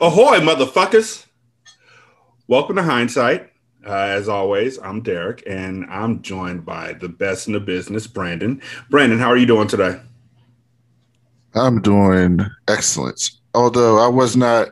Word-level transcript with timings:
Ahoy, 0.00 0.38
motherfuckers! 0.38 1.26
Welcome 2.46 2.76
to 2.76 2.84
Hindsight. 2.84 3.50
Uh, 3.84 3.90
as 3.90 4.28
always, 4.28 4.78
I'm 4.78 5.00
Derek, 5.02 5.42
and 5.44 5.86
I'm 5.90 6.22
joined 6.22 6.64
by 6.64 6.92
the 6.92 7.08
best 7.08 7.48
in 7.48 7.52
the 7.52 7.58
business, 7.58 8.06
Brandon. 8.06 8.62
Brandon, 8.90 9.18
how 9.18 9.26
are 9.26 9.36
you 9.36 9.44
doing 9.44 9.66
today? 9.66 10.00
I'm 11.56 11.82
doing 11.82 12.38
excellent. 12.68 13.32
Although 13.54 13.98
I 13.98 14.06
was 14.06 14.36
not, 14.36 14.68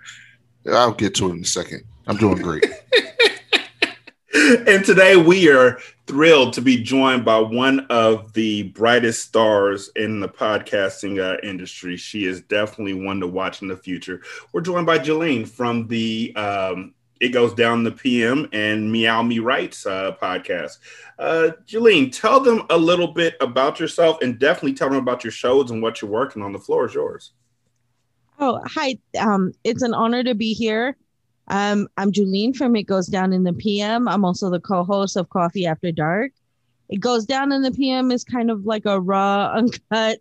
I'll 0.73 0.95
get 0.95 1.17
to 1.17 1.31
it 1.31 1.35
in 1.35 1.41
a 1.41 1.45
second. 1.45 1.83
I'm 2.07 2.19
doing 2.19 2.41
great. 2.41 2.65
and 4.33 4.85
today 4.85 5.17
we 5.17 5.51
are 5.51 5.81
thrilled 6.07 6.53
to 6.53 6.61
be 6.61 6.83
joined 6.83 7.25
by 7.25 7.39
one 7.39 7.81
of 7.91 8.33
the 8.33 8.65
brightest 8.65 9.25
stars 9.25 9.91
in 9.97 10.21
the 10.21 10.29
podcasting 10.29 11.21
uh, 11.21 11.39
industry. 11.43 11.97
She 11.97 12.27
is 12.27 12.41
definitely 12.43 12.95
one 12.95 13.21
to 13.21 13.27
watch 13.27 13.63
in 13.63 13.69
the 13.69 13.77
future. 13.77 14.23
We're 14.53 14.61
joined 14.61 14.87
by 14.87 14.99
Juleen 14.99 15.49
from 15.49 15.89
the 15.89 16.33
um, 16.37 16.95
It 17.21 17.31
Goes 17.31 17.55
Down 17.55 17.83
the 17.83 17.91
PM 17.91 18.49
and 18.53 18.91
Meow 18.91 19.23
Me 19.23 19.41
Rights 19.41 19.85
uh, 19.85 20.13
podcast. 20.21 20.79
Uh, 21.19 21.51
Juleen, 21.67 22.13
tell 22.13 22.39
them 22.41 22.63
a 22.71 22.77
little 22.77 23.09
bit 23.09 23.35
about 23.41 23.81
yourself 23.81 24.19
and 24.23 24.39
definitely 24.39 24.75
tell 24.75 24.89
them 24.89 24.99
about 24.99 25.25
your 25.25 25.33
shows 25.33 25.71
and 25.73 25.83
what 25.83 26.01
you're 26.01 26.11
working 26.11 26.43
on. 26.43 26.53
The 26.53 26.59
floor 26.61 26.87
is 26.87 26.95
yours. 26.95 27.33
Oh, 28.39 28.61
hi. 28.65 28.99
Um, 29.19 29.53
it's 29.65 29.83
an 29.83 29.95
honor 29.95 30.23
to 30.23 30.35
be 30.35 30.53
here. 30.53 30.97
Um, 31.49 31.89
I'm 31.97 32.13
Juleen 32.13 32.57
from 32.57 32.75
It 32.77 32.85
Goes 32.85 33.07
Down 33.07 33.33
in 33.33 33.45
the 33.45 33.53
PM. 33.53 34.09
I'm 34.09 34.25
also 34.25 34.51
the 34.51 34.61
co-host 34.61 35.17
of 35.17 35.31
Coffee 35.31 35.67
After 35.67 35.93
Dark. 35.93 36.33
It 36.89 36.99
Goes 36.99 37.25
Down 37.25 37.53
in 37.53 37.63
the 37.63 37.71
PM 37.71 38.11
is 38.11 38.25
kind 38.25 38.51
of 38.51 38.65
like 38.65 38.85
a 38.85 39.01
raw, 39.01 39.53
uncut 39.57 40.19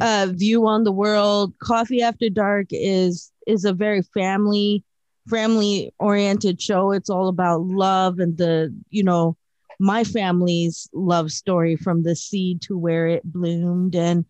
uh, 0.00 0.28
view 0.30 0.66
on 0.66 0.84
the 0.84 0.92
world. 0.92 1.54
Coffee 1.60 2.02
After 2.02 2.28
Dark 2.28 2.66
is 2.70 3.30
is 3.46 3.64
a 3.64 3.72
very 3.72 4.02
family 4.02 4.84
family 5.28 5.92
oriented 5.98 6.60
show. 6.60 6.92
It's 6.92 7.10
all 7.10 7.28
about 7.28 7.62
love 7.62 8.18
and 8.18 8.36
the 8.36 8.74
you 8.90 9.02
know 9.02 9.36
my 9.78 10.04
family's 10.04 10.88
love 10.92 11.32
story 11.32 11.76
from 11.76 12.04
the 12.04 12.14
seed 12.14 12.62
to 12.62 12.78
where 12.78 13.06
it 13.08 13.24
bloomed. 13.24 13.96
And 13.96 14.24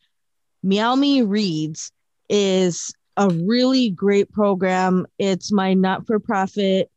Meow 0.62 0.94
Me 0.94 1.22
Reads 1.22 1.92
is 2.28 2.94
a 3.16 3.28
really 3.30 3.91
great 3.91 4.32
program. 4.32 5.06
It's 5.18 5.52
my 5.52 5.74
not 5.74 6.06
for 6.06 6.18
profit 6.18 6.91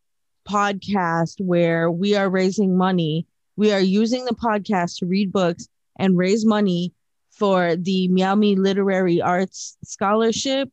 podcast 0.48 1.42
where 1.42 1.90
we 1.90 2.16
are 2.16 2.30
raising 2.30 2.78
money. 2.78 3.26
We 3.56 3.72
are 3.72 3.80
using 3.80 4.26
the 4.26 4.36
podcast 4.36 5.00
to 5.00 5.06
read 5.06 5.32
books 5.32 5.68
and 5.98 6.18
raise 6.18 6.46
money 6.46 6.94
for 7.32 7.76
the 7.76 8.08
Miami 8.08 8.56
Literary 8.56 9.22
Arts 9.22 9.78
Scholarship. 9.84 10.70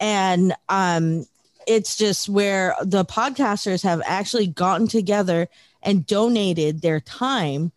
And 0.00 0.54
um, 0.68 1.26
it's 1.66 1.96
just 1.96 2.28
where 2.28 2.74
the 2.82 3.04
podcasters 3.04 3.82
have 3.82 4.02
actually 4.06 4.46
gotten 4.46 4.88
together 4.88 5.48
and 5.82 6.06
donated 6.06 6.80
their 6.80 7.00
time 7.00 7.72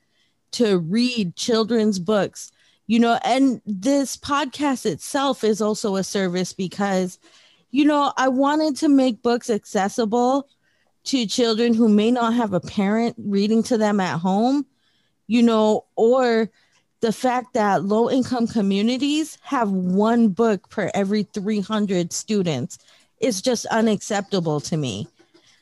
to 0.52 0.78
read 0.80 1.36
children's 1.36 2.00
books 2.00 2.52
you 2.88 3.00
know 3.00 3.20
and 3.24 3.62
this 3.66 4.18
podcast 4.18 4.86
itself 4.86 5.44
is 5.44 5.62
also 5.62 5.96
a 5.96 6.04
service 6.04 6.54
because 6.54 7.20
you 7.72 7.86
know 7.86 8.12
i 8.18 8.28
wanted 8.28 8.76
to 8.76 8.90
make 8.90 9.22
books 9.22 9.50
accessible 9.50 10.48
to 11.04 11.26
children 11.26 11.74
who 11.74 11.88
may 11.88 12.12
not 12.12 12.34
have 12.34 12.54
a 12.54 12.60
parent 12.60 13.16
reading 13.18 13.62
to 13.62 13.78
them 13.78 14.00
at 14.00 14.20
home 14.20 14.66
you 15.28 15.44
know 15.44 15.86
or 15.96 16.50
the 17.00 17.12
fact 17.12 17.54
that 17.54 17.84
low 17.84 18.10
income 18.10 18.48
communities 18.48 19.38
have 19.42 19.70
one 19.70 20.30
book 20.30 20.68
per 20.70 20.90
every 20.94 21.24
300 21.24 22.12
students 22.12 22.80
is 23.20 23.42
just 23.42 23.66
unacceptable 23.68 24.60
to 24.60 24.78
me 24.78 25.08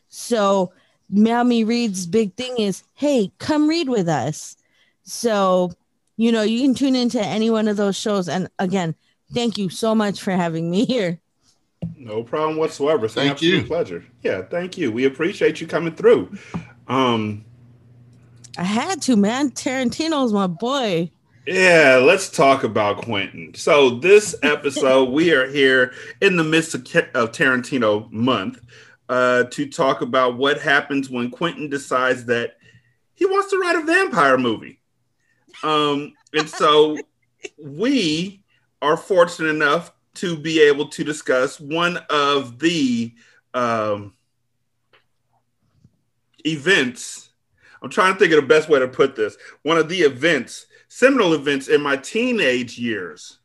so 0.09 0.71
Mammy 1.09 1.63
Reed's 1.63 2.07
big 2.07 2.33
thing 2.35 2.57
is, 2.57 2.83
hey, 2.93 3.31
come 3.37 3.67
read 3.67 3.89
with 3.89 4.07
us. 4.07 4.57
So 5.03 5.71
you 6.17 6.31
know, 6.31 6.41
you 6.41 6.61
can 6.61 6.73
tune 6.73 6.95
into 6.95 7.21
any 7.21 7.49
one 7.49 7.67
of 7.67 7.77
those 7.77 7.95
shows. 7.95 8.29
And 8.29 8.49
again, 8.59 8.95
thank 9.33 9.57
you 9.57 9.69
so 9.69 9.93
much 9.95 10.21
for 10.21 10.31
having 10.31 10.69
me 10.69 10.85
here. 10.85 11.19
No 11.97 12.23
problem 12.23 12.57
whatsoever. 12.57 13.05
It's 13.05 13.13
thank 13.13 13.41
you. 13.41 13.63
Pleasure. 13.63 14.03
Yeah, 14.23 14.41
thank 14.43 14.77
you. 14.77 14.91
We 14.91 15.05
appreciate 15.05 15.61
you 15.61 15.67
coming 15.67 15.93
through. 15.95 16.35
Um, 16.87 17.45
I 18.57 18.63
had 18.63 19.01
to, 19.03 19.15
man. 19.15 19.51
Tarantino's 19.51 20.33
my 20.33 20.47
boy. 20.47 21.11
Yeah, 21.45 22.01
let's 22.01 22.29
talk 22.29 22.63
about 22.63 23.03
Quentin. 23.03 23.53
So 23.53 23.91
this 23.91 24.33
episode, 24.41 25.11
we 25.11 25.31
are 25.31 25.47
here 25.47 25.93
in 26.21 26.37
the 26.37 26.43
midst 26.43 26.73
of, 26.73 26.81
of 27.13 27.31
Tarantino 27.31 28.11
month 28.11 28.59
uh, 29.09 29.43
to 29.51 29.69
talk 29.69 30.01
about 30.01 30.37
what 30.37 30.59
happens 30.59 31.09
when 31.09 31.29
Quentin 31.29 31.69
decides 31.69 32.25
that 32.25 32.57
he 33.13 33.25
wants 33.25 33.51
to 33.51 33.59
write 33.59 33.75
a 33.75 33.83
vampire 33.83 34.39
movie. 34.39 34.79
Um, 35.63 36.13
and 36.33 36.49
so 36.49 36.97
we 37.57 38.43
are 38.81 38.97
fortunate 38.97 39.49
enough 39.49 39.91
to 40.15 40.37
be 40.37 40.61
able 40.61 40.87
to 40.89 41.03
discuss 41.03 41.59
one 41.59 41.97
of 42.09 42.59
the 42.59 43.13
um, 43.53 44.13
events. 46.45 47.29
I'm 47.81 47.89
trying 47.89 48.13
to 48.13 48.19
think 48.19 48.33
of 48.33 48.41
the 48.41 48.47
best 48.47 48.69
way 48.69 48.79
to 48.79 48.87
put 48.87 49.15
this. 49.15 49.37
One 49.63 49.77
of 49.77 49.89
the 49.89 49.99
events, 49.99 50.67
seminal 50.87 51.33
events 51.33 51.67
in 51.67 51.81
my 51.81 51.97
teenage 51.97 52.77
years, 52.77 53.39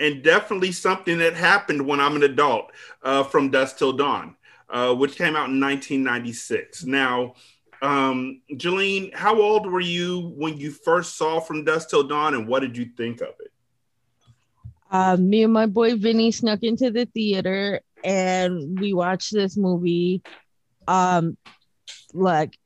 and 0.00 0.22
definitely 0.22 0.72
something 0.72 1.18
that 1.18 1.34
happened 1.34 1.84
when 1.84 2.00
I'm 2.00 2.16
an 2.16 2.22
adult 2.22 2.70
uh, 3.02 3.24
from 3.24 3.50
Dusk 3.50 3.78
Till 3.78 3.92
Dawn, 3.92 4.36
uh, 4.68 4.94
which 4.94 5.16
came 5.16 5.34
out 5.34 5.50
in 5.50 5.60
1996. 5.60 6.84
Now, 6.84 7.34
um, 7.82 8.42
Juleen, 8.52 9.14
how 9.14 9.40
old 9.40 9.70
were 9.70 9.80
you 9.80 10.32
when 10.36 10.58
you 10.58 10.70
first 10.70 11.16
saw 11.16 11.40
From 11.40 11.64
Dusk 11.64 11.90
Till 11.90 12.02
Dawn, 12.04 12.34
and 12.34 12.48
what 12.48 12.60
did 12.60 12.76
you 12.76 12.86
think 12.96 13.20
of 13.20 13.34
it? 13.40 13.52
Uh, 14.90 15.16
me 15.16 15.42
and 15.42 15.52
my 15.52 15.66
boy 15.66 15.96
Vinny 15.96 16.30
snuck 16.30 16.62
into 16.62 16.90
the 16.90 17.04
theater 17.04 17.80
and 18.04 18.78
we 18.78 18.92
watched 18.92 19.32
this 19.32 19.56
movie. 19.56 20.22
Um, 20.86 21.36
like 22.14 22.58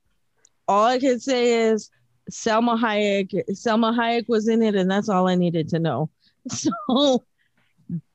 all 0.68 0.84
I 0.84 0.98
can 0.98 1.18
say 1.20 1.68
is 1.68 1.90
Salma 2.30 2.78
Hayek. 2.78 3.32
Salma 3.50 3.96
Hayek 3.96 4.28
was 4.28 4.48
in 4.48 4.62
it, 4.62 4.74
and 4.74 4.90
that's 4.90 5.08
all 5.08 5.28
I 5.28 5.34
needed 5.34 5.68
to 5.70 5.78
know. 5.78 6.10
So, 6.48 7.24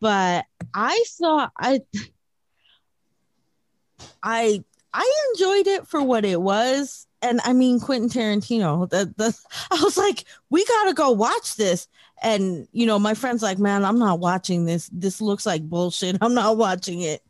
but 0.02 0.46
I 0.74 1.04
saw 1.08 1.50
I 1.58 1.82
I 4.22 4.64
I 4.98 5.30
enjoyed 5.32 5.68
it 5.68 5.88
for 5.88 6.02
what 6.02 6.26
it 6.26 6.42
was. 6.42 7.06
And 7.22 7.40
I 7.44 7.54
mean 7.54 7.80
Quentin 7.80 8.10
Tarantino. 8.10 8.90
The, 8.90 9.14
the 9.16 9.38
I 9.72 9.82
was 9.84 9.96
like, 9.96 10.26
we 10.50 10.66
gotta 10.66 10.94
go 10.94 11.12
watch 11.12 11.56
this. 11.56 11.88
And 12.24 12.68
you 12.72 12.88
know, 12.88 12.98
my 12.98 13.14
friend's 13.14 13.44
like, 13.44 13.60
man, 13.60 13.86
I'm 13.86 14.00
not 14.00 14.20
watching 14.20 14.66
this. 14.66 14.90
This 14.92 15.22
looks 15.22 15.46
like 15.46 15.62
bullshit. 15.62 16.18
I'm 16.22 16.34
not 16.34 16.58
watching 16.58 17.02
it. 17.02 17.22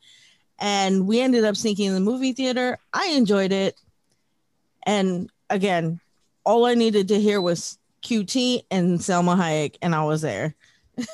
And 0.60 1.06
we 1.06 1.20
ended 1.20 1.44
up 1.44 1.58
sneaking 1.58 1.88
in 1.88 1.94
the 1.94 2.00
movie 2.00 2.32
theater. 2.32 2.80
I 2.94 3.08
enjoyed 3.08 3.52
it. 3.52 3.80
And 4.84 5.30
again, 5.50 6.00
all 6.46 6.66
I 6.66 6.74
needed 6.74 7.10
to 7.10 7.20
hear 7.20 7.42
was 7.42 7.78
QT 8.02 8.64
and 8.72 9.00
Salma 9.00 9.36
Hayek, 9.36 9.76
and 9.82 9.94
I 9.94 10.06
was 10.06 10.22
there. 10.22 10.56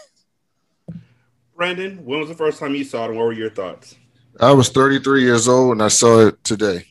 Brandon, 1.56 2.06
when 2.06 2.20
was 2.20 2.30
the 2.30 2.36
first 2.36 2.60
time 2.60 2.76
you 2.76 2.84
saw 2.84 3.06
it 3.06 3.10
and 3.10 3.18
what 3.18 3.26
were 3.26 3.34
your 3.34 3.50
thoughts? 3.50 3.96
I 4.39 4.51
was 4.51 4.69
33 4.69 5.24
years 5.24 5.47
old 5.47 5.74
and 5.74 5.83
I 5.83 5.88
saw 5.88 6.27
it 6.27 6.44
today. 6.44 6.85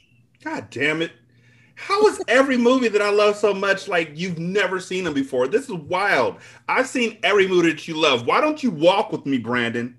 God 0.44 0.68
damn 0.70 1.02
it. 1.02 1.12
How 1.74 2.06
is 2.06 2.22
every 2.28 2.56
movie 2.56 2.88
that 2.88 3.02
I 3.02 3.10
love 3.10 3.36
so 3.36 3.52
much 3.52 3.88
like 3.88 4.12
you've 4.14 4.38
never 4.38 4.78
seen 4.78 5.02
them 5.04 5.14
before? 5.14 5.48
This 5.48 5.64
is 5.64 5.72
wild. 5.72 6.36
I've 6.68 6.86
seen 6.86 7.18
every 7.24 7.48
movie 7.48 7.72
that 7.72 7.88
you 7.88 7.94
love. 7.96 8.26
Why 8.26 8.40
don't 8.40 8.62
you 8.62 8.70
walk 8.70 9.10
with 9.10 9.26
me, 9.26 9.38
Brandon? 9.38 9.96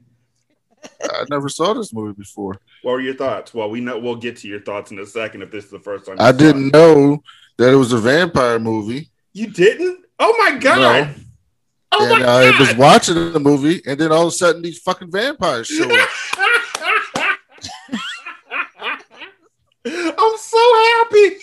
I 1.03 1.25
never 1.29 1.49
saw 1.49 1.73
this 1.73 1.93
movie 1.93 2.13
before. 2.17 2.59
What 2.83 2.93
were 2.93 3.01
your 3.01 3.15
thoughts? 3.15 3.53
Well, 3.53 3.69
we 3.69 3.81
know 3.81 3.99
we'll 3.99 4.15
get 4.15 4.37
to 4.37 4.47
your 4.47 4.61
thoughts 4.61 4.91
in 4.91 4.99
a 4.99 5.05
second 5.05 5.41
if 5.41 5.51
this 5.51 5.65
is 5.65 5.71
the 5.71 5.79
first 5.79 6.05
time. 6.05 6.17
I 6.19 6.31
didn't 6.31 6.67
it. 6.67 6.73
know 6.73 7.21
that 7.57 7.73
it 7.73 7.75
was 7.75 7.91
a 7.91 7.97
vampire 7.97 8.59
movie. 8.59 9.09
You 9.33 9.47
didn't? 9.47 10.05
Oh 10.19 10.35
my 10.37 10.57
god! 10.57 11.07
No. 11.07 11.13
Oh 11.93 12.15
and 12.15 12.23
I 12.23 12.57
was 12.59 12.75
watching 12.75 13.15
the 13.33 13.39
movie, 13.39 13.81
and 13.85 13.99
then 13.99 14.11
all 14.11 14.23
of 14.23 14.27
a 14.29 14.31
sudden 14.31 14.61
these 14.61 14.79
fucking 14.79 15.11
vampires 15.11 15.67
show 15.67 15.83
up. 15.83 16.09
I'm 19.85 20.37
so 20.37 20.75
happy. 20.85 21.37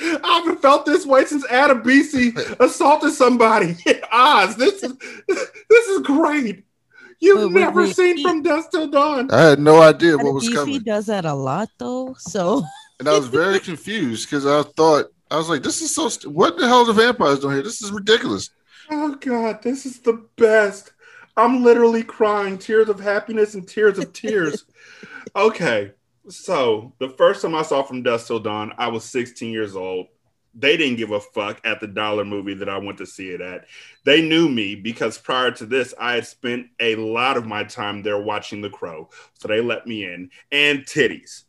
I 0.00 0.40
haven't 0.40 0.62
felt 0.62 0.86
this 0.86 1.04
way 1.04 1.24
since 1.24 1.46
Adebisi 1.48 2.36
assaulted 2.60 3.12
somebody 3.12 3.76
in 3.84 4.00
Oz. 4.12 4.56
This 4.56 4.82
is 4.82 4.96
this 5.26 5.88
is 5.88 6.00
great. 6.02 6.64
You've 7.20 7.52
wait, 7.52 7.60
never 7.60 7.82
wait, 7.82 7.96
seen 7.96 8.16
wait. 8.16 8.22
From 8.22 8.42
Dusk 8.42 8.70
Till 8.70 8.88
Dawn. 8.88 9.30
I 9.32 9.40
had 9.40 9.58
no 9.58 9.82
idea 9.82 10.14
Adam 10.14 10.26
what 10.26 10.34
was 10.34 10.48
coming. 10.48 10.74
He 10.74 10.78
does 10.78 11.06
that 11.06 11.24
a 11.24 11.34
lot 11.34 11.68
though, 11.78 12.14
so. 12.18 12.62
and 13.00 13.08
I 13.08 13.18
was 13.18 13.26
very 13.26 13.58
confused 13.70 14.28
because 14.30 14.46
I 14.46 14.62
thought 14.76 15.06
I 15.30 15.36
was 15.36 15.48
like, 15.48 15.62
"This 15.62 15.82
is 15.82 15.94
so. 15.94 16.08
St- 16.08 16.32
what 16.32 16.56
the 16.56 16.66
hell 16.66 16.80
are 16.80 16.86
the 16.86 16.92
vampires 16.92 17.40
doing 17.40 17.54
here? 17.54 17.62
This 17.64 17.82
is 17.82 17.90
ridiculous." 17.90 18.50
Oh 18.90 19.16
God, 19.16 19.62
this 19.62 19.84
is 19.84 19.98
the 20.00 20.24
best. 20.36 20.92
I'm 21.36 21.62
literally 21.62 22.02
crying 22.02 22.56
tears 22.58 22.88
of 22.88 23.00
happiness 23.00 23.54
and 23.54 23.66
tears 23.66 23.98
of 23.98 24.12
tears. 24.12 24.64
okay. 25.36 25.92
So 26.28 26.92
the 26.98 27.08
first 27.08 27.42
time 27.42 27.54
I 27.54 27.62
saw 27.62 27.82
From 27.82 28.02
Dusk 28.02 28.26
Till 28.26 28.40
Dawn, 28.40 28.72
I 28.76 28.88
was 28.88 29.04
16 29.04 29.50
years 29.50 29.74
old. 29.74 30.08
They 30.54 30.76
didn't 30.76 30.96
give 30.96 31.12
a 31.12 31.20
fuck 31.20 31.60
at 31.64 31.80
the 31.80 31.86
dollar 31.86 32.24
movie 32.24 32.54
that 32.54 32.68
I 32.68 32.78
went 32.78 32.98
to 32.98 33.06
see 33.06 33.30
it 33.30 33.40
at. 33.40 33.66
They 34.04 34.26
knew 34.26 34.48
me 34.48 34.74
because 34.74 35.16
prior 35.16 35.50
to 35.52 35.66
this, 35.66 35.94
I 35.98 36.14
had 36.14 36.26
spent 36.26 36.66
a 36.80 36.96
lot 36.96 37.36
of 37.36 37.46
my 37.46 37.64
time 37.64 38.02
there 38.02 38.20
watching 38.20 38.60
The 38.60 38.70
Crow. 38.70 39.08
So 39.34 39.48
they 39.48 39.60
let 39.60 39.86
me 39.86 40.04
in 40.04 40.30
and 40.50 40.80
titties. 40.80 41.44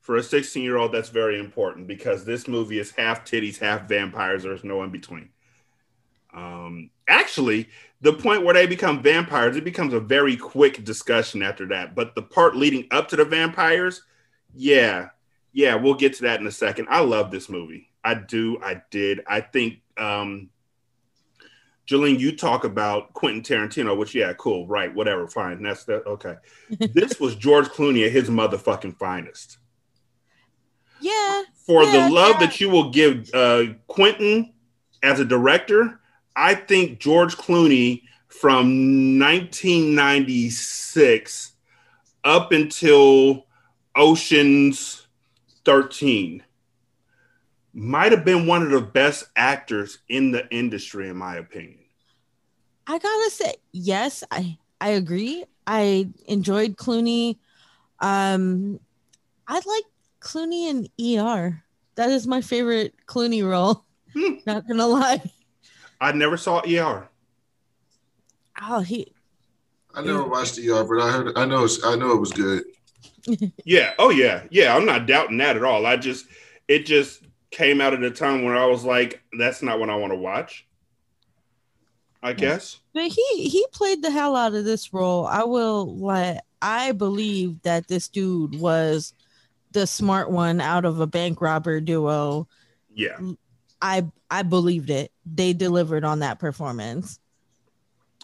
For 0.00 0.16
a 0.16 0.22
16 0.22 0.62
year 0.62 0.76
old, 0.76 0.92
that's 0.92 1.10
very 1.10 1.38
important 1.38 1.86
because 1.86 2.24
this 2.24 2.48
movie 2.48 2.78
is 2.78 2.90
half 2.92 3.24
titties, 3.24 3.58
half 3.58 3.88
vampires. 3.88 4.42
There's 4.42 4.64
no 4.64 4.82
in 4.82 4.90
between. 4.90 5.30
Um, 6.34 6.90
actually, 7.08 7.68
the 8.02 8.12
point 8.12 8.44
where 8.44 8.54
they 8.54 8.66
become 8.66 9.00
vampires, 9.02 9.56
it 9.56 9.64
becomes 9.64 9.94
a 9.94 10.00
very 10.00 10.36
quick 10.36 10.84
discussion 10.84 11.42
after 11.42 11.66
that. 11.68 11.94
But 11.94 12.14
the 12.14 12.22
part 12.22 12.56
leading 12.56 12.88
up 12.90 13.08
to 13.08 13.16
the 13.16 13.24
vampires, 13.24 14.02
yeah, 14.54 15.08
yeah, 15.52 15.76
we'll 15.76 15.94
get 15.94 16.14
to 16.14 16.22
that 16.22 16.40
in 16.40 16.46
a 16.46 16.52
second. 16.52 16.88
I 16.90 17.00
love 17.00 17.30
this 17.30 17.48
movie. 17.48 17.88
I 18.02 18.14
do. 18.14 18.58
I 18.62 18.82
did. 18.90 19.20
I 19.28 19.40
think, 19.40 19.82
um, 19.96 20.50
Juleen, 21.86 22.18
you 22.18 22.36
talk 22.36 22.64
about 22.64 23.12
Quentin 23.12 23.42
Tarantino, 23.42 23.96
which, 23.96 24.14
yeah, 24.14 24.32
cool, 24.32 24.66
right, 24.66 24.92
whatever, 24.92 25.28
fine. 25.28 25.62
That's 25.62 25.84
that. 25.84 26.04
Okay. 26.06 26.36
this 26.94 27.20
was 27.20 27.36
George 27.36 27.68
Clooney 27.68 28.04
at 28.04 28.12
his 28.12 28.28
motherfucking 28.28 28.98
finest. 28.98 29.58
Yeah. 31.00 31.42
For 31.54 31.84
yeah, 31.84 32.08
the 32.08 32.14
love 32.14 32.36
yeah. 32.40 32.46
that 32.46 32.60
you 32.60 32.68
will 32.68 32.90
give 32.90 33.30
uh, 33.32 33.74
Quentin 33.86 34.54
as 35.04 35.20
a 35.20 35.24
director, 35.24 36.00
I 36.36 36.54
think 36.54 37.00
George 37.00 37.36
Clooney 37.36 38.02
from 38.28 39.18
1996 39.18 41.52
up 42.24 42.52
until 42.52 43.46
Ocean's 43.94 45.06
13 45.64 46.42
might 47.74 48.12
have 48.12 48.24
been 48.24 48.46
one 48.46 48.62
of 48.62 48.70
the 48.70 48.80
best 48.80 49.24
actors 49.36 49.98
in 50.08 50.30
the 50.30 50.48
industry, 50.50 51.08
in 51.08 51.16
my 51.16 51.36
opinion. 51.36 51.78
I 52.86 52.98
gotta 52.98 53.30
say, 53.30 53.54
yes, 53.72 54.24
I 54.30 54.58
I 54.80 54.90
agree. 54.90 55.44
I 55.66 56.08
enjoyed 56.26 56.76
Clooney. 56.76 57.38
Um, 58.00 58.80
I 59.46 59.54
like 59.54 59.84
Clooney 60.20 60.68
in 60.68 61.18
ER. 61.18 61.62
That 61.94 62.10
is 62.10 62.26
my 62.26 62.40
favorite 62.40 62.94
Clooney 63.06 63.48
role. 63.48 63.84
Hmm. 64.12 64.34
Not 64.44 64.66
gonna 64.66 64.86
lie. 64.86 65.22
I 66.02 66.10
never 66.10 66.36
saw 66.36 66.60
ER. 66.68 67.08
Oh, 68.60 68.80
he. 68.80 69.14
I 69.94 70.02
never 70.02 70.24
watched 70.24 70.58
ER, 70.58 70.82
but 70.82 71.00
I 71.00 71.12
heard. 71.12 71.38
I 71.38 71.44
know. 71.44 71.68
I 71.84 71.94
know 71.94 72.12
it 72.12 72.20
was 72.20 72.32
good. 72.32 72.64
Yeah. 73.64 73.94
Oh 74.00 74.10
yeah. 74.10 74.42
Yeah. 74.50 74.74
I'm 74.74 74.84
not 74.84 75.06
doubting 75.06 75.36
that 75.36 75.54
at 75.54 75.62
all. 75.62 75.86
I 75.86 75.96
just 75.96 76.26
it 76.66 76.86
just 76.86 77.22
came 77.52 77.80
out 77.80 77.94
at 77.94 78.02
a 78.02 78.10
time 78.10 78.42
when 78.42 78.56
I 78.56 78.66
was 78.66 78.84
like, 78.84 79.22
that's 79.38 79.62
not 79.62 79.78
what 79.78 79.90
I 79.90 79.94
want 79.94 80.12
to 80.12 80.18
watch. 80.18 80.66
I 82.20 82.32
guess. 82.32 82.80
But 82.94 83.12
he 83.12 83.48
he 83.48 83.64
played 83.72 84.02
the 84.02 84.10
hell 84.10 84.34
out 84.34 84.54
of 84.54 84.64
this 84.64 84.92
role. 84.92 85.24
I 85.24 85.44
will 85.44 85.96
let. 85.98 86.44
I 86.60 86.90
believe 86.90 87.62
that 87.62 87.86
this 87.86 88.08
dude 88.08 88.58
was 88.58 89.14
the 89.70 89.86
smart 89.86 90.28
one 90.32 90.60
out 90.60 90.84
of 90.84 90.98
a 90.98 91.06
bank 91.06 91.40
robber 91.40 91.80
duo. 91.80 92.48
Yeah. 92.92 93.20
I 93.82 94.06
I 94.30 94.42
believed 94.42 94.88
it. 94.88 95.12
They 95.26 95.52
delivered 95.52 96.04
on 96.04 96.20
that 96.20 96.38
performance. 96.38 97.18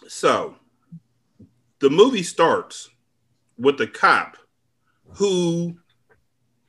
So 0.07 0.55
the 1.79 1.89
movie 1.89 2.23
starts 2.23 2.89
with 3.57 3.77
the 3.77 3.87
cop 3.87 4.37
who 5.13 5.75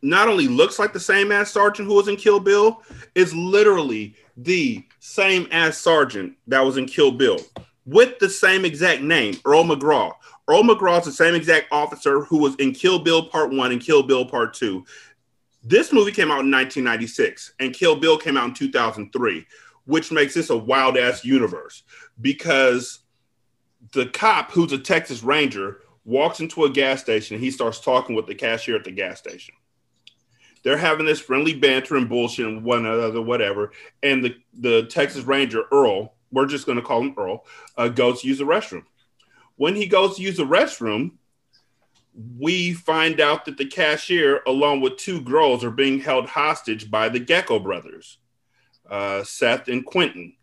not 0.02 0.28
only 0.28 0.48
looks 0.48 0.78
like 0.78 0.92
the 0.92 1.00
same 1.00 1.30
ass 1.30 1.52
Sergeant 1.52 1.86
who 1.86 1.94
was 1.94 2.08
in 2.08 2.16
Kill 2.16 2.40
Bill, 2.40 2.82
is 3.14 3.34
literally 3.34 4.16
the 4.36 4.84
same 4.98 5.46
ass 5.52 5.78
Sergeant 5.78 6.34
that 6.46 6.60
was 6.60 6.76
in 6.76 6.86
Kill 6.86 7.12
Bill 7.12 7.38
with 7.86 8.18
the 8.18 8.28
same 8.28 8.64
exact 8.64 9.02
name, 9.02 9.34
Earl 9.44 9.64
McGraw. 9.64 10.12
Earl 10.48 10.62
McGraw 10.62 10.98
is 10.98 11.04
the 11.04 11.12
same 11.12 11.34
exact 11.34 11.68
officer 11.70 12.22
who 12.24 12.38
was 12.38 12.54
in 12.56 12.72
Kill 12.72 12.98
Bill 12.98 13.26
Part 13.26 13.52
1 13.52 13.72
and 13.72 13.80
Kill 13.80 14.02
Bill 14.02 14.24
Part 14.24 14.54
2. 14.54 14.84
This 15.62 15.92
movie 15.92 16.12
came 16.12 16.30
out 16.30 16.40
in 16.40 16.50
1996 16.50 17.54
and 17.58 17.74
Kill 17.74 17.96
Bill 17.96 18.16
came 18.16 18.36
out 18.36 18.48
in 18.48 18.54
2003, 18.54 19.46
which 19.84 20.10
makes 20.10 20.34
this 20.34 20.50
a 20.50 20.56
wild 20.56 20.96
ass 20.96 21.24
universe 21.24 21.82
because 22.20 23.00
the 23.92 24.06
cop 24.06 24.50
who's 24.52 24.72
a 24.72 24.78
Texas 24.78 25.22
Ranger 25.22 25.82
walks 26.04 26.40
into 26.40 26.64
a 26.64 26.70
gas 26.70 27.00
station 27.00 27.34
and 27.34 27.44
he 27.44 27.50
starts 27.50 27.80
talking 27.80 28.16
with 28.16 28.26
the 28.26 28.34
cashier 28.34 28.76
at 28.76 28.84
the 28.84 28.90
gas 28.90 29.18
station. 29.18 29.54
They're 30.62 30.76
having 30.76 31.06
this 31.06 31.20
friendly 31.20 31.54
banter 31.54 31.96
and 31.96 32.08
bullshit 32.08 32.46
and 32.46 32.64
one 32.64 32.84
another, 32.84 33.22
whatever. 33.22 33.72
And 34.02 34.24
the, 34.24 34.36
the 34.52 34.84
Texas 34.86 35.24
Ranger, 35.24 35.64
Earl, 35.72 36.14
we're 36.30 36.46
just 36.46 36.66
going 36.66 36.76
to 36.76 36.82
call 36.82 37.00
him 37.00 37.14
Earl, 37.16 37.44
uh, 37.76 37.88
goes 37.88 38.22
to 38.22 38.28
use 38.28 38.38
the 38.38 38.44
restroom. 38.44 38.84
When 39.56 39.74
he 39.74 39.86
goes 39.86 40.16
to 40.16 40.22
use 40.22 40.36
the 40.36 40.44
restroom, 40.44 41.12
we 42.14 42.72
find 42.72 43.20
out 43.20 43.44
that 43.44 43.56
the 43.56 43.64
cashier, 43.64 44.42
along 44.46 44.80
with 44.80 44.96
two 44.96 45.20
girls, 45.20 45.62
are 45.64 45.70
being 45.70 46.00
held 46.00 46.26
hostage 46.26 46.90
by 46.90 47.08
the 47.08 47.20
Gecko 47.20 47.58
brothers, 47.58 48.18
uh, 48.88 49.22
Seth 49.22 49.68
and 49.68 49.84
Quentin, 49.86 50.34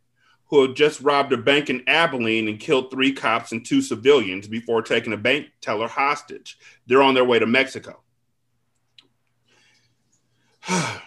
who 0.46 0.62
had 0.62 0.76
just 0.76 1.02
robbed 1.02 1.34
a 1.34 1.38
bank 1.38 1.70
in 1.70 1.84
Abilene 1.88 2.48
and 2.48 2.60
killed 2.60 2.90
three 2.90 3.12
cops 3.12 3.52
and 3.52 3.66
two 3.66 3.82
civilians 3.82 4.48
before 4.48 4.82
taking 4.82 5.14
a 5.14 5.18
bank 5.18 5.48
teller 5.62 5.88
hostage. 5.88 6.58
They're 6.88 7.04
on 7.04 7.14
their 7.14 7.26
way 7.26 7.40
to 7.40 7.46
Mexico. 7.46 8.02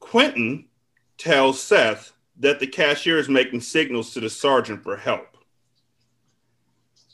Quentin 0.00 0.66
tells 1.16 1.60
Seth 1.62 2.12
that 2.38 2.60
the 2.60 2.66
cashier 2.66 3.18
is 3.18 3.28
making 3.28 3.60
signals 3.60 4.12
to 4.12 4.20
the 4.20 4.30
sergeant 4.30 4.82
for 4.82 4.96
help. 4.96 5.33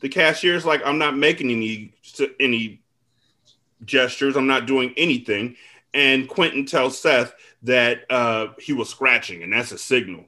The 0.01 0.09
cashier 0.09 0.55
is 0.55 0.65
like, 0.65 0.83
I'm 0.85 0.99
not 0.99 1.17
making 1.17 1.51
any 1.51 1.93
any 2.39 2.81
gestures. 3.85 4.37
I'm 4.37 4.47
not 4.47 4.67
doing 4.67 4.95
anything. 4.97 5.57
And 5.93 6.29
Quentin 6.29 6.67
tells 6.67 6.99
Seth 6.99 7.35
that 7.63 8.11
uh, 8.11 8.49
he 8.59 8.73
was 8.73 8.89
scratching, 8.89 9.43
and 9.43 9.53
that's 9.53 9.73
a 9.73 9.79
signal. 9.79 10.25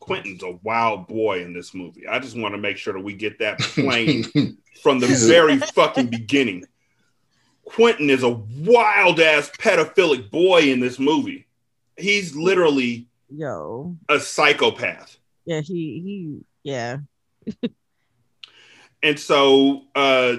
Quentin's 0.00 0.42
a 0.42 0.58
wild 0.62 1.06
boy 1.06 1.42
in 1.42 1.52
this 1.52 1.74
movie. 1.74 2.06
I 2.08 2.18
just 2.18 2.36
want 2.36 2.54
to 2.54 2.58
make 2.58 2.76
sure 2.76 2.92
that 2.92 3.00
we 3.00 3.14
get 3.14 3.38
that 3.38 3.60
plain 3.60 4.24
from 4.82 4.98
the 4.98 5.06
very 5.06 5.58
fucking 5.58 6.08
beginning. 6.08 6.64
Quentin 7.64 8.10
is 8.10 8.22
a 8.22 8.30
wild 8.30 9.20
ass 9.20 9.50
pedophilic 9.58 10.30
boy 10.30 10.62
in 10.62 10.80
this 10.80 10.98
movie. 10.98 11.46
He's 11.96 12.34
literally 12.34 13.06
Yo. 13.30 13.96
a 14.08 14.18
psychopath. 14.18 15.18
Yeah, 15.44 15.60
he 15.60 16.00
he 16.04 16.40
yeah. 16.62 16.98
And 19.02 19.18
so 19.18 19.82
uh 19.94 20.36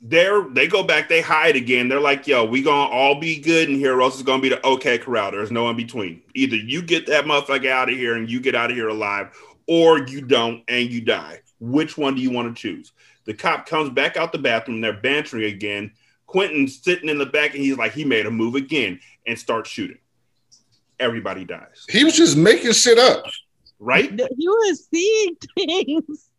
they're 0.00 0.42
they 0.48 0.66
go 0.66 0.82
back, 0.82 1.08
they 1.08 1.20
hide 1.20 1.54
again. 1.54 1.88
They're 1.88 2.00
like, 2.00 2.26
yo, 2.26 2.44
we 2.44 2.62
gonna 2.62 2.90
all 2.90 3.20
be 3.20 3.40
good 3.40 3.68
in 3.68 3.76
here, 3.76 3.96
or 3.96 4.02
else 4.02 4.14
it's 4.14 4.22
gonna 4.22 4.42
be 4.42 4.48
the 4.48 4.64
O.K. 4.66 4.98
Corral. 4.98 5.30
There's 5.30 5.52
no 5.52 5.68
in 5.70 5.76
between. 5.76 6.22
Either 6.34 6.56
you 6.56 6.82
get 6.82 7.06
that 7.06 7.24
motherfucker 7.24 7.68
out 7.68 7.88
of 7.88 7.96
here 7.96 8.16
and 8.16 8.28
you 8.28 8.40
get 8.40 8.54
out 8.54 8.70
of 8.70 8.76
here 8.76 8.88
alive, 8.88 9.30
or 9.68 9.98
you 10.06 10.20
don't 10.20 10.64
and 10.68 10.90
you 10.90 11.00
die. 11.00 11.40
Which 11.60 11.96
one 11.96 12.16
do 12.16 12.20
you 12.20 12.30
want 12.30 12.54
to 12.54 12.60
choose? 12.60 12.92
The 13.24 13.34
cop 13.34 13.66
comes 13.66 13.90
back 13.90 14.16
out 14.16 14.32
the 14.32 14.38
bathroom, 14.38 14.80
they're 14.80 14.92
bantering 14.92 15.44
again. 15.44 15.92
Quentin's 16.26 16.82
sitting 16.82 17.08
in 17.08 17.18
the 17.18 17.26
back 17.26 17.54
and 17.54 17.62
he's 17.62 17.76
like, 17.76 17.92
he 17.92 18.04
made 18.04 18.26
a 18.26 18.30
move 18.30 18.54
again 18.54 18.98
and 19.26 19.38
starts 19.38 19.70
shooting. 19.70 19.98
Everybody 20.98 21.44
dies. 21.44 21.84
He 21.88 22.04
was 22.04 22.16
just 22.16 22.36
making 22.36 22.72
shit 22.72 22.98
up. 22.98 23.24
Right? 23.78 24.10
He 24.10 24.48
was 24.48 24.88
seeing 24.92 25.36
things, 25.56 26.30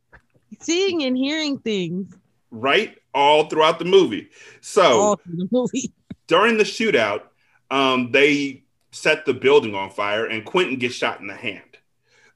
seeing 0.63 1.03
and 1.03 1.17
hearing 1.17 1.58
things 1.60 2.13
Right? 2.51 2.98
All 3.15 3.50
throughout 3.50 3.79
the 3.79 3.86
movie. 3.86 4.29
So 4.62 5.20
the 5.25 5.48
movie. 5.51 5.91
during 6.27 6.58
the 6.58 6.63
shootout, 6.63 7.24
um, 7.72 8.12
they 8.12 8.63
set 8.91 9.25
the 9.25 9.34
building 9.34 9.74
on 9.74 9.89
fire, 9.89 10.27
and 10.27 10.46
Quentin 10.46 10.77
gets 10.77 10.93
shot 10.93 11.20
in 11.20 11.25
the 11.25 11.34
hand. 11.34 11.62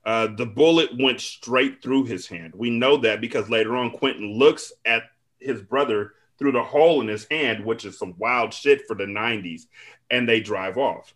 Uh, 0.03 0.27
the 0.36 0.46
bullet 0.46 0.89
went 1.00 1.22
straight 1.22 1.84
through 1.84 2.05
his 2.05 2.25
hand. 2.25 2.53
We 2.55 2.72
know 2.72 2.98
that 2.98 3.22
because 3.22 3.50
later 3.50 3.75
on, 3.75 3.91
Quentin 3.91 4.34
looks 4.34 4.72
at 4.86 5.03
his 5.39 5.62
brother 5.62 6.13
through 6.39 6.53
the 6.53 6.63
hole 6.63 7.01
in 7.01 7.07
his 7.07 7.27
hand, 7.29 7.63
which 7.63 7.86
is 7.86 8.00
some 8.00 8.15
wild 8.17 8.53
shit 8.53 8.88
for 8.88 8.96
the 8.96 9.03
90s, 9.05 9.63
and 10.10 10.27
they 10.27 10.39
drive 10.39 10.77
off. 10.77 11.13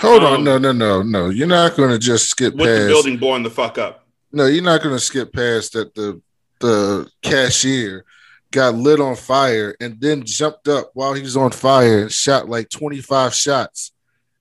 Hold 0.00 0.24
Um, 0.24 0.34
on, 0.34 0.44
no, 0.44 0.58
no, 0.58 0.72
no, 0.72 1.02
no. 1.02 1.28
You're 1.30 1.46
not 1.46 1.76
going 1.76 1.90
to 1.90 1.98
just 1.98 2.28
skip 2.28 2.54
With 2.54 2.82
the 2.82 2.86
building 2.88 3.16
blowing 3.16 3.44
the 3.44 3.50
fuck 3.50 3.78
up. 3.78 4.03
No, 4.34 4.46
you're 4.46 4.64
not 4.64 4.82
going 4.82 4.96
to 4.96 5.00
skip 5.00 5.32
past 5.32 5.74
that. 5.74 5.94
The 5.94 6.20
the 6.60 7.08
cashier 7.22 8.04
got 8.50 8.74
lit 8.74 9.00
on 9.00 9.14
fire 9.14 9.76
and 9.80 10.00
then 10.00 10.24
jumped 10.24 10.66
up 10.66 10.90
while 10.94 11.12
he 11.12 11.22
was 11.22 11.36
on 11.36 11.50
fire 11.50 12.02
and 12.02 12.12
shot 12.12 12.48
like 12.48 12.68
25 12.70 13.34
shots 13.34 13.92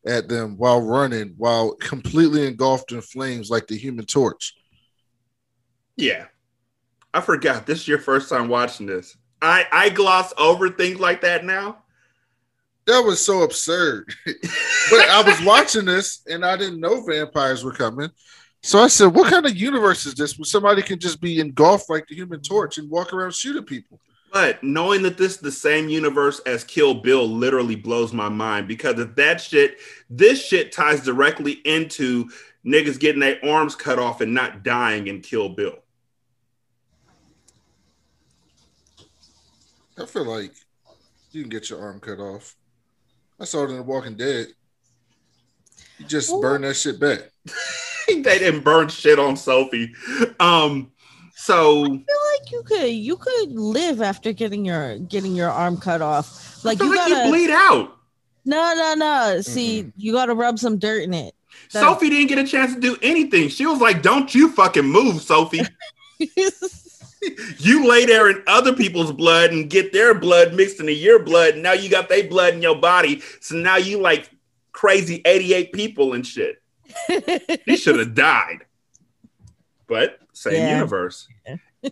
at 0.06 0.28
them 0.28 0.58
while 0.58 0.82
running, 0.82 1.34
while 1.38 1.74
completely 1.76 2.48
engulfed 2.48 2.92
in 2.92 3.02
flames 3.02 3.50
like 3.50 3.68
the 3.68 3.78
Human 3.78 4.06
Torch. 4.06 4.56
Yeah, 5.96 6.26
I 7.14 7.22
forgot. 7.22 7.68
This 7.68 7.82
is 7.82 7.88
your 7.88 8.00
first 8.00 8.30
time 8.30 8.48
watching 8.48 8.88
this. 8.88 9.16
I 9.44 9.68
I 9.72 9.90
gloss 9.90 10.34
over 10.40 10.70
things 10.70 11.00
like 11.00 11.22
that 11.22 11.46
now. 11.46 11.84
That 12.88 13.02
was 13.02 13.24
so 13.24 13.44
absurd. 13.44 14.12
but 14.26 15.10
I 15.10 15.22
was 15.24 15.40
watching 15.46 15.86
this 15.86 16.22
and 16.28 16.44
I 16.44 16.58
didn't 16.58 16.80
know 16.80 17.06
vampires 17.06 17.64
were 17.64 17.74
coming. 17.74 18.10
So 18.66 18.80
I 18.80 18.88
said, 18.88 19.08
"What 19.08 19.30
kind 19.30 19.46
of 19.46 19.58
universe 19.58 20.06
is 20.06 20.16
this 20.16 20.40
where 20.40 20.46
somebody 20.46 20.82
can 20.82 20.98
just 20.98 21.20
be 21.20 21.42
engulfed 21.42 21.90
like 21.90 22.08
the 22.08 22.16
Human 22.16 22.42
Torch 22.42 22.78
and 22.78 22.90
walk 22.90 23.12
around 23.12 23.36
shooting 23.36 23.66
people?" 23.66 24.00
But 24.32 24.64
knowing 24.64 25.04
that 25.04 25.18
this 25.18 25.34
is 25.34 25.38
the 25.40 25.52
same 25.52 25.90
universe 25.90 26.40
as 26.46 26.64
Kill 26.64 26.96
Bill 26.96 27.28
literally 27.28 27.76
blows 27.76 28.14
my 28.14 28.30
mind 28.30 28.70
because 28.70 28.98
if 29.00 29.14
that 29.16 29.42
shit, 29.42 29.80
this 30.10 30.44
shit 30.44 30.72
ties 30.72 31.04
directly 31.04 31.62
into 31.66 32.30
niggas 32.66 33.00
getting 33.00 33.20
their 33.20 33.44
arms 33.46 33.76
cut 33.76 34.00
off 34.00 34.22
and 34.22 34.34
not 34.34 34.64
dying 34.64 35.08
in 35.08 35.20
Kill 35.20 35.50
Bill. 35.50 35.78
I 40.00 40.06
feel 40.06 40.26
like 40.26 40.54
you 41.32 41.42
can 41.42 41.50
get 41.50 41.70
your 41.70 41.82
arm 41.82 42.00
cut 42.00 42.20
off. 42.20 42.56
I 43.40 43.44
saw 43.44 43.66
it 43.66 43.72
in 43.72 43.76
The 43.76 43.84
Walking 43.84 44.16
Dead. 44.16 44.48
You 46.00 46.06
just 46.06 46.32
burn 46.42 46.62
that 46.62 46.76
shit 46.76 47.00
back. 47.00 47.33
they 48.08 48.22
didn't 48.40 48.62
burn 48.62 48.90
shit 48.90 49.20
on 49.20 49.36
Sophie. 49.38 49.94
Um, 50.40 50.92
so 51.36 51.84
I 51.84 51.88
feel 51.88 51.98
like 51.98 52.52
you 52.52 52.64
could 52.66 52.92
you 52.92 53.18
could 53.18 53.52
live 53.52 54.02
after 54.02 54.32
getting 54.32 54.64
your 54.66 54.98
getting 55.00 55.36
your 55.36 55.50
arm 55.50 55.78
cut 55.78 56.02
off. 56.02 56.64
Like 56.64 56.78
I 56.78 56.80
feel 56.80 56.88
you 56.88 56.96
like 56.96 57.10
gotta 57.10 57.26
you 57.26 57.32
bleed 57.32 57.50
out. 57.50 57.98
no 58.46 58.74
no 58.76 58.94
no. 58.96 59.42
See, 59.42 59.92
you 59.98 60.14
gotta 60.14 60.34
rub 60.34 60.60
some 60.60 60.78
dirt 60.78 61.04
in 61.04 61.14
it. 61.14 61.36
That- 61.74 61.82
Sophie 61.82 62.10
didn't 62.10 62.28
get 62.28 62.38
a 62.38 62.48
chance 62.48 62.74
to 62.74 62.80
do 62.80 62.98
anything. 63.02 63.50
She 63.50 63.66
was 63.66 63.80
like, 63.80 64.02
"Don't 64.02 64.34
you 64.34 64.52
fucking 64.52 64.86
move, 64.86 65.22
Sophie." 65.22 65.62
you 67.60 67.88
lay 67.88 68.06
there 68.06 68.30
in 68.30 68.44
other 68.48 68.74
people's 68.74 69.12
blood 69.12 69.52
and 69.52 69.70
get 69.70 69.94
their 69.94 70.14
blood 70.14 70.54
mixed 70.54 70.80
into 70.80 70.94
your 70.94 71.20
blood. 71.20 71.56
And 71.56 71.64
now 71.64 71.74
you 71.74 71.90
got 71.90 72.10
their 72.10 72.28
blood 72.28 72.54
in 72.54 72.62
your 72.62 72.76
body. 72.76 73.22
So 73.40 73.56
now 73.56 73.78
you 73.78 74.00
like 74.00 74.30
crazy 74.72 75.22
88 75.26 75.74
people 75.74 76.14
and 76.14 76.26
shit. 76.26 76.62
He 77.66 77.76
should 77.78 78.00
have 78.00 78.14
died. 78.16 78.60
But 79.88 80.20
same 80.34 80.54
Yeah. 80.54 80.76
universe. 80.76 81.28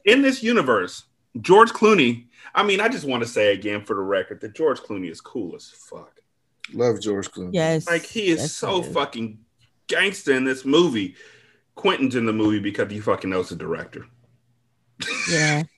In 0.06 0.22
this 0.22 0.42
universe, 0.42 1.04
George 1.42 1.72
Clooney, 1.72 2.26
I 2.56 2.64
mean, 2.64 2.80
I 2.82 2.88
just 2.88 3.06
want 3.06 3.24
to 3.24 3.30
say 3.30 3.54
again 3.54 3.84
for 3.86 3.96
the 3.96 4.02
record 4.02 4.42
that 4.42 4.54
George 4.56 4.80
Clooney 4.80 5.10
is 5.12 5.22
cool 5.22 5.56
as 5.56 5.70
fuck. 5.70 6.20
Love 6.74 7.02
George 7.02 7.30
Clooney. 7.32 7.52
yes. 7.54 7.88
Like 7.88 8.04
he 8.06 8.28
is 8.28 8.40
Yes, 8.40 8.54
so 8.54 8.82
he 8.82 8.88
is. 8.88 8.94
fucking 8.94 9.40
gangster 9.88 10.34
in 10.34 10.44
this 10.46 10.64
movie. 10.66 11.16
Quentin's 11.76 12.16
in 12.16 12.26
the 12.26 12.34
movie 12.34 12.60
because 12.60 12.92
he 12.92 13.00
fucking 13.00 13.30
knows 13.30 13.50
the 13.50 13.56
director. 13.56 14.06
Yeah. 15.30 15.64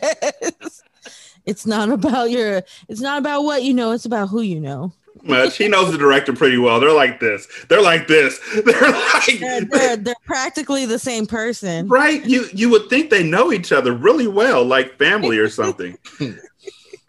it's 1.45 1.65
not 1.65 1.89
about 1.89 2.29
your 2.31 2.61
it's 2.87 3.01
not 3.01 3.19
about 3.19 3.43
what 3.43 3.63
you 3.63 3.73
know, 3.73 3.91
it's 3.91 4.05
about 4.05 4.29
who 4.29 4.41
you 4.41 4.59
know. 4.61 4.93
Much 5.25 5.58
he 5.58 5.67
knows 5.67 5.91
the 5.91 5.98
director 5.98 6.34
pretty 6.34 6.58
well. 6.58 6.79
They're 6.79 6.91
like 6.94 7.20
this. 7.20 7.48
They're 7.67 7.82
like 7.82 8.08
this. 8.08 8.39
They're 8.65 8.91
like 8.91 9.39
They're, 9.39 9.62
they're, 9.62 9.98
they're 9.98 10.15
practically 10.25 10.86
the 10.86 11.00
same 11.00 11.25
person. 11.25 11.88
right. 11.88 12.24
You 12.25 12.46
you 12.53 12.70
would 12.70 12.89
think 12.89 13.10
they 13.10 13.24
know 13.24 13.51
each 13.51 13.72
other 13.72 13.94
really 13.94 14.27
well, 14.27 14.63
like 14.63 14.98
family 14.98 15.38
or 15.38 15.50
something. 15.50 15.98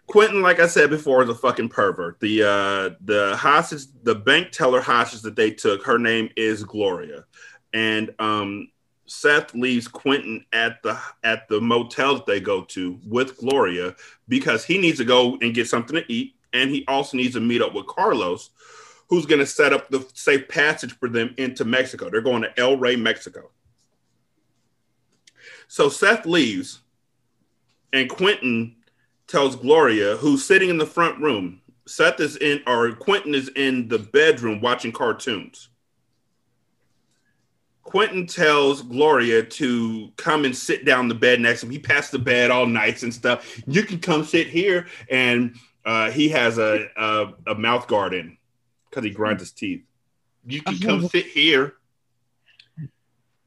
Quentin, 0.07 0.41
like 0.41 0.59
I 0.59 0.67
said 0.67 0.89
before, 0.89 1.21
is 1.21 1.29
a 1.29 1.35
fucking 1.35 1.69
pervert. 1.69 2.19
The 2.19 2.43
uh 2.43 2.95
the 3.01 3.35
hostage, 3.37 3.83
the 4.03 4.15
bank 4.15 4.51
teller 4.51 4.81
hostage 4.81 5.21
that 5.21 5.35
they 5.35 5.51
took, 5.51 5.83
her 5.85 5.99
name 5.99 6.29
is 6.35 6.63
Gloria. 6.63 7.25
And 7.73 8.13
um 8.19 8.69
Seth 9.05 9.53
leaves 9.53 9.87
Quentin 9.87 10.45
at 10.53 10.81
the 10.81 10.97
at 11.23 11.47
the 11.49 11.61
motel 11.61 12.15
that 12.15 12.25
they 12.25 12.39
go 12.39 12.63
to 12.65 12.99
with 13.05 13.37
Gloria 13.37 13.95
because 14.27 14.65
he 14.65 14.77
needs 14.77 14.97
to 14.97 15.05
go 15.05 15.37
and 15.41 15.53
get 15.53 15.67
something 15.67 15.95
to 15.95 16.11
eat, 16.11 16.35
and 16.57 16.71
he 16.71 16.83
also 16.87 17.17
needs 17.17 17.35
to 17.35 17.39
meet 17.39 17.61
up 17.61 17.73
with 17.73 17.87
Carlos, 17.87 18.49
who's 19.09 19.25
going 19.25 19.39
to 19.39 19.45
set 19.45 19.73
up 19.73 19.89
the 19.89 20.05
safe 20.13 20.47
passage 20.47 20.91
for 20.93 21.07
them 21.07 21.33
into 21.37 21.63
Mexico. 21.63 22.09
They're 22.09 22.21
going 22.21 22.41
to 22.41 22.59
El 22.59 22.77
Rey, 22.77 22.95
Mexico. 22.95 23.51
So 25.67 25.89
Seth 25.89 26.25
leaves, 26.25 26.79
and 27.93 28.09
Quentin 28.09 28.75
tells 29.27 29.55
Gloria, 29.55 30.17
who's 30.17 30.45
sitting 30.45 30.69
in 30.69 30.77
the 30.77 30.85
front 30.85 31.21
room. 31.21 31.61
Seth 31.85 32.19
is 32.19 32.35
in, 32.37 32.61
or 32.67 32.91
Quentin 32.93 33.35
is 33.35 33.49
in 33.55 33.87
the 33.87 33.99
bedroom 33.99 34.59
watching 34.61 34.91
cartoons. 34.91 35.69
Quentin 37.83 38.27
tells 38.27 38.81
Gloria 38.81 39.41
to 39.41 40.11
come 40.17 40.43
and 40.43 40.53
sit 40.53 40.83
down 40.83 41.07
the 41.07 41.15
bed 41.15 41.39
next 41.39 41.61
to 41.61 41.65
him. 41.65 41.71
He 41.71 41.79
passed 41.79 42.11
the 42.11 42.19
bed 42.19 42.51
all 42.51 42.65
nights 42.65 43.03
and 43.03 43.13
stuff. 43.13 43.61
You 43.65 43.83
can 43.83 43.99
come 43.99 44.25
sit 44.25 44.47
here, 44.47 44.87
and 45.09 45.55
uh, 45.87 46.11
he 46.11 46.29
has 46.29 46.57
a, 46.59 46.87
a 46.97 47.33
a 47.47 47.55
mouth 47.55 47.87
guard 47.87 48.13
in 48.13 48.37
because 48.89 49.03
he 49.03 49.09
grinds 49.09 49.41
his 49.41 49.51
teeth. 49.51 49.83
You 50.45 50.61
can 50.61 50.77
come 50.77 51.07
sit 51.07 51.25
here, 51.25 51.73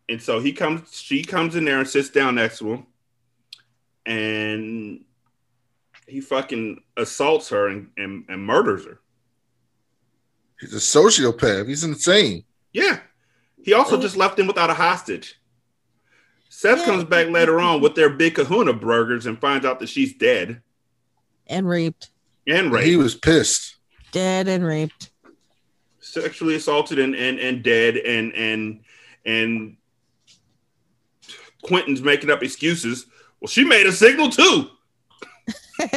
and 0.09 0.21
so 0.21 0.41
he 0.41 0.53
comes. 0.53 0.93
She 1.01 1.23
comes 1.23 1.55
in 1.55 1.65
there 1.65 1.79
and 1.79 1.89
sits 1.89 2.09
down 2.11 2.35
next 2.35 2.59
to 2.59 2.73
him, 2.73 2.87
and 4.07 5.05
he 6.07 6.21
fucking 6.21 6.83
assaults 6.97 7.51
her 7.51 7.69
and, 7.69 7.89
and, 7.97 8.25
and 8.29 8.45
murders 8.45 8.85
her. 8.85 8.99
He's 10.61 10.75
a 10.75 10.77
sociopath. 10.79 11.69
He's 11.69 11.85
insane. 11.85 12.45
Yeah. 12.73 12.99
He 13.63 13.73
also 13.75 14.01
just 14.01 14.17
left 14.17 14.39
him 14.39 14.47
without 14.49 14.71
a 14.71 14.75
hostage. 14.75 15.41
Seth 16.49 16.81
Yeah. 16.81 16.85
comes 16.87 17.05
back 17.05 17.29
later 17.29 17.61
on 17.61 17.81
with 17.81 17.95
their 17.95 18.11
big 18.11 18.35
kahuna 18.35 18.73
burgers 18.73 19.27
and 19.27 19.41
finds 19.41 19.65
out 19.65 19.79
that 19.81 19.89
she's 19.89 20.15
dead 20.15 20.63
And 21.47 21.69
raped. 21.69 22.11
And 22.47 22.73
raped. 22.73 22.87
He 22.87 22.97
was 22.97 23.15
pissed. 23.15 23.77
Dead 24.13 24.49
and 24.49 24.65
raped. 24.65 25.11
sexually 26.01 26.57
assaulted 26.57 26.99
and, 26.99 27.15
and, 27.15 27.39
and 27.39 27.63
dead 27.63 27.97
and 27.97 28.33
and 28.35 28.81
and 29.25 29.77
Quentin's 31.63 32.03
making 32.03 32.31
up 32.31 32.43
excuses. 32.43 33.07
Well, 33.41 33.49
she 33.49 33.65
made 33.65 33.87
a 33.87 33.93
signal 33.93 34.31
too. 34.31 34.69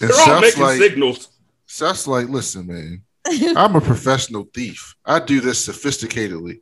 And 0.00 0.10
They're 0.10 0.20
all 0.20 0.40
making 0.40 0.62
like, 0.62 0.78
signals. 0.78 1.28
Seth's 1.66 2.06
like, 2.06 2.28
listen, 2.28 2.68
man, 2.68 3.02
I'm 3.56 3.74
a 3.74 3.80
professional 3.80 4.48
thief. 4.54 4.94
I 5.04 5.18
do 5.18 5.40
this 5.40 5.66
sophisticatedly, 5.66 6.60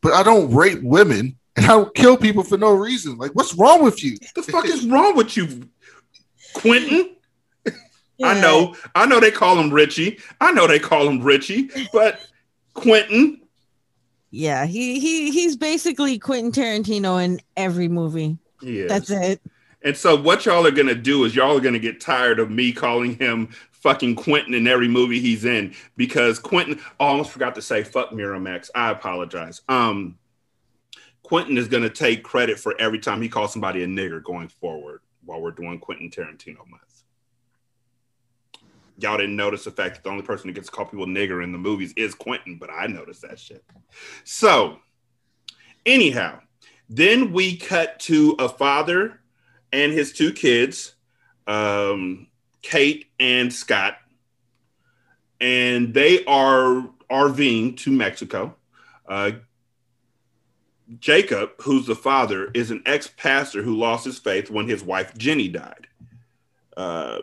but 0.00 0.12
I 0.12 0.22
don't 0.24 0.52
rape 0.52 0.82
women 0.82 1.38
and 1.56 1.66
I 1.66 1.68
don't 1.68 1.94
kill 1.94 2.16
people 2.16 2.42
for 2.42 2.58
no 2.58 2.72
reason. 2.72 3.16
Like, 3.18 3.32
what's 3.32 3.54
wrong 3.54 3.84
with 3.84 4.02
you? 4.02 4.16
The 4.34 4.42
fuck 4.42 4.64
is 4.66 4.84
wrong 4.84 5.16
with 5.16 5.36
you, 5.36 5.68
Quentin? 6.54 7.14
I 8.22 8.40
know, 8.40 8.74
I 8.94 9.06
know 9.06 9.20
they 9.20 9.30
call 9.30 9.58
him 9.58 9.72
Richie. 9.72 10.18
I 10.40 10.52
know 10.52 10.66
they 10.66 10.78
call 10.78 11.08
him 11.08 11.22
Richie, 11.22 11.70
but 11.92 12.20
Quentin, 12.74 13.40
Yeah, 14.30 14.64
he 14.66 14.98
he 15.00 15.30
he's 15.30 15.56
basically 15.56 16.18
Quentin 16.18 16.52
Tarantino 16.52 17.22
in 17.22 17.40
every 17.56 17.88
movie. 17.88 18.38
yeah. 18.62 18.86
That's 18.88 19.10
it. 19.10 19.40
And 19.84 19.96
so 19.96 20.14
what 20.16 20.46
y'all 20.46 20.66
are 20.66 20.70
gonna 20.70 20.94
do 20.94 21.24
is 21.24 21.34
y'all 21.34 21.56
are 21.56 21.60
gonna 21.60 21.78
get 21.78 22.00
tired 22.00 22.38
of 22.38 22.50
me 22.50 22.72
calling 22.72 23.18
him 23.18 23.48
fucking 23.72 24.14
Quentin 24.14 24.54
in 24.54 24.68
every 24.68 24.86
movie 24.88 25.18
he's 25.18 25.44
in 25.44 25.74
because 25.96 26.38
Quentin 26.38 26.78
oh, 27.00 27.04
I 27.04 27.08
almost 27.08 27.32
forgot 27.32 27.54
to 27.56 27.62
say 27.62 27.82
fuck 27.82 28.10
Miramax. 28.10 28.70
I 28.74 28.90
apologize. 28.90 29.60
Um 29.68 30.18
Quentin 31.22 31.58
is 31.58 31.68
gonna 31.68 31.90
take 31.90 32.22
credit 32.22 32.58
for 32.58 32.74
every 32.80 32.98
time 33.00 33.20
he 33.20 33.28
calls 33.28 33.52
somebody 33.52 33.82
a 33.82 33.86
nigger 33.86 34.22
going 34.22 34.48
forward 34.48 35.00
while 35.24 35.40
we're 35.40 35.50
doing 35.50 35.78
Quentin 35.78 36.10
Tarantino 36.10 36.58
month. 36.70 36.91
Y'all 39.02 39.18
didn't 39.18 39.36
notice 39.36 39.64
the 39.64 39.70
fact 39.70 39.96
that 39.96 40.04
the 40.04 40.10
only 40.10 40.22
person 40.22 40.48
who 40.48 40.54
gets 40.54 40.68
to 40.68 40.72
call 40.72 40.86
people 40.86 41.06
nigger 41.06 41.42
in 41.42 41.52
the 41.52 41.58
movies 41.58 41.92
is 41.96 42.14
Quentin, 42.14 42.56
but 42.58 42.70
I 42.70 42.86
noticed 42.86 43.22
that 43.22 43.38
shit. 43.38 43.64
So 44.24 44.78
anyhow, 45.84 46.40
then 46.88 47.32
we 47.32 47.56
cut 47.56 47.98
to 48.00 48.36
a 48.38 48.48
father 48.48 49.20
and 49.72 49.92
his 49.92 50.12
two 50.12 50.32
kids, 50.32 50.94
um, 51.46 52.28
Kate 52.60 53.06
and 53.18 53.52
Scott, 53.52 53.96
and 55.40 55.92
they 55.92 56.24
are 56.24 56.88
RVing 57.10 57.76
to 57.78 57.90
Mexico. 57.90 58.54
Uh, 59.08 59.32
Jacob, 60.98 61.50
who's 61.62 61.86
the 61.86 61.94
father, 61.94 62.50
is 62.54 62.70
an 62.70 62.82
ex 62.86 63.08
pastor 63.16 63.62
who 63.62 63.76
lost 63.76 64.04
his 64.04 64.18
faith 64.18 64.50
when 64.50 64.68
his 64.68 64.82
wife 64.82 65.16
Jenny 65.16 65.48
died. 65.48 65.86
Uh, 66.76 67.18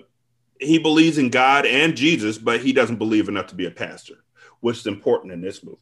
he 0.60 0.78
believes 0.78 1.18
in 1.18 1.30
God 1.30 1.66
and 1.66 1.96
Jesus, 1.96 2.38
but 2.38 2.62
he 2.62 2.74
doesn't 2.74 2.98
believe 2.98 3.30
enough 3.30 3.48
to 3.48 3.56
be 3.56 3.66
a 3.66 3.72
pastor, 3.72 4.16
which 4.60 4.78
is 4.80 4.88
important 4.88 5.34
in 5.34 5.42
this 5.42 5.64
movie. 5.64 5.78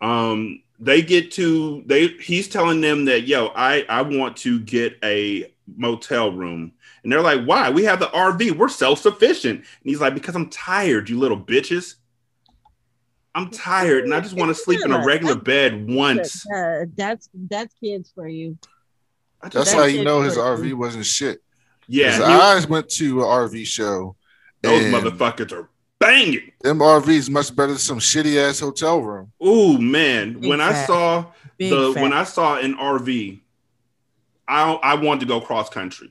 Um, 0.00 0.62
they 0.80 1.00
get 1.02 1.30
to 1.32 1.82
they 1.86 2.08
he's 2.08 2.48
telling 2.48 2.80
them 2.80 3.04
that 3.04 3.22
yo, 3.22 3.48
I 3.54 3.84
I 3.88 4.02
want 4.02 4.36
to 4.38 4.58
get 4.60 4.96
a 5.04 5.52
motel 5.76 6.32
room. 6.32 6.72
And 7.02 7.10
they're 7.12 7.20
like, 7.22 7.44
why? 7.44 7.70
We 7.70 7.84
have 7.84 7.98
the 8.00 8.06
RV. 8.06 8.52
We're 8.56 8.68
self 8.68 9.00
sufficient. 9.00 9.58
And 9.60 9.66
he's 9.84 10.00
like, 10.00 10.14
because 10.14 10.34
I'm 10.34 10.50
tired, 10.50 11.08
you 11.08 11.18
little 11.18 11.38
bitches. 11.40 11.96
I'm 13.34 13.50
tired 13.50 14.04
and 14.04 14.12
I 14.12 14.20
just 14.20 14.36
want 14.36 14.50
to 14.50 14.54
sleep 14.54 14.80
in 14.84 14.92
a 14.92 15.04
regular 15.06 15.36
bed 15.36 15.88
once. 15.88 16.44
Uh, 16.54 16.84
that's 16.96 17.28
that's 17.34 17.72
kids 17.74 18.12
for 18.14 18.28
you. 18.28 18.58
I 19.40 19.48
just- 19.48 19.54
That's 19.66 19.72
how 19.72 19.84
you 19.84 20.04
know 20.04 20.20
his 20.20 20.36
was- 20.36 20.60
RV 20.60 20.74
wasn't 20.74 21.06
shit. 21.06 21.40
Yeah, 21.92 22.06
His 22.08 22.16
he- 22.16 22.22
eyes 22.24 22.66
went 22.66 22.88
to 22.90 23.20
an 23.20 23.26
RV 23.26 23.66
show. 23.66 24.16
those 24.62 24.84
motherfuckers 24.84 25.52
are 25.52 25.68
banging. 25.98 26.50
Them 26.62 26.78
RVs 26.78 27.28
much 27.30 27.54
better 27.54 27.72
than 27.72 27.78
some 27.78 27.98
shitty 27.98 28.36
ass 28.38 28.60
hotel 28.60 29.00
room. 29.02 29.30
Oh 29.40 29.76
man, 29.78 30.34
Big 30.40 30.48
when 30.48 30.60
I 30.60 30.72
saw 30.86 31.26
Big 31.58 31.70
the 31.70 31.92
fat. 31.92 32.02
when 32.02 32.12
I 32.12 32.24
saw 32.24 32.56
an 32.56 32.74
RV, 32.76 33.40
I 34.48 34.72
I 34.74 34.94
wanted 34.94 35.20
to 35.20 35.26
go 35.26 35.40
cross 35.40 35.68
country. 35.68 36.10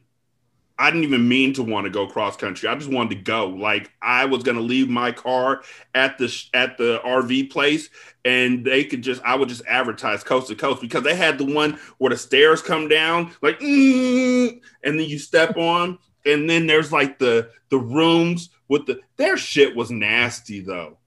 I 0.81 0.89
didn't 0.89 1.03
even 1.03 1.27
mean 1.27 1.53
to 1.53 1.63
want 1.63 1.85
to 1.85 1.89
go 1.91 2.07
cross 2.07 2.35
country. 2.35 2.67
I 2.67 2.75
just 2.75 2.89
wanted 2.89 3.15
to 3.15 3.21
go. 3.21 3.47
Like 3.49 3.91
I 4.01 4.25
was 4.25 4.41
gonna 4.43 4.61
leave 4.61 4.89
my 4.89 5.11
car 5.11 5.61
at 5.93 6.17
the 6.17 6.27
sh- 6.27 6.49
at 6.53 6.77
the 6.77 6.99
RV 7.05 7.51
place, 7.51 7.89
and 8.25 8.65
they 8.65 8.83
could 8.83 9.01
just 9.03 9.21
I 9.23 9.35
would 9.35 9.47
just 9.49 9.63
advertise 9.67 10.23
coast 10.23 10.47
to 10.47 10.55
coast 10.55 10.81
because 10.81 11.03
they 11.03 11.15
had 11.15 11.37
the 11.37 11.45
one 11.45 11.79
where 11.99 12.09
the 12.09 12.17
stairs 12.17 12.61
come 12.61 12.87
down, 12.87 13.31
like, 13.41 13.59
mm, 13.59 14.59
and 14.83 14.99
then 14.99 15.07
you 15.07 15.19
step 15.19 15.55
on, 15.55 15.99
and 16.25 16.49
then 16.49 16.65
there's 16.67 16.91
like 16.91 17.19
the 17.19 17.49
the 17.69 17.77
rooms 17.77 18.49
with 18.67 18.85
the 18.87 18.99
their 19.17 19.37
shit 19.37 19.75
was 19.75 19.91
nasty 19.91 20.61
though. 20.61 20.97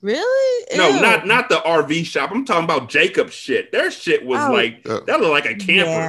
really? 0.00 0.64
No, 0.76 1.00
not 1.00 1.26
not 1.26 1.48
the 1.48 1.56
RV 1.56 2.04
shop. 2.06 2.30
I'm 2.30 2.44
talking 2.44 2.64
about 2.64 2.88
Jacob's 2.88 3.34
shit. 3.34 3.72
Their 3.72 3.90
shit 3.90 4.24
was 4.24 4.40
Oh. 4.40 4.52
like 4.52 4.80
Uh, 4.88 5.00
that 5.06 5.20
looked 5.20 5.32
like 5.32 5.46
a 5.46 5.54
camper. 5.56 5.90
Yeah. 5.90 6.08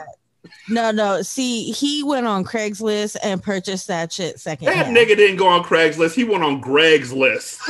No, 0.69 0.91
no. 0.91 1.21
See, 1.21 1.71
he 1.71 2.03
went 2.03 2.27
on 2.27 2.43
Craigslist 2.43 3.17
and 3.23 3.41
purchased 3.41 3.87
that 3.87 4.11
shit 4.11 4.39
second. 4.39 4.67
That 4.67 4.87
nigga 4.87 5.15
didn't 5.15 5.37
go 5.37 5.47
on 5.47 5.63
Craigslist. 5.63 6.15
He 6.15 6.23
went 6.23 6.43
on 6.43 6.59
Greg's 6.59 7.13
list. 7.13 7.61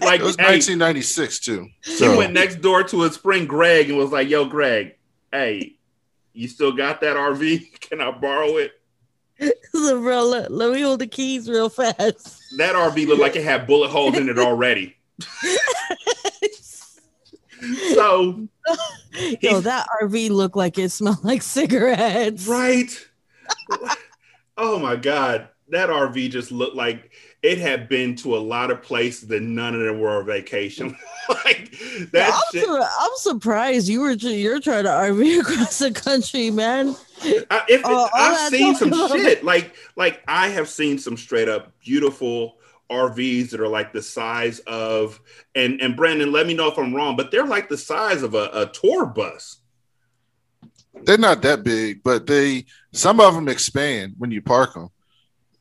like 0.00 0.20
It 0.20 0.24
was 0.24 0.36
hey, 0.36 0.52
1996 0.52 1.40
too. 1.40 1.68
he 1.82 2.08
went 2.08 2.32
next 2.32 2.60
door 2.60 2.82
to 2.84 3.02
his 3.02 3.16
friend 3.16 3.48
Greg 3.48 3.88
and 3.88 3.98
was 3.98 4.12
like, 4.12 4.28
"Yo, 4.28 4.44
Greg, 4.44 4.96
hey, 5.32 5.74
you 6.32 6.48
still 6.48 6.72
got 6.72 7.00
that 7.02 7.16
RV? 7.16 7.80
Can 7.80 8.00
I 8.00 8.10
borrow 8.10 8.56
it?" 8.56 8.72
the 9.38 9.96
real. 9.98 10.28
Let, 10.28 10.50
let 10.50 10.72
me 10.72 10.80
hold 10.82 11.00
the 11.00 11.06
keys 11.06 11.48
real 11.48 11.68
fast. 11.68 12.42
That 12.56 12.74
RV 12.74 13.06
looked 13.06 13.20
like 13.20 13.36
it 13.36 13.44
had 13.44 13.66
bullet 13.66 13.88
holes 13.90 14.16
in 14.16 14.28
it 14.28 14.38
already. 14.38 14.96
So 17.94 18.48
Yo, 19.40 19.60
that 19.60 19.86
RV 20.02 20.30
looked 20.30 20.56
like 20.56 20.78
it 20.78 20.90
smelled 20.90 21.24
like 21.24 21.42
cigarettes. 21.42 22.46
right. 22.46 23.08
oh 24.56 24.78
my 24.78 24.96
god, 24.96 25.48
that 25.68 25.88
RV 25.88 26.30
just 26.30 26.52
looked 26.52 26.76
like 26.76 27.12
it 27.42 27.58
had 27.58 27.88
been 27.88 28.16
to 28.16 28.36
a 28.36 28.38
lot 28.38 28.70
of 28.70 28.82
places 28.82 29.30
and 29.30 29.54
none 29.54 29.74
of 29.74 29.80
them 29.80 30.00
were 30.00 30.20
a 30.20 30.24
vacation. 30.24 30.96
like 31.28 31.70
that 32.12 32.32
I'm, 32.34 32.42
shit. 32.52 32.68
I'm 32.68 33.10
surprised 33.16 33.88
you 33.88 34.00
were 34.00 34.12
you're 34.12 34.60
trying 34.60 34.84
to 34.84 34.90
RV 34.90 35.40
across 35.40 35.78
the 35.78 35.92
country, 35.92 36.50
man. 36.50 36.96
I, 37.22 37.62
I've 37.68 37.80
that 37.82 38.48
seen 38.50 38.74
some 38.74 38.92
shit 39.08 39.44
like 39.44 39.74
like 39.96 40.22
I 40.28 40.48
have 40.48 40.68
seen 40.68 40.98
some 40.98 41.16
straight 41.16 41.48
up 41.48 41.72
beautiful 41.80 42.55
RVs 42.90 43.50
that 43.50 43.60
are 43.60 43.68
like 43.68 43.92
the 43.92 44.02
size 44.02 44.60
of 44.60 45.20
and 45.54 45.80
and 45.80 45.96
Brandon, 45.96 46.32
let 46.32 46.46
me 46.46 46.54
know 46.54 46.68
if 46.68 46.78
I'm 46.78 46.94
wrong, 46.94 47.16
but 47.16 47.30
they're 47.30 47.46
like 47.46 47.68
the 47.68 47.76
size 47.78 48.22
of 48.22 48.34
a, 48.34 48.50
a 48.52 48.66
tour 48.66 49.06
bus. 49.06 49.58
they're 51.04 51.18
not 51.18 51.42
that 51.42 51.62
big, 51.62 52.02
but 52.02 52.26
they 52.26 52.64
some 52.92 53.20
of 53.20 53.34
them 53.34 53.48
expand 53.48 54.14
when 54.18 54.30
you 54.30 54.40
park 54.42 54.74
them, 54.74 54.88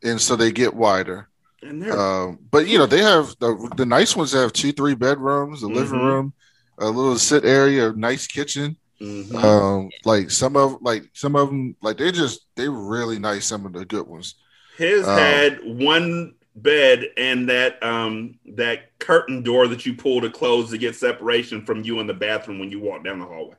and 0.03 0.19
so 0.21 0.35
they 0.35 0.51
get 0.51 0.73
wider. 0.73 1.29
And 1.61 1.81
they're 1.81 1.97
Um, 1.99 2.39
but 2.51 2.67
you 2.67 2.77
know 2.77 2.85
they 2.85 3.01
have 3.01 3.35
the, 3.39 3.73
the 3.75 3.85
nice 3.85 4.15
ones 4.15 4.31
have 4.33 4.53
two, 4.53 4.71
three 4.71 4.95
bedrooms, 4.95 5.63
a 5.63 5.67
living 5.67 5.99
Mhm. 5.99 6.03
room, 6.03 6.33
a 6.77 6.85
little 6.87 7.17
sit 7.17 7.43
area, 7.43 7.91
nice 7.93 8.27
kitchen. 8.27 8.77
Mhm. 9.01 9.43
Um, 9.43 9.89
like 10.05 10.31
some 10.31 10.55
of 10.55 10.77
like 10.81 11.09
some 11.13 11.35
of 11.35 11.49
them, 11.49 11.75
like 11.81 11.97
they 11.97 12.11
just 12.11 12.45
they 12.55 12.69
really 12.69 13.19
nice. 13.19 13.45
Some 13.45 13.65
of 13.65 13.73
the 13.73 13.83
good 13.85 14.07
ones. 14.07 14.35
his 14.77 15.05
um, 15.07 15.17
had 15.17 15.59
one 15.63 16.34
bed 16.55 17.05
and 17.17 17.49
that 17.49 17.81
um 17.83 18.39
that 18.45 18.97
curtain 18.99 19.43
door 19.43 19.67
that 19.67 19.85
you 19.85 19.93
pull 19.93 20.21
to 20.21 20.29
close 20.29 20.69
to 20.69 20.77
get 20.77 20.95
separation 20.95 21.65
from 21.65 21.83
you 21.83 21.99
in 21.99 22.07
the 22.07 22.13
bathroom 22.13 22.59
when 22.59 22.71
you 22.71 22.79
walk 22.79 23.03
down 23.03 23.19
the 23.19 23.25
hallway. 23.25 23.55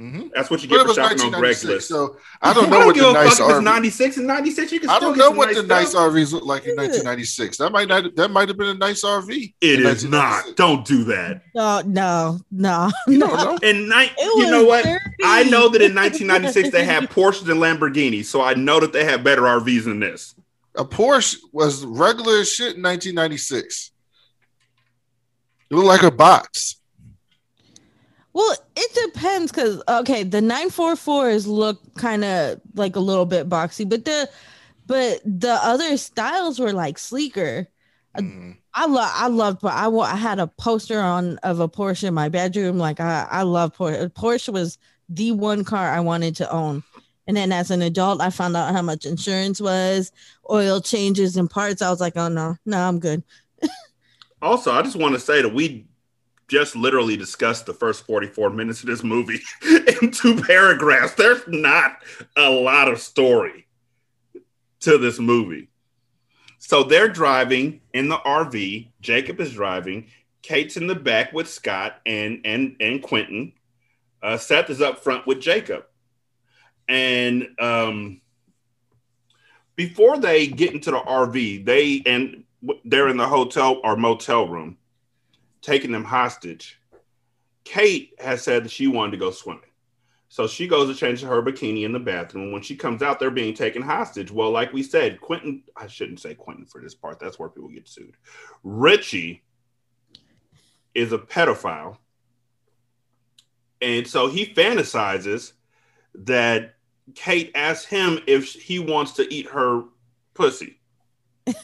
Mhm. 0.00 0.30
That's 0.34 0.50
what 0.50 0.60
you 0.60 0.68
get 0.68 0.76
it 0.78 0.80
for 0.82 0.86
was 0.88 0.96
shopping 0.96 1.20
on 1.20 1.30
Greg's 1.30 1.64
1996, 1.64 1.68
list. 1.68 1.88
so 1.88 2.16
I 2.42 2.52
don't 2.52 2.68
know 2.70 2.84
what 2.86 2.96
the 2.96 3.12
nice 3.12 3.38
fuck 3.38 3.50
RV. 3.60 3.62
96 3.64 4.16
and 4.16 4.26
96 4.26 4.72
you 4.72 4.80
can 4.80 4.90
I 4.90 4.98
don't 4.98 5.16
know 5.16 5.30
what 5.30 5.46
nice 5.48 5.56
the 5.56 5.62
nice. 5.62 5.94
RVs 5.94 6.32
look 6.32 6.44
like 6.44 6.64
in 6.64 6.74
1996. 6.76 7.58
That 7.58 7.70
might 7.70 7.86
not. 7.88 8.14
That 8.16 8.30
might 8.32 8.48
have 8.48 8.56
been 8.56 8.68
a 8.68 8.74
nice 8.74 9.02
RV. 9.04 9.54
It 9.60 9.80
is 9.80 10.04
not. 10.04 10.56
Don't 10.56 10.84
do 10.84 11.04
that. 11.04 11.42
No, 11.54 11.80
no, 11.86 12.40
no, 12.50 12.90
You 13.06 13.18
no. 13.18 13.26
know. 13.28 13.58
And 13.62 13.88
night, 13.88 14.10
It 14.18 14.38
you 14.44 14.50
know 14.50 14.64
what? 14.64 14.84
dirty. 14.84 15.00
I 15.24 15.44
know 15.44 15.68
that 15.68 15.80
in 15.80 15.94
1996 15.94 16.70
they 16.70 16.84
had 16.84 17.04
Porsches 17.10 17.48
and 17.48 17.60
Lamborghinis, 17.60 18.24
so 18.24 18.42
I 18.42 18.54
know 18.54 18.80
that 18.80 18.92
they 18.92 19.04
had 19.04 19.22
better 19.22 19.42
RVs 19.42 19.84
than 19.84 20.00
this. 20.00 20.34
A 20.76 20.84
Porsche 20.84 21.36
was 21.52 21.84
regular 21.84 22.38
as 22.38 22.50
shit 22.50 22.76
in 22.76 22.82
1996. 22.82 23.92
It 25.70 25.74
looked 25.74 25.86
like 25.86 26.02
a 26.02 26.10
box. 26.10 26.76
Well, 28.32 28.56
it 28.74 29.12
depends 29.12 29.52
because 29.52 29.80
okay, 29.88 30.24
the 30.24 30.40
nine 30.40 30.68
four 30.68 30.96
fours 30.96 31.46
look 31.46 31.80
kind 31.94 32.24
of 32.24 32.60
like 32.74 32.96
a 32.96 33.00
little 33.00 33.26
bit 33.26 33.48
boxy, 33.48 33.88
but 33.88 34.04
the 34.04 34.28
but 34.86 35.20
the 35.24 35.52
other 35.52 35.96
styles 35.96 36.58
were 36.58 36.72
like 36.72 36.98
sleeker. 36.98 37.68
Mhm. 38.16 38.56
I 38.74 38.86
love 38.86 39.10
I 39.14 39.28
loved 39.28 39.60
but 39.60 39.72
I 39.72 39.88
I 39.88 40.16
had 40.16 40.40
a 40.40 40.48
poster 40.48 41.00
on 41.00 41.38
of 41.38 41.60
a 41.60 41.68
Porsche 41.68 42.04
in 42.04 42.14
my 42.14 42.28
bedroom. 42.28 42.76
Like 42.76 42.98
I 42.98 43.26
I 43.30 43.42
love 43.42 43.76
Porsche. 43.76 44.08
Porsche 44.10 44.52
was 44.52 44.78
the 45.08 45.30
one 45.30 45.62
car 45.62 45.90
I 45.92 46.00
wanted 46.00 46.34
to 46.36 46.50
own. 46.50 46.82
And 47.26 47.36
then 47.36 47.52
as 47.52 47.70
an 47.70 47.82
adult, 47.82 48.20
I 48.20 48.30
found 48.30 48.56
out 48.56 48.74
how 48.74 48.82
much 48.82 49.06
insurance 49.06 49.60
was, 49.60 50.12
oil 50.50 50.80
changes 50.80 51.36
and 51.36 51.50
parts. 51.50 51.82
I 51.82 51.90
was 51.90 52.00
like, 52.00 52.16
oh 52.16 52.28
no, 52.28 52.56
no, 52.66 52.78
I'm 52.78 52.98
good. 52.98 53.22
Also, 54.42 54.72
I 54.72 54.82
just 54.82 54.96
want 54.96 55.14
to 55.14 55.20
say 55.20 55.40
that 55.40 55.54
we 55.54 55.86
just 56.48 56.76
literally 56.76 57.16
discussed 57.16 57.64
the 57.64 57.72
first 57.72 58.04
44 58.04 58.50
minutes 58.50 58.80
of 58.80 58.88
this 58.88 59.02
movie 59.02 59.40
in 60.02 60.10
two 60.10 60.42
paragraphs. 60.42 61.14
There's 61.14 61.40
not 61.46 62.02
a 62.36 62.50
lot 62.50 62.88
of 62.88 63.00
story 63.00 63.66
to 64.80 64.98
this 64.98 65.18
movie. 65.18 65.68
So 66.58 66.82
they're 66.82 67.08
driving 67.08 67.80
in 67.92 68.08
the 68.08 68.18
RV. 68.18 68.90
Jacob 69.00 69.40
is 69.40 69.54
driving. 69.54 70.08
Kate's 70.42 70.76
in 70.76 70.86
the 70.86 70.94
back 70.94 71.32
with 71.32 71.48
Scott 71.48 72.00
and 72.04 72.40
and 72.44 72.76
and 72.80 73.02
Quentin. 73.02 73.52
Uh, 74.22 74.36
Seth 74.36 74.70
is 74.70 74.82
up 74.82 75.02
front 75.02 75.26
with 75.26 75.40
Jacob. 75.40 75.86
And 76.88 77.48
um, 77.58 78.20
before 79.76 80.18
they 80.18 80.46
get 80.46 80.72
into 80.72 80.90
the 80.90 81.00
RV, 81.00 81.64
they 81.64 82.02
and 82.06 82.44
they're 82.84 83.08
in 83.08 83.16
the 83.16 83.26
hotel 83.26 83.80
or 83.84 83.96
motel 83.96 84.48
room, 84.48 84.76
taking 85.60 85.92
them 85.92 86.04
hostage. 86.04 86.80
Kate 87.64 88.14
has 88.18 88.42
said 88.42 88.64
that 88.64 88.70
she 88.70 88.86
wanted 88.86 89.12
to 89.12 89.16
go 89.16 89.30
swimming. 89.30 89.62
So 90.28 90.48
she 90.48 90.66
goes 90.66 90.88
to 90.88 90.94
change 90.94 91.22
her 91.22 91.42
bikini 91.42 91.84
in 91.84 91.92
the 91.92 92.00
bathroom. 92.00 92.50
When 92.50 92.60
she 92.60 92.74
comes 92.74 93.02
out, 93.02 93.20
they're 93.20 93.30
being 93.30 93.54
taken 93.54 93.82
hostage. 93.82 94.32
Well, 94.32 94.50
like 94.50 94.72
we 94.72 94.82
said, 94.82 95.20
Quentin, 95.20 95.62
I 95.76 95.86
shouldn't 95.86 96.18
say 96.18 96.34
Quentin 96.34 96.66
for 96.66 96.80
this 96.80 96.94
part. 96.94 97.20
That's 97.20 97.38
where 97.38 97.48
people 97.48 97.68
get 97.68 97.88
sued. 97.88 98.16
Richie 98.64 99.44
is 100.92 101.12
a 101.12 101.18
pedophile. 101.18 101.98
And 103.80 104.06
so 104.08 104.28
he 104.28 104.46
fantasizes 104.46 105.52
that 106.14 106.73
Kate 107.14 107.50
asks 107.54 107.84
him 107.86 108.18
if 108.26 108.52
he 108.52 108.78
wants 108.78 109.12
to 109.12 109.32
eat 109.34 109.46
her 109.50 109.82
pussy. 110.34 110.78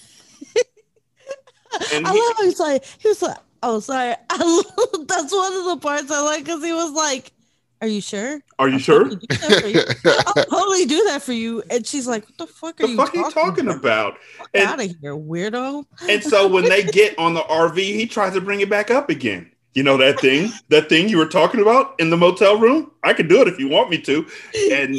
And 1.94 2.07
I 2.07 2.12
he- 2.12 2.18
love 2.18 2.37
how 2.37 2.44
he's 2.44 2.61
like 2.61 2.85
he 2.98 3.09
was 3.09 3.22
like, 3.22 3.37
oh 3.62 3.81
sorry. 3.81 4.14
I 4.31 4.37
love, 4.37 5.07
that's 5.09 5.33
one 5.33 5.53
of 5.55 5.64
the 5.66 5.76
parts 5.81 6.11
I 6.11 6.20
like 6.22 6.44
because 6.44 6.62
he 6.64 6.72
was 6.72 6.92
like, 6.92 7.33
Are 7.81 7.87
you 7.87 8.00
sure? 8.00 8.40
Are 8.59 8.66
you 8.68 8.74
I'll 8.74 8.79
sure? 8.81 9.05
totally 9.09 9.16
do 9.26 9.37
that 9.38 9.61
for 9.62 9.68
you. 9.68 10.12
I'll 10.26 10.44
totally 10.61 10.85
do 10.87 11.05
that 11.05 11.22
for 11.22 11.33
you. 11.33 11.62
And 11.70 11.87
she's 11.87 12.07
like, 12.09 12.24
What 12.26 12.38
the 12.38 12.46
fuck 12.48 12.81
are 12.81 12.87
The 12.87 12.90
you 12.90 12.96
fuck 12.96 13.14
are 13.14 13.18
you 13.18 13.31
talking 13.31 13.68
about? 13.68 14.18
And- 14.53 14.64
Out 14.68 14.83
of 14.85 14.94
here, 15.00 15.14
weirdo. 15.16 15.85
And 16.09 16.22
so 16.22 16.48
when 16.48 16.64
they 16.64 16.83
get 16.83 17.16
on 17.18 17.35
the 17.35 17.42
RV, 17.42 17.76
he 17.79 18.07
tries 18.07 18.35
to 18.35 18.40
bring 18.40 18.61
it 18.61 18.68
back 18.68 18.90
up 18.90 19.09
again. 19.09 19.50
You 19.75 19.85
know 19.85 19.97
that 19.99 20.19
thing, 20.21 20.51
that 20.69 20.89
thing 20.89 21.09
you 21.09 21.17
were 21.17 21.27
talking 21.27 21.61
about 21.61 21.95
in 22.01 22.11
the 22.11 22.17
motel 22.17 22.59
room? 22.59 22.91
I 23.05 23.13
can 23.13 23.29
do 23.29 23.41
it 23.41 23.49
if 23.49 23.59
you 23.59 23.69
want 23.69 23.89
me 23.91 23.99
to. 24.03 24.27
And 24.73 24.99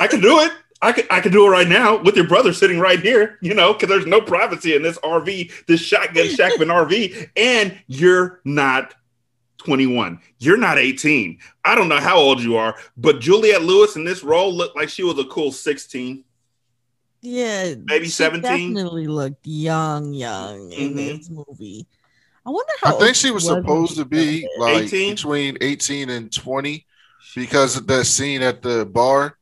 I 0.00 0.06
can 0.08 0.20
do 0.20 0.40
it. 0.40 0.52
I 0.82 0.92
can 0.92 1.04
I 1.10 1.20
can 1.20 1.30
do 1.30 1.46
it 1.46 1.50
right 1.50 1.68
now 1.68 2.02
with 2.02 2.16
your 2.16 2.26
brother 2.26 2.52
sitting 2.52 2.80
right 2.80 2.98
here, 2.98 3.38
you 3.42 3.54
know, 3.54 3.72
because 3.74 3.88
there's 3.90 4.06
no 4.06 4.20
privacy 4.20 4.74
in 4.74 4.82
this 4.82 4.98
RV, 4.98 5.66
this 5.66 5.80
shotgun 5.80 6.28
shack 6.28 6.52
shackman 6.52 6.68
RV, 6.68 7.30
and 7.36 7.78
you're 7.86 8.40
not 8.44 8.94
21. 9.58 10.18
You're 10.38 10.56
not 10.56 10.78
18. 10.78 11.38
I 11.66 11.74
don't 11.74 11.88
know 11.90 12.00
how 12.00 12.16
old 12.16 12.40
you 12.40 12.56
are, 12.56 12.74
but 12.96 13.20
Juliette 13.20 13.62
Lewis 13.62 13.94
in 13.94 14.04
this 14.04 14.24
role 14.24 14.52
looked 14.52 14.74
like 14.74 14.88
she 14.88 15.02
was 15.02 15.18
a 15.18 15.24
cool 15.24 15.52
16. 15.52 16.24
Yeah, 17.20 17.74
Maybe 17.84 18.06
she 18.06 18.12
17? 18.12 18.72
Definitely 18.72 19.06
looked 19.06 19.46
young, 19.46 20.14
young 20.14 20.72
in 20.72 20.94
Mhm. 20.94 21.18
this 21.18 21.28
movie. 21.28 21.86
I 22.46 22.50
wonder 22.50 22.72
how. 22.80 22.96
I 22.96 22.98
think 22.98 23.16
she 23.16 23.30
was 23.30 23.44
when 23.44 23.62
supposed 23.62 23.96
to 23.96 24.04
be 24.04 24.48
like 24.58 24.84
18? 24.84 25.14
between 25.14 25.58
18 25.60 26.10
and 26.10 26.32
20 26.32 26.86
because 27.34 27.76
of 27.76 27.86
that 27.86 28.04
scene 28.04 28.42
at 28.42 28.62
the 28.62 28.86
bar 28.86 29.36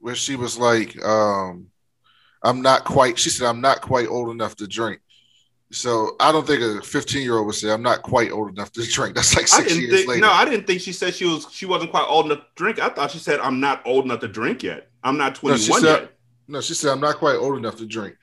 where 0.00 0.14
she 0.14 0.36
was 0.36 0.58
like, 0.58 1.00
um, 1.04 1.66
I'm 2.42 2.62
not 2.62 2.84
quite, 2.84 3.18
she 3.18 3.30
said, 3.30 3.46
I'm 3.46 3.60
not 3.60 3.82
quite 3.82 4.08
old 4.08 4.30
enough 4.30 4.56
to 4.56 4.66
drink. 4.66 5.00
So 5.72 6.16
I 6.18 6.32
don't 6.32 6.46
think 6.46 6.62
a 6.62 6.84
15 6.84 7.22
year 7.22 7.36
old 7.36 7.46
would 7.46 7.54
say, 7.54 7.70
I'm 7.70 7.82
not 7.82 8.02
quite 8.02 8.32
old 8.32 8.50
enough 8.50 8.72
to 8.72 8.82
drink. 8.82 9.14
That's 9.14 9.36
like 9.36 9.46
six 9.46 9.76
years 9.76 9.92
think 9.92 10.08
later. 10.08 10.20
no, 10.22 10.32
I 10.32 10.44
didn't 10.44 10.66
think 10.66 10.80
she 10.80 10.92
said 10.92 11.14
she 11.14 11.26
was 11.26 11.46
she 11.52 11.64
wasn't 11.64 11.92
quite 11.92 12.06
old 12.08 12.26
enough 12.26 12.38
to 12.40 12.46
drink. 12.56 12.80
I 12.80 12.88
thought 12.88 13.12
she 13.12 13.18
said 13.18 13.38
I'm 13.38 13.60
not 13.60 13.82
old 13.86 14.04
enough 14.04 14.18
to 14.20 14.28
drink 14.28 14.64
yet. 14.64 14.90
I'm 15.04 15.16
not 15.16 15.36
21 15.36 15.58
she 15.60 15.72
said- 15.72 15.82
yet. 15.84 16.16
No, 16.48 16.60
she 16.60 16.74
said, 16.74 16.90
I'm 16.90 16.98
not 16.98 17.18
quite 17.18 17.36
old 17.36 17.56
enough 17.56 17.76
to 17.76 17.86
drink. 17.86 18.16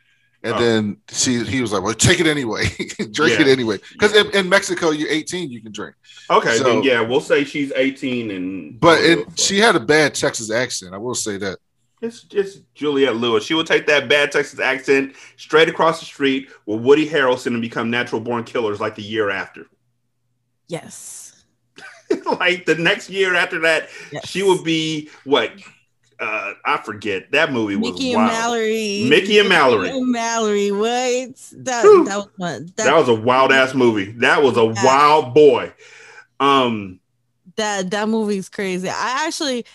And 0.44 0.54
Oh. 0.56 0.60
then 0.60 0.98
she, 1.10 1.44
he 1.44 1.62
was 1.62 1.74
like, 1.74 1.82
Well, 1.84 1.94
take 1.94 2.20
it 2.20 2.28
anyway. 2.28 2.66
drink 3.12 3.40
Yeah. 3.40 3.42
it 3.42 3.48
anyway. 3.48 3.80
Because 3.94 4.16
in, 4.16 4.30
in 4.36 4.48
Mexico, 4.50 4.92
you're 4.92 5.10
18, 5.10 5.50
you 5.52 5.62
can 5.62 5.72
drink. 5.72 5.96
Okay, 6.30 6.58
So- 6.58 6.64
then 6.64 6.84
yeah, 6.84 7.02
we'll 7.02 7.22
say 7.22 7.44
she's 7.44 7.72
18 7.76 8.32
and 8.32 8.80
But 8.80 9.00
it, 9.02 9.40
she 9.40 9.58
had 9.60 9.76
a 9.76 9.80
bad 9.80 10.14
Texas 10.14 10.52
accent. 10.52 10.94
I 10.94 10.98
will 10.98 11.16
say 11.16 11.38
that. 11.38 11.58
It's 12.00 12.22
just 12.22 12.62
Juliette 12.76 13.16
Lewis. 13.16 13.44
She 13.44 13.56
would 13.56 13.66
take 13.66 13.88
that 13.88 14.08
bad 14.08 14.32
Texas 14.32 14.60
accent 14.60 15.16
straight 15.36 15.68
across 15.68 16.00
the 16.00 16.06
street 16.06 16.50
with 16.68 16.82
Woody 16.82 17.10
Harrelson 17.10 17.48
and 17.48 17.62
become 17.62 17.90
natural 17.90 18.22
born 18.22 18.44
killers 18.44 18.80
like 18.80 18.94
the 18.94 19.02
year 19.02 19.32
after. 19.32 19.66
Yes. 20.68 21.44
like 22.40 22.66
the 22.68 22.76
next 22.76 23.10
year 23.10 23.34
after 23.36 23.60
that, 23.62 23.90
yes. 24.12 24.28
she 24.28 24.44
would 24.44 24.64
be 24.64 25.10
what? 25.24 25.52
Uh, 26.20 26.54
I 26.66 26.78
forget. 26.78 27.32
That 27.32 27.52
movie 27.52 27.76
was 27.76 27.92
Mickey 27.92 28.14
and 28.14 28.24
wild. 28.24 28.32
Mallory. 28.32 29.06
Mickey 29.10 29.40
and 29.40 29.50
Mallory. 29.50 29.84
Mickey 29.84 29.98
and 29.98 30.12
Mallory. 30.12 30.72
What? 30.72 31.54
That 31.58 31.84
Whew. 31.84 32.06
that 32.06 32.18
was 32.18 32.28
fun. 32.40 32.70
That 32.78 32.96
was 32.96 33.08
a 33.10 33.14
wild 33.14 33.52
ass 33.52 33.74
movie. 33.76 34.12
That 34.14 34.42
was 34.42 34.58
a 34.58 34.64
Yeah. 34.66 34.84
wild 34.84 35.34
boy. 35.36 35.74
Um, 36.40 37.00
that 37.56 37.92
that 37.92 38.10
movie's 38.10 38.50
crazy. 38.50 38.90
I 38.90 39.26
actually 39.28 39.66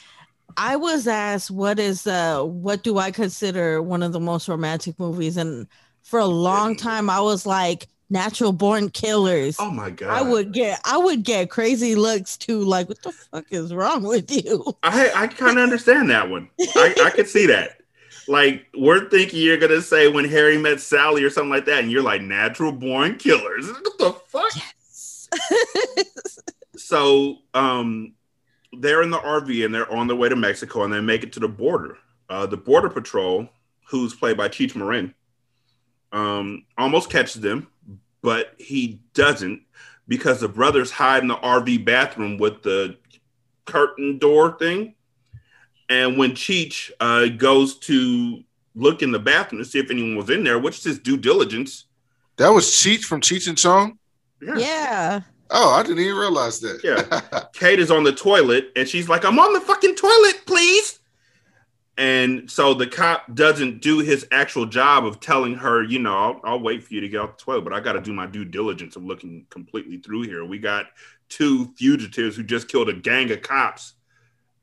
I 0.57 0.76
was 0.76 1.07
asked 1.07 1.50
what 1.50 1.78
is 1.78 2.07
uh 2.07 2.42
what 2.42 2.83
do 2.83 2.98
I 2.98 3.11
consider 3.11 3.81
one 3.83 4.02
of 4.02 4.12
the 4.12 4.20
most 4.20 4.48
romantic 4.48 4.98
movies 4.98 5.37
and 5.37 5.66
for 6.02 6.18
a 6.20 6.26
long 6.26 6.76
time 6.76 7.09
I 7.09 7.20
was 7.20 7.46
like 7.46 7.88
natural 8.12 8.53
born 8.53 8.90
killers. 8.90 9.57
oh 9.59 9.70
my 9.70 9.90
god, 9.90 10.11
I 10.11 10.22
would 10.22 10.53
get 10.53 10.81
I 10.85 10.98
would 10.98 11.25
get 11.25 11.51
crazy 11.51 11.94
looks 11.96 12.37
too 12.37 12.61
like 12.61 12.88
what 12.88 13.03
the 13.03 13.11
fuck 13.12 13.46
is 13.51 13.75
wrong 13.75 14.03
with 14.03 14.31
you? 14.31 14.64
I 14.83 15.11
I 15.14 15.27
kind 15.27 15.59
of 15.59 15.64
understand 15.64 16.11
that 16.11 16.31
one. 16.31 16.48
I, 16.61 16.94
I 17.05 17.11
could 17.11 17.29
see 17.29 17.46
that. 17.46 17.79
Like 18.29 18.66
we're 18.77 19.09
thinking 19.09 19.40
you're 19.40 19.57
gonna 19.57 19.83
say 19.83 20.07
when 20.09 20.27
Harry 20.27 20.57
met 20.59 20.81
Sally 20.81 21.25
or 21.25 21.31
something 21.31 21.51
like 21.51 21.64
that, 21.64 21.81
and 21.83 21.90
you're 21.90 22.03
like 22.03 22.22
natural 22.22 22.70
born 22.70 23.16
killers. 23.16 23.66
What 23.66 23.98
the 23.98 24.12
fuck? 24.29 24.53
So 26.77 27.38
um, 27.55 28.12
they're 28.72 29.03
in 29.03 29.11
the 29.11 29.18
RV 29.18 29.64
and 29.64 29.75
they're 29.75 29.90
on 29.90 30.09
their 30.09 30.16
way 30.16 30.29
to 30.29 30.37
Mexico, 30.37 30.83
and 30.83 30.92
they 30.92 31.01
make 31.01 31.22
it 31.22 31.33
to 31.35 31.40
the 31.40 31.48
border. 31.48 31.96
Uh, 32.29 32.44
the 32.46 32.57
border 32.57 32.88
patrol, 32.90 33.48
who's 33.88 34.14
played 34.14 34.37
by 34.37 34.48
Cheech 34.48 34.75
Marin, 34.77 35.14
um, 36.12 36.64
almost 36.77 37.09
catches 37.09 37.40
them, 37.40 37.68
but 38.23 38.55
he 38.59 39.01
doesn't 39.15 39.63
because 40.09 40.41
the 40.41 40.49
brothers 40.49 40.91
hide 40.91 41.23
in 41.23 41.29
the 41.29 41.37
RV 41.37 41.85
bathroom 41.85 42.39
with 42.39 42.63
the 42.63 42.97
curtain 43.65 44.19
door 44.19 44.57
thing. 44.59 44.95
And 45.89 46.17
when 46.17 46.33
Cheech 46.33 46.91
uh, 47.01 47.27
goes 47.29 47.79
to 47.81 48.43
look 48.75 49.03
in 49.03 49.13
the 49.13 49.19
bathroom 49.19 49.63
to 49.63 49.69
see 49.69 49.79
if 49.79 49.91
anyone 49.91 50.17
was 50.17 50.31
in 50.31 50.45
there, 50.45 50.59
which 50.59 50.79
is 50.79 50.85
his 50.85 50.99
due 50.99 51.17
diligence. 51.17 51.87
That 52.37 52.49
was 52.49 52.67
Cheech 52.67 53.05
from 53.05 53.21
Cheech 53.21 53.49
and 53.49 53.59
Chong. 53.59 53.99
yeah. 54.41 55.21
Oh, 55.51 55.71
I 55.71 55.83
didn't 55.83 55.99
even 55.99 56.17
realize 56.17 56.61
that. 56.61 56.81
Yeah. 56.83 57.43
Kate 57.53 57.79
is 57.79 57.91
on 57.91 58.05
the 58.05 58.13
toilet 58.13 58.73
and 58.75 58.89
she's 58.89 59.09
like, 59.09 59.25
I'm 59.25 59.39
on 59.39 59.53
the 59.53 59.61
fucking 59.61 59.97
toilet, 59.97 60.43
please. 60.47 61.01
And 62.03 62.51
so 62.51 62.75
the 62.75 62.88
cop 62.88 63.33
doesn't 63.33 63.81
do 63.81 64.01
his 64.01 64.27
actual 64.33 64.67
job 64.67 65.07
of 65.07 65.21
telling 65.21 65.55
her, 65.55 65.85
you 65.85 66.01
know, 66.01 66.17
I'll, 66.17 66.41
I'll 66.43 66.61
wait 66.61 66.83
for 66.83 66.95
you 66.95 67.01
to 67.01 67.09
get 67.09 67.21
off 67.21 67.37
the 67.38 67.45
toilet, 67.45 67.62
but 67.62 67.73
I 67.73 67.79
got 67.79 67.93
to 67.93 68.01
do 68.01 68.12
my 68.12 68.27
due 68.27 68.45
diligence 68.45 68.97
of 68.97 69.05
looking 69.05 69.47
completely 69.51 69.99
through 69.99 70.23
here. 70.23 70.45
We 70.45 70.59
got 70.59 70.87
two 71.29 71.73
fugitives 71.77 72.35
who 72.35 72.43
just 72.43 72.67
killed 72.67 72.88
a 72.88 72.93
gang 72.93 73.31
of 73.31 73.43
cops 73.43 73.93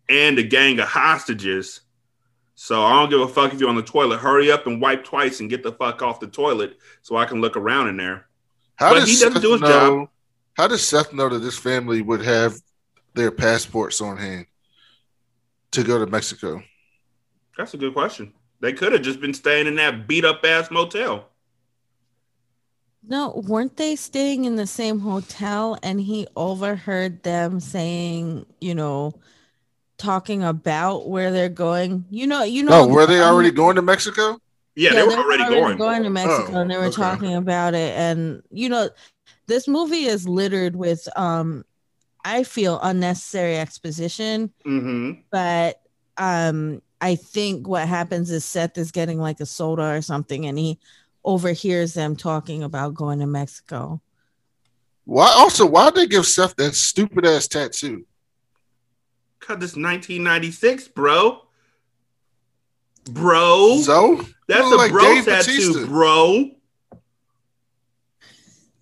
and 0.10 0.38
a 0.38 0.43
gang 0.43 0.82
of 0.82 0.89
hostages. 0.89 1.80
So 2.56 2.84
I 2.84 2.91
don't 2.99 3.10
give 3.10 3.21
a 3.21 3.28
fuck 3.30 3.54
if 3.54 3.62
you're 3.62 3.69
on 3.69 3.78
the 3.78 3.84
toilet. 3.84 4.17
Hurry 4.17 4.52
up 4.52 4.67
and 4.67 4.82
wipe 4.82 5.06
twice 5.06 5.39
and 5.39 5.49
get 5.49 5.63
the 5.63 5.71
fuck 5.71 6.02
off 6.02 6.19
the 6.19 6.28
toilet 6.28 6.78
so 7.04 7.15
I 7.15 7.23
can 7.23 7.39
look 7.39 7.56
around 7.56 7.88
in 7.88 7.95
there. 7.95 8.28
How 8.75 8.89
But 8.89 8.99
does 8.99 9.08
he 9.08 9.13
doesn't 9.13 9.34
Seth 9.36 9.41
do 9.41 9.54
his 9.54 9.62
know, 9.62 9.69
job. 9.69 10.10
How 10.56 10.67
does 10.67 10.86
Seth 10.86 11.13
know 11.13 11.30
that 11.30 11.39
this 11.39 11.58
family 11.58 12.02
would 12.02 12.21
have 12.21 12.56
their 13.13 13.32
passports 13.32 14.02
on 14.02 14.17
hand 14.17 14.45
to 15.71 15.86
go 15.86 16.04
to 16.04 16.06
Mexico? 16.06 16.62
That's 17.60 17.76
a 17.76 17.78
good 17.78 17.93
question. 17.93 18.34
They 18.62 18.74
could 18.74 18.93
have 18.93 19.04
just 19.04 19.22
been 19.22 19.36
staying 19.36 19.67
in 19.67 19.76
that 19.76 20.08
beat 20.08 20.26
up 20.26 20.45
ass 20.45 20.72
motel. 20.72 21.30
No, 23.08 23.41
weren't 23.48 23.78
they 23.78 23.95
staying 23.95 24.45
in 24.45 24.56
the 24.56 24.67
same 24.67 25.00
hotel 25.00 25.78
and 25.84 26.02
he 26.02 26.28
overheard 26.36 27.24
them 27.24 27.60
saying, 27.60 28.45
you 28.62 28.76
know, 28.76 29.13
talking 29.98 30.43
about 30.43 31.10
where 31.10 31.32
they're 31.32 31.50
going? 31.50 32.06
You 32.10 32.28
know, 32.28 32.43
you 32.43 32.63
know 32.63 32.84
No, 32.84 32.88
were 32.88 33.06
they 33.08 33.22
um, 33.22 33.28
already 33.32 33.52
going 33.52 33.76
to 33.76 33.82
Mexico? 33.82 34.39
Yeah, 34.76 34.93
they 34.93 35.04
were 35.04 35.13
already 35.17 35.45
going. 35.78 36.04
to 36.04 36.10
Mexico 36.10 36.58
Oh, 36.58 36.62
and 36.62 36.72
they 36.72 36.78
were 36.78 36.89
okay. 36.89 36.95
talking 36.95 37.36
about 37.36 37.74
it. 37.74 37.95
And 37.98 38.43
you 38.52 38.69
know, 38.69 38.89
this 39.48 39.67
movie 39.67 40.06
is 40.06 40.28
littered 40.28 40.76
with 40.76 41.08
um 41.17 41.65
I 42.24 42.43
feel 42.43 42.80
unnecessary 42.82 43.58
exposition, 43.58 44.52
hmm 44.65 45.24
but 45.32 45.82
um 46.17 46.82
I 47.01 47.15
think 47.15 47.67
what 47.67 47.88
happens 47.88 48.29
is 48.31 48.43
Seth 48.43 48.77
is 48.77 48.91
getting 48.91 49.19
like 49.19 49.39
a 49.39 49.45
soda 49.45 49.83
or 49.95 50.01
something 50.01 50.45
and 50.45 50.57
he 50.57 50.79
overhears 51.23 51.93
them 51.93 52.15
talking 52.15 52.63
about 52.63 52.93
going 52.93 53.19
to 53.19 53.25
Mexico. 53.27 54.01
Why? 55.05 55.31
Also, 55.35 55.65
why'd 55.65 55.95
they 55.95 56.07
give 56.07 56.25
Seth 56.25 56.55
that 56.57 56.75
stupid 56.75 57.25
ass 57.25 57.47
tattoo? 57.47 58.05
Cause 59.39 59.55
it's 59.55 59.75
1996, 59.75 60.89
bro. 60.89 61.41
Bro, 63.12 63.77
So 63.81 64.23
that's 64.47 64.62
a 64.71 64.75
like 64.75 64.91
bro 64.91 65.01
Dave 65.01 65.25
tattoo, 65.25 65.51
Bautista. 65.73 65.88
bro. 65.88 66.51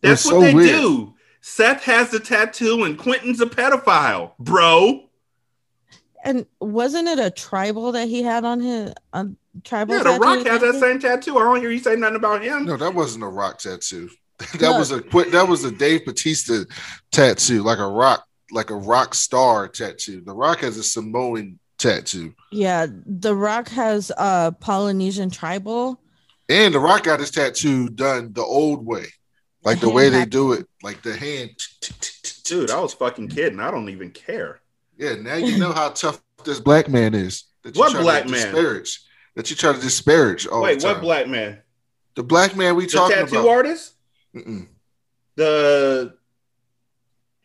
That's 0.02 0.26
It's 0.26 0.26
what 0.26 0.32
so 0.32 0.42
they 0.42 0.54
weird. 0.54 0.70
do. 0.70 1.14
Seth 1.40 1.84
has 1.84 2.10
the 2.12 2.20
tattoo, 2.20 2.84
and 2.84 2.98
Quentin's 2.98 3.40
a 3.40 3.46
pedophile, 3.46 4.34
bro. 4.38 5.07
And 6.28 6.46
wasn't 6.60 7.08
it 7.08 7.20
a 7.20 7.32
tribal 7.32 7.94
that 7.94 8.10
he 8.10 8.22
had 8.22 8.44
on 8.44 8.60
his 8.60 8.94
a 9.14 9.28
tribal? 9.64 9.96
Yeah, 9.96 10.04
The 10.04 10.10
tattoo 10.10 10.22
Rock 10.24 10.46
or 10.46 10.50
has 10.52 10.62
that 10.62 10.80
same 10.80 11.00
tattoo. 11.00 11.38
I 11.38 11.44
don't 11.44 11.62
hear 11.62 11.72
you 11.72 11.80
say 11.80 11.96
nothing 11.96 12.18
about 12.18 12.44
him. 12.44 12.66
no, 12.66 12.76
that 12.76 12.94
wasn't 12.94 13.24
a 13.24 13.28
rock 13.28 13.60
tattoo. 13.60 14.10
that 14.40 14.62
No. 14.62 14.78
was 14.78 14.92
a 14.92 15.02
quit. 15.02 15.32
That 15.32 15.48
was 15.48 15.64
a 15.64 15.72
Dave 15.72 16.06
Batista 16.06 16.64
tattoo, 17.14 17.64
like 17.64 17.80
a 17.80 17.88
rock, 17.88 18.26
like 18.52 18.70
a 18.72 18.76
rock 18.76 19.16
star 19.16 19.70
tattoo. 19.70 20.22
The 20.26 20.34
Rock 20.34 20.60
has 20.60 20.78
a 20.78 20.84
Samoan 20.84 21.60
tattoo, 21.78 22.34
Yeah, 22.52 22.88
The 23.06 23.34
Rock 23.36 23.70
has 23.70 24.12
a 24.18 24.52
Polynesian 24.60 25.30
tribal. 25.30 26.02
and 26.50 26.74
The 26.74 26.80
Rock 26.80 27.04
got 27.04 27.20
his 27.22 27.32
tattoo 27.32 27.88
done 27.88 28.34
the 28.34 28.44
old 28.44 28.86
way, 28.86 29.06
like 29.64 29.80
the 29.80 29.86
hand 29.88 29.96
way 29.96 30.10
they 30.10 30.26
do 30.26 30.52
it, 30.54 30.68
like 30.84 31.02
the 31.04 31.16
hand. 31.16 31.52
Dude, 32.44 32.70
I 32.72 32.80
was 32.82 32.94
fucking 32.94 33.30
kidding. 33.30 33.60
I 33.60 33.72
don't 33.72 33.90
even 33.90 34.12
care. 34.12 34.62
Yeah, 34.98 35.16
now 35.16 35.36
you 35.36 35.58
know 35.58 35.74
how 35.74 35.90
tough 35.90 36.22
this 36.44 36.60
black 36.60 36.90
man 36.90 37.14
is. 37.14 37.44
That 37.64 37.76
you 37.76 37.80
What 37.80 37.92
try 37.92 38.02
black 38.02 38.24
to 38.26 38.30
man? 38.32 38.42
Disparage. 38.54 39.02
That 39.36 39.50
you 39.50 39.56
try 39.56 39.74
to 39.74 39.80
disparage 39.80 40.48
all 40.48 40.62
Wait, 40.64 40.80
the 40.80 40.88
time. 40.88 40.94
what 40.96 41.02
black 41.02 41.28
man? 41.28 41.60
The 42.16 42.24
black 42.24 42.56
man 42.56 42.76
we 42.76 42.86
The 42.86 42.92
talking 42.92 43.16
tattoo 43.18 43.40
about? 43.40 43.50
artist? 43.50 43.94
Mm-mm, 44.36 44.68
The 45.36 46.16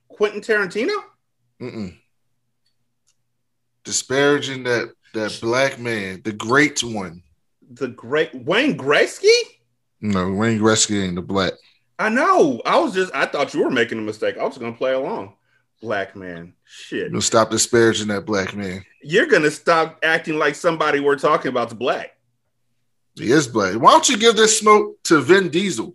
Quentin 0.09 0.41
Tarantino? 0.41 0.95
mm-mm. 1.61 1.97
Disparaging 3.85 4.63
that 4.65 4.93
that 5.15 5.39
black 5.43 5.79
man, 5.79 6.23
the 6.25 6.33
great 6.33 6.83
one. 6.83 7.23
The 7.71 7.89
great 7.89 8.35
Wayne 8.35 8.79
Gretzky? 8.79 9.29
No, 10.01 10.33
Wayne 10.33 10.59
Gretzky 10.61 11.03
ain't 11.05 11.17
the 11.17 11.23
black. 11.23 11.53
I 11.99 12.09
know. 12.09 12.63
I 12.65 12.79
was 12.79 12.95
just 12.95 13.15
I 13.15 13.27
thought 13.27 13.53
you 13.55 13.63
were 13.65 13.71
making 13.71 13.99
a 13.99 14.03
mistake. 14.03 14.39
I 14.39 14.45
was 14.45 14.57
gonna 14.59 14.73
play 14.73 14.93
along. 14.93 15.35
Black 15.83 16.15
man. 16.17 16.55
Shit. 16.65 17.11
You'll 17.13 17.21
stop 17.21 17.51
disparaging 17.51 18.09
that 18.09 18.25
black 18.25 18.55
man. 18.55 18.85
You're 19.03 19.27
gonna 19.27 19.51
stop 19.51 19.99
acting 20.03 20.39
like 20.39 20.55
somebody 20.55 21.01
we're 21.01 21.19
talking 21.19 21.51
about's 21.51 21.75
black. 21.75 22.17
He 23.17 23.31
is 23.31 23.47
black. 23.49 23.75
Why 23.75 23.91
don't 23.91 24.09
you 24.09 24.17
give 24.17 24.37
this 24.37 24.59
smoke 24.59 25.03
to 25.05 25.21
Vin 25.21 25.51
Diesel? 25.51 25.93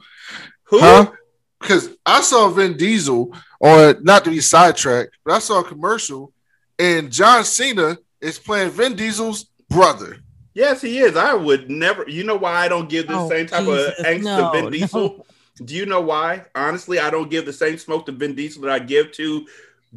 Who? 0.65 0.79
Huh? 0.79 1.11
because 1.59 1.89
I 2.05 2.21
saw 2.21 2.49
Vin 2.49 2.77
Diesel, 2.77 3.33
or 3.59 3.95
not 4.01 4.23
to 4.25 4.29
be 4.29 4.41
sidetracked, 4.41 5.17
but 5.25 5.33
I 5.33 5.39
saw 5.39 5.61
a 5.61 5.63
commercial, 5.63 6.31
and 6.77 7.11
John 7.11 7.43
Cena 7.43 7.97
is 8.21 8.37
playing 8.37 8.71
Vin 8.71 8.95
Diesel's 8.95 9.45
brother. 9.69 10.17
Yes, 10.53 10.81
he 10.81 10.99
is. 10.99 11.15
I 11.15 11.33
would 11.33 11.69
never. 11.69 12.07
You 12.07 12.23
know 12.23 12.35
why 12.35 12.51
I 12.53 12.67
don't 12.67 12.89
give 12.89 13.07
the 13.07 13.15
Oh, 13.17 13.29
same 13.29 13.47
type 13.47 13.65
Jesus, 13.65 13.99
of 13.99 14.05
angst 14.05 14.23
no, 14.23 14.51
to 14.53 14.61
Vin 14.61 14.71
Diesel? 14.71 15.01
no. 15.01 15.25
Do 15.65 15.75
you 15.75 15.87
know 15.87 16.01
why? 16.01 16.45
Honestly, 16.53 16.99
I 16.99 17.09
don't 17.09 17.31
give 17.31 17.45
the 17.45 17.53
same 17.53 17.77
smoke 17.79 18.05
to 18.05 18.11
Vin 18.11 18.35
Diesel 18.35 18.61
that 18.63 18.71
I 18.71 18.79
give 18.79 19.11
to 19.13 19.47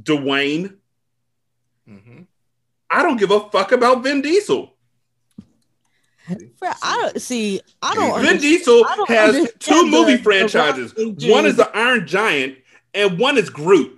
Dwayne. 0.00 0.76
Mm-hmm. 1.88 2.22
I 2.90 3.02
don't 3.02 3.16
give 3.18 3.30
a 3.30 3.48
fuck 3.50 3.72
about 3.72 4.02
Vin 4.02 4.22
Diesel. 4.22 4.74
Fr- 6.58 6.66
I 6.82 6.96
don't 7.02 7.20
see. 7.20 7.60
I 7.82 7.94
don't. 7.94 8.10
Vin 8.20 8.28
understand- 8.28 8.40
Diesel 8.40 8.84
don't 8.96 9.08
has 9.08 9.52
two 9.58 9.86
movie 9.90 10.16
the 10.16 10.22
franchises. 10.22 10.94
Rock 10.96 11.14
One 11.30 11.46
is 11.46 11.56
the 11.56 11.70
Iron 11.76 12.06
Giant, 12.06 12.58
and 12.94 13.18
one 13.18 13.36
is 13.38 13.50
Groot. 13.50 13.96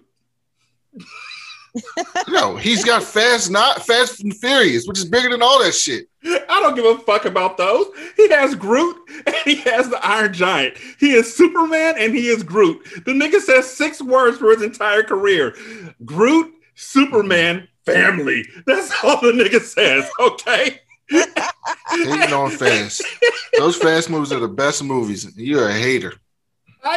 No, 2.28 2.56
he's 2.56 2.84
got 2.84 3.02
Fast 3.02 3.50
Not 3.50 3.86
Fast 3.86 4.22
and 4.22 4.36
Furious, 4.36 4.86
which 4.86 4.98
is 4.98 5.04
bigger 5.04 5.30
than 5.30 5.42
all 5.42 5.62
that 5.62 5.74
shit. 5.74 6.06
I 6.24 6.60
don't 6.60 6.74
give 6.74 6.84
a 6.84 6.98
fuck 6.98 7.24
about 7.24 7.56
those. 7.56 7.86
He 8.16 8.28
has 8.28 8.54
Groot 8.54 8.96
and 9.26 9.34
he 9.44 9.56
has 9.56 9.88
the 9.88 10.04
Iron 10.04 10.32
Giant. 10.32 10.76
He 10.98 11.12
is 11.12 11.34
Superman 11.34 11.94
and 11.98 12.14
he 12.14 12.28
is 12.28 12.42
Groot. 12.42 12.84
The 13.04 13.12
nigga 13.12 13.40
says 13.40 13.68
six 13.68 14.00
words 14.00 14.38
for 14.38 14.50
his 14.50 14.62
entire 14.62 15.02
career 15.02 15.56
Groot, 16.04 16.52
Superman, 16.74 17.68
family. 17.84 18.44
That's 18.66 18.92
all 19.02 19.20
the 19.20 19.32
nigga 19.32 19.60
says, 19.60 20.08
okay? 20.20 20.80
Hating 21.10 22.32
on 22.32 22.50
Fast. 22.50 23.02
Those 23.58 23.76
Fast 23.76 24.08
movies 24.10 24.32
are 24.32 24.40
the 24.40 24.48
best 24.48 24.82
movies. 24.82 25.36
You're 25.36 25.68
a 25.68 25.74
hater. 25.74 26.14
I 26.84 26.96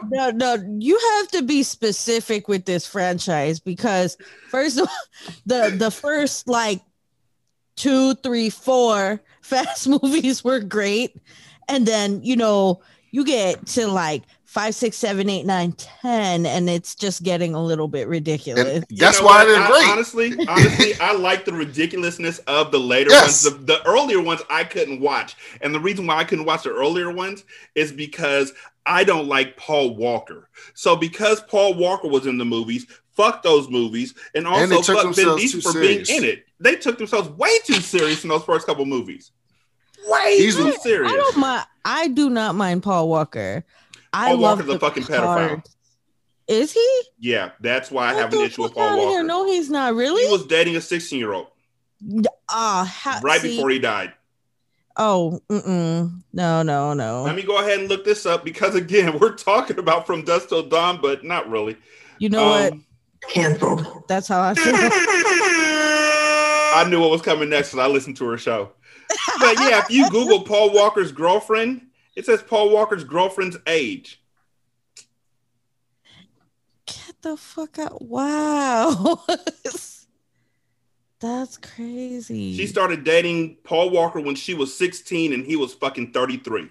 am. 0.00 0.08
No, 0.10 0.30
no, 0.30 0.76
you 0.78 0.98
have 1.16 1.28
to 1.32 1.42
be 1.42 1.62
specific 1.62 2.48
with 2.48 2.64
this 2.64 2.86
franchise 2.86 3.60
because 3.60 4.16
first 4.48 4.78
of 4.78 4.88
all, 4.88 5.32
the 5.46 5.74
the 5.76 5.90
first 5.90 6.48
like 6.48 6.80
two, 7.76 8.14
three, 8.16 8.50
four 8.50 9.20
fast 9.42 9.88
movies 9.88 10.42
were 10.44 10.60
great. 10.60 11.16
And 11.68 11.86
then, 11.86 12.22
you 12.22 12.36
know, 12.36 12.80
you 13.10 13.24
get 13.24 13.66
to 13.68 13.86
like 13.88 14.22
five, 14.46 14.74
six, 14.74 14.96
seven, 14.96 15.28
eight, 15.28 15.44
nine, 15.44 15.72
ten, 15.72 16.46
and 16.46 16.70
it's 16.70 16.94
just 16.94 17.22
getting 17.22 17.54
a 17.54 17.62
little 17.62 17.88
bit 17.88 18.08
ridiculous. 18.08 18.66
And 18.66 18.86
You 18.88 18.96
that's 18.96 19.20
know 19.20 19.26
why 19.26 19.44
what? 19.44 19.48
they're 19.48 19.62
I- 19.62 19.68
great. 19.68 19.88
Honestly, 19.90 20.46
honestly, 20.48 20.94
I 21.00 21.12
like 21.12 21.44
the 21.44 21.52
ridiculousness 21.52 22.38
of 22.46 22.72
the 22.72 22.80
later 22.80 23.10
Yes. 23.10 23.44
ones. 23.44 23.58
The, 23.58 23.64
the 23.74 23.86
earlier 23.86 24.22
ones 24.22 24.40
I 24.48 24.64
couldn't 24.64 25.00
watch, 25.00 25.36
and 25.60 25.74
the 25.74 25.80
reason 25.80 26.06
why 26.06 26.16
I 26.16 26.24
couldn't 26.24 26.46
watch 26.46 26.62
the 26.62 26.70
earlier 26.70 27.12
ones 27.12 27.44
is 27.74 27.92
because 27.92 28.54
I 28.88 29.04
don't 29.04 29.28
like 29.28 29.56
Paul 29.56 29.94
Walker. 29.96 30.48
So 30.74 30.96
because 30.96 31.42
Paul 31.42 31.74
Walker 31.74 32.08
was 32.08 32.26
in 32.26 32.38
the 32.38 32.44
movies, 32.44 32.86
fuck 33.14 33.42
those 33.42 33.68
movies, 33.68 34.14
and 34.34 34.46
And 34.46 34.72
also 34.72 34.94
took 34.94 35.02
fuck 35.04 35.14
Vin 35.14 35.36
Diesel 35.36 35.60
too 35.60 35.70
for 35.72 35.80
being 35.80 36.04
in 36.08 36.24
it. 36.24 36.44
They 36.58 36.76
took 36.76 36.98
themselves 36.98 37.28
way 37.30 37.50
too 37.64 37.74
serious 37.74 38.22
in 38.24 38.30
those 38.30 38.44
first 38.44 38.66
couple 38.66 38.84
movies. 38.86 39.30
Way 40.06 40.38
He's- 40.38 40.56
too 40.56 40.68
I 40.68 40.76
serious. 40.82 41.12
don't 41.12 41.36
mind. 41.36 41.66
I 41.84 42.08
do 42.08 42.30
not 42.30 42.54
mind 42.54 42.82
Paul 42.82 43.08
Walker. 43.08 43.64
I 44.12 44.28
Paul 44.28 44.36
love 44.38 44.58
Walker's 44.58 44.68
a 44.68 44.72
the 44.72 44.78
fucking 44.78 45.02
pedophile. 45.04 45.64
Is 46.46 46.72
he? 46.72 47.02
Yeah, 47.18 47.50
that's 47.60 47.90
why 47.90 48.06
I 48.10 48.14
What 48.14 48.22
have 48.22 48.32
an 48.32 48.40
issue 48.40 48.62
with 48.62 48.72
fuck 48.72 48.80
outta 48.82 48.96
Paul 48.96 49.00
here? 49.10 49.10
Walker. 49.18 49.22
No, 49.24 49.46
he's 49.46 49.68
not 49.68 49.94
really. 49.94 50.24
He 50.24 50.32
was 50.32 50.46
dating 50.46 50.76
a 50.76 50.80
16 50.80 51.18
year 51.18 51.32
old 51.34 51.48
Ah, 52.48 52.90
ha- 52.90 53.20
right 53.22 53.40
see- 53.40 53.54
before 53.56 53.68
he 53.70 53.78
died. 53.78 54.14
Oh, 55.00 55.40
mm-mm. 55.48 56.22
no, 56.32 56.62
no, 56.62 56.92
no. 56.92 57.22
Let 57.22 57.36
me 57.36 57.42
go 57.42 57.58
ahead 57.58 57.78
and 57.78 57.88
look 57.88 58.04
this 58.04 58.26
up 58.26 58.44
because 58.44 58.74
again, 58.74 59.18
we're 59.20 59.36
talking 59.36 59.78
about 59.78 60.06
from 60.06 60.24
dusk 60.24 60.48
till 60.48 60.64
dawn, 60.64 60.98
but 61.00 61.24
not 61.24 61.48
really. 61.48 61.76
you 62.18 62.28
know 62.28 62.48
what? 62.48 62.72
Um, 62.72 62.84
Cancelled. 63.28 64.04
That's 64.08 64.28
how 64.28 64.40
I 64.40 64.54
feel. 64.54 64.74
I 66.74 66.88
knew 66.88 67.00
what 67.00 67.10
was 67.10 67.22
coming 67.22 67.48
next 67.48 67.70
because 67.70 67.86
I 67.86 67.88
listened 67.88 68.16
to 68.18 68.26
her 68.26 68.38
show. 68.38 68.72
But 69.40 69.58
yeah, 69.60 69.78
if 69.78 69.90
you 69.90 70.10
Google 70.10 70.42
Paul 70.42 70.72
Walker's 70.72 71.12
girlfriend, 71.12 71.86
it 72.14 72.26
says 72.26 72.42
Paul 72.42 72.70
Walker's 72.70 73.04
girlfriend's 73.04 73.56
age. 73.66 74.20
Get 76.86 77.22
the 77.22 77.36
fuck 77.36 77.78
out! 77.78 78.02
Wow, 78.02 79.24
that's 81.20 81.56
crazy. 81.56 82.56
She 82.56 82.66
started 82.66 83.04
dating 83.04 83.56
Paul 83.64 83.90
Walker 83.90 84.20
when 84.20 84.34
she 84.34 84.54
was 84.54 84.76
16 84.76 85.32
and 85.32 85.44
he 85.44 85.56
was 85.56 85.74
fucking 85.74 86.12
33. 86.12 86.70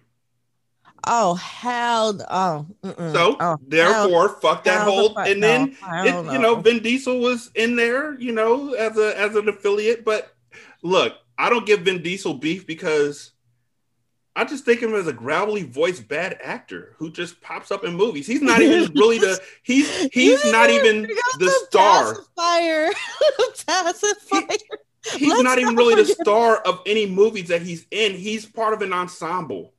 oh 1.05 1.35
hell! 1.35 2.17
Oh, 2.29 2.65
mm-mm. 2.83 3.13
So 3.13 3.37
oh, 3.39 3.57
therefore, 3.67 4.29
fuck 4.41 4.63
that 4.65 4.81
hell 4.81 4.85
the 4.85 4.91
whole. 4.91 5.19
And 5.19 5.41
then 5.41 5.73
Hell 5.73 6.29
it, 6.29 6.33
you 6.33 6.39
know, 6.39 6.55
no. 6.55 6.61
Vin 6.61 6.81
Diesel 6.81 7.19
was 7.19 7.51
in 7.55 7.75
there, 7.75 8.19
you 8.19 8.31
know, 8.31 8.73
as 8.73 8.97
a 8.97 9.17
as 9.19 9.35
an 9.35 9.49
affiliate. 9.49 10.05
But 10.05 10.33
look, 10.81 11.15
I 11.37 11.49
don't 11.49 11.65
give 11.65 11.81
Vin 11.81 12.01
Diesel 12.01 12.35
beef 12.35 12.65
because 12.67 13.31
I 14.37 14.43
just 14.43 14.65
think 14.65 14.83
of 14.83 14.91
him 14.91 14.95
as 14.95 15.07
a 15.07 15.13
gravelly 15.13 15.63
voiced 15.63 16.07
bad 16.07 16.37
actor 16.43 16.93
who 16.97 17.09
just 17.11 17.41
pops 17.41 17.71
up 17.71 17.83
in 17.83 17.95
movies. 17.95 18.27
He's 18.27 18.41
not 18.43 18.61
even 18.61 18.93
really 18.93 19.17
the 19.17 19.39
he's 19.63 19.89
he's 20.13 20.41
didn't 20.43 20.69
even 20.69 20.85
even 20.85 21.05
bring 21.05 21.17
up 21.17 21.39
the 21.39 21.49
star. 21.67 22.13
Pacifier. 22.13 22.89
pacifier. 23.67 24.57
He's 25.15 25.29
Let's 25.29 25.41
not 25.43 25.57
even 25.57 25.73
not 25.73 25.81
really 25.81 25.95
the 25.95 26.05
star 26.05 26.57
of 26.57 26.81
any 26.85 27.07
movies 27.07 27.47
that 27.47 27.63
he's 27.63 27.87
in. 27.91 28.13
He's 28.13 28.45
part 28.45 28.73
of 28.73 28.81
an 28.83 28.93
ensemble, 28.93 29.73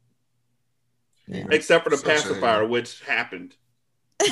Yeah. 1.29 1.47
except 1.53 1.85
for 1.85 1.91
the 1.91 1.97
Such 1.97 2.07
a- 2.07 2.11
pacifier, 2.23 2.67
which 2.67 3.01
happened. 3.03 3.55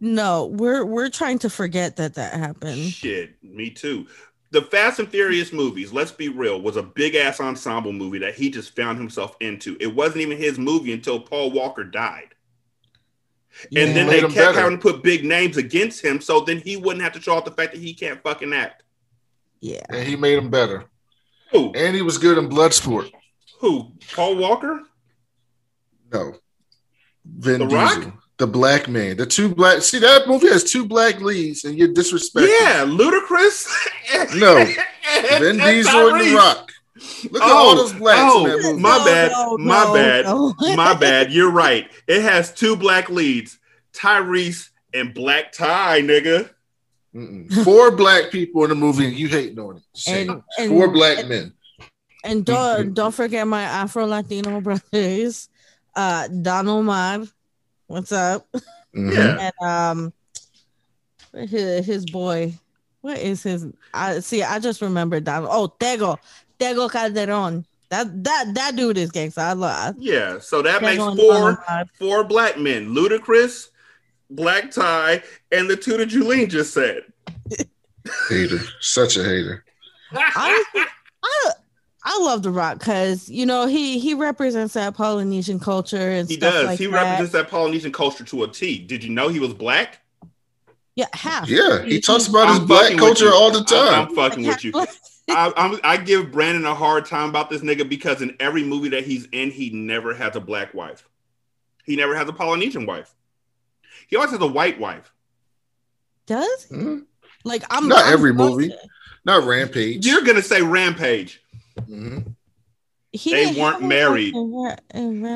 no, 0.00 0.46
we're 0.46 0.84
we're 0.86 1.10
trying 1.10 1.38
to 1.40 1.50
forget 1.50 1.96
that 1.96 2.14
that 2.14 2.32
happened. 2.34 2.78
Shit, 2.90 3.34
me 3.44 3.68
too. 3.68 4.06
The 4.52 4.62
Fast 4.62 4.98
and 4.98 5.08
Furious 5.08 5.52
movies, 5.52 5.92
let's 5.92 6.10
be 6.10 6.28
real, 6.28 6.60
was 6.60 6.76
a 6.76 6.82
big 6.82 7.14
ass 7.14 7.38
ensemble 7.40 7.92
movie 7.92 8.18
that 8.18 8.34
he 8.34 8.50
just 8.50 8.74
found 8.74 8.98
himself 8.98 9.36
into. 9.40 9.76
It 9.78 9.94
wasn't 9.94 10.22
even 10.22 10.38
his 10.38 10.58
movie 10.58 10.92
until 10.92 11.20
Paul 11.20 11.52
Walker 11.52 11.84
died. 11.84 12.34
And 13.76 13.94
then 13.96 14.06
they 14.08 14.20
kept 14.20 14.34
better. 14.34 14.60
having 14.60 14.78
to 14.78 14.82
put 14.82 15.02
big 15.02 15.24
names 15.24 15.56
against 15.56 16.04
him 16.04 16.20
so 16.20 16.40
then 16.40 16.58
he 16.58 16.76
wouldn't 16.76 17.02
have 17.02 17.12
to 17.12 17.20
show 17.20 17.34
off 17.34 17.44
the 17.44 17.50
fact 17.50 17.72
that 17.72 17.80
he 17.80 17.94
can't 17.94 18.22
fucking 18.22 18.52
act. 18.52 18.82
yeah, 19.60 19.82
And 19.88 20.06
he 20.06 20.16
made 20.16 20.38
him 20.38 20.50
better. 20.50 20.84
Who? 21.52 21.72
And 21.74 21.94
he 21.94 22.02
was 22.02 22.16
good 22.18 22.38
in 22.38 22.48
Bloodsport. 22.48 23.10
Who? 23.60 23.92
Paul 24.14 24.36
Walker? 24.36 24.82
No. 26.12 26.34
Vin 27.24 27.60
The 27.60 27.66
Diesel. 27.66 28.02
Rock? 28.02 28.19
The 28.40 28.46
black 28.46 28.88
man. 28.88 29.18
The 29.18 29.26
two 29.26 29.54
black 29.54 29.82
see 29.82 29.98
that 29.98 30.26
movie 30.26 30.48
has 30.48 30.64
two 30.64 30.86
black 30.86 31.20
leads 31.20 31.64
and 31.64 31.76
you're 31.78 31.88
disrespecting. 31.92 32.48
Yeah, 32.60 32.84
Ludacris. 32.86 33.68
No. 34.40 34.56
and- 34.56 35.42
Vin 35.42 35.60
and 35.60 35.60
Diesel 35.60 36.14
and 36.14 36.20
The 36.22 36.34
Rock. 36.34 36.72
Look 37.30 37.42
at 37.42 37.48
Oh, 37.50 37.54
all 37.54 37.76
those 37.76 37.92
blacks 37.92 38.20
oh, 38.32 38.44
in 38.46 38.50
that 38.50 38.62
movie. 38.62 38.80
my 38.80 38.96
No, 38.98 39.04
bad, 39.04 39.32
no, 39.32 39.58
my 39.58 39.84
no, 39.84 39.94
bad, 39.94 40.24
no. 40.24 40.54
my 40.76 40.94
bad. 40.94 41.32
You're 41.32 41.50
right. 41.50 41.90
It 42.06 42.22
has 42.22 42.52
two 42.54 42.76
black 42.76 43.10
leads, 43.10 43.58
Tyrese 43.92 44.70
and 44.94 45.12
Black 45.12 45.52
Tie, 45.52 46.00
nigga. 46.00 46.48
Mm-mm. 47.14 47.52
Four 47.64 47.90
black 47.94 48.30
people 48.30 48.64
in 48.64 48.70
the 48.70 48.74
movie 48.76 49.04
and 49.06 49.14
you 49.14 49.28
hating 49.28 49.58
on 49.58 49.76
it. 49.76 49.82
And- 50.08 50.42
and- 50.58 50.70
Four 50.70 50.88
black 50.88 51.18
and- 51.18 51.28
men. 51.28 51.52
And 52.24 52.44
don't 52.44 52.94
don't 52.94 53.14
forget 53.14 53.46
my 53.46 53.62
Afro 53.62 54.06
Latino 54.06 54.60
brothers, 54.62 55.48
uh, 55.94 56.26
Don 56.28 56.68
Omar, 56.68 57.24
what's 57.90 58.12
up? 58.12 58.46
Mhm. 58.94 59.14
Yeah. 59.14 59.50
And 59.60 59.68
um, 59.68 60.12
his, 61.48 61.84
his 61.84 62.06
boy, 62.06 62.54
what 63.00 63.18
is 63.18 63.42
his? 63.42 63.66
I 63.94 64.20
see. 64.20 64.42
I 64.42 64.58
just 64.58 64.80
remember 64.80 65.20
Don. 65.20 65.46
Oh, 65.48 65.72
Tego, 65.78 66.18
Tego 66.58 66.90
Calderon. 66.90 67.64
That 67.90 68.24
that 68.24 68.54
that 68.54 68.76
dude 68.76 68.98
is 68.98 69.10
gangster. 69.10 69.40
I 69.40 69.52
love. 69.52 69.96
Yeah, 69.98 70.38
so 70.38 70.62
that 70.62 70.82
makes 70.82 71.02
Tego 71.02 71.08
and 71.10 71.18
four 71.18 71.84
four 71.98 72.24
black 72.24 72.56
men: 72.58 72.94
Ludacris, 72.94 73.68
Black 74.30 74.70
Tie, 74.70 75.22
and 75.50 75.68
the 75.68 75.76
two 75.76 75.96
that 75.96 76.08
Juleen 76.08 76.48
just 76.48 76.72
said. 76.72 77.02
Hater. 78.28 78.60
Such 78.80 79.16
a 79.16 79.24
hater. 79.24 79.64
Honestly, 80.12 80.82
I 81.22 81.52
I 82.02 82.18
love 82.20 82.42
The 82.42 82.50
Rock 82.50 82.78
because 82.78 83.28
you 83.28 83.44
know 83.44 83.66
he 83.66 83.98
he 83.98 84.14
represents 84.14 84.74
that 84.74 84.94
Polynesian 84.94 85.60
culture 85.60 86.10
and 86.10 86.28
He 86.28 86.36
stuff 86.36 86.52
does. 86.54 86.66
like 86.66 86.78
he 86.78 86.86
that. 86.86 86.92
represents 86.92 87.32
that 87.32 87.48
Polynesian 87.50 87.92
culture 87.92 88.24
to 88.24 88.44
a 88.44 88.48
T. 88.48 88.78
Did 88.78 89.04
you 89.04 89.10
know 89.10 89.28
he 89.28 89.38
was 89.40 89.52
black? 89.54 89.98
yeah, 90.96 91.06
half. 91.12 91.48
Yeah, 91.48 91.82
he 91.82 92.00
talks 92.00 92.26
about 92.26 92.48
his 92.48 92.58
I'm 92.60 92.66
black 92.66 92.96
culture 92.96 93.30
all 93.32 93.50
the 93.50 93.62
time. 93.64 94.08
I'm 94.08 94.14
fucking 94.14 94.46
with 94.46 94.64
you. 94.64 94.72
I, 95.28 95.52
I'm, 95.56 95.78
I 95.84 95.96
give 95.96 96.32
Brandon 96.32 96.64
a 96.66 96.74
hard 96.74 97.06
time 97.06 97.28
about 97.28 97.48
this 97.50 97.62
nigga 97.62 97.88
because 97.88 98.20
in 98.20 98.36
every 98.40 98.64
movie 98.64 98.88
that 98.90 99.04
he's 99.04 99.26
in, 99.30 99.50
he 99.52 99.70
never 99.70 100.12
has 100.12 100.34
a 100.34 100.40
black 100.40 100.74
wife. 100.74 101.08
He 101.84 101.94
never 101.96 102.16
has 102.16 102.28
a 102.28 102.32
Polynesian 102.32 102.84
wife. 102.84 103.14
He 104.08 104.16
always 104.16 104.32
has 104.32 104.40
a 104.40 104.46
white 104.46 104.80
wife. 104.80 105.12
Does 106.26 106.64
he? 106.68 106.74
Mhm. 106.76 107.04
like 107.44 107.62
I'm 107.70 107.88
Not 107.88 108.04
I'm 108.06 108.12
every 108.12 108.32
movie. 108.34 108.68
to- 108.70 108.78
Not 109.24 109.44
Rampage. 109.44 110.04
You're 110.06 110.22
gonna 110.22 110.42
say 110.42 110.62
Rampage. 110.62 111.39
Mhm. 111.88 112.34
He 113.12 113.32
They 113.32 113.60
weren't 113.60 113.82
married. 113.82 114.34
ra- 114.36 114.76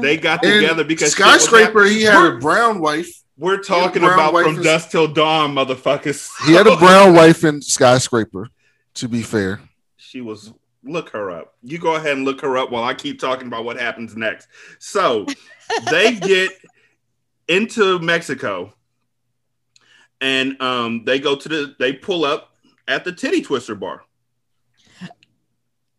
They 0.00 0.16
got 0.16 0.44
And 0.44 0.60
together 0.60 0.84
because 0.84 1.12
skyscraper. 1.12 1.84
He 1.84 2.02
had 2.02 2.24
a 2.34 2.38
brown 2.38 2.78
wife. 2.80 3.22
We're 3.36 3.58
talking 3.62 4.04
about 4.04 4.32
from 4.32 4.58
is- 4.58 4.64
dusk 4.64 4.90
till 4.90 5.08
dawn, 5.08 5.54
motherfuckers. 5.54 6.28
He 6.46 6.52
had 6.52 6.68
a 6.68 6.76
brown 6.78 7.14
wife 7.14 7.42
in 7.44 7.60
skyscraper. 7.62 8.48
To 8.94 9.08
be 9.08 9.22
fair, 9.22 9.60
She 9.96 10.20
was. 10.20 10.52
Look 10.86 11.08
her 11.10 11.30
up. 11.30 11.54
You 11.62 11.78
go 11.78 11.94
ahead 11.96 12.12
and 12.14 12.24
look 12.26 12.42
her 12.42 12.56
up 12.58 12.70
while 12.70 12.84
I 12.84 12.92
keep 12.94 13.18
talking 13.18 13.46
about 13.48 13.64
what 13.64 13.80
happens 13.80 14.14
next. 14.16 14.46
So 14.78 15.26
they 15.90 16.14
get 16.14 16.50
into 17.48 17.98
Mexico, 18.00 18.72
and 20.20 20.60
um, 20.62 21.04
they 21.04 21.18
go 21.18 21.34
to 21.36 21.48
the. 21.48 21.74
They 21.78 21.92
pull 21.94 22.24
up 22.24 22.50
at 22.86 23.02
the 23.04 23.12
Titty 23.12 23.40
Twister 23.42 23.74
bar. 23.74 24.04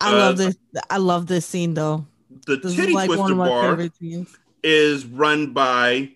I 0.02 0.14
uh, 0.14 0.18
love 0.18 0.38
this. 0.38 0.56
I 0.90 0.98
love 0.98 1.28
this 1.28 1.46
scene 1.46 1.74
though. 1.74 2.06
The 2.46 2.58
This 2.58 2.76
Titty 2.76 2.90
is 2.90 2.96
like 2.96 3.10
one 3.10 3.18
Twister 3.18 3.32
of 3.32 3.38
my 3.38 3.48
bar 3.48 3.70
favorite 3.72 3.96
scenes. 3.98 4.38
is 4.64 5.06
run 5.06 5.54
by. 5.54 6.12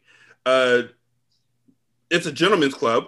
Uh, 0.45 0.83
it's 2.09 2.25
a 2.25 2.31
gentleman's 2.31 2.73
club, 2.73 3.07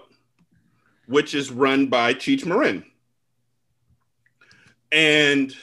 which 1.08 1.34
is 1.34 1.52
run 1.52 1.88
by 1.88 2.14
Cheech 2.14 2.46
Marin. 2.46 2.84
And 4.92 5.56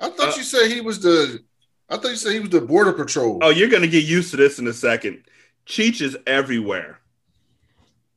I 0.00 0.10
thought 0.10 0.34
Uh, 0.34 0.36
you 0.36 0.42
said 0.42 0.70
he 0.70 0.80
was 0.80 1.00
the. 1.00 1.42
I 1.88 1.96
thought 1.96 2.08
you 2.10 2.16
said 2.16 2.32
he 2.32 2.40
was 2.40 2.50
the 2.50 2.60
border 2.60 2.92
patrol. 2.92 3.38
oh, 3.42 3.48
you're 3.50 3.68
gonna 3.68 3.86
get 3.86 4.04
used 4.04 4.30
to 4.32 4.36
this 4.36 4.58
in 4.58 4.66
a 4.66 4.72
second. 4.72 5.22
Cheech 5.66 6.00
is 6.00 6.16
everywhere. 6.26 7.00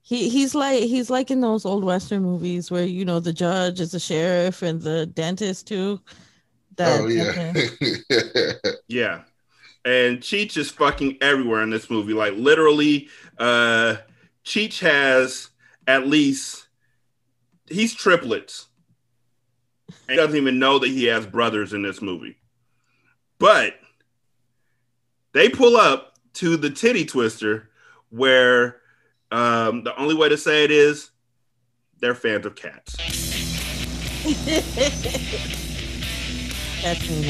He 0.04 0.30
he's 0.30 0.56
like 0.56 0.84
he's 0.84 1.10
like 1.10 1.30
in 1.32 1.42
those 1.42 1.66
old 1.66 1.84
western 1.84 2.24
movies 2.24 2.72
where 2.72 2.84
you 2.84 3.06
know 3.06 3.20
the 3.20 3.34
judge 3.34 3.80
is 3.80 3.92
the 3.92 4.00
sheriff 4.00 4.62
and 4.62 4.82
the 4.82 5.06
dentist 5.06 5.68
too. 5.68 6.02
That, 6.78 7.00
oh 7.02 7.08
that- 7.08 8.54
yeah. 8.64 8.72
Yeah. 8.88 9.22
And 9.84 10.20
Cheech 10.20 10.58
is 10.58 10.70
fucking 10.70 11.18
everywhere 11.22 11.62
in 11.64 11.70
this 11.70 11.90
movie. 11.90 12.14
Like 12.14 12.34
literally, 12.36 13.10
uh 13.38 13.98
Cheech 14.46 14.80
has 14.80 15.50
at 15.88 16.08
least 16.08 16.68
he's 17.68 17.94
triplets. 17.94 18.68
He 20.10 20.16
doesn't 20.16 20.36
even 20.38 20.60
know 20.60 20.80
that 20.80 20.90
he 20.90 21.06
has 21.06 21.26
brothers 21.26 21.74
in 21.74 21.84
this 21.84 22.02
movie. 22.02 22.38
But 23.40 23.76
they 25.34 25.50
pull 25.50 25.78
up 25.78 26.16
to 26.34 26.58
the 26.58 26.70
titty 26.70 27.06
twister 27.06 27.70
where 28.10 28.81
um 29.32 29.84
the 29.84 29.98
only 30.00 30.16
way 30.16 30.30
to 30.30 30.38
say 30.38 30.64
it 30.64 30.72
is 30.72 31.12
they're 32.00 32.16
fans 32.16 32.46
of 32.46 32.56
cats. 32.56 32.96
Best 36.82 37.06
scene 37.06 37.24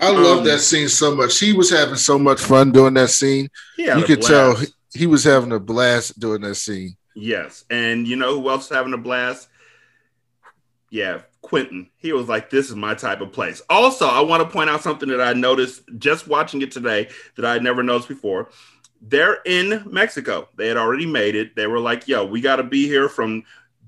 I 0.00 0.10
love 0.12 0.38
Um, 0.38 0.44
that 0.44 0.60
scene 0.60 0.88
so 0.88 1.14
much. 1.14 1.38
He 1.38 1.52
was 1.52 1.70
having 1.70 1.96
so 1.96 2.18
much 2.18 2.40
fun 2.40 2.70
doing 2.72 2.94
that 2.94 3.10
scene. 3.10 3.48
He 3.76 3.84
had 3.84 3.98
you 3.98 4.04
could 4.04 4.22
tell 4.22 4.54
blast. 4.54 4.72
he, 4.92 5.00
he 5.00 5.06
was 5.06 5.24
having 5.24 5.52
a 5.52 5.58
blast 5.58 6.18
doing 6.20 6.40
that 6.42 6.54
scene. 6.54 6.96
Yes. 7.14 7.64
And 7.68 8.06
you 8.06 8.16
know 8.16 8.40
who 8.40 8.48
else 8.48 8.64
is 8.70 8.76
having 8.76 8.94
a 8.94 8.98
blast? 8.98 9.48
Yeah, 10.90 11.22
Quentin. 11.42 11.90
He 11.96 12.12
was 12.12 12.28
like, 12.28 12.48
This 12.48 12.70
is 12.70 12.76
my 12.76 12.94
type 12.94 13.20
of 13.20 13.32
place. 13.32 13.60
Also, 13.68 14.06
I 14.06 14.20
want 14.20 14.42
to 14.42 14.48
point 14.48 14.70
out 14.70 14.82
something 14.82 15.08
that 15.08 15.20
I 15.20 15.32
noticed 15.34 15.82
just 15.98 16.28
watching 16.28 16.62
it 16.62 16.70
today 16.70 17.08
that 17.36 17.44
I 17.44 17.58
never 17.58 17.82
noticed 17.82 18.08
before. 18.08 18.50
They're 19.00 19.38
in 19.46 19.82
Mexico. 19.86 20.48
They 20.56 20.68
had 20.68 20.76
already 20.76 21.06
made 21.06 21.34
it. 21.34 21.54
They 21.56 21.66
were 21.66 21.80
like, 21.80 22.08
Yo, 22.08 22.24
we 22.24 22.40
got 22.40 22.56
to 22.56 22.62
be 22.62 22.86
here 22.86 23.08
from 23.08 23.44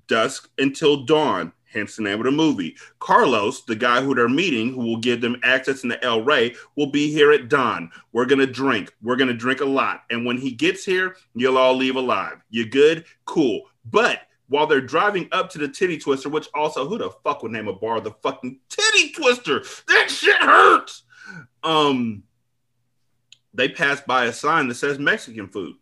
dusk 0.06 0.48
until 0.58 1.04
dawn. 1.04 1.52
Hence 1.72 1.94
the 1.94 2.02
name 2.02 2.18
of 2.18 2.24
the 2.24 2.32
movie. 2.32 2.76
Carlos, 2.98 3.62
the 3.62 3.76
guy 3.76 4.02
who 4.02 4.12
they're 4.14 4.28
meeting, 4.28 4.72
who 4.74 4.80
will 4.80 4.96
give 4.96 5.20
them 5.20 5.40
access 5.44 5.84
into 5.84 6.02
El 6.04 6.22
Rey, 6.22 6.56
will 6.74 6.90
be 6.90 7.12
here 7.12 7.30
at 7.30 7.48
dawn. 7.48 7.92
We're 8.12 8.26
gonna 8.26 8.46
drink. 8.46 8.92
We're 9.02 9.16
gonna 9.16 9.34
drink 9.34 9.60
a 9.60 9.66
lot. 9.66 10.02
And 10.10 10.26
when 10.26 10.36
he 10.36 10.50
gets 10.50 10.84
here, 10.84 11.14
you'll 11.34 11.58
all 11.58 11.76
leave 11.76 11.94
alive. 11.94 12.42
You 12.50 12.68
good? 12.68 13.04
Cool. 13.24 13.62
But 13.84 14.22
while 14.48 14.66
they're 14.66 14.80
driving 14.80 15.28
up 15.30 15.48
to 15.50 15.58
the 15.58 15.68
Titty 15.68 15.98
Twister, 15.98 16.28
which 16.28 16.48
also 16.54 16.88
who 16.88 16.98
the 16.98 17.10
fuck 17.22 17.44
would 17.44 17.52
name 17.52 17.68
a 17.68 17.72
bar 17.72 18.00
the 18.00 18.10
fucking 18.20 18.58
Titty 18.68 19.12
Twister? 19.12 19.62
That 19.86 20.10
shit 20.10 20.38
hurts. 20.38 21.04
Um, 21.62 22.24
they 23.54 23.68
pass 23.68 24.00
by 24.00 24.26
a 24.26 24.32
sign 24.32 24.68
that 24.68 24.74
says 24.76 24.98
Mexican 24.98 25.48
food. 25.48 25.76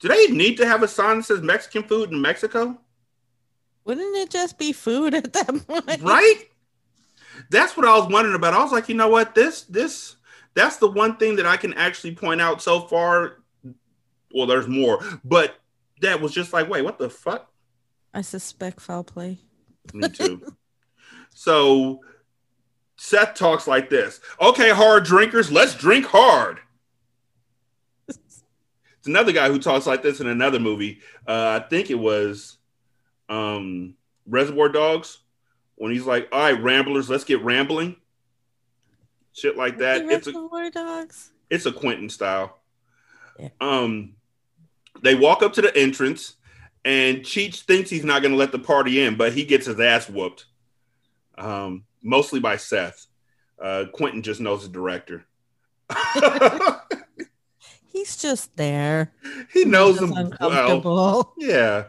Do 0.00 0.08
they 0.08 0.26
need 0.28 0.56
to 0.58 0.66
have 0.66 0.82
a 0.82 0.88
sign 0.88 1.18
that 1.18 1.24
says 1.24 1.40
Mexican 1.40 1.82
food 1.84 2.10
in 2.12 2.20
Mexico? 2.20 2.78
Wouldn't 3.84 4.16
it 4.16 4.30
just 4.30 4.58
be 4.58 4.72
food 4.72 5.14
at 5.14 5.32
that 5.32 5.66
point? 5.66 6.02
right 6.02 6.44
that's 7.50 7.76
what 7.76 7.86
i 7.86 7.94
was 7.96 8.10
wondering 8.10 8.34
about 8.34 8.54
i 8.54 8.62
was 8.62 8.72
like 8.72 8.88
you 8.88 8.94
know 8.94 9.08
what 9.08 9.34
this 9.34 9.62
this 9.64 10.16
that's 10.54 10.78
the 10.78 10.90
one 10.90 11.16
thing 11.18 11.36
that 11.36 11.44
i 11.46 11.54
can 11.56 11.74
actually 11.74 12.14
point 12.14 12.40
out 12.40 12.62
so 12.62 12.80
far 12.80 13.42
well 14.34 14.46
there's 14.46 14.66
more 14.66 15.04
but 15.22 15.56
that 16.00 16.18
was 16.20 16.32
just 16.32 16.52
like 16.54 16.68
wait 16.68 16.82
what 16.82 16.98
the 16.98 17.10
fuck 17.10 17.50
I 18.14 18.22
suspect 18.22 18.80
foul 18.80 19.04
play. 19.04 19.36
me 19.92 20.08
too 20.08 20.42
so 21.34 22.00
seth 23.06 23.34
talks 23.34 23.68
like 23.68 23.88
this 23.88 24.20
okay 24.40 24.70
hard 24.70 25.04
drinkers 25.04 25.52
let's 25.52 25.74
drink 25.74 26.04
hard 26.06 26.58
it's 28.08 28.42
another 29.06 29.32
guy 29.32 29.48
who 29.48 29.60
talks 29.60 29.86
like 29.86 30.02
this 30.02 30.20
in 30.20 30.26
another 30.26 30.58
movie 30.58 30.98
uh, 31.28 31.60
i 31.62 31.68
think 31.68 31.90
it 31.90 31.98
was 31.98 32.58
um 33.28 33.94
reservoir 34.26 34.68
dogs 34.68 35.18
when 35.76 35.92
he's 35.92 36.04
like 36.04 36.28
all 36.32 36.40
right 36.40 36.60
ramblers 36.60 37.08
let's 37.08 37.24
get 37.24 37.40
rambling 37.42 37.94
shit 39.36 39.56
like 39.56 39.78
that 39.78 40.02
it's 40.02 40.26
a 40.26 40.32
Reservoir 40.32 40.70
dogs. 40.70 41.30
it's 41.50 41.66
a 41.66 41.72
Quentin 41.72 42.08
style. 42.08 42.58
Yeah. 43.38 43.50
Um, 43.60 44.14
they 45.02 45.14
walk 45.14 45.42
up 45.42 45.52
to 45.54 45.62
the 45.62 45.76
entrance, 45.76 46.36
and 46.84 47.18
Cheech 47.18 47.62
thinks 47.62 47.90
he's 47.90 48.04
not 48.04 48.22
going 48.22 48.32
to 48.32 48.38
let 48.38 48.50
the 48.50 48.58
party 48.58 49.02
in, 49.02 49.16
but 49.16 49.34
he 49.34 49.44
gets 49.44 49.66
his 49.66 49.78
ass 49.78 50.08
whooped. 50.08 50.46
Um, 51.36 51.84
mostly 52.02 52.40
by 52.40 52.56
Seth. 52.56 53.06
Uh, 53.60 53.84
Quentin 53.92 54.22
just 54.22 54.40
knows 54.40 54.62
the 54.62 54.68
director. 54.68 55.24
He's 57.92 58.16
just 58.16 58.54
there. 58.56 59.12
he 59.52 59.64
knows 59.64 60.00
him 60.00 60.10
well. 60.40 61.34
Yeah. 61.38 61.84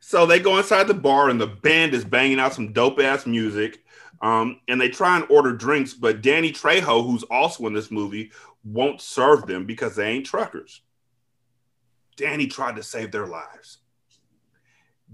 So 0.00 0.26
they 0.26 0.38
go 0.38 0.58
inside 0.58 0.86
the 0.86 0.94
bar, 0.94 1.30
and 1.30 1.40
the 1.40 1.46
band 1.46 1.94
is 1.94 2.04
banging 2.04 2.38
out 2.38 2.54
some 2.54 2.72
dope 2.72 3.00
ass 3.00 3.26
music. 3.26 3.82
Um, 4.20 4.60
and 4.68 4.80
they 4.80 4.88
try 4.88 5.16
and 5.16 5.26
order 5.28 5.52
drinks, 5.52 5.92
but 5.92 6.22
Danny 6.22 6.52
Trejo, 6.52 7.04
who's 7.04 7.24
also 7.24 7.66
in 7.66 7.74
this 7.74 7.90
movie, 7.90 8.30
won't 8.64 9.00
serve 9.00 9.46
them 9.46 9.66
because 9.66 9.96
they 9.96 10.08
ain't 10.08 10.26
truckers. 10.26 10.82
Danny 12.16 12.46
tried 12.46 12.76
to 12.76 12.82
save 12.82 13.10
their 13.10 13.26
lives. 13.26 13.78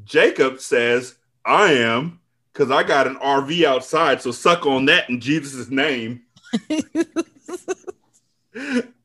Jacob 0.05 0.61
says, 0.61 1.16
I 1.45 1.73
am, 1.73 2.20
because 2.53 2.71
I 2.71 2.83
got 2.83 3.07
an 3.07 3.17
RV 3.17 3.65
outside, 3.65 4.21
so 4.21 4.31
suck 4.31 4.67
on 4.67 4.87
that 4.87 5.09
in 5.09 5.21
Jesus' 5.21 5.71
name. 5.71 6.23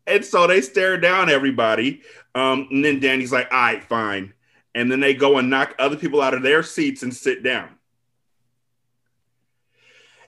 and 0.07 0.25
so 0.25 0.47
they 0.47 0.61
stare 0.61 0.97
down 0.97 1.29
everybody. 1.29 2.01
Um, 2.33 2.67
and 2.71 2.83
then 2.83 2.99
Danny's 2.99 3.31
like, 3.31 3.47
all 3.51 3.57
right, 3.57 3.83
fine. 3.83 4.33
And 4.73 4.91
then 4.91 4.99
they 4.99 5.13
go 5.13 5.37
and 5.37 5.49
knock 5.49 5.75
other 5.79 5.95
people 5.95 6.21
out 6.21 6.33
of 6.33 6.41
their 6.41 6.63
seats 6.63 7.03
and 7.03 7.13
sit 7.13 7.43
down. 7.43 7.69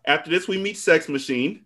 After 0.06 0.30
this, 0.30 0.48
we 0.48 0.58
meet 0.58 0.78
Sex 0.78 1.10
Machine, 1.10 1.66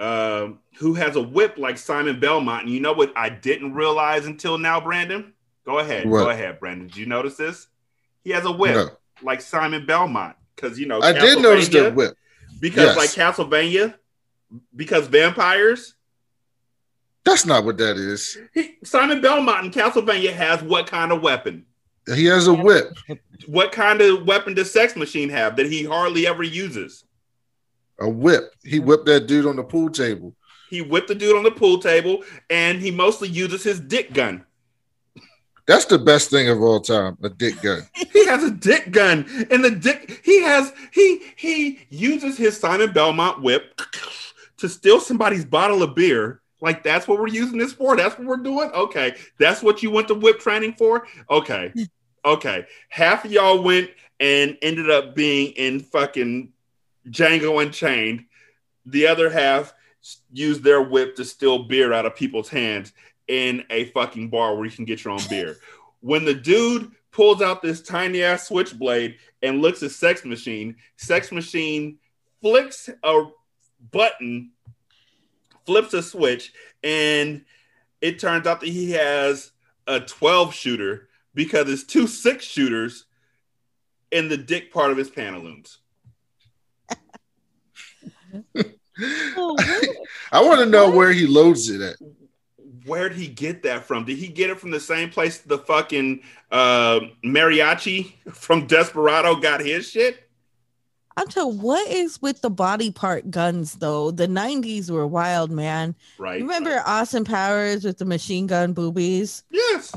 uh, 0.00 0.48
who 0.78 0.94
has 0.94 1.14
a 1.14 1.22
whip 1.22 1.56
like 1.56 1.78
Simon 1.78 2.18
Belmont. 2.18 2.64
And 2.64 2.72
you 2.72 2.80
know 2.80 2.94
what 2.94 3.12
I 3.16 3.28
didn't 3.28 3.74
realize 3.74 4.26
until 4.26 4.58
now, 4.58 4.80
Brandon? 4.80 5.34
Go 5.64 5.78
ahead. 5.78 6.08
What? 6.08 6.24
Go 6.24 6.30
ahead, 6.30 6.58
Brandon. 6.58 6.88
Did 6.88 6.96
you 6.96 7.06
notice 7.06 7.36
this? 7.36 7.68
He 8.24 8.30
has 8.30 8.44
a 8.44 8.50
whip 8.50 8.74
No. 8.74 8.90
like 9.22 9.40
Simon 9.40 9.86
Belmont. 9.86 10.36
Because, 10.56 10.78
you 10.78 10.86
know, 10.86 11.00
I 11.02 11.12
did 11.12 11.40
notice 11.40 11.68
the 11.68 11.90
whip. 11.90 12.16
Because, 12.60 12.96
Yes. 12.96 12.96
like 12.96 13.10
Castlevania, 13.10 13.94
because 14.74 15.06
vampires, 15.06 15.94
That's 17.24 17.44
not 17.44 17.64
what 17.64 17.76
that 17.78 17.96
is. 17.96 18.38
he, 18.54 18.76
Simon 18.84 19.20
Belmont 19.20 19.66
in 19.66 19.70
Castlevania 19.72 20.32
has 20.32 20.62
what 20.62 20.86
kind 20.86 21.12
of 21.12 21.20
weapon? 21.22 21.66
He 22.14 22.24
has 22.26 22.46
a 22.46 22.54
whip. 22.54 22.96
What 23.46 23.72
kind 23.72 24.00
of 24.00 24.26
weapon 24.26 24.54
does 24.54 24.70
Sex 24.72 24.94
Machine 24.96 25.28
have 25.28 25.56
that 25.56 25.66
he 25.66 25.82
hardly 25.84 26.26
ever 26.26 26.44
uses? 26.44 27.04
A 27.98 28.08
whip. 28.08 28.54
He 28.62 28.78
whipped 28.78 29.06
that 29.06 29.26
dude 29.26 29.44
on 29.46 29.56
the 29.56 29.64
pool 29.64 29.90
table. 29.90 30.34
He 30.70 30.82
whipped 30.82 31.08
the 31.08 31.14
dude 31.16 31.36
on 31.36 31.42
the 31.42 31.50
pool 31.50 31.78
table, 31.80 32.22
and 32.48 32.80
he 32.80 32.90
mostly 32.92 33.28
uses 33.28 33.64
his 33.64 33.80
dick 33.80 34.12
gun. 34.12 34.44
That's 35.66 35.84
the 35.84 35.98
best 35.98 36.30
thing 36.30 36.48
of 36.48 36.62
all 36.62 36.80
time. 36.80 37.18
A 37.22 37.28
dick 37.28 37.60
gun. 37.60 37.82
He 38.12 38.24
has 38.26 38.42
a 38.42 38.50
dick 38.50 38.90
gun, 38.90 39.26
and 39.50 39.62
the 39.62 39.70
dick 39.70 40.20
he 40.24 40.42
has 40.42 40.72
he 40.92 41.22
he 41.36 41.86
uses 41.90 42.36
his 42.36 42.58
Simon 42.58 42.92
Belmont 42.92 43.42
whip 43.42 43.80
to 44.56 44.68
steal 44.68 45.00
somebody's 45.00 45.44
bottle 45.44 45.82
of 45.82 45.94
beer. 45.94 46.40
Like 46.60 46.82
that's 46.82 47.06
what 47.06 47.20
we're 47.20 47.28
using 47.28 47.58
this 47.58 47.72
for. 47.72 47.96
That's 47.96 48.18
what 48.18 48.26
we're 48.26 48.38
doing. 48.38 48.70
Okay, 48.72 49.14
that's 49.38 49.62
what 49.62 49.82
you 49.82 49.90
went 49.90 50.08
to 50.08 50.14
whip 50.14 50.40
training 50.40 50.74
for. 50.74 51.06
Okay, 51.30 51.72
okay. 52.24 52.66
Half 52.88 53.26
of 53.26 53.32
y'all 53.32 53.62
went 53.62 53.90
and 54.18 54.56
ended 54.62 54.90
up 54.90 55.14
being 55.14 55.52
in 55.52 55.80
fucking 55.80 56.52
Django 57.08 57.62
Unchained. 57.62 58.24
The 58.86 59.06
other 59.06 59.30
half 59.30 59.74
used 60.32 60.64
their 60.64 60.82
whip 60.82 61.16
to 61.16 61.24
steal 61.24 61.64
beer 61.64 61.92
out 61.92 62.06
of 62.06 62.16
people's 62.16 62.48
hands 62.48 62.92
in 63.28 63.64
a 63.70 63.86
fucking 63.86 64.28
bar 64.28 64.54
where 64.54 64.64
you 64.64 64.70
can 64.70 64.84
get 64.84 65.04
your 65.04 65.14
own 65.14 65.20
beer. 65.28 65.56
When 66.00 66.24
the 66.24 66.34
dude 66.34 66.92
pulls 67.10 67.42
out 67.42 67.62
this 67.62 67.82
tiny 67.82 68.22
ass 68.22 68.48
switchblade 68.48 69.16
and 69.42 69.62
looks 69.62 69.82
at 69.82 69.90
Sex 69.90 70.24
Machine, 70.24 70.76
Sex 70.96 71.32
Machine 71.32 71.98
flicks 72.40 72.88
a 73.02 73.24
button, 73.90 74.50
flips 75.64 75.94
a 75.94 76.02
switch, 76.02 76.52
and 76.84 77.44
it 78.00 78.18
turns 78.18 78.46
out 78.46 78.60
that 78.60 78.68
he 78.68 78.92
has 78.92 79.52
a 79.86 80.00
12 80.00 80.54
shooter 80.54 81.08
because 81.34 81.68
it's 81.68 81.84
two 81.84 82.06
six 82.06 82.44
shooters 82.44 83.06
in 84.12 84.28
the 84.28 84.36
dick 84.36 84.72
part 84.72 84.90
of 84.90 84.96
his 84.96 85.10
pantaloons. 85.10 85.78
I 90.32 90.42
want 90.42 90.60
to 90.60 90.66
know 90.66 90.90
where 90.90 91.12
he 91.12 91.26
loads 91.26 91.68
it 91.68 91.80
at. 91.82 91.96
Where 92.86 93.08
did 93.08 93.18
he 93.18 93.28
get 93.28 93.62
that 93.64 93.84
from? 93.84 94.04
Did 94.04 94.18
he 94.18 94.28
get 94.28 94.50
it 94.50 94.58
from 94.60 94.70
the 94.70 94.80
same 94.80 95.10
place 95.10 95.38
the 95.38 95.58
fucking 95.58 96.22
uh, 96.50 97.00
mariachi 97.24 98.12
from 98.32 98.66
Desperado 98.66 99.36
got 99.36 99.60
his 99.60 99.88
shit? 99.90 100.22
I'm 101.18 101.26
telling 101.28 101.60
what 101.62 101.88
is 101.88 102.20
with 102.20 102.42
the 102.42 102.50
body 102.50 102.90
part 102.90 103.30
guns 103.30 103.74
though? 103.76 104.10
The 104.10 104.28
90s 104.28 104.90
were 104.90 105.06
wild, 105.06 105.50
man. 105.50 105.94
Right. 106.18 106.42
Remember 106.42 106.82
Austin 106.86 107.24
Powers 107.24 107.84
with 107.84 107.96
the 107.98 108.04
machine 108.04 108.46
gun 108.46 108.74
boobies? 108.74 109.42
Yes. 109.50 109.94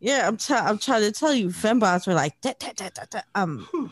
Yeah, 0.00 0.26
I'm 0.28 0.36
trying. 0.36 0.66
I'm 0.66 0.78
trying 0.78 1.02
to 1.02 1.12
tell 1.12 1.32
you, 1.34 1.48
fembots 1.48 2.06
were 2.06 2.14
like, 2.14 2.40
"Da, 2.40 2.52
da, 2.58 2.70
da, 2.76 2.88
da, 2.94 3.02
da." 3.10 3.20
um, 3.34 3.66
Whew. 3.72 3.90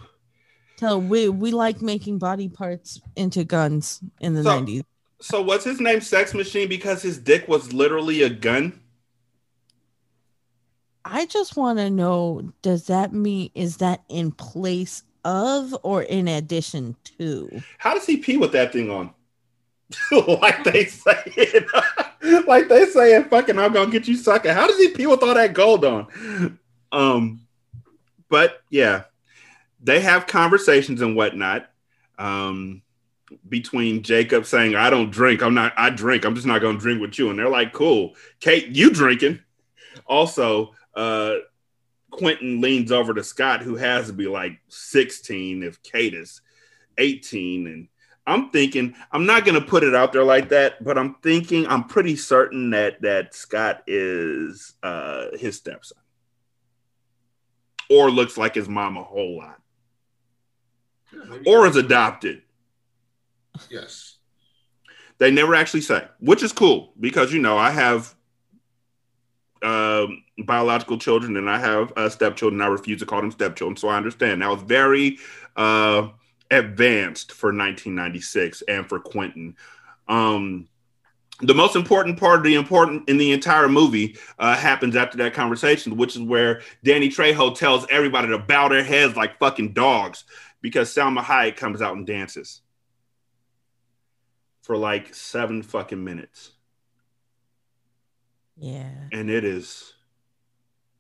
tell 0.76 1.00
we 1.00 1.28
we 1.28 1.50
like 1.50 1.82
making 1.82 2.18
body 2.18 2.48
parts 2.48 3.00
into 3.16 3.42
guns 3.44 4.00
in 4.20 4.34
the 4.34 4.44
So- 4.44 4.50
90s. 4.60 4.84
So 5.20 5.40
what's 5.42 5.64
his 5.64 5.80
name? 5.80 6.00
Sex 6.00 6.34
Machine 6.34 6.68
because 6.68 7.02
his 7.02 7.18
dick 7.18 7.48
was 7.48 7.72
literally 7.72 8.22
a 8.22 8.30
gun. 8.30 8.80
I 11.04 11.26
just 11.26 11.56
want 11.56 11.78
to 11.78 11.88
know, 11.88 12.52
does 12.62 12.88
that 12.88 13.12
mean 13.12 13.50
is 13.54 13.76
that 13.78 14.02
in 14.08 14.32
place 14.32 15.04
of 15.24 15.74
or 15.82 16.02
in 16.02 16.28
addition 16.28 16.96
to? 17.18 17.62
How 17.78 17.94
does 17.94 18.06
he 18.06 18.16
pee 18.16 18.36
with 18.36 18.52
that 18.52 18.72
thing 18.72 18.90
on? 18.90 19.10
like 20.10 20.64
they 20.64 20.84
say, 20.84 21.64
like 22.46 22.68
they 22.68 22.86
saying, 22.86 23.24
"Fucking, 23.24 23.56
I'm 23.56 23.72
gonna 23.72 23.90
get 23.90 24.08
you 24.08 24.16
sucker." 24.16 24.52
How 24.52 24.66
does 24.66 24.78
he 24.78 24.88
pee 24.88 25.06
with 25.06 25.22
all 25.22 25.34
that 25.34 25.52
gold 25.52 25.84
on? 25.84 26.58
Um, 26.90 27.40
but 28.28 28.62
yeah, 28.68 29.04
they 29.80 30.00
have 30.00 30.26
conversations 30.26 31.02
and 31.02 31.14
whatnot. 31.14 31.70
Um, 32.18 32.82
between 33.48 34.02
Jacob 34.02 34.46
saying, 34.46 34.74
"I 34.74 34.90
don't 34.90 35.10
drink. 35.10 35.42
I'm 35.42 35.54
not. 35.54 35.72
I 35.76 35.90
drink. 35.90 36.24
I'm 36.24 36.34
just 36.34 36.46
not 36.46 36.60
gonna 36.60 36.78
drink 36.78 37.00
with 37.00 37.18
you," 37.18 37.30
and 37.30 37.38
they're 37.38 37.48
like, 37.48 37.72
"Cool, 37.72 38.14
Kate, 38.40 38.68
you 38.68 38.90
drinking?" 38.90 39.40
Also, 40.06 40.74
uh, 40.94 41.36
Quentin 42.10 42.60
leans 42.60 42.92
over 42.92 43.14
to 43.14 43.22
Scott, 43.22 43.62
who 43.62 43.76
has 43.76 44.06
to 44.06 44.12
be 44.12 44.26
like 44.26 44.58
16 44.68 45.62
if 45.62 45.82
Kate 45.82 46.14
is 46.14 46.40
18. 46.98 47.66
And 47.66 47.88
I'm 48.26 48.50
thinking, 48.50 48.94
I'm 49.12 49.26
not 49.26 49.44
gonna 49.44 49.60
put 49.60 49.84
it 49.84 49.94
out 49.94 50.12
there 50.12 50.24
like 50.24 50.48
that, 50.48 50.82
but 50.82 50.98
I'm 50.98 51.16
thinking, 51.22 51.66
I'm 51.66 51.84
pretty 51.84 52.16
certain 52.16 52.70
that 52.70 53.02
that 53.02 53.34
Scott 53.34 53.82
is 53.86 54.74
uh 54.82 55.36
his 55.36 55.56
stepson. 55.56 55.98
Or 57.88 58.10
looks 58.10 58.36
like 58.36 58.54
his 58.54 58.68
mom 58.68 58.96
a 58.96 59.02
whole 59.02 59.38
lot. 59.38 59.60
Or 61.46 61.66
is 61.66 61.76
adopted. 61.76 62.42
Yes. 63.70 64.16
They 65.18 65.30
never 65.30 65.54
actually 65.54 65.80
say, 65.80 66.06
which 66.20 66.42
is 66.42 66.52
cool 66.52 66.92
because 67.00 67.32
you 67.32 67.40
know 67.40 67.56
I 67.56 67.70
have 67.70 68.14
um, 69.62 70.22
biological 70.44 70.98
children 70.98 71.36
and 71.36 71.48
I 71.48 71.58
have 71.58 71.92
uh, 71.96 72.08
stepchildren. 72.08 72.60
I 72.60 72.66
refuse 72.66 73.00
to 73.00 73.06
call 73.06 73.20
them 73.20 73.30
stepchildren, 73.30 73.76
so 73.76 73.88
I 73.88 73.96
understand. 73.96 74.42
That 74.42 74.50
was 74.50 74.62
very 74.62 75.18
uh, 75.56 76.08
advanced 76.50 77.32
for 77.32 77.48
1996 77.48 78.62
and 78.68 78.86
for 78.88 79.00
Quentin. 79.00 79.56
Um, 80.08 80.68
the 81.40 81.54
most 81.54 81.76
important 81.76 82.18
part 82.18 82.38
of 82.38 82.44
the 82.44 82.54
important 82.54 83.08
in 83.08 83.18
the 83.18 83.32
entire 83.32 83.68
movie 83.68 84.16
uh, 84.38 84.56
happens 84.56 84.96
after 84.96 85.18
that 85.18 85.34
conversation, 85.34 85.96
which 85.96 86.16
is 86.16 86.22
where 86.22 86.62
Danny 86.82 87.08
Trejo 87.08 87.54
tells 87.54 87.86
everybody 87.90 88.28
to 88.28 88.38
bow 88.38 88.68
their 88.68 88.84
heads 88.84 89.16
like 89.16 89.38
fucking 89.38 89.72
dogs 89.72 90.24
because 90.62 90.94
Salma 90.94 91.22
Hayek 91.22 91.56
comes 91.56 91.82
out 91.82 91.96
and 91.96 92.06
dances 92.06 92.62
for 94.66 94.76
like 94.76 95.14
seven 95.14 95.62
fucking 95.62 96.02
minutes. 96.02 96.50
Yeah, 98.56 98.90
And 99.12 99.30
it 99.30 99.44
is 99.44 99.94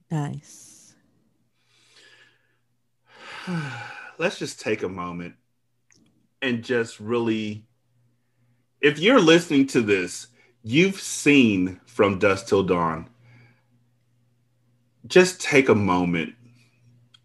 nice. 0.08 0.94
let's 4.18 4.38
just 4.38 4.60
take 4.60 4.84
a 4.84 4.88
moment 4.88 5.34
and 6.40 6.62
just 6.62 7.00
really 7.00 7.64
if 8.80 9.00
you're 9.00 9.20
listening 9.20 9.66
to 9.68 9.80
this, 9.80 10.28
you've 10.62 11.00
seen 11.00 11.80
from 11.86 12.20
dusk 12.20 12.46
till 12.46 12.62
dawn. 12.62 13.08
Just 15.08 15.40
take 15.40 15.68
a 15.68 15.74
moment 15.74 16.36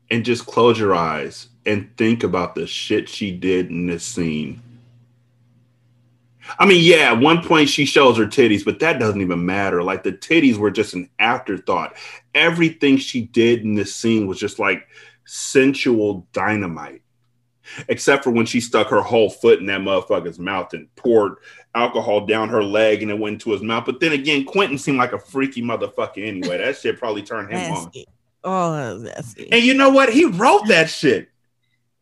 and 0.10 0.26
just 0.26 0.48
close 0.48 0.80
your 0.80 0.96
eyes 0.96 1.50
and 1.68 1.96
think 1.98 2.24
about 2.24 2.56
the 2.56 2.66
shit 2.66 3.08
she 3.10 3.32
did 3.32 3.70
in 3.70 3.86
this 3.86 4.04
scene. 4.04 4.64
I 6.60 6.66
mean, 6.66 6.84
yeah, 6.84 7.12
at 7.12 7.20
one 7.20 7.44
point 7.44 7.70
she 7.70 7.86
shows 7.86 8.18
her 8.18 8.26
titties, 8.26 8.66
but 8.66 8.80
that 8.80 9.00
doesn't 9.00 9.22
even 9.22 9.46
matter. 9.46 9.84
Like 9.84 10.04
the 10.04 10.14
titties 10.14 10.58
were 10.58 10.72
just 10.72 10.94
an 10.94 11.10
afterthought. 11.20 11.96
Everything 12.34 12.98
she 12.98 13.22
did 13.22 13.62
in 13.62 13.76
this 13.76 13.96
scene 13.96 14.28
was 14.28 14.40
just 14.40 14.60
like 14.60 14.88
sensual 15.26 16.28
dynamite. 16.34 17.02
Except 17.88 18.24
for 18.24 18.32
when 18.32 18.46
she 18.46 18.60
stuck 18.60 18.88
her 18.88 19.02
whole 19.02 19.30
foot 19.30 19.60
in 19.60 19.66
that 19.68 19.82
motherfucker's 19.82 20.40
mouth 20.40 20.74
and 20.74 20.94
poured 20.96 21.36
alcohol 21.74 22.26
down 22.26 22.50
her 22.50 22.64
leg 22.64 23.02
and 23.02 23.10
it 23.10 23.18
went 23.18 23.36
into 23.36 23.52
his 23.52 23.62
mouth. 23.62 23.86
But 23.86 24.02
then 24.02 24.12
again, 24.12 24.44
Quentin 24.44 24.78
seemed 24.78 24.98
like 24.98 25.14
a 25.14 25.20
freaky 25.20 25.62
motherfucker 25.62 26.26
anyway. 26.26 26.58
That 26.58 26.78
shit 26.78 27.00
probably 27.00 27.24
turned 27.24 27.50
him 27.50 27.72
on. 27.72 27.84
Nasty. 27.84 28.08
Oh, 28.44 28.98
nasty. 28.98 29.52
And 29.54 29.64
you 29.64 29.74
know 29.74 29.90
what? 29.90 30.12
He 30.12 30.26
wrote 30.26 30.68
that 30.68 30.90
shit. 30.90 31.31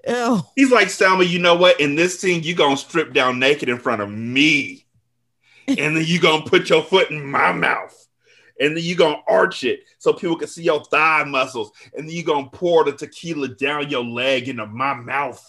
Ew. 0.08 0.42
He's 0.56 0.72
like, 0.72 0.88
Salma, 0.88 1.28
you 1.28 1.40
know 1.40 1.56
what? 1.56 1.80
In 1.80 1.96
this 1.96 2.20
scene, 2.20 2.44
you 2.44 2.56
gonna 2.56 2.78
strip 2.78 3.14
down 3.14 3.40
naked 3.40 3.70
in 3.70 3.80
front 3.80 4.02
of 4.02 4.10
me. 4.10 4.86
And 5.68 5.96
then 5.96 6.04
you 6.06 6.20
gonna 6.20 6.46
put 6.46 6.70
your 6.70 6.84
foot 6.84 7.12
in 7.12 7.26
my 7.26 7.52
mouth. 7.52 7.96
And 8.60 8.76
then 8.76 8.84
you 8.84 8.96
gonna 8.96 9.22
arch 9.28 9.64
it 9.64 9.82
so 10.00 10.14
people 10.14 10.36
can 10.36 10.48
see 10.48 10.64
your 10.64 10.84
thigh 10.84 11.24
muscles. 11.26 11.72
And 11.94 12.08
then 12.08 12.16
you 12.16 12.24
gonna 12.24 12.50
pour 12.50 12.84
the 12.84 12.94
tequila 12.94 13.50
down 13.50 13.90
your 13.90 14.04
leg 14.04 14.50
into 14.50 14.66
my 14.66 14.94
mouth. 14.94 15.44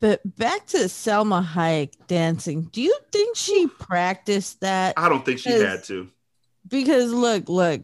But 0.00 0.20
back 0.36 0.66
to 0.66 0.78
Salma 0.78 1.44
Hayek 1.44 1.92
dancing. 2.06 2.62
Do 2.72 2.80
you 2.80 2.96
think 3.10 3.36
she 3.36 3.66
practiced 3.66 4.60
that? 4.60 4.94
I 4.96 5.08
don't 5.08 5.24
think 5.24 5.40
she 5.40 5.50
had 5.50 5.84
to. 5.84 6.08
Because 6.68 7.12
look, 7.12 7.48
look, 7.48 7.82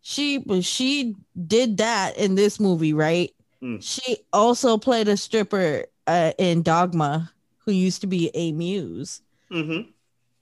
she 0.00 0.38
but 0.38 0.64
she 0.64 1.16
did 1.46 1.78
that 1.78 2.16
in 2.16 2.34
this 2.34 2.60
movie, 2.60 2.92
right? 2.92 3.30
Mm. 3.62 3.82
She 3.82 4.18
also 4.32 4.78
played 4.78 5.08
a 5.08 5.16
stripper 5.16 5.84
uh, 6.06 6.32
in 6.38 6.62
Dogma, 6.62 7.32
who 7.64 7.72
used 7.72 8.00
to 8.02 8.06
be 8.06 8.30
a 8.34 8.52
muse. 8.52 9.20
hmm 9.50 9.80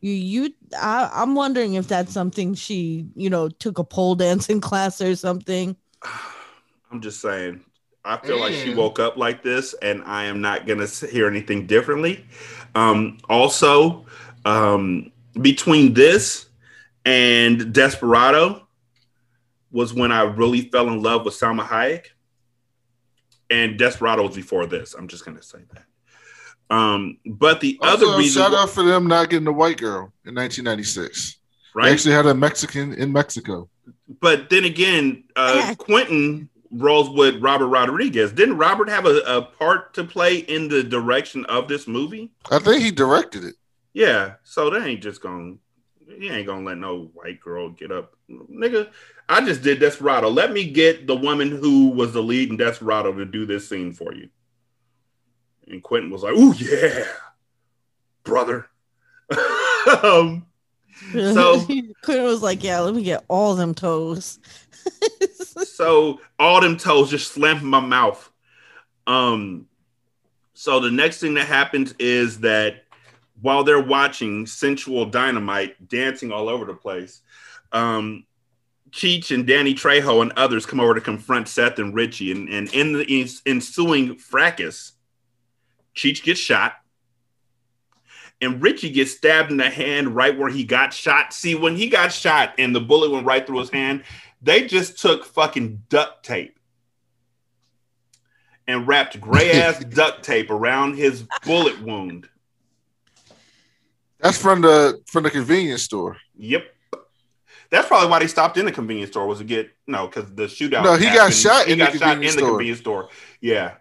You, 0.00 0.12
you, 0.12 0.54
I, 0.80 1.10
I'm 1.12 1.34
wondering 1.34 1.74
if 1.74 1.88
that's 1.88 2.12
something 2.12 2.54
she, 2.54 3.06
you 3.16 3.28
know, 3.30 3.48
took 3.48 3.78
a 3.78 3.84
pole 3.84 4.14
dancing 4.14 4.60
class 4.68 5.00
or 5.00 5.14
something. 5.16 5.76
I'm 6.90 7.00
just 7.00 7.20
saying. 7.20 7.64
I 8.04 8.16
feel 8.16 8.38
like 8.38 8.54
she 8.54 8.70
Mm. 8.70 8.76
woke 8.76 8.98
up 8.98 9.16
like 9.16 9.42
this, 9.42 9.74
and 9.82 10.02
I 10.04 10.24
am 10.24 10.40
not 10.40 10.66
gonna 10.66 10.86
hear 10.86 11.26
anything 11.26 11.66
differently. 11.66 12.24
Um, 12.74 13.18
also, 13.28 14.06
um, 14.46 15.10
between 15.42 15.92
this 15.92 16.46
and 17.04 17.72
Desperado 17.74 18.66
was 19.70 19.92
when 19.92 20.12
I 20.12 20.22
really 20.22 20.62
fell 20.70 20.88
in 20.88 21.02
love 21.02 21.24
with 21.24 21.34
Salma 21.34 21.66
Hayek, 21.66 22.06
and 23.50 23.78
Desperado 23.78 24.26
was 24.26 24.36
before 24.36 24.66
this. 24.66 24.94
I'm 24.94 25.08
just 25.08 25.24
gonna 25.24 25.42
say 25.42 25.60
that. 25.74 25.84
Um, 26.74 27.18
but 27.24 27.60
the 27.60 27.78
Also, 27.80 28.08
other 28.08 28.18
reason, 28.18 28.42
shout 28.42 28.54
out 28.54 28.70
for 28.70 28.82
them 28.82 29.06
not 29.06 29.30
getting 29.30 29.46
a 29.48 29.52
white 29.52 29.78
girl 29.78 30.12
in 30.26 30.34
1996. 30.34 31.36
Right, 31.74 31.86
They 31.86 31.92
actually 31.92 32.14
had 32.14 32.26
a 32.26 32.34
Mexican 32.34 32.92
in 32.94 33.12
Mexico. 33.12 33.68
But 34.20 34.50
then 34.50 34.64
again, 34.64 35.24
uh, 35.36 35.54
Yeah. 35.56 35.74
Quentin 35.76 36.48
rolls 36.70 37.08
with 37.10 37.40
Robert 37.40 37.68
Rodriguez. 37.68 38.32
Didn't 38.32 38.58
Robert 38.58 38.90
have 38.90 39.06
a, 39.06 39.20
a 39.26 39.42
part 39.42 39.94
to 39.94 40.04
play 40.04 40.38
in 40.38 40.68
the 40.68 40.82
direction 40.82 41.46
of 41.46 41.68
this 41.68 41.86
movie? 41.88 42.30
I 42.50 42.58
think 42.58 42.82
he 42.82 42.90
directed 42.90 43.44
it. 43.44 43.54
Yeah. 43.94 44.34
So 44.44 44.68
they 44.68 44.78
ain't 44.84 45.02
just 45.02 45.22
gonna, 45.22 45.54
he 46.18 46.28
ain't 46.28 46.46
gonna 46.46 46.66
let 46.66 46.76
no 46.78 47.10
white 47.14 47.40
girl 47.40 47.70
get 47.70 47.90
up, 47.90 48.14
nigga. 48.30 48.90
I 49.28 49.44
just 49.44 49.62
did 49.62 49.80
Desperado. 49.80 50.28
Let 50.28 50.52
me 50.52 50.70
get 50.70 51.06
the 51.06 51.16
woman 51.16 51.50
who 51.50 51.88
was 51.90 52.12
the 52.12 52.22
lead 52.22 52.48
in 52.50 52.56
Desperado 52.56 53.12
to 53.12 53.24
do 53.24 53.44
this 53.44 53.68
scene 53.68 53.92
for 53.92 54.14
you. 54.14 54.28
And 55.66 55.82
Quentin 55.82 56.10
was 56.10 56.22
like, 56.22 56.34
"Ooh 56.34 56.54
yeah, 56.54 57.04
brother." 58.24 58.68
um, 60.02 60.46
So- 61.12 61.60
Quentin 62.02 62.24
was 62.24 62.42
like, 62.42 62.64
"Yeah, 62.64 62.80
let 62.80 62.94
me 62.94 63.02
get 63.02 63.24
all 63.28 63.54
them 63.54 63.74
toes." 63.74 64.38
so 65.64 66.20
all 66.38 66.60
them 66.62 66.78
toes 66.78 67.10
just 67.10 67.32
slammed 67.32 67.60
in 67.60 67.68
my 67.68 67.80
mouth. 67.80 68.30
Um, 69.06 69.66
so 70.54 70.80
the 70.80 70.90
next 70.90 71.20
thing 71.20 71.34
that 71.34 71.46
happens 71.46 71.94
is 71.98 72.40
that 72.40 72.84
while 73.42 73.62
they're 73.62 73.80
watching 73.80 74.46
sensual 74.46 75.04
dynamite 75.04 75.86
dancing 75.88 76.32
all 76.32 76.48
over 76.48 76.64
the 76.64 76.74
place, 76.74 77.20
um, 77.72 78.24
Cheech 78.90 79.34
and 79.34 79.46
Danny 79.46 79.74
Trejo 79.74 80.22
and 80.22 80.32
others 80.32 80.66
come 80.66 80.80
over 80.80 80.94
to 80.94 81.00
confront 81.00 81.48
Seth 81.48 81.78
and 81.78 81.94
Richie, 81.94 82.32
and, 82.32 82.48
and 82.48 82.72
in 82.72 82.92
the 82.92 83.28
ensuing 83.46 84.16
fracas, 84.16 84.92
Cheech 85.94 86.22
gets 86.22 86.40
shot. 86.40 86.74
And 88.40 88.62
Richie 88.62 88.90
gets 88.90 89.12
stabbed 89.12 89.50
in 89.50 89.56
the 89.56 89.68
hand 89.68 90.14
right 90.14 90.36
where 90.38 90.48
he 90.48 90.62
got 90.62 90.92
shot. 90.92 91.32
See, 91.32 91.56
when 91.56 91.74
he 91.74 91.88
got 91.88 92.12
shot 92.12 92.54
and 92.56 92.74
the 92.74 92.80
bullet 92.80 93.10
went 93.10 93.26
right 93.26 93.44
through 93.44 93.58
his 93.58 93.70
hand, 93.70 94.04
they 94.40 94.66
just 94.66 95.00
took 95.00 95.24
fucking 95.24 95.82
duct 95.88 96.24
tape 96.24 96.58
and 98.68 98.86
wrapped 98.86 99.20
gray 99.20 99.50
ass 99.50 99.82
duct 99.84 100.22
tape 100.22 100.50
around 100.50 100.94
his 100.94 101.24
bullet 101.44 101.82
wound. 101.82 102.28
That's 104.20 104.40
from 104.40 104.60
the 104.60 105.02
from 105.06 105.24
the 105.24 105.30
convenience 105.30 105.82
store. 105.82 106.16
Yep. 106.36 106.64
That's 107.70 107.86
probably 107.86 108.08
why 108.08 108.20
they 108.20 108.26
stopped 108.26 108.56
in 108.56 108.64
the 108.64 108.72
convenience 108.72 109.10
store 109.10 109.26
was 109.26 109.38
to 109.38 109.44
get 109.44 109.70
no, 109.86 110.06
because 110.06 110.32
the 110.34 110.44
shootout. 110.44 110.84
No, 110.84 110.94
he 110.96 111.04
got 111.06 111.32
shot 111.32 111.66
He 111.66 111.72
in 111.72 111.78
the 111.78 111.84
got 111.86 111.98
shot 111.98 112.16
in 112.16 112.22
the 112.22 112.28
store. 112.28 112.48
convenience 112.50 112.78
store. 112.80 113.08
Yeah, 113.40 113.74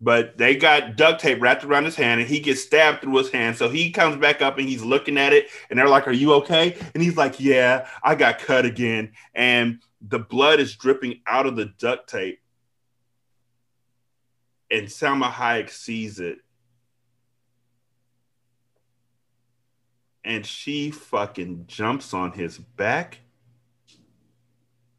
but 0.00 0.36
they 0.36 0.56
got 0.56 0.96
duct 0.96 1.20
tape 1.20 1.40
wrapped 1.40 1.64
around 1.64 1.84
his 1.86 1.96
hand, 1.96 2.20
and 2.20 2.28
he 2.28 2.40
gets 2.40 2.62
stabbed 2.62 3.00
through 3.00 3.16
his 3.16 3.30
hand. 3.30 3.56
So 3.56 3.70
he 3.70 3.90
comes 3.90 4.16
back 4.16 4.42
up 4.42 4.58
and 4.58 4.68
he's 4.68 4.82
looking 4.82 5.16
at 5.16 5.32
it, 5.32 5.46
and 5.70 5.78
they're 5.78 5.88
like, 5.88 6.06
"Are 6.06 6.12
you 6.12 6.34
okay?" 6.34 6.76
And 6.94 7.02
he's 7.02 7.16
like, 7.16 7.40
"Yeah, 7.40 7.88
I 8.02 8.16
got 8.16 8.38
cut 8.38 8.66
again," 8.66 9.12
and 9.34 9.78
the 10.06 10.18
blood 10.18 10.60
is 10.60 10.76
dripping 10.76 11.20
out 11.26 11.46
of 11.46 11.56
the 11.56 11.66
duct 11.78 12.10
tape. 12.10 12.40
And 14.70 14.88
Salma 14.88 15.30
Hayek 15.30 15.70
sees 15.70 16.18
it. 16.18 16.38
And 20.24 20.46
she 20.46 20.90
fucking 20.90 21.64
jumps 21.66 22.14
on 22.14 22.32
his 22.32 22.56
back 22.56 23.18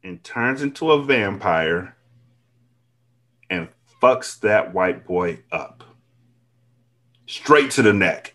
and 0.04 0.22
turns 0.22 0.62
into 0.62 0.92
a 0.92 1.02
vampire 1.02 1.96
and 3.48 3.68
fucks 4.00 4.38
that 4.40 4.74
white 4.74 5.06
boy 5.06 5.40
up 5.50 5.82
straight 7.26 7.70
to 7.72 7.82
the 7.82 7.92
neck. 7.92 8.34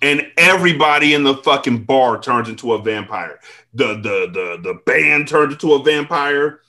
And 0.00 0.26
everybody 0.36 1.14
in 1.14 1.22
the 1.22 1.36
fucking 1.36 1.84
bar 1.84 2.20
turns 2.20 2.48
into 2.48 2.72
a 2.72 2.82
vampire. 2.82 3.38
The 3.74 3.94
the 3.94 4.30
the 4.32 4.58
the 4.62 4.80
band 4.86 5.28
turns 5.28 5.54
into 5.54 5.74
a 5.74 5.82
vampire. 5.82 6.60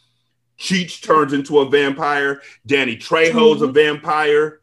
Cheech 0.57 1.01
turns 1.03 1.33
into 1.33 1.59
a 1.59 1.69
vampire. 1.69 2.41
Danny 2.65 2.95
Trejo's 2.95 3.61
a 3.61 3.67
vampire. 3.67 4.61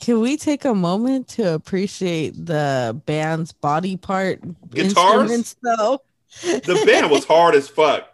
Can 0.00 0.20
we 0.20 0.36
take 0.36 0.64
a 0.64 0.74
moment 0.74 1.26
to 1.30 1.54
appreciate 1.54 2.46
the 2.46 3.00
band's 3.04 3.50
body 3.50 3.96
part 3.96 4.40
Guitars? 4.70 4.94
instruments, 5.32 5.56
though? 5.60 6.00
The 6.42 6.82
band 6.86 7.10
was 7.10 7.24
hard 7.24 7.54
as 7.54 7.68
fuck. 7.68 8.08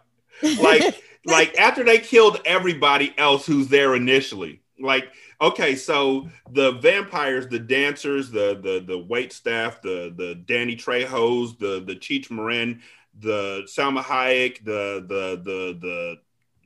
like 0.59 1.01
like 1.25 1.57
after 1.57 1.83
they 1.83 1.97
killed 1.97 2.41
everybody 2.45 3.13
else 3.17 3.45
who's 3.45 3.67
there 3.67 3.95
initially 3.95 4.61
like 4.79 5.07
okay 5.41 5.75
so 5.75 6.29
the 6.51 6.73
vampires 6.73 7.47
the 7.47 7.59
dancers 7.59 8.29
the 8.29 8.59
the 8.61 8.83
the 8.85 8.97
wait 8.97 9.31
staff 9.33 9.81
the 9.81 10.13
the 10.17 10.35
danny 10.45 10.75
trejos 10.75 11.57
the 11.57 11.83
the 11.85 11.95
cheech 11.95 12.29
marin 12.29 12.81
the 13.19 13.63
salma 13.65 14.01
hayek 14.01 14.63
the 14.65 15.05
the 15.07 15.41
the 15.43 15.77
the 15.79 16.15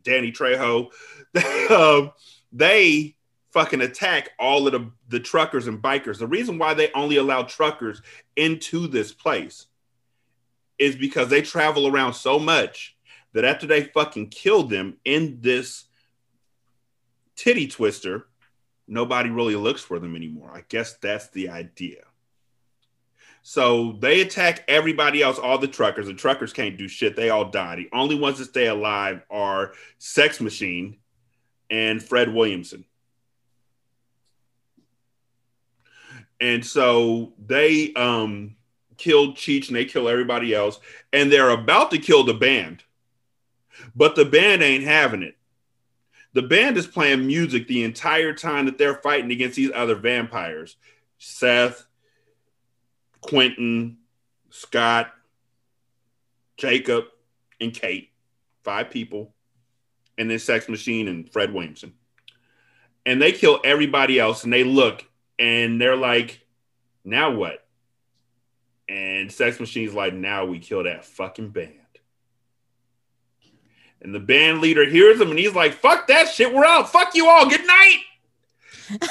danny 0.03 0.31
trejo 0.31 0.89
um, 1.71 2.11
they 2.51 3.15
fucking 3.51 3.81
attack 3.81 4.31
all 4.39 4.65
of 4.67 4.73
the 4.73 4.91
the 5.09 5.19
truckers 5.19 5.67
and 5.67 5.81
bikers 5.81 6.17
the 6.17 6.27
reason 6.27 6.57
why 6.57 6.73
they 6.73 6.91
only 6.93 7.17
allow 7.17 7.43
truckers 7.43 8.01
into 8.35 8.87
this 8.87 9.11
place 9.11 9.67
is 10.79 10.95
because 10.95 11.29
they 11.29 11.41
travel 11.41 11.87
around 11.87 12.13
so 12.13 12.39
much 12.39 12.97
that 13.33 13.45
after 13.45 13.67
they 13.67 13.83
fucking 13.83 14.29
killed 14.29 14.69
them 14.69 14.97
in 15.05 15.39
this 15.41 15.85
titty 17.35 17.67
twister, 17.67 18.27
nobody 18.87 19.29
really 19.29 19.55
looks 19.55 19.81
for 19.81 19.99
them 19.99 20.15
anymore. 20.15 20.51
I 20.53 20.63
guess 20.67 20.95
that's 20.95 21.29
the 21.29 21.49
idea. 21.49 22.03
So 23.41 23.93
they 23.99 24.21
attack 24.21 24.65
everybody 24.67 25.21
else, 25.21 25.39
all 25.39 25.57
the 25.57 25.67
truckers. 25.67 26.07
The 26.07 26.13
truckers 26.13 26.53
can't 26.53 26.77
do 26.77 26.87
shit. 26.87 27.15
They 27.15 27.29
all 27.29 27.49
die. 27.49 27.77
The 27.77 27.89
only 27.93 28.15
ones 28.15 28.37
that 28.39 28.45
stay 28.45 28.67
alive 28.67 29.21
are 29.29 29.73
Sex 29.97 30.41
Machine 30.41 30.97
and 31.69 32.03
Fred 32.03 32.33
Williamson. 32.33 32.85
And 36.41 36.65
so 36.65 37.33
they 37.43 37.93
um 37.93 38.55
killed 38.99 39.35
Cheech 39.35 39.67
and 39.67 39.75
they 39.75 39.85
kill 39.85 40.07
everybody 40.07 40.53
else. 40.53 40.79
And 41.11 41.31
they're 41.31 41.49
about 41.49 41.89
to 41.91 41.97
kill 41.97 42.23
the 42.23 42.33
band. 42.33 42.83
But 43.95 44.15
the 44.15 44.25
band 44.25 44.61
ain't 44.61 44.83
having 44.83 45.23
it. 45.23 45.35
The 46.33 46.43
band 46.43 46.77
is 46.77 46.85
playing 46.85 47.25
music 47.25 47.67
the 47.67 47.83
entire 47.83 48.33
time 48.33 48.65
that 48.65 48.77
they're 48.77 49.01
fighting 49.01 49.31
against 49.31 49.55
these 49.55 49.71
other 49.73 49.95
vampires. 49.95 50.75
Seth, 51.17 51.85
Quentin, 53.21 53.97
Scott, 54.51 55.11
Jacob, 56.57 57.05
and 57.59 57.73
Kate. 57.73 58.11
Five 58.63 58.91
people. 58.91 59.33
And 60.17 60.29
then 60.29 60.37
Sex 60.37 60.69
Machine 60.69 61.07
and 61.07 61.31
Fred 61.31 61.53
Williamson. 61.53 61.93
And 63.05 63.21
they 63.21 63.31
kill 63.31 63.59
everybody 63.63 64.19
else 64.19 64.43
and 64.43 64.53
they 64.53 64.63
look 64.63 65.05
and 65.39 65.79
they're 65.81 65.95
like, 65.95 66.45
now 67.03 67.31
what? 67.31 67.65
And 68.89 69.31
Sex 69.31 69.59
Machine's 69.59 69.93
like, 69.93 70.13
now 70.13 70.45
we 70.45 70.59
kill 70.59 70.83
that 70.83 71.05
fucking 71.05 71.49
band. 71.49 71.73
And 74.01 74.15
the 74.15 74.19
band 74.19 74.61
leader 74.61 74.85
hears 74.85 75.21
him 75.21 75.29
and 75.29 75.37
he's 75.37 75.53
like, 75.53 75.73
fuck 75.73 76.07
that 76.07 76.29
shit, 76.29 76.53
we're 76.53 76.65
out. 76.65 76.91
Fuck 76.91 77.13
you 77.15 77.27
all. 77.27 77.47
Good 77.49 77.67
night. 77.67 77.97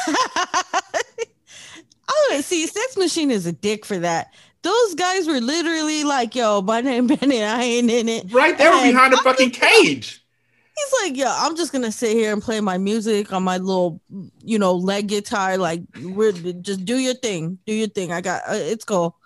oh, 2.09 2.41
see, 2.43 2.67
Sex 2.67 2.97
Machine 2.97 3.31
is 3.31 3.47
a 3.47 3.53
dick 3.53 3.87
for 3.87 3.99
that. 3.99 4.35
Those 4.63 4.95
guys 4.95 5.27
were 5.29 5.41
literally 5.41 6.03
like, 6.05 6.35
"Yo, 6.35 6.63
my 6.63 6.81
name 6.81 7.07
Bennett, 7.07 7.43
I 7.43 7.63
ain't 7.63 7.91
in 7.91 8.09
it." 8.09 8.33
Right, 8.33 8.59
And 8.61 8.93
behind 8.93 9.13
the 9.13 9.19
fucking 9.19 9.51
cage. 9.51 10.25
He's 10.77 10.95
like, 11.03 11.17
"Yo, 11.17 11.27
I'm 11.29 11.57
just 11.57 11.73
gonna 11.73 11.93
sit 11.93 12.17
here 12.17 12.33
and 12.33 12.43
play 12.43 12.61
my 12.61 12.77
music 12.77 13.33
on 13.33 13.45
my 13.45 13.59
little, 13.59 14.01
you 14.43 14.59
know, 14.59 14.75
leg 14.75 15.07
guitar. 15.07 15.57
Like, 15.59 15.83
we're 16.03 16.33
just 16.33 16.85
do 16.85 16.99
your 16.99 17.15
thing, 17.15 17.59
do 17.67 17.73
your 17.73 17.89
thing. 17.89 18.11
I 18.11 18.21
got 18.21 18.43
uh, 18.49 18.55
it's 18.55 18.85
cool." 18.85 19.17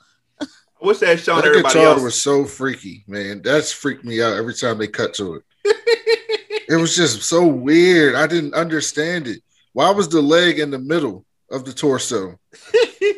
I 0.83 0.87
wish 0.87 0.99
they 0.99 1.07
had 1.07 1.20
shown 1.20 1.37
That 1.37 1.47
everybody 1.47 1.74
guitar 1.74 1.93
else. 1.93 2.03
was 2.03 2.20
so 2.20 2.45
freaky, 2.45 3.05
man. 3.07 3.41
That's 3.43 3.70
freaked 3.70 4.05
me 4.05 4.20
out 4.20 4.33
every 4.35 4.55
time 4.55 4.78
they 4.78 4.89
cut 4.89 5.14
to 5.14 5.35
it. 5.37 5.43
it 6.68 6.80
was 6.80 6.97
just 6.97 7.22
so 7.22 7.47
weird. 7.47 8.16
I 8.16 8.26
didn't 8.26 8.55
understand 8.55 9.28
it. 9.28 9.43
Why 9.74 9.91
was 9.91 10.09
the 10.09 10.20
leg 10.20 10.59
in 10.59 10.70
the 10.70 10.78
middle 10.78 11.24
of 11.51 11.64
the 11.64 11.72
torso? 11.72 12.39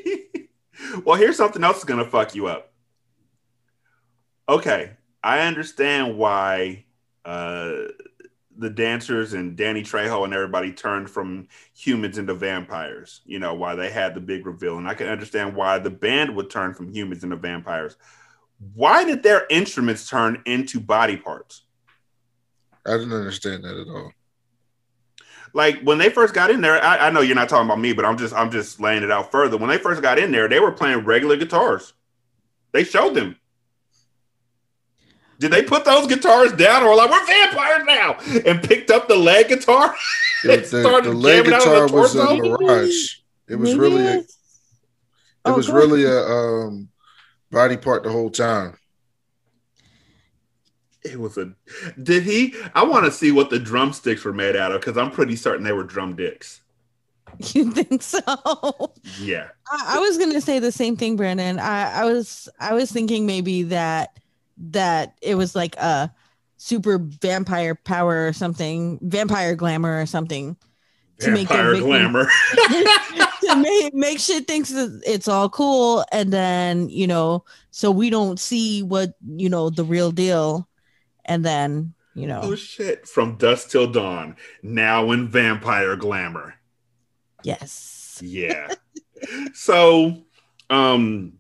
well, 1.05 1.17
here's 1.17 1.37
something 1.37 1.65
else 1.65 1.77
that's 1.77 1.85
gonna 1.85 2.05
fuck 2.05 2.35
you 2.35 2.49
up. 2.49 2.71
Okay, 4.47 4.91
I 5.23 5.41
understand 5.41 6.19
why 6.19 6.85
uh, 7.25 7.73
the 8.59 8.71
dancers 8.71 9.33
and 9.35 9.57
Danny 9.57 9.83
Trejo 9.83 10.25
and 10.25 10.35
everybody 10.35 10.73
turned 10.73 11.11
from 11.11 11.49
humans 11.75 12.19
into 12.19 12.35
vampires. 12.35 13.21
You 13.25 13.39
know 13.39 13.55
why 13.55 13.75
they 13.75 13.91
had 13.91 14.15
the 14.15 14.21
big 14.21 14.47
reveal, 14.47 14.79
and 14.79 14.89
I 14.89 14.95
can 14.95 15.09
understand 15.09 15.55
why 15.57 15.79
the 15.79 15.91
band 15.91 16.35
would 16.37 16.51
turn 16.51 16.75
from 16.75 16.93
humans 16.93 17.25
into 17.25 17.37
vampires. 17.37 17.97
Why 18.75 19.05
did 19.05 19.23
their 19.23 19.47
instruments 19.51 20.09
turn 20.09 20.43
into 20.47 20.81
body 20.81 21.17
parts? 21.17 21.63
I 22.87 22.93
didn't 22.99 23.13
understand 23.13 23.65
that 23.65 23.77
at 23.77 23.89
all. 23.89 24.13
like 25.53 25.81
when 25.83 25.99
they 25.99 26.11
first 26.11 26.35
got 26.35 26.51
in 26.51 26.61
there 26.61 26.83
I, 26.83 27.09
I 27.09 27.11
know 27.11 27.21
you're 27.21 27.35
not 27.37 27.49
talking 27.49 27.67
about 27.67 27.81
me 27.81 27.93
but 27.93 28.05
i'm 28.05 28.19
just 28.19 28.35
i'm 28.35 28.51
just 28.51 28.81
laying 28.81 29.03
it 29.03 29.11
out 29.11 29.31
further 29.31 29.57
when 29.57 29.69
they 29.71 29.79
first 29.79 30.03
got 30.03 30.19
in 30.19 30.33
there 30.33 30.49
they 30.49 30.61
were 30.61 30.73
playing 30.73 31.05
regular 31.05 31.37
guitars 31.37 31.93
they 32.73 32.85
showed 32.85 33.15
them 33.15 33.37
did 35.39 35.51
they 35.53 35.63
put 35.63 35.85
those 35.85 36.07
guitars 36.07 36.53
down 36.53 36.83
or 36.83 36.95
like 36.95 37.11
we're 37.11 37.27
vampires 37.27 37.85
now 37.87 38.13
and 38.51 38.63
picked 38.63 38.91
up 38.91 39.09
the 39.09 39.17
leg 39.17 39.49
guitar 39.49 39.95
The, 40.43 40.57
the- 40.59 40.65
started 40.83 41.11
the 41.11 41.17
leg 41.17 41.45
jamming 41.45 41.55
out 41.55 41.61
guitar 41.65 41.89
the 41.89 41.95
was 41.95 42.15
a 42.15 42.19
torso? 42.27 42.37
mirage. 42.59 43.15
It 43.49 43.57
was 43.57 43.71
Maybe 43.71 43.81
really 43.81 44.07
a, 44.07 44.19
it 44.19 44.31
Oh, 45.47 45.55
was 45.55 45.67
go 45.69 45.77
ahead. 45.77 45.91
really 45.91 46.05
a 46.05 46.21
um, 46.21 46.89
body 47.51 47.77
part 47.77 48.03
the 48.03 48.11
whole 48.11 48.31
time. 48.31 48.79
it 51.05 51.21
was 51.21 51.37
a 51.37 51.53
did 52.03 52.23
he 52.23 52.55
i 52.75 52.83
want 52.83 53.05
to 53.05 53.11
see 53.11 53.31
what 53.31 53.51
the 53.51 53.59
drumsticks 53.59 54.25
were 54.25 54.33
made 54.33 54.57
out 54.57 54.73
of 54.73 54.81
because 54.81 54.97
i'm 54.97 55.11
pretty 55.11 55.37
certain 55.37 55.63
they 55.63 55.73
were 55.73 55.85
drum 55.85 56.17
dicks 56.17 56.63
You 57.53 57.71
think 57.73 58.01
so? 58.03 58.21
yeah 59.21 59.49
I, 59.71 59.97
I 59.97 59.99
was 59.99 60.17
gonna 60.19 60.41
say 60.41 60.61
the 60.61 60.71
same 60.71 60.97
thing, 60.97 61.17
Brandon. 61.17 61.59
I, 61.59 62.03
I 62.03 62.05
was 62.05 62.49
I 62.61 62.75
was 62.75 62.93
thinking 62.93 63.27
maybe 63.27 63.65
that 63.65 64.17
that 64.57 65.15
it 65.23 65.35
was 65.35 65.55
like 65.55 65.77
a 65.77 66.13
super 66.57 66.99
vampire 66.99 67.75
power 67.75 68.27
or 68.27 68.33
something, 68.33 68.99
vampire 69.03 69.55
glamour 69.55 70.01
or 70.01 70.07
something. 70.07 70.57
To 71.21 71.31
make 71.31 71.49
vampire 71.49 71.81
glamour. 71.81 72.29
to 72.57 73.57
make, 73.57 73.95
make 73.95 74.19
shit 74.19 74.49
thinks 74.49 74.71
that 74.71 75.01
it's 75.07 75.29
all 75.29 75.49
cool. 75.49 76.05
And 76.11 76.33
then 76.33 76.89
you 76.89 77.07
know 77.07 77.45
so 77.71 77.91
we 77.91 78.11
don't 78.11 78.41
see 78.41 78.83
what 78.83 79.15
you 79.27 79.49
know 79.49 79.71
the 79.71 79.85
real 79.85 80.11
deal. 80.11 80.69
And 81.25 81.45
then 81.45 81.95
you 82.15 82.27
know. 82.27 82.41
Oh 82.43 82.55
shit. 82.55 83.07
From 83.07 83.37
dusk 83.37 83.71
till 83.71 83.91
dawn. 83.91 84.37
Now 84.63 85.11
in 85.11 85.29
vampire 85.29 85.97
glamour. 85.97 86.55
Yes. 87.43 88.21
Yeah. 88.23 88.69
so, 89.55 90.23
um, 90.71 91.35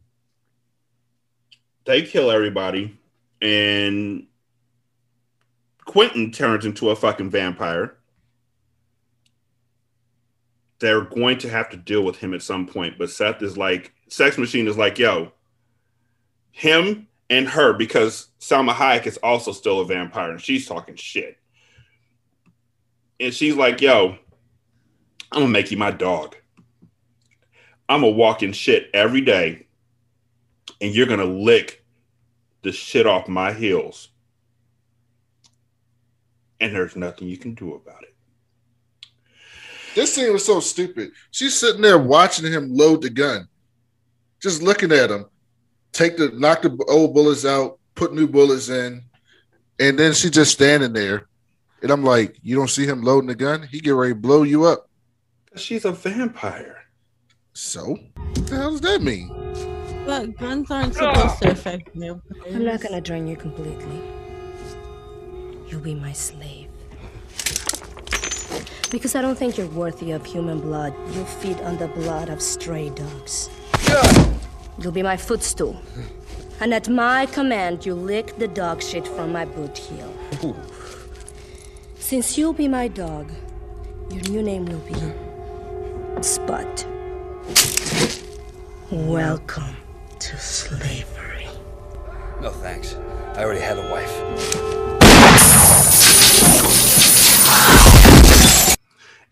they 1.84 2.02
kill 2.02 2.30
everybody, 2.30 2.98
and 3.44 4.26
Quentin 5.84 6.32
turns 6.32 6.64
into 6.64 6.88
a 6.88 6.96
fucking 6.96 7.28
vampire. 7.28 7.98
They're 10.78 11.02
going 11.02 11.38
to 11.38 11.50
have 11.50 11.68
to 11.70 11.76
deal 11.76 12.02
with 12.02 12.16
him 12.16 12.32
at 12.32 12.42
some 12.42 12.66
point, 12.66 12.98
but 12.98 13.10
Seth 13.10 13.42
is 13.42 13.58
like, 13.58 13.92
Sex 14.08 14.38
Machine 14.38 14.66
is 14.66 14.78
like, 14.78 14.98
yo, 14.98 15.32
him 16.52 17.06
and 17.28 17.46
her, 17.46 17.74
because 17.74 18.28
Salma 18.40 18.72
Hayek 18.72 19.06
is 19.06 19.18
also 19.18 19.52
still 19.52 19.80
a 19.80 19.84
vampire, 19.84 20.30
and 20.30 20.40
she's 20.40 20.66
talking 20.66 20.96
shit. 20.96 21.36
And 23.20 23.32
she's 23.32 23.56
like, 23.56 23.82
yo, 23.82 24.16
I'm 25.32 25.42
gonna 25.42 25.48
make 25.48 25.70
you 25.70 25.76
my 25.76 25.90
dog. 25.90 26.34
I'm 27.90 28.00
gonna 28.00 28.12
walk 28.12 28.42
in 28.42 28.52
shit 28.52 28.88
every 28.94 29.20
day, 29.20 29.66
and 30.80 30.94
you're 30.94 31.06
gonna 31.06 31.24
lick 31.24 31.83
the 32.64 32.72
shit 32.72 33.06
off 33.06 33.28
my 33.28 33.52
heels. 33.52 34.08
And 36.60 36.74
there's 36.74 36.96
nothing 36.96 37.28
you 37.28 37.36
can 37.36 37.54
do 37.54 37.74
about 37.74 38.02
it. 38.02 38.14
This 39.94 40.14
scene 40.14 40.32
was 40.32 40.44
so 40.44 40.58
stupid. 40.58 41.12
She's 41.30 41.54
sitting 41.54 41.82
there 41.82 41.98
watching 41.98 42.50
him 42.50 42.74
load 42.74 43.02
the 43.02 43.10
gun, 43.10 43.46
just 44.40 44.62
looking 44.62 44.90
at 44.90 45.10
him, 45.10 45.26
take 45.92 46.16
the 46.16 46.30
knock 46.30 46.62
the 46.62 46.84
old 46.88 47.14
bullets 47.14 47.44
out, 47.44 47.78
put 47.94 48.12
new 48.12 48.26
bullets 48.26 48.70
in, 48.70 49.02
and 49.78 49.98
then 49.98 50.12
she 50.12 50.30
just 50.30 50.52
standing 50.52 50.92
there. 50.92 51.28
And 51.82 51.92
I'm 51.92 52.02
like, 52.02 52.38
you 52.42 52.56
don't 52.56 52.70
see 52.70 52.86
him 52.86 53.02
loading 53.02 53.28
the 53.28 53.34
gun? 53.34 53.68
He 53.70 53.78
get 53.78 53.90
ready 53.90 54.14
to 54.14 54.18
blow 54.18 54.42
you 54.42 54.64
up. 54.64 54.88
She's 55.54 55.84
a 55.84 55.92
vampire. 55.92 56.78
So, 57.52 57.98
what 58.16 58.46
the 58.46 58.56
hell 58.56 58.70
does 58.72 58.80
that 58.80 59.02
mean? 59.02 59.73
But 60.06 60.36
guns 60.38 60.70
aren't 60.70 60.94
supposed 60.94 61.42
to 61.42 61.50
affect 61.50 61.94
me 61.94 62.10
I'm 62.52 62.64
not 62.64 62.80
gonna 62.80 63.00
drain 63.00 63.26
you 63.26 63.36
completely. 63.36 64.00
You'll 65.68 65.80
be 65.80 65.94
my 65.94 66.12
slave. 66.12 66.68
Because 68.90 69.14
I 69.14 69.22
don't 69.22 69.36
think 69.36 69.58
you're 69.58 69.66
worthy 69.68 70.12
of 70.12 70.24
human 70.24 70.60
blood. 70.60 70.94
you'll 71.12 71.24
feed 71.24 71.60
on 71.62 71.78
the 71.78 71.88
blood 71.88 72.28
of 72.28 72.40
stray 72.40 72.90
dogs. 72.90 73.50
You'll 74.78 74.92
be 74.92 75.02
my 75.02 75.16
footstool. 75.16 75.80
And 76.60 76.72
at 76.72 76.88
my 76.88 77.26
command, 77.26 77.84
you 77.84 77.94
lick 77.94 78.38
the 78.38 78.48
dog 78.48 78.82
shit 78.82 79.08
from 79.08 79.32
my 79.32 79.44
boot 79.44 79.76
heel. 79.76 80.12
Since 81.98 82.38
you'll 82.38 82.52
be 82.52 82.68
my 82.68 82.88
dog, 82.88 83.30
your 84.10 84.22
new 84.22 84.42
name 84.42 84.66
will 84.66 84.78
be 84.80 86.22
Spud. 86.22 86.84
Welcome 88.90 89.83
to 90.18 90.36
slavery. 90.38 91.48
No 92.40 92.50
thanks. 92.50 92.94
I 93.34 93.44
already 93.44 93.60
had 93.60 93.78
a 93.78 93.90
wife. 93.90 94.10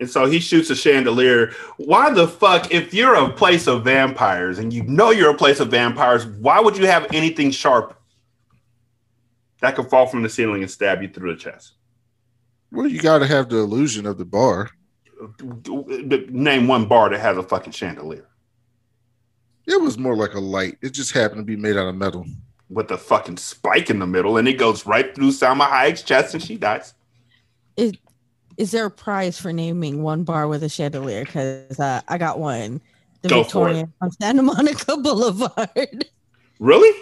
And 0.01 0.11
so 0.11 0.26
he 0.26 0.41
shoots 0.41 0.68
a 0.70 0.74
chandelier. 0.74 1.53
Why 1.76 2.12
the 2.12 2.26
fuck, 2.26 2.72
if 2.72 2.93
you're 2.93 3.14
a 3.14 3.30
place 3.30 3.68
of 3.68 3.85
vampires 3.85 4.59
and 4.59 4.72
you 4.72 4.83
know 4.83 5.11
you're 5.11 5.30
a 5.30 5.37
place 5.37 5.61
of 5.61 5.68
vampires, 5.68 6.26
why 6.26 6.59
would 6.59 6.76
you 6.76 6.87
have 6.87 7.07
anything 7.12 7.53
sharp 7.53 7.97
that 9.61 9.76
could 9.76 9.89
fall 9.89 10.07
from 10.07 10.22
the 10.22 10.28
ceiling 10.28 10.62
and 10.62 10.70
stab 10.70 11.03
you 11.03 11.09
through 11.09 11.35
the 11.35 11.41
chest? 11.41 11.74
Well, 12.72 12.89
you 12.89 13.01
got 13.01 13.18
to 13.18 13.26
have 13.26 13.49
the 13.49 13.59
illusion 13.59 14.07
of 14.07 14.18
the 14.18 14.24
bar. 14.24 14.70
Name 16.28 16.66
one 16.66 16.89
bar 16.89 17.11
that 17.11 17.20
has 17.20 17.37
a 17.37 17.43
fucking 17.45 17.72
chandelier 17.72 18.26
It 19.72 19.80
was 19.80 19.96
more 19.98 20.16
like 20.16 20.34
a 20.34 20.40
light. 20.40 20.76
It 20.82 20.90
just 20.92 21.12
happened 21.12 21.40
to 21.40 21.44
be 21.44 21.56
made 21.56 21.76
out 21.76 21.88
of 21.88 21.94
metal. 21.96 22.26
with 22.68 22.90
a 22.90 22.96
fucking 22.98 23.36
spike 23.36 23.90
in 23.90 23.98
the 23.98 24.06
middle 24.06 24.36
and 24.38 24.46
it 24.48 24.54
goes 24.54 24.86
right 24.86 25.14
through 25.14 25.30
Salma 25.30 25.68
Hayek's 25.68 26.02
chest 26.02 26.34
and 26.34 26.42
she 26.42 26.56
dies. 26.56 26.94
is, 27.76 27.92
is 28.56 28.70
there 28.70 28.86
a 28.86 28.90
prize 28.90 29.38
for 29.38 29.52
naming 29.52 30.02
one 30.02 30.24
bar 30.24 30.48
with 30.48 30.62
a 30.62 30.68
chandelier 30.70 31.24
because 31.24 31.78
uh, 31.80 32.00
i 32.08 32.16
got 32.18 32.38
one 32.38 32.80
the 33.22 33.28
Go 33.28 33.44
for 33.44 33.68
it. 33.68 33.72
victorian 33.72 33.92
on 34.00 34.10
santa 34.12 34.42
monica 34.42 34.96
boulevard 35.04 36.06
Really? 36.58 36.98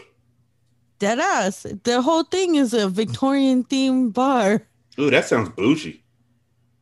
dead 0.98 1.18
ass 1.20 1.66
the 1.84 2.02
whole 2.02 2.24
thing 2.24 2.56
is 2.56 2.72
a 2.74 2.88
victorian 2.88 3.62
themed 3.64 4.12
bar 4.12 4.66
Ooh, 4.98 5.10
that 5.10 5.24
sounds 5.26 5.48
bougie. 5.50 6.02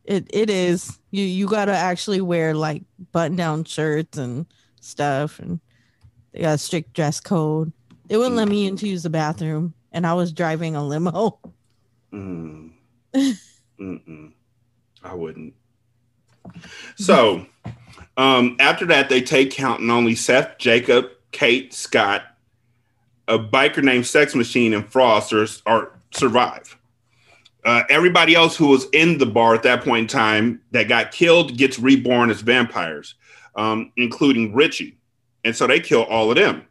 It 0.03 0.25
it 0.33 0.49
is. 0.49 0.97
You 1.11 1.23
you 1.23 1.47
gotta 1.47 1.73
actually 1.75 2.21
wear 2.21 2.53
like 2.55 2.81
button 3.11 3.37
down 3.37 3.63
shirts 3.65 4.17
and 4.17 4.45
stuff, 4.81 5.37
and 5.39 5.59
they 6.31 6.41
got 6.41 6.55
a 6.55 6.57
strict 6.57 6.93
dress 6.93 7.19
code. 7.19 7.71
They 8.07 8.17
wouldn't 8.17 8.35
let 8.35 8.47
me 8.47 8.67
in 8.67 8.75
to 8.77 8.87
use 8.87 9.03
the 9.03 9.09
bathroom, 9.09 9.73
and 9.91 10.05
I 10.05 10.13
was 10.13 10.31
driving 10.31 10.75
a 10.75 10.85
limo. 10.85 11.39
Mm. 12.13 12.71
Mm-mm. 13.79 14.33
I 15.03 15.13
wouldn't. 15.13 15.53
So, 16.95 17.45
um, 18.17 18.57
after 18.59 18.85
that, 18.87 19.09
they 19.09 19.21
take 19.21 19.51
count 19.51 19.81
and 19.81 19.91
only 19.91 20.15
Seth, 20.15 20.57
Jacob, 20.57 21.09
Kate, 21.31 21.73
Scott, 21.73 22.23
a 23.27 23.39
biker 23.39 23.83
named 23.83 24.07
Sex 24.07 24.35
Machine, 24.35 24.73
and 24.73 24.85
Frost 24.91 25.31
are, 25.33 25.47
are 25.65 25.91
survive. 26.11 26.75
Uh, 27.63 27.83
everybody 27.89 28.35
else 28.35 28.55
who 28.55 28.67
was 28.67 28.87
in 28.93 29.17
the 29.17 29.25
bar 29.25 29.53
at 29.53 29.63
that 29.63 29.83
point 29.83 30.03
in 30.03 30.07
time 30.07 30.61
that 30.71 30.87
got 30.87 31.11
killed 31.11 31.57
gets 31.57 31.77
reborn 31.77 32.29
as 32.29 32.41
vampires, 32.41 33.15
um, 33.55 33.91
including 33.97 34.53
Richie. 34.53 34.97
And 35.43 35.55
so 35.55 35.67
they 35.67 35.79
kill 35.79 36.03
all 36.03 36.29
of 36.29 36.37
them. 36.37 36.65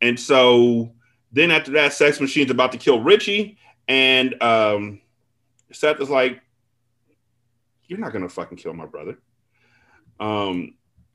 And 0.00 0.18
so 0.18 0.92
then 1.32 1.50
after 1.50 1.72
that, 1.72 1.92
Sex 1.92 2.20
Machine's 2.20 2.50
about 2.50 2.72
to 2.72 2.78
kill 2.78 3.00
Richie. 3.00 3.58
And 3.88 4.40
um, 4.42 5.00
Seth 5.72 6.00
is 6.00 6.10
like, 6.10 6.40
You're 7.86 7.98
not 7.98 8.12
going 8.12 8.22
to 8.22 8.28
fucking 8.28 8.58
kill 8.58 8.74
my 8.74 8.86
brother. 8.86 9.18
Um, 10.20 10.74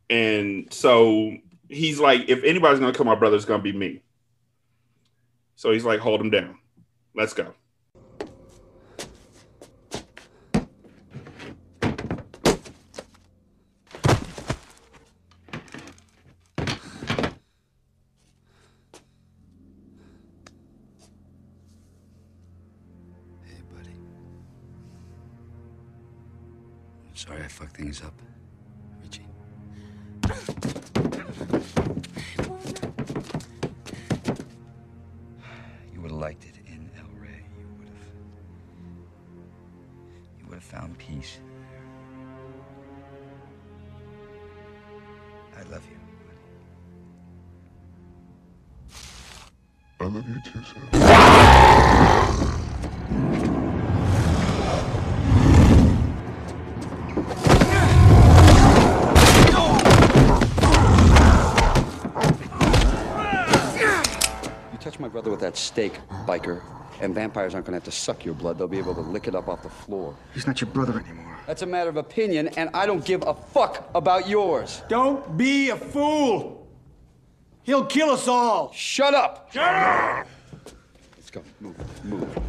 and 0.09 0.71
so 0.73 1.36
he's 1.69 1.99
like, 1.99 2.30
If 2.30 2.43
anybody's 2.43 2.80
going 2.80 2.91
to 2.91 2.97
kill 2.97 3.05
my 3.05 3.15
brother, 3.15 3.36
it's 3.36 3.45
going 3.45 3.59
to 3.59 3.71
be 3.71 3.78
me. 3.78 4.01
So 5.55 5.71
he's 5.71 5.86
like, 5.86 5.99
Hold 5.99 6.21
him 6.21 6.30
down. 6.30 6.57
Let's 7.15 7.34
go. 7.34 7.53
My 65.58 65.88
brother 65.88 66.03
with 66.03 66.28
that 66.28 66.43
stake, 66.43 66.62
biker, 66.62 66.62
and 67.01 67.14
vampires 67.16 67.53
aren't 67.53 67.66
gonna 67.66 67.78
have 67.78 67.84
to 67.84 67.91
suck 67.91 68.26
your 68.26 68.34
blood. 68.34 68.58
They'll 68.58 68.68
be 68.68 68.78
able 68.78 68.95
to 68.95 69.01
lick 69.01 69.28
it 69.28 69.36
up 69.36 69.47
off 69.47 69.64
the 69.64 69.70
floor. 69.70 70.16
He's 70.34 70.47
not 70.47 70.62
your 70.62 70.70
brother 70.70 70.99
anymore. 70.99 71.38
That's 71.45 71.62
a 71.62 71.66
matter 71.66 71.89
of 71.89 71.97
opinion, 71.97 72.49
and 72.49 72.70
I 72.74 72.86
don't 72.86 73.05
give 73.05 73.24
a 73.26 73.34
fuck 73.34 73.89
about 73.95 74.28
yours. 74.28 74.84
Don't 74.89 75.38
be 75.38 75.70
a 75.70 75.78
fool. 75.78 76.68
He'll 77.64 77.86
kill 77.86 78.12
us 78.12 78.28
all. 78.28 78.72
Shut 78.74 79.14
up! 79.14 79.51
Shut 79.51 79.74
up! 79.74 80.28
Let's 81.16 81.30
go. 81.30 81.43
Move, 81.60 81.78
move, 82.05 82.22
move. 82.22 82.47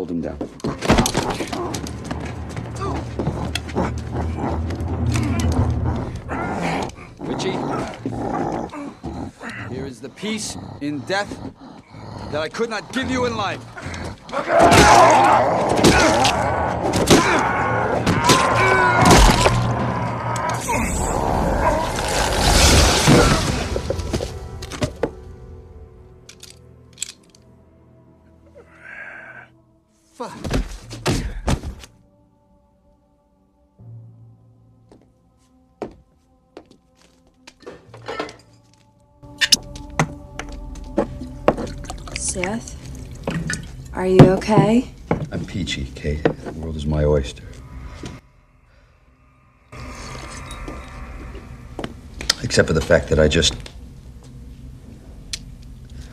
Hold 0.00 0.12
him 0.12 0.22
down. 0.22 0.38
Richie, 7.18 7.50
here 9.68 9.84
is 9.84 10.00
the 10.00 10.08
peace 10.16 10.56
in 10.80 11.00
death 11.00 11.28
that 12.32 12.40
I 12.40 12.48
could 12.48 12.70
not 12.70 12.90
give 12.94 13.10
you 13.10 13.26
in 13.26 13.36
life. 13.36 13.60
Seth? 42.42 42.74
Are 43.92 44.06
you 44.06 44.18
okay? 44.20 44.90
I'm 45.30 45.44
peachy, 45.44 45.84
Kate. 45.94 46.22
The 46.22 46.52
world 46.52 46.74
is 46.74 46.86
my 46.86 47.04
oyster. 47.04 47.42
Except 52.42 52.66
for 52.66 52.72
the 52.72 52.80
fact 52.80 53.08
that 53.08 53.18
I 53.18 53.28
just. 53.28 53.54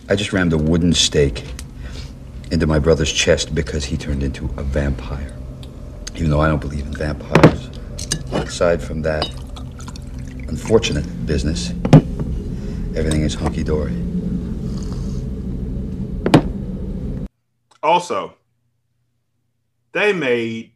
I 0.09 0.15
just 0.15 0.33
rammed 0.33 0.51
a 0.51 0.57
wooden 0.57 0.91
stake 0.91 1.45
into 2.51 2.67
my 2.67 2.79
brother's 2.79 3.11
chest 3.11 3.55
because 3.55 3.85
he 3.85 3.95
turned 3.95 4.21
into 4.21 4.45
a 4.57 4.63
vampire. 4.63 5.33
Even 6.15 6.29
though 6.29 6.41
I 6.41 6.49
don't 6.49 6.59
believe 6.59 6.85
in 6.85 6.93
vampires. 6.93 7.69
Aside 8.33 8.81
from 8.81 9.01
that 9.03 9.29
unfortunate 10.49 11.25
business, 11.25 11.69
everything 12.97 13.21
is 13.21 13.33
hunky 13.33 13.63
dory. 13.63 14.06
Also, 17.87 18.35
they 19.93 20.11
made 20.11 20.73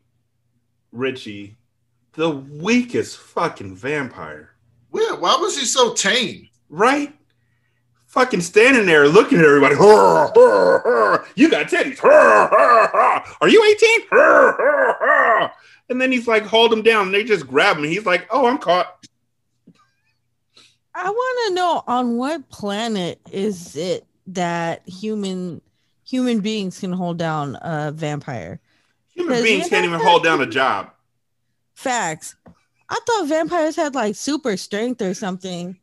Richie 0.94 1.58
the 2.14 2.30
weakest 2.30 3.18
fucking 3.18 3.76
vampire, 3.76 4.52
Yeah, 4.94 5.16
why 5.16 5.36
was 5.36 5.58
he 5.60 5.66
so 5.66 5.94
tame? 5.94 6.48
right? 6.70 7.14
Fucking 8.08 8.40
standing 8.42 8.86
there 8.86 9.08
looking 9.10 9.40
at 9.40 9.46
everybody. 9.46 9.76
"Hurr, 9.76 10.32
hurr, 10.36 10.80
hurr. 10.80 11.26
You 11.36 11.50
got 11.50 11.68
teddies. 11.68 12.02
Are 12.04 13.48
you 13.48 13.64
18? 13.64 14.08
Hurr, 14.10 14.52
hurr, 14.54 14.94
hurr." 15.00 15.52
And 15.90 16.02
then 16.02 16.12
he's 16.14 16.28
like, 16.28 16.44
hold 16.46 16.72
him 16.74 16.82
down. 16.82 17.08
And 17.08 17.14
they 17.14 17.24
just 17.26 17.46
grab 17.48 17.78
him. 17.78 17.84
He's 17.86 18.06
like, 18.06 18.26
oh, 18.30 18.46
I'm 18.48 18.58
caught. 18.58 19.06
I 20.96 21.10
want 21.10 21.48
to 21.50 21.54
know 21.56 21.84
on 21.88 22.16
what 22.18 22.50
planet 22.50 23.20
is 23.32 23.76
it 23.78 24.06
that 24.28 24.88
human 24.88 25.62
human 26.12 26.42
beings 26.42 26.80
can 26.80 26.92
hold 26.92 27.18
down 27.18 27.58
a 27.62 27.92
vampire? 27.92 28.60
Human 29.16 29.42
beings 29.42 29.70
can't 29.70 29.86
even 29.86 30.00
hold 30.00 30.24
down 30.24 30.42
a 30.42 30.46
job. 30.46 30.92
Facts. 31.74 32.36
I 32.90 33.00
thought 33.08 33.28
vampires 33.28 33.76
had 33.78 33.96
like 33.96 34.16
super 34.16 34.58
strength 34.58 35.02
or 35.02 35.14
something. 35.14 35.78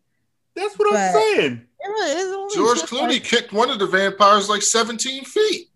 That's 0.55 0.79
what 0.79 0.95
I'm 0.95 1.13
saying. 1.15 1.63
It 1.81 1.89
was- 1.89 2.23
it's 2.25 2.33
only 2.35 2.55
George 2.55 2.79
Clooney 2.91 3.13
like- 3.15 3.25
kicked 3.25 3.53
one 3.53 3.71
of 3.71 3.79
the 3.79 3.87
vampires 3.87 4.49
like 4.49 4.63
17 4.63 5.25
feet. 5.25 5.69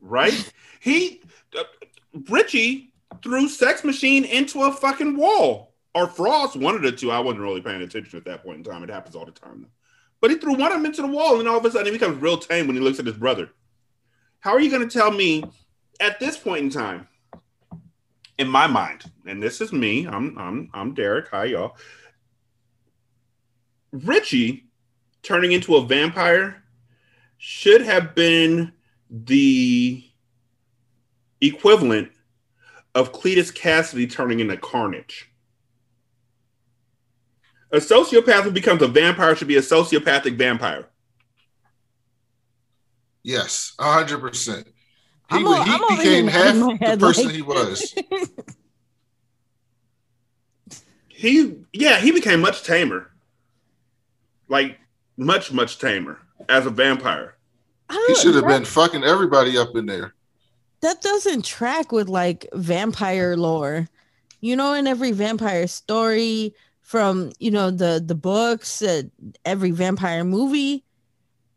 right? 0.00 0.52
He, 0.80 1.22
uh, 1.58 1.62
Richie 2.28 2.92
threw 3.22 3.48
Sex 3.48 3.84
Machine 3.84 4.24
into 4.26 4.62
a 4.64 4.70
fucking 4.70 5.16
wall. 5.16 5.72
Or 5.94 6.06
Frost, 6.06 6.56
one 6.56 6.74
of 6.74 6.82
the 6.82 6.92
two. 6.92 7.10
I 7.10 7.20
wasn't 7.20 7.40
really 7.40 7.62
paying 7.62 7.80
attention 7.80 8.18
at 8.18 8.26
that 8.26 8.42
point 8.44 8.58
in 8.58 8.64
time. 8.64 8.82
It 8.82 8.90
happens 8.90 9.16
all 9.16 9.24
the 9.24 9.30
time, 9.32 9.62
though. 9.62 9.68
But 10.20 10.30
he 10.30 10.36
threw 10.36 10.52
one 10.52 10.72
of 10.72 10.72
them 10.72 10.84
into 10.84 11.00
the 11.00 11.08
wall, 11.08 11.40
and 11.40 11.48
all 11.48 11.56
of 11.56 11.64
a 11.64 11.70
sudden 11.70 11.86
he 11.86 11.92
becomes 11.98 12.20
real 12.20 12.36
tame 12.36 12.66
when 12.66 12.76
he 12.76 12.82
looks 12.82 12.98
at 12.98 13.06
his 13.06 13.16
brother. 13.16 13.48
How 14.44 14.50
are 14.50 14.60
you 14.60 14.68
going 14.68 14.86
to 14.86 14.98
tell 14.98 15.10
me 15.10 15.42
at 16.00 16.20
this 16.20 16.36
point 16.36 16.64
in 16.64 16.68
time, 16.68 17.08
in 18.36 18.46
my 18.46 18.66
mind, 18.66 19.10
and 19.24 19.42
this 19.42 19.62
is 19.62 19.72
me, 19.72 20.06
I'm 20.06 20.38
I'm 20.38 20.68
I'm 20.74 20.92
Derek. 20.92 21.28
Hi, 21.30 21.46
y'all. 21.46 21.78
Richie 23.90 24.66
turning 25.22 25.52
into 25.52 25.76
a 25.76 25.86
vampire 25.86 26.62
should 27.38 27.80
have 27.80 28.14
been 28.14 28.74
the 29.08 30.04
equivalent 31.40 32.10
of 32.94 33.12
Cletus 33.12 33.50
Kasady 33.50 34.10
turning 34.10 34.40
into 34.40 34.58
Carnage. 34.58 35.30
A 37.70 37.78
sociopath 37.78 38.42
who 38.42 38.50
becomes 38.50 38.82
a 38.82 38.88
vampire 38.88 39.34
should 39.36 39.48
be 39.48 39.56
a 39.56 39.62
sociopathic 39.62 40.36
vampire. 40.36 40.90
Yes, 43.24 43.72
100%. 43.80 44.66
He, 44.66 44.72
I'm 45.30 45.44
wa- 45.44 45.50
o- 45.58 45.62
he 45.62 45.72
I'm 45.72 45.96
became 45.98 46.26
half 46.28 46.54
the 46.54 46.96
person 47.00 47.26
like- 47.26 47.34
he 47.34 47.42
was. 47.42 47.94
He, 51.08 51.54
yeah, 51.72 51.98
he 52.00 52.10
became 52.12 52.40
much 52.40 52.64
tamer. 52.64 53.10
Like, 54.48 54.78
much, 55.16 55.52
much 55.52 55.78
tamer 55.78 56.18
as 56.48 56.66
a 56.66 56.70
vampire. 56.70 57.36
He 58.08 58.14
should 58.16 58.34
have 58.34 58.46
been 58.46 58.64
fucking 58.64 59.04
everybody 59.04 59.56
up 59.56 59.74
in 59.76 59.86
there. 59.86 60.14
that 60.80 61.00
doesn't 61.00 61.44
track 61.44 61.92
with 61.92 62.08
like 62.08 62.46
vampire 62.52 63.36
lore. 63.36 63.88
You 64.40 64.56
know, 64.56 64.74
in 64.74 64.86
every 64.86 65.12
vampire 65.12 65.66
story 65.66 66.54
from 66.82 67.30
you 67.38 67.50
know 67.50 67.70
the 67.70 68.02
the 68.04 68.14
books, 68.14 68.82
uh, 68.82 69.02
every 69.46 69.70
vampire 69.70 70.24
movie, 70.24 70.84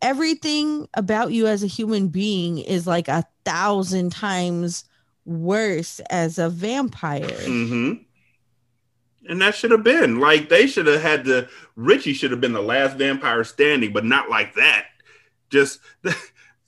everything 0.01 0.87
about 0.93 1.31
you 1.31 1.47
as 1.47 1.63
a 1.63 1.67
human 1.67 2.07
being 2.07 2.57
is 2.59 2.87
like 2.87 3.07
a 3.07 3.25
thousand 3.45 4.11
times 4.11 4.85
worse 5.25 5.99
as 6.09 6.37
a 6.37 6.49
vampire. 6.49 7.27
hmm 7.27 7.93
And 9.27 9.41
that 9.41 9.55
should 9.55 9.71
have 9.71 9.83
been 9.83 10.19
like 10.19 10.49
they 10.49 10.67
should 10.67 10.87
have 10.87 11.01
had 11.01 11.25
the 11.25 11.49
Richie 11.75 12.13
should 12.13 12.31
have 12.31 12.41
been 12.41 12.53
the 12.53 12.61
last 12.61 12.97
vampire 12.97 13.43
standing, 13.43 13.93
but 13.93 14.05
not 14.05 14.29
like 14.29 14.55
that. 14.55 14.85
Just 15.49 15.79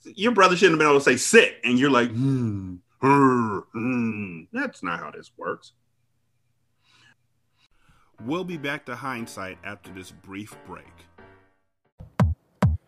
your 0.04 0.32
brother 0.32 0.56
shouldn't 0.56 0.74
have 0.74 0.78
been 0.78 0.88
able 0.88 0.98
to 0.98 1.04
say 1.04 1.16
sit, 1.16 1.56
and 1.64 1.78
you're 1.78 1.90
like, 1.90 2.10
hmm, 2.10 2.76
hmm, 3.00 3.58
hmm. 3.72 4.40
that's 4.52 4.82
not 4.82 5.00
how 5.00 5.10
this 5.10 5.30
works. 5.36 5.72
We'll 8.24 8.44
be 8.44 8.58
back 8.58 8.84
to 8.86 8.96
hindsight 8.96 9.58
after 9.64 9.90
this 9.92 10.10
brief 10.10 10.54
break. 10.66 10.92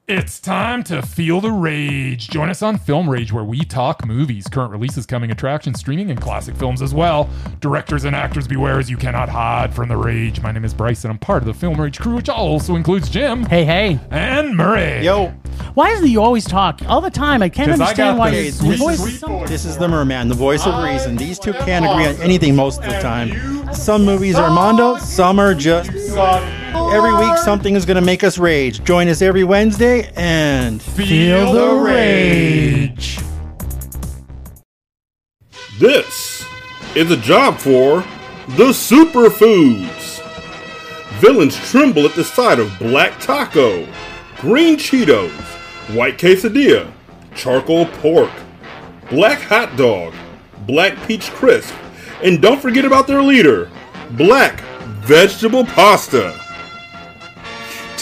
It's 0.08 0.40
time 0.40 0.82
to 0.84 1.00
feel 1.00 1.40
the 1.40 1.52
rage. 1.52 2.28
Join 2.28 2.50
us 2.50 2.60
on 2.60 2.76
Film 2.76 3.08
Rage, 3.08 3.32
where 3.32 3.44
we 3.44 3.60
talk 3.64 4.04
movies, 4.04 4.48
current 4.50 4.72
releases, 4.72 5.06
coming 5.06 5.30
attractions, 5.30 5.78
streaming, 5.78 6.10
and 6.10 6.20
classic 6.20 6.56
films 6.56 6.82
as 6.82 6.92
well. 6.92 7.30
Directors 7.60 8.02
and 8.02 8.14
actors 8.14 8.48
beware 8.48 8.80
as 8.80 8.90
you 8.90 8.96
cannot 8.96 9.28
hide 9.28 9.72
from 9.72 9.88
the 9.88 9.96
rage. 9.96 10.40
My 10.42 10.50
name 10.50 10.64
is 10.64 10.74
Bryce, 10.74 11.04
and 11.04 11.12
I'm 11.12 11.18
part 11.18 11.42
of 11.42 11.46
the 11.46 11.54
Film 11.54 11.80
Rage 11.80 12.00
crew, 12.00 12.16
which 12.16 12.28
also 12.28 12.74
includes 12.74 13.08
Jim. 13.08 13.44
Hey, 13.44 13.64
hey. 13.64 14.00
And 14.10 14.56
Murray. 14.56 15.04
Yo. 15.04 15.28
Why 15.74 15.90
is 15.90 16.02
it 16.02 16.08
you 16.08 16.20
always 16.20 16.44
talk 16.46 16.80
all 16.88 17.00
the 17.00 17.08
time? 17.08 17.40
I 17.40 17.48
can't 17.48 17.70
'Cause 17.70 17.80
I 17.80 17.84
understand 17.84 18.16
got 18.16 18.18
why 18.18 18.30
the 18.30 18.42
your 18.42 18.52
sweet, 18.52 18.78
voice 18.80 18.98
sweet 19.00 19.14
is 19.14 19.20
so- 19.20 19.44
This 19.46 19.64
is 19.64 19.76
the 19.78 19.86
merman, 19.88 20.28
the 20.28 20.34
voice 20.34 20.66
of 20.66 20.82
reason. 20.82 21.16
These 21.16 21.38
two 21.38 21.52
can't 21.52 21.84
agree 21.86 22.06
on 22.06 22.16
anything 22.20 22.56
most 22.56 22.82
of 22.82 22.86
the 22.90 22.98
time. 23.00 23.72
Some 23.72 24.04
movies 24.04 24.34
are 24.34 24.50
mondo, 24.50 24.96
some 24.96 25.38
are 25.38 25.54
just 25.54 25.90
suck. 26.08 26.42
Every 26.74 27.14
week 27.14 27.36
something 27.38 27.74
is 27.74 27.84
going 27.84 27.96
to 27.96 28.02
make 28.02 28.24
us 28.24 28.38
rage. 28.38 28.82
Join 28.84 29.08
us 29.08 29.22
every 29.22 29.44
Wednesday 29.44 30.10
and 30.16 30.80
Feel 30.80 31.52
the 31.52 31.74
rage. 31.74 33.18
This 35.78 36.46
is 36.94 37.10
a 37.10 37.16
job 37.16 37.58
for 37.58 38.04
the 38.56 38.68
superfoods. 38.68 40.20
Villains 41.20 41.56
tremble 41.70 42.06
at 42.06 42.14
the 42.14 42.24
sight 42.24 42.58
of 42.58 42.76
black 42.78 43.18
taco, 43.20 43.86
green 44.38 44.76
Cheetos, 44.76 45.30
white 45.94 46.18
quesadilla, 46.18 46.90
charcoal 47.34 47.86
pork, 47.86 48.30
black 49.10 49.38
hot 49.40 49.76
dog, 49.76 50.14
black 50.66 50.96
peach 51.06 51.30
crisp, 51.30 51.74
and 52.22 52.40
don't 52.40 52.60
forget 52.60 52.84
about 52.84 53.06
their 53.06 53.22
leader, 53.22 53.70
black 54.12 54.60
vegetable 55.04 55.64
pasta. 55.64 56.41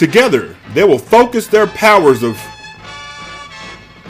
Together, 0.01 0.55
they 0.73 0.83
will 0.83 0.97
focus 0.97 1.45
their 1.45 1.67
powers 1.67 2.23
of 2.23 2.35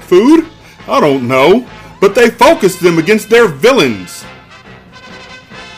food? 0.04 0.48
I 0.88 1.02
don't 1.02 1.28
know, 1.28 1.68
but 2.00 2.16
they 2.16 2.30
focus 2.30 2.78
them 2.78 2.98
against 2.98 3.30
their 3.30 3.50
villains 3.50 4.24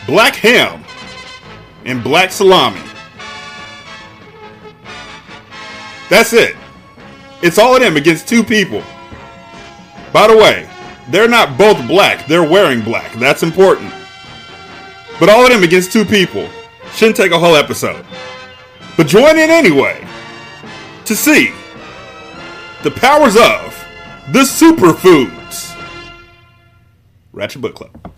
black 0.06 0.36
ham 0.36 0.84
and 1.84 2.04
black 2.04 2.30
salami. 2.30 2.80
That's 6.08 6.32
it. 6.32 6.54
It's 7.42 7.58
all 7.58 7.74
of 7.74 7.82
them 7.82 7.96
against 7.96 8.28
two 8.28 8.44
people. 8.44 8.84
By 10.12 10.28
the 10.28 10.36
way, 10.36 10.70
they're 11.08 11.26
not 11.26 11.58
both 11.58 11.88
black, 11.88 12.28
they're 12.28 12.48
wearing 12.48 12.82
black. 12.82 13.12
That's 13.14 13.42
important. 13.42 13.92
But 15.18 15.28
all 15.28 15.44
of 15.44 15.50
them 15.50 15.64
against 15.64 15.92
two 15.92 16.04
people 16.04 16.48
shouldn't 16.92 17.16
take 17.16 17.32
a 17.32 17.38
whole 17.40 17.56
episode. 17.56 18.06
But 18.96 19.08
join 19.08 19.38
in 19.38 19.50
anyway 19.50 20.06
to 21.04 21.16
see 21.16 21.52
the 22.82 22.90
powers 22.90 23.36
of 23.36 23.86
the 24.32 24.40
superfoods. 24.40 25.76
Ratchet 27.32 27.60
Book 27.60 27.74
Club. 27.74 28.13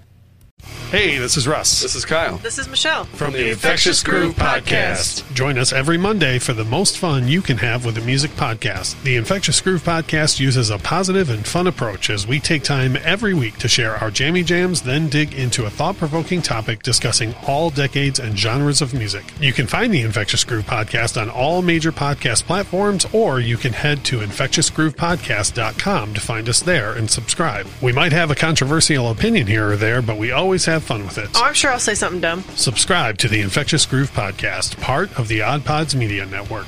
Hey, 0.93 1.19
this 1.19 1.37
is 1.37 1.49
Russ. 1.49 1.83
This 1.83 1.97
is 1.97 2.05
Kyle. 2.05 2.37
This 2.39 2.61
is 2.61 2.69
Michelle. 2.69 3.07
From 3.07 3.33
the 3.33 3.51
Infectious 3.51 4.05
Groove 4.05 4.37
Podcast. 4.37 5.35
Join 5.35 5.59
us 5.59 5.73
every 5.73 5.99
Monday 5.99 6.39
for 6.39 6.53
the 6.53 6.65
most 6.65 6.97
fun 6.97 7.27
you 7.27 7.43
can 7.43 7.59
have 7.59 7.85
with 7.85 7.99
a 7.99 8.01
music 8.03 8.31
podcast. 8.31 9.03
The 9.03 9.17
Infectious 9.17 9.61
Groove 9.61 9.83
Podcast 9.83 10.39
uses 10.39 10.71
a 10.71 10.79
positive 10.79 11.29
and 11.29 11.45
fun 11.45 11.67
approach 11.67 12.09
as 12.09 12.29
we 12.29 12.39
take 12.39 12.63
time 12.63 12.97
every 13.03 13.35
week 13.35 13.57
to 13.59 13.67
share 13.67 13.97
our 13.97 14.13
jammy 14.13 14.45
jams, 14.45 14.81
then 14.83 15.09
dig 15.09 15.35
into 15.35 15.67
a 15.67 15.71
thought 15.71 15.99
provoking 15.99 16.41
topic 16.41 16.85
discussing 16.85 17.35
all 17.49 17.69
decades 17.71 18.21
and 18.21 18.39
genres 18.39 18.81
of 18.81 18.95
music. 18.95 19.25
You 19.41 19.53
can 19.53 19.67
find 19.67 19.93
the 19.93 20.03
Infectious 20.03 20.45
Groove 20.45 20.67
Podcast 20.67 21.21
on 21.21 21.29
all 21.29 21.63
major 21.63 21.91
podcast 21.91 22.45
platforms, 22.45 23.05
or 23.13 23.41
you 23.41 23.57
can 23.57 23.73
head 23.73 24.05
to 24.05 24.21
infectiousgroovepodcast.com 24.21 26.15
to 26.15 26.21
find 26.21 26.49
us 26.49 26.61
there 26.61 26.93
and 26.93 27.11
subscribe. 27.11 27.67
We 27.83 27.91
might 27.91 28.13
have 28.13 28.31
a 28.31 28.37
controversial 28.37 29.11
opinion 29.11 29.49
here 29.49 29.71
or 29.71 29.77
there, 29.77 30.01
but 30.01 30.17
we 30.17 30.31
always 30.31 30.65
have 30.67 30.76
fun 30.83 31.05
with 31.05 31.19
it. 31.19 31.29
Oh, 31.35 31.45
I'm 31.45 31.55
sure 31.55 31.71
I'll 31.71 31.79
say 31.79 31.95
something 31.95 32.21
dumb. 32.21 32.43
Subscribe 32.55 33.19
to 33.19 33.29
the 33.29 33.41
Infectious 33.41 33.87
Groove 33.87 34.11
Podcast, 34.13 34.81
part 34.81 35.17
of 35.19 35.29
the 35.29 35.43
Odd 35.43 35.65
Pods 35.65 35.95
Media 35.95 36.27
Network. 36.27 36.67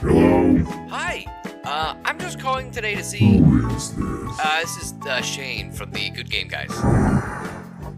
Hello? 0.00 0.62
Hi. 0.90 1.26
Uh, 1.64 1.94
I'm 2.04 2.18
just 2.18 2.38
calling 2.40 2.70
today 2.70 2.94
to 2.94 3.04
see. 3.04 3.38
Who 3.38 3.68
is 3.68 3.94
this? 3.94 4.38
Uh, 4.40 4.60
this 4.60 4.76
is 4.76 4.94
uh, 5.06 5.20
Shane 5.20 5.72
from 5.72 5.90
the 5.90 6.10
Good 6.10 6.30
Game 6.30 6.48
Guys. 6.48 6.70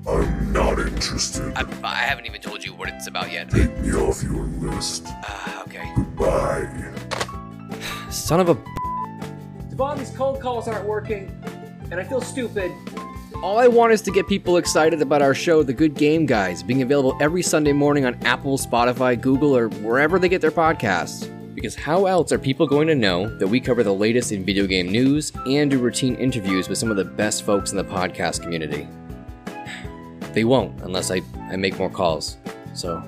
I'm 0.08 0.52
not 0.52 0.78
interested. 0.78 1.52
I, 1.56 1.64
I 1.82 1.96
haven't 1.96 2.26
even 2.26 2.40
told 2.40 2.64
you 2.64 2.74
what 2.74 2.88
it's 2.88 3.06
about 3.06 3.30
yet. 3.30 3.50
Take 3.50 3.76
me 3.78 3.92
off 3.92 4.22
your 4.22 4.44
list. 4.44 5.06
Uh, 5.08 5.62
okay. 5.66 5.92
Goodbye. 5.94 6.92
Son 8.10 8.40
of 8.40 8.48
a. 8.48 8.54
Devon, 9.70 9.98
these 9.98 10.10
cold 10.10 10.40
calls 10.40 10.66
aren't 10.68 10.86
working, 10.86 11.30
and 11.90 12.00
I 12.00 12.04
feel 12.04 12.20
stupid. 12.20 12.72
All 13.42 13.58
I 13.58 13.68
want 13.68 13.92
is 13.92 14.02
to 14.02 14.10
get 14.10 14.28
people 14.28 14.58
excited 14.58 15.00
about 15.00 15.22
our 15.22 15.34
show, 15.34 15.62
The 15.62 15.72
Good 15.72 15.94
Game 15.94 16.26
Guys, 16.26 16.62
being 16.62 16.82
available 16.82 17.16
every 17.20 17.42
Sunday 17.42 17.72
morning 17.72 18.04
on 18.04 18.14
Apple, 18.24 18.58
Spotify, 18.58 19.18
Google, 19.18 19.56
or 19.56 19.68
wherever 19.68 20.18
they 20.18 20.28
get 20.28 20.40
their 20.40 20.50
podcasts. 20.50 21.34
Because 21.54 21.74
how 21.74 22.06
else 22.06 22.32
are 22.32 22.38
people 22.38 22.66
going 22.66 22.86
to 22.86 22.94
know 22.94 23.34
that 23.38 23.48
we 23.48 23.60
cover 23.60 23.82
the 23.82 23.94
latest 23.94 24.30
in 24.30 24.44
video 24.44 24.66
game 24.66 24.90
news 24.90 25.32
and 25.46 25.70
do 25.70 25.78
routine 25.78 26.14
interviews 26.16 26.68
with 26.68 26.78
some 26.78 26.90
of 26.90 26.96
the 26.96 27.04
best 27.04 27.44
folks 27.44 27.70
in 27.70 27.76
the 27.76 27.84
podcast 27.84 28.42
community? 28.42 28.86
They 30.32 30.44
won't 30.44 30.80
unless 30.82 31.10
I, 31.10 31.22
I 31.50 31.56
make 31.56 31.76
more 31.76 31.90
calls. 31.90 32.36
So. 32.72 33.00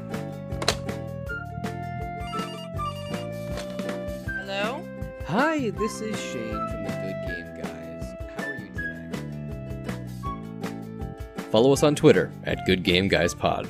Hello? 4.26 4.85
Hi, 5.26 5.70
this 5.70 6.01
is 6.01 6.20
Shane 6.20 6.51
Follow 11.53 11.70
us 11.70 11.82
on 11.82 11.94
Twitter 11.94 12.32
at 12.44 12.64
Good 12.64 12.82
Game 12.82 13.09
Guys 13.09 13.34
Pod. 13.34 13.68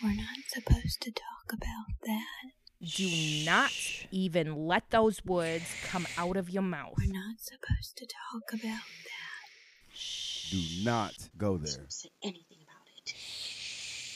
We're 0.00 0.14
not 0.14 0.38
supposed 0.46 1.00
to 1.00 1.10
talk 1.10 1.52
about 1.52 1.96
that. 2.06 2.52
Do 2.94 3.10
not 3.44 3.72
even 4.12 4.54
let 4.68 4.90
those 4.90 5.24
words 5.24 5.64
come 5.88 6.06
out 6.16 6.36
of 6.36 6.48
your 6.48 6.62
mouth. 6.62 6.94
We're 6.96 7.12
not 7.12 7.40
supposed 7.40 7.96
to 7.96 8.06
talk 8.06 8.52
about 8.52 8.62
that. 8.62 9.92
Shh. 9.92 10.52
Do 10.52 10.84
not 10.84 11.14
go 11.36 11.56
there. 11.56 11.76
Don't 11.76 11.92
say 11.92 12.10
anything 12.22 12.58
about 12.62 12.86
it. 13.04 13.12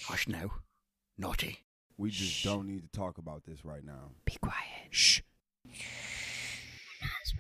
Hush 0.07 0.29
now. 0.29 0.53
Naughty. 1.19 1.59
We 1.97 2.11
just 2.11 2.45
don't 2.45 2.69
need 2.69 2.83
to 2.83 2.97
talk 2.97 3.19
about 3.19 3.43
this 3.45 3.65
right 3.65 3.85
now. 3.85 4.13
Be 4.25 4.37
quiet. 4.41 4.55
Shh. 4.91 5.23
That's 5.67 7.33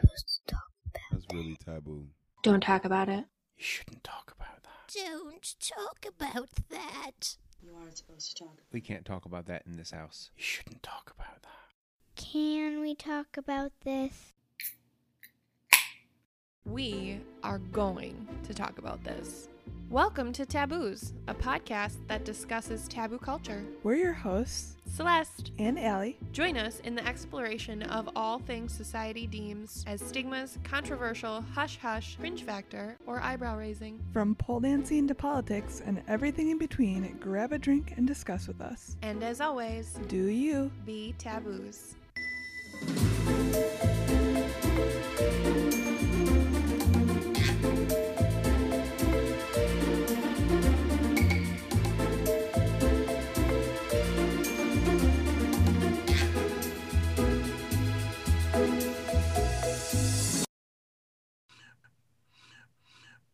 really 1.32 1.56
taboo. 1.64 2.06
Don't 2.42 2.62
talk 2.62 2.84
about 2.84 3.08
it. 3.08 3.24
You 3.56 3.64
shouldn't 3.64 4.04
talk 4.04 4.34
about 4.38 4.62
that. 4.62 4.94
Don't 4.94 5.54
talk 5.60 6.06
about 6.06 6.48
that. 6.70 7.36
You 7.62 7.74
aren't 7.76 7.96
supposed 7.96 8.36
to 8.36 8.44
talk. 8.44 8.58
We 8.72 8.80
can't 8.80 9.04
talk 9.04 9.24
about 9.24 9.46
that 9.46 9.64
in 9.66 9.76
this 9.76 9.90
house. 9.90 10.30
You 10.36 10.42
shouldn't 10.42 10.82
talk 10.82 11.12
about 11.18 11.42
that. 11.42 11.48
Can 12.16 12.80
we 12.80 12.94
talk 12.94 13.36
about 13.36 13.72
this? 13.84 14.32
We 16.64 17.20
are 17.42 17.58
going 17.58 18.28
to 18.44 18.54
talk 18.54 18.78
about 18.78 19.02
this. 19.04 19.48
Welcome 19.90 20.34
to 20.34 20.44
Taboos, 20.44 21.14
a 21.28 21.34
podcast 21.34 21.96
that 22.08 22.24
discusses 22.26 22.86
taboo 22.88 23.18
culture. 23.18 23.64
We're 23.82 23.94
your 23.94 24.12
hosts, 24.12 24.76
Celeste 24.94 25.52
and 25.58 25.78
Allie. 25.78 26.18
Join 26.32 26.58
us 26.58 26.80
in 26.80 26.94
the 26.94 27.06
exploration 27.06 27.82
of 27.84 28.10
all 28.14 28.38
things 28.38 28.74
society 28.74 29.26
deems 29.26 29.84
as 29.86 30.02
stigmas, 30.02 30.58
controversial, 30.62 31.42
hush 31.54 31.78
hush, 31.78 32.16
cringe 32.20 32.42
factor, 32.42 32.98
or 33.06 33.20
eyebrow 33.22 33.56
raising. 33.56 33.98
From 34.12 34.34
pole 34.34 34.60
dancing 34.60 35.08
to 35.08 35.14
politics 35.14 35.80
and 35.86 36.02
everything 36.06 36.50
in 36.50 36.58
between, 36.58 37.16
grab 37.18 37.52
a 37.52 37.58
drink 37.58 37.94
and 37.96 38.06
discuss 38.06 38.46
with 38.46 38.60
us. 38.60 38.96
And 39.00 39.22
as 39.22 39.40
always, 39.40 39.98
Do 40.08 40.26
you? 40.26 40.70
be 40.84 41.14
taboos. 41.18 41.94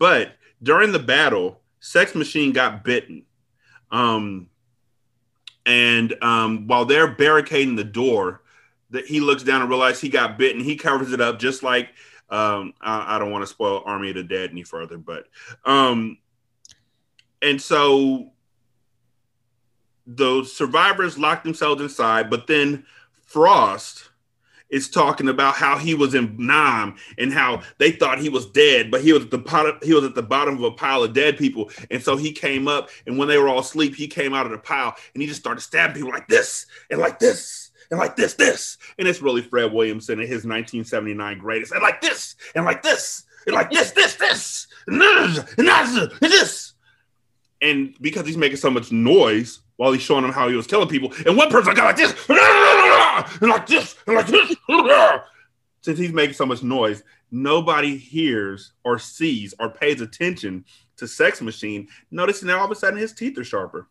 But 0.04 0.36
during 0.62 0.92
the 0.92 0.98
battle, 0.98 1.62
Sex 1.80 2.14
Machine 2.14 2.52
got 2.52 2.84
bitten. 2.84 3.24
Um, 3.90 4.50
and 5.64 6.14
um, 6.22 6.66
while 6.66 6.84
they're 6.84 7.10
barricading 7.10 7.74
the 7.74 7.84
door, 7.84 8.42
that 8.90 9.06
he 9.06 9.20
looks 9.20 9.42
down 9.42 9.62
and 9.62 9.70
realizes 9.70 10.02
he 10.02 10.10
got 10.10 10.36
bitten. 10.36 10.62
He 10.62 10.76
covers 10.76 11.14
it 11.14 11.22
up 11.22 11.38
just 11.38 11.62
like 11.62 11.88
um, 12.28 12.74
I, 12.82 13.16
I 13.16 13.18
don't 13.18 13.30
want 13.30 13.44
to 13.44 13.46
spoil 13.46 13.82
Army 13.86 14.10
of 14.10 14.16
the 14.16 14.24
Dead 14.24 14.50
any 14.50 14.62
further, 14.62 14.98
but 14.98 15.24
um, 15.64 16.18
and 17.40 17.58
so 17.62 18.30
the 20.06 20.44
survivors 20.44 21.16
lock 21.16 21.44
themselves 21.44 21.80
inside, 21.80 22.28
but 22.28 22.46
then 22.46 22.84
Frost 23.22 24.10
is 24.70 24.90
talking 24.90 25.28
about 25.28 25.54
how 25.54 25.78
he 25.78 25.94
was 25.94 26.14
in 26.14 26.34
Nam 26.38 26.96
and 27.18 27.32
how 27.32 27.62
they 27.78 27.92
thought 27.92 28.18
he 28.18 28.28
was 28.28 28.46
dead, 28.46 28.90
but 28.90 29.02
he 29.02 29.12
was 29.12 29.24
at 29.24 29.30
the 29.30 29.38
bottom, 29.38 29.78
he 29.82 29.94
was 29.94 30.04
at 30.04 30.14
the 30.14 30.22
bottom 30.22 30.56
of 30.56 30.62
a 30.64 30.70
pile 30.72 31.02
of 31.02 31.12
dead 31.12 31.38
people. 31.38 31.70
And 31.90 32.02
so 32.02 32.16
he 32.16 32.32
came 32.32 32.66
up, 32.66 32.90
and 33.06 33.18
when 33.18 33.28
they 33.28 33.38
were 33.38 33.48
all 33.48 33.60
asleep, 33.60 33.94
he 33.94 34.08
came 34.08 34.34
out 34.34 34.46
of 34.46 34.52
the 34.52 34.58
pile 34.58 34.96
and 35.14 35.22
he 35.22 35.28
just 35.28 35.40
started 35.40 35.60
stabbing 35.60 35.96
people 35.96 36.10
like 36.10 36.28
this 36.28 36.66
and 36.90 37.00
like 37.00 37.18
this 37.18 37.70
and 37.90 38.00
like 38.00 38.16
this, 38.16 38.34
this. 38.34 38.78
And 38.98 39.06
it's 39.06 39.22
really 39.22 39.42
Fred 39.42 39.72
Williamson 39.72 40.18
and 40.18 40.28
his 40.28 40.44
1979 40.44 41.38
greatest, 41.38 41.72
and 41.72 41.82
like 41.82 42.00
this, 42.00 42.36
and 42.54 42.64
like 42.64 42.82
this, 42.82 43.24
and 43.46 43.54
like 43.54 43.70
this, 43.70 43.92
this, 43.92 44.16
this, 44.16 44.66
and 44.86 45.00
this. 46.20 46.74
And 47.60 47.94
because 48.00 48.26
he's 48.26 48.36
making 48.36 48.58
so 48.58 48.70
much 48.70 48.92
noise 48.92 49.60
while 49.76 49.92
he's 49.92 50.02
showing 50.02 50.22
them 50.22 50.32
how 50.32 50.48
he 50.48 50.56
was 50.56 50.66
killing 50.66 50.88
people, 50.88 51.12
and 51.26 51.36
one 51.36 51.50
person 51.50 51.74
got 51.74 51.84
like 51.84 51.96
this, 51.96 52.14
and 52.28 53.50
like 53.50 53.66
this, 53.66 53.96
and 54.06 54.16
like 54.16 54.26
this. 54.26 54.56
Since 55.80 55.98
he's 55.98 56.12
making 56.12 56.34
so 56.34 56.46
much 56.46 56.62
noise, 56.62 57.02
nobody 57.30 57.96
hears 57.96 58.72
or 58.84 58.98
sees 58.98 59.54
or 59.58 59.68
pays 59.68 60.00
attention 60.00 60.64
to 60.96 61.06
Sex 61.06 61.42
Machine, 61.42 61.88
noticing 62.10 62.48
that 62.48 62.56
all 62.56 62.64
of 62.64 62.70
a 62.70 62.74
sudden 62.74 62.98
his 62.98 63.12
teeth 63.12 63.36
are 63.38 63.44
sharper. 63.44 63.88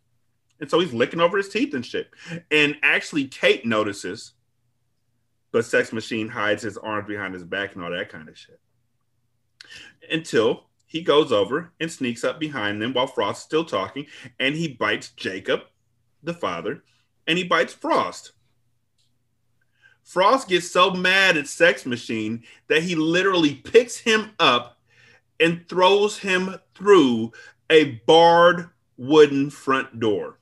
And 0.59 0.69
so 0.71 0.79
he's 0.79 0.93
licking 0.93 1.19
over 1.19 1.37
his 1.37 1.49
teeth 1.49 1.73
and 1.73 1.85
shit. 1.85 2.09
And 2.49 2.77
actually, 2.81 3.27
Kate 3.27 3.65
notices, 3.65 4.33
but 5.51 5.65
Sex 5.65 5.91
Machine 5.91 6.29
hides 6.29 6.63
his 6.63 6.77
arms 6.77 7.07
behind 7.07 7.33
his 7.33 7.43
back 7.43 7.75
and 7.75 7.83
all 7.83 7.91
that 7.91 8.09
kind 8.09 8.29
of 8.29 8.37
shit. 8.37 8.59
Until 10.09 10.65
he 10.85 11.01
goes 11.01 11.31
over 11.31 11.73
and 11.79 11.91
sneaks 11.91 12.23
up 12.23 12.39
behind 12.39 12.81
them 12.81 12.93
while 12.93 13.07
Frost 13.07 13.39
is 13.39 13.43
still 13.43 13.65
talking, 13.65 14.05
and 14.39 14.55
he 14.55 14.69
bites 14.69 15.09
Jacob, 15.09 15.61
the 16.23 16.33
father, 16.33 16.83
and 17.27 17.37
he 17.37 17.43
bites 17.43 17.73
Frost. 17.73 18.31
Frost 20.03 20.49
gets 20.49 20.69
so 20.69 20.91
mad 20.91 21.37
at 21.37 21.47
Sex 21.47 21.85
Machine 21.85 22.43
that 22.67 22.83
he 22.83 22.95
literally 22.95 23.55
picks 23.55 23.97
him 23.97 24.31
up 24.39 24.77
and 25.39 25.67
throws 25.67 26.19
him 26.19 26.55
through 26.75 27.31
a 27.69 28.01
barred 28.05 28.69
wooden 28.97 29.49
front 29.49 29.99
door. 29.99 30.39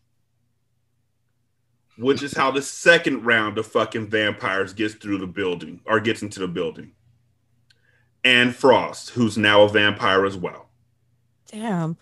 Which 1.98 2.24
is 2.24 2.36
how 2.36 2.52
the 2.52 2.62
second 2.62 3.26
round 3.26 3.58
of 3.58 3.68
fucking 3.68 4.08
vampires 4.08 4.74
gets 4.74 4.96
through 4.96 5.20
the 5.20 5.28
building 5.28 5.82
or 5.86 6.00
gets 6.00 6.24
into 6.24 6.40
the 6.40 6.48
building. 6.48 6.94
And 8.24 8.56
Frost, 8.56 9.12
who's 9.12 9.38
now 9.38 9.64
a 9.64 9.70
vampire 9.70 10.26
as 10.26 10.38
well. 10.38 10.70
Damn. 11.52 11.98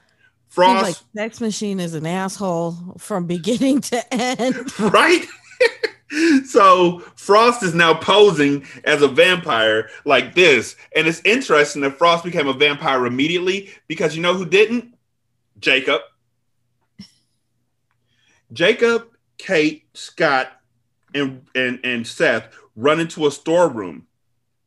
Frost, 0.50 0.86
Seems 0.86 0.98
like 0.98 1.06
Sex 1.16 1.42
Machine 1.42 1.80
is 1.80 1.94
an 1.94 2.06
asshole 2.06 2.96
from 2.98 3.26
beginning 3.28 3.82
to 3.82 4.14
end. 4.14 4.80
right? 4.80 5.26
so 6.46 7.00
Frost 7.16 7.62
is 7.62 7.76
now 7.76 7.94
posing 7.94 8.66
as 8.84 9.02
a 9.02 9.08
vampire 9.08 9.90
like 10.06 10.34
this. 10.34 10.76
And 10.96 11.08
it's 11.08 11.22
interesting 11.24 11.84
that 11.84 11.98
Frost 11.98 12.24
became 12.24 12.48
a 12.48 12.54
vampire 12.54 13.06
immediately 13.06 13.70
because 13.88 14.16
you 14.16 14.22
know 14.22 14.34
who 14.34 14.46
didn't? 14.46 14.96
Jacob. 15.60 16.02
Jacob, 18.52 19.08
Kate, 19.38 19.84
Scott, 19.94 20.52
and, 21.14 21.46
and, 21.54 21.80
and 21.84 22.08
Seth 22.08 22.48
run 22.76 23.00
into 23.00 23.28
a 23.28 23.32
storeroom 23.32 24.08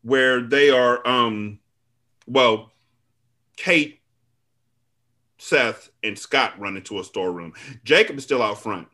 where 0.03 0.41
they 0.41 0.71
are 0.71 1.07
um 1.07 1.59
well, 2.27 2.71
Kate, 3.57 4.02
Seth, 5.43 5.91
and 6.03 6.19
Scott 6.19 6.59
run 6.59 6.77
into 6.77 6.99
a 7.01 7.05
storeroom. 7.05 7.53
Jacob 7.85 8.17
is 8.19 8.25
still 8.25 8.43
out 8.43 8.63
front 8.63 8.89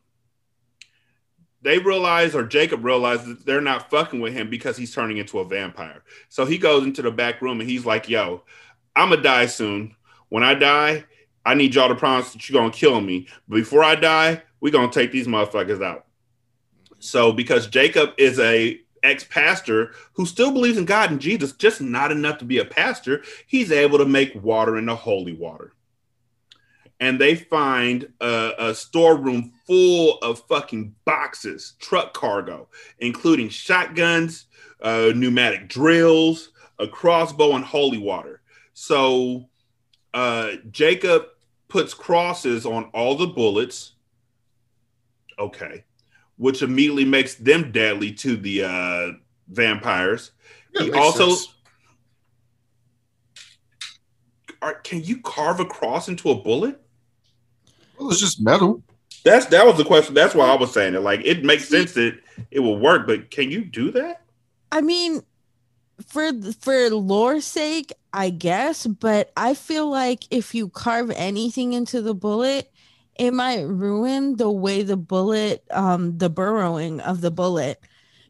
they 1.63 1.79
realize 1.79 2.35
or 2.35 2.45
Jacob 2.47 2.85
realizes 2.85 3.27
that 3.27 3.47
they're 3.47 3.61
not 3.61 3.91
fucking 3.91 4.21
with 4.21 4.33
him 4.33 4.49
because 4.49 4.77
he's 4.77 4.95
turning 4.95 5.17
into 5.19 5.41
a 5.41 5.45
vampire. 5.45 6.03
So 6.29 6.45
he 6.45 6.59
goes 6.59 6.85
into 6.85 7.03
the 7.03 7.11
back 7.11 7.43
room 7.43 7.61
and 7.61 7.69
he's 7.69 7.85
like, 7.85 8.09
yo, 8.09 8.43
I'm 8.95 9.11
gonna 9.11 9.23
die 9.23 9.47
soon. 9.47 9.95
When 10.29 10.43
I 10.43 10.55
die, 10.55 11.05
I 11.45 11.55
need 11.55 11.75
y'all 11.75 11.89
to 11.89 11.95
promise 11.95 12.33
that 12.33 12.49
you're 12.49 12.61
gonna 12.61 12.73
kill 12.73 13.01
me. 13.01 13.27
Before 13.49 13.83
I 13.83 13.97
die, 13.97 14.43
we're 14.61 14.73
gonna 14.73 14.93
take 14.93 15.11
these 15.11 15.27
motherfuckers 15.27 15.83
out. 15.83 16.07
So 17.01 17.33
because 17.33 17.67
Jacob 17.67 18.11
is 18.19 18.39
a 18.39 18.81
ex-pastor 19.03 19.93
who 20.15 20.27
still 20.27 20.53
believes 20.53 20.79
in 20.79 20.85
God 20.85 21.11
and 21.11 21.21
Jesus, 21.21 21.53
just 21.53 21.81
not 21.81 22.11
enough 22.13 22.39
to 22.39 22.45
be 22.45 22.59
a 22.59 22.65
pastor, 22.65 23.23
he's 23.47 23.73
able 23.73 23.99
to 23.99 24.05
make 24.05 24.35
water 24.43 24.77
into 24.77 24.95
holy 24.95 25.33
water 25.33 25.73
and 27.01 27.21
they 27.21 27.35
find 27.35 28.13
a, 28.21 28.53
a, 28.59 28.75
storeroom 28.75 29.53
full 29.67 30.19
of 30.19 30.41
fucking 30.49 30.95
boxes, 31.05 31.75
truck 31.79 32.13
cargo, 32.13 32.69
including 32.99 33.49
shotguns, 33.49 34.47
uh, 34.83 35.13
pneumatic 35.15 35.69
drills, 35.69 36.51
a 36.79 36.89
crossbow, 36.89 37.55
and 37.55 37.65
holy 37.65 37.99
water. 37.99 38.41
So 38.73 39.49
uh, 40.13 40.53
Jacob 40.71 41.27
puts 41.69 41.95
crosses 41.95 42.67
on 42.67 42.85
all 42.87 43.17
the 43.17 43.27
bullets. 43.27 43.93
Okay. 45.39 45.85
Which 46.37 46.63
immediately 46.63 47.05
makes 47.05 47.35
them 47.35 47.71
deadly 47.71 48.13
to 48.15 48.37
the 48.37 48.65
uh, 48.65 49.13
vampires. 49.49 50.33
Yeah, 50.75 50.83
he 50.83 50.93
also. 50.93 51.31
sense. 51.31 51.55
Are, 54.61 54.75
can 54.75 55.05
you 55.05 55.21
carve 55.21 55.61
a 55.61 55.65
cross 55.65 56.09
into 56.09 56.31
a 56.31 56.35
bullet? 56.35 56.81
Well, 57.99 58.11
it's 58.11 58.21
just 58.21 58.41
metal. 58.41 58.83
That's 59.25 59.47
that 59.47 59.67
was 59.67 59.77
the 59.77 59.85
question. 59.85 60.15
That's 60.15 60.35
why 60.35 60.49
I 60.49 60.57
was 60.57 60.73
saying 60.73 60.95
it. 60.95 61.01
Like 61.01 61.21
it 61.25 61.45
makes 61.45 61.69
sense 61.69 61.93
that 61.95 62.19
it 62.51 62.61
will 62.61 62.79
work, 62.79 63.07
but 63.07 63.31
can 63.31 63.51
you 63.51 63.65
do 63.65 63.91
that? 63.93 64.23
I 64.71 64.81
mean, 64.81 65.23
for 66.07 66.31
for 66.61 66.91
lore's 66.91 67.45
sake, 67.45 67.93
I 68.13 68.31
guess, 68.31 68.87
but 68.87 69.33
I 69.37 69.55
feel 69.55 69.91
like 69.91 70.25
if 70.31 70.55
you 70.55 70.69
carve 70.69 71.11
anything 71.11 71.73
into 71.73 72.01
the 72.01 72.15
bullet, 72.15 72.71
it 73.19 73.33
might 73.33 73.63
ruin 73.63 74.37
the 74.37 74.51
way 74.51 74.83
the 74.83 74.97
bullet, 74.97 75.65
um, 75.71 76.17
the 76.19 76.31
burrowing 76.31 77.01
of 77.01 77.21
the 77.21 77.31
bullet, 77.31 77.81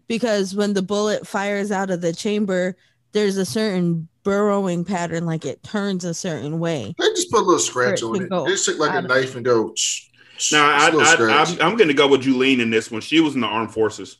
because 0.06 0.54
when 0.54 0.72
the 0.72 0.82
bullet 0.82 1.26
fires 1.26 1.70
out 1.70 1.90
of 1.90 2.00
the 2.00 2.14
chamber, 2.14 2.76
there's 3.12 3.36
a 3.36 3.44
certain 3.44 4.08
burrowing 4.28 4.84
pattern, 4.84 5.24
like 5.24 5.46
it 5.46 5.62
turns 5.62 6.04
a 6.04 6.12
certain 6.12 6.58
way. 6.58 6.94
They 6.98 7.08
just 7.10 7.30
put 7.30 7.40
a 7.40 7.44
little 7.46 7.58
scratch 7.58 8.02
it 8.02 8.04
on 8.04 8.22
it. 8.22 8.28
go 8.28 8.44
They 8.44 8.50
just 8.50 8.66
take 8.66 8.78
like 8.78 8.94
a 8.94 9.00
knife 9.00 9.34
and 9.36 9.42
go. 9.42 9.72
"Shh, 9.74 10.02
shh," 10.36 10.52
No, 10.52 10.62
I, 10.62 10.90
just 10.90 10.92
a 10.92 10.96
little 10.98 11.00
I, 11.00 11.14
scratch. 11.14 11.60
I'm, 11.62 11.66
I'm 11.72 11.76
going 11.78 11.88
to 11.88 11.94
go 11.94 12.06
with 12.08 12.24
Juleen 12.24 12.60
in 12.60 12.68
this 12.68 12.90
one. 12.90 13.00
She 13.00 13.20
was 13.20 13.34
in 13.34 13.40
the 13.40 13.46
armed 13.46 13.72
forces. 13.72 14.18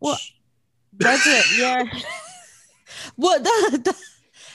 Well, 0.00 0.18
that's 0.96 1.24
it. 1.24 1.44
Yeah. 1.56 1.84
well, 3.16 3.40
that, 3.40 3.80
that- 3.84 3.96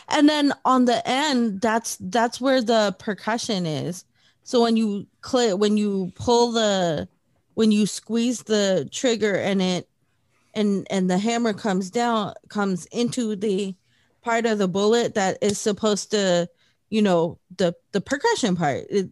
and 0.09 0.28
then 0.28 0.51
on 0.65 0.84
the 0.84 1.07
end, 1.07 1.61
that's 1.61 1.95
that's 2.01 2.41
where 2.41 2.61
the 2.61 2.93
percussion 2.99 3.65
is. 3.65 4.03
So 4.43 4.61
when 4.61 4.76
you 4.76 5.07
click, 5.22 5.57
when 5.57 5.78
you 5.78 6.11
pull 6.15 6.51
the, 6.51 7.07
when 7.53 7.72
you 7.72 7.86
squeeze 7.86 8.43
the 8.43 8.89
trigger 8.91 9.36
and 9.36 9.61
it, 9.61 9.88
and 10.54 10.88
and 10.89 11.10
the 11.10 11.18
hammer 11.18 11.54
comes 11.54 11.89
down, 11.89 12.34
comes 12.49 12.86
into 12.88 13.36
the 13.36 13.76
part 14.22 14.45
of 14.45 14.58
the 14.58 14.68
bullet 14.68 15.16
that 15.16 15.38
is 15.41 15.60
supposed 15.60 16.12
to 16.12 16.49
you 16.91 17.02
know, 17.02 17.39
the 17.58 17.74
the 17.93 18.02
percussion 18.02 18.56
part. 18.56 18.86
It, 18.91 19.10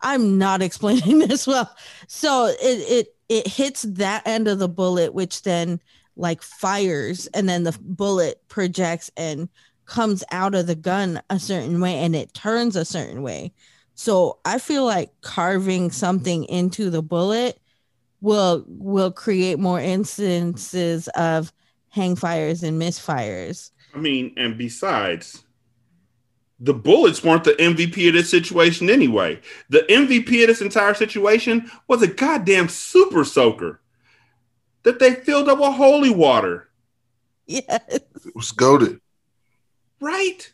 I'm 0.00 0.38
not 0.38 0.62
explaining 0.68 1.20
this 1.20 1.46
well. 1.46 1.72
So 2.08 2.46
it 2.46 2.56
it 2.60 3.16
it 3.28 3.46
hits 3.46 3.82
that 3.82 4.26
end 4.26 4.48
of 4.48 4.58
the 4.58 4.68
bullet, 4.68 5.14
which 5.14 5.42
then 5.42 5.80
like 6.16 6.42
fires, 6.42 7.28
and 7.28 7.48
then 7.48 7.62
the 7.62 7.78
bullet 7.80 8.42
projects 8.48 9.10
and 9.16 9.48
comes 9.84 10.24
out 10.32 10.54
of 10.54 10.66
the 10.66 10.74
gun 10.74 11.22
a 11.30 11.38
certain 11.38 11.80
way, 11.80 11.94
and 11.98 12.16
it 12.16 12.34
turns 12.34 12.74
a 12.74 12.84
certain 12.84 13.22
way. 13.22 13.52
So 13.94 14.38
I 14.44 14.58
feel 14.58 14.84
like 14.84 15.12
carving 15.20 15.90
something 15.90 16.44
into 16.44 16.90
the 16.90 17.02
bullet 17.02 17.60
will 18.22 18.64
will 18.66 19.12
create 19.12 19.58
more 19.58 19.78
instances 19.80 21.08
of 21.08 21.52
hang 21.90 22.16
fires 22.16 22.62
and 22.62 22.80
misfires. 22.80 23.70
I 23.94 23.98
mean, 23.98 24.32
and 24.38 24.56
besides, 24.56 25.44
the 26.58 26.72
bullets 26.72 27.22
weren't 27.22 27.44
the 27.44 27.52
MVP 27.52 28.08
of 28.08 28.14
this 28.14 28.30
situation 28.30 28.88
anyway. 28.88 29.40
The 29.68 29.80
MVP 29.90 30.40
of 30.42 30.46
this 30.46 30.62
entire 30.62 30.94
situation 30.94 31.70
was 31.88 32.00
a 32.00 32.06
goddamn 32.06 32.68
super 32.70 33.24
soaker 33.24 33.80
that 34.84 34.98
they 34.98 35.14
filled 35.14 35.48
up 35.50 35.58
with 35.58 35.74
holy 35.74 36.10
water. 36.10 36.68
Yes. 37.46 37.80
It 37.88 38.34
was 38.34 38.52
goaded. 38.52 39.00
Right? 40.00 40.52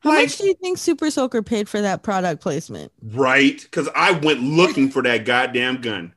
How 0.00 0.10
Like- 0.10 0.26
much 0.28 0.38
do 0.38 0.46
you 0.46 0.54
think 0.54 0.78
Super 0.78 1.10
Soaker 1.10 1.42
paid 1.42 1.68
for 1.68 1.80
that 1.80 2.02
product 2.04 2.40
placement? 2.40 2.92
Right? 3.02 3.60
Because 3.60 3.88
I 3.94 4.12
went 4.12 4.40
looking 4.42 4.90
for 4.90 5.02
that 5.02 5.24
goddamn 5.24 5.80
gun. 5.80 6.14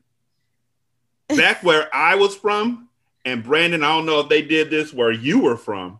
Back 1.38 1.64
where 1.64 1.94
I 1.96 2.16
was 2.16 2.36
from, 2.36 2.90
and 3.26 3.44
Brandon, 3.44 3.84
I 3.84 3.96
don't 3.96 4.06
know 4.06 4.20
if 4.20 4.30
they 4.30 4.42
did 4.42 4.70
this 4.70 4.94
where 4.94 5.12
you 5.12 5.40
were 5.40 5.58
from. 5.58 6.00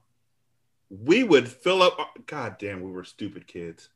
We 0.90 1.24
would 1.24 1.48
fill 1.48 1.82
up. 1.82 1.98
God 2.26 2.58
damn, 2.60 2.82
we 2.82 2.92
were 2.92 3.04
stupid 3.04 3.48
kids. 3.48 3.90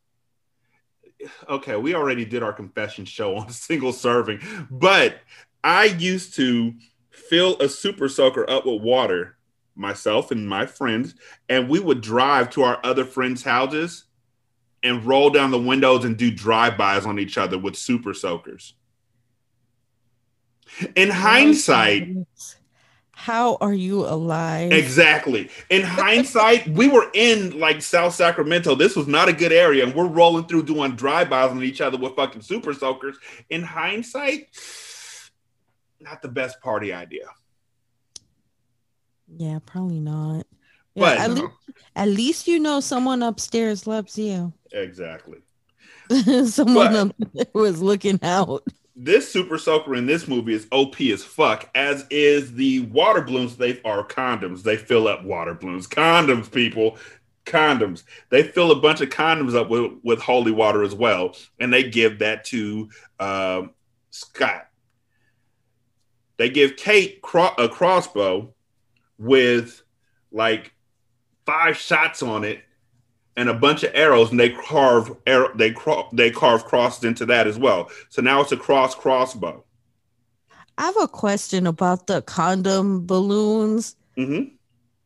Okay, 1.50 1.76
we 1.76 1.96
already 1.96 2.26
did 2.26 2.44
our 2.44 2.54
confession 2.54 3.06
show 3.06 3.38
on 3.38 3.50
single 3.52 3.94
serving, 3.94 4.40
but 4.70 5.20
I 5.64 5.86
used 5.86 6.36
to 6.36 6.74
fill 7.12 7.58
a 7.60 7.70
super 7.70 8.10
soaker 8.10 8.50
up 8.50 8.66
with 8.66 8.82
water, 8.82 9.38
myself 9.76 10.32
and 10.32 10.48
my 10.48 10.66
friends, 10.66 11.16
and 11.50 11.70
we 11.70 11.80
would 11.80 12.02
drive 12.02 12.50
to 12.52 12.64
our 12.64 12.80
other 12.84 13.06
friends' 13.06 13.44
houses 13.44 14.06
and 14.84 15.04
roll 15.06 15.30
down 15.30 15.52
the 15.52 15.60
windows 15.60 16.06
and 16.06 16.18
do 16.18 16.30
drive-bys 16.30 17.06
on 17.06 17.18
each 17.18 17.38
other 17.38 17.58
with 17.58 17.76
super 17.76 18.14
soakers. 18.14 18.76
In 20.96 21.10
hindsight, 21.10 22.10
How 23.12 23.58
are 23.62 23.74
you 23.74 24.06
alive? 24.06 24.72
exactly. 24.72 25.50
In 25.70 25.84
hindsight, 25.84 26.68
we 26.68 26.88
were 26.88 27.10
in 27.14 27.60
like 27.60 27.82
South 27.82 28.14
Sacramento. 28.14 28.76
This 28.76 28.96
was 28.96 29.08
not 29.08 29.30
a 29.30 29.34
good 29.34 29.52
area, 29.54 29.84
and 29.86 29.96
we're 29.96 30.08
rolling 30.08 30.46
through 30.46 30.64
doing 30.64 30.96
drive-bys 30.96 31.52
on 31.52 31.64
each 31.64 31.82
other 31.82 31.98
with 31.98 32.16
fucking 32.16 32.42
super 32.42 32.74
soakers. 32.74 33.18
In 33.50 33.64
hindsight, 33.64 34.48
not 36.02 36.22
the 36.22 36.28
best 36.30 36.60
party 36.62 36.92
idea. 36.94 37.26
Yeah, 39.38 39.60
probably 39.66 40.00
not. 40.00 40.46
Yeah, 40.94 41.02
But- 41.02 41.18
at, 41.20 41.32
least, 41.32 41.54
at 41.96 42.08
least 42.08 42.48
you 42.48 42.60
know 42.60 42.80
someone 42.80 43.24
upstairs 43.24 43.88
loves 43.88 44.18
you. 44.18 44.54
Exactly. 44.72 45.40
someone 46.46 47.14
But- 47.34 47.42
up 47.42 47.54
was 47.56 47.82
looking 47.82 48.20
out. 48.24 48.64
This 48.96 49.30
super 49.30 49.58
soaker 49.58 49.96
in 49.96 50.06
this 50.06 50.28
movie 50.28 50.54
is 50.54 50.68
OP 50.72 51.02
as 51.02 51.24
fuck, 51.24 51.70
as 51.76 52.06
is 52.10 52.54
the 52.54 52.82
water 52.82 53.22
balloons. 53.22 53.58
They 53.58 53.82
are 53.84 54.06
condoms. 54.08 54.64
They 54.64 54.78
fill 54.78 55.08
up 55.08 55.24
water 55.24 55.54
balloons. 55.54 55.86
Condoms, 55.86 56.50
people. 56.50 56.98
Condoms. 57.46 58.04
They 58.30 58.44
fill 58.44 58.72
a 58.72 58.80
bunch 58.80 59.02
of 59.02 59.10
condoms 59.10 59.54
up 59.54 59.70
with, 59.70 59.92
with 60.04 60.22
holy 60.22 60.52
water 60.54 60.82
as 60.84 60.96
well. 60.96 61.36
And 61.60 61.74
they 61.74 61.90
give 61.90 62.20
that 62.20 62.46
to 62.46 62.90
um, 63.20 63.72
Scott. 64.12 64.68
They 66.38 66.50
give 66.50 66.78
Kate 66.78 67.22
cro- 67.22 67.56
a 67.58 67.68
crossbow 67.68 68.54
with 69.18 69.82
like 70.32 70.74
five 71.46 71.78
shots 71.78 72.24
on 72.24 72.44
it 72.44 72.65
and 73.38 73.50
a 73.50 73.54
bunch 73.54 73.84
of 73.84 73.92
arrows, 73.94 74.32
and 74.32 74.40
they 74.40 74.50
carve 74.50 75.16
arrow, 75.28 75.52
they 75.56 75.72
cro- 75.72 76.08
they 76.14 76.32
carve 76.32 76.66
crosses 76.66 77.04
into 77.04 77.26
that 77.26 77.48
as 77.48 77.58
well. 77.58 77.90
So 78.10 78.22
now 78.22 78.42
it's 78.42 78.52
a 78.52 78.58
cross 78.58 78.96
crossbow. 78.96 79.64
I 80.78 80.86
have 80.86 80.98
a 81.00 81.08
question 81.08 81.68
about 81.68 82.08
the 82.08 82.22
condom 82.22 83.06
balloons. 83.06 83.96
Mm-hmm. 84.18 84.56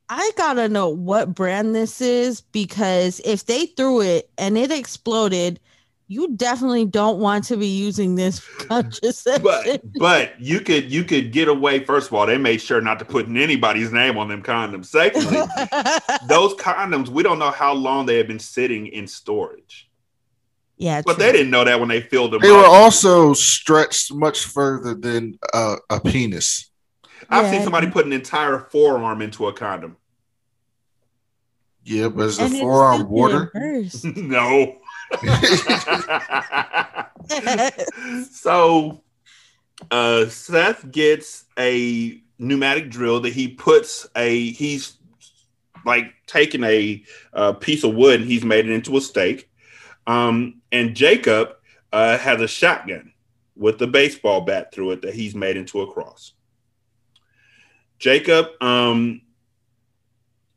I 0.10 0.32
gotta 0.38 0.68
know 0.68 0.90
what 0.90 1.36
brand 1.36 1.76
this 1.76 2.02
is 2.02 2.42
because 2.42 3.22
if 3.24 3.46
they 3.46 3.68
threw 3.68 4.02
it 4.02 4.30
and 4.38 4.58
it 4.58 4.72
exploded, 4.72 5.60
you 6.12 6.36
definitely 6.36 6.86
don't 6.86 7.20
want 7.20 7.44
to 7.46 7.56
be 7.56 7.68
using 7.68 8.16
this 8.16 8.40
contraception. 8.68 9.44
But 9.44 9.82
but 10.00 10.40
you 10.42 10.60
could 10.60 10.92
you 10.92 11.04
could 11.04 11.32
get 11.32 11.48
away. 11.48 11.86
First 11.86 12.08
of 12.08 12.14
all, 12.16 12.26
they 12.26 12.38
made 12.38 12.60
sure 12.62 12.82
not 12.82 12.98
to 13.00 13.06
put 13.06 13.28
anybody's 13.30 13.94
name 13.94 14.18
on 14.18 14.28
them 14.28 14.42
condoms. 14.42 14.88
Secondly, 14.88 15.38
those 16.28 16.56
condoms 16.56 17.10
we 17.10 17.22
don't 17.22 17.38
know 17.40 17.52
how 17.52 17.74
long 17.74 18.08
they 18.08 18.18
have 18.18 18.28
been 18.28 18.40
sitting 18.40 18.88
in 18.88 19.06
storage. 19.08 19.88
yeah, 20.78 21.04
But 21.06 21.20
they 21.20 21.32
didn't 21.32 21.52
know 21.52 21.64
that 21.64 21.80
when 21.80 21.90
they 21.90 22.02
filled 22.02 22.34
them. 22.34 22.42
They 22.42 22.50
up. 22.50 22.58
were 22.58 22.66
also 22.66 23.34
stretched 23.34 24.12
much 24.12 24.46
further 24.46 24.96
than 24.96 25.38
uh, 25.54 25.76
a 25.92 26.00
penis. 26.00 26.72
I've 27.30 27.46
Yeah. 27.46 27.52
seen 27.52 27.64
somebody 27.64 27.88
put 27.92 28.08
an 28.08 28.14
entire 28.14 28.58
forearm 28.72 29.22
into 29.22 29.46
a 29.48 29.54
condom. 29.54 29.98
Yeah, 31.84 32.10
but 32.10 32.24
is 32.26 32.38
the 32.38 32.46
And 32.46 32.56
forearm 32.58 32.98
still 33.02 33.08
water? 33.10 33.52
no. 34.16 34.79
so 38.32 39.02
uh 39.92 40.26
Seth 40.28 40.92
gets 40.92 41.46
a 41.58 42.22
pneumatic 42.38 42.90
drill 42.90 43.20
that 43.22 43.34
he 43.34 43.48
puts 43.48 44.08
a 44.16 44.52
he's 44.52 44.98
like 45.86 46.14
taking 46.28 46.64
a 46.64 47.04
uh, 47.34 47.54
piece 47.54 47.84
of 47.84 47.96
wood 47.96 48.22
and 48.22 48.30
he's 48.30 48.44
made 48.44 48.66
it 48.66 48.72
into 48.72 48.98
a 48.98 49.02
stake. 49.02 49.50
Um 50.06 50.62
and 50.72 50.96
Jacob 50.96 51.56
uh 51.92 52.18
has 52.18 52.42
a 52.42 52.48
shotgun 52.48 53.14
with 53.56 53.82
a 53.82 53.88
baseball 53.88 54.42
bat 54.42 54.74
through 54.74 54.92
it 54.92 55.02
that 55.02 55.14
he's 55.14 55.36
made 55.36 55.58
into 55.58 55.82
a 55.82 55.92
cross. 55.92 56.34
Jacob 57.98 58.48
um 58.62 59.22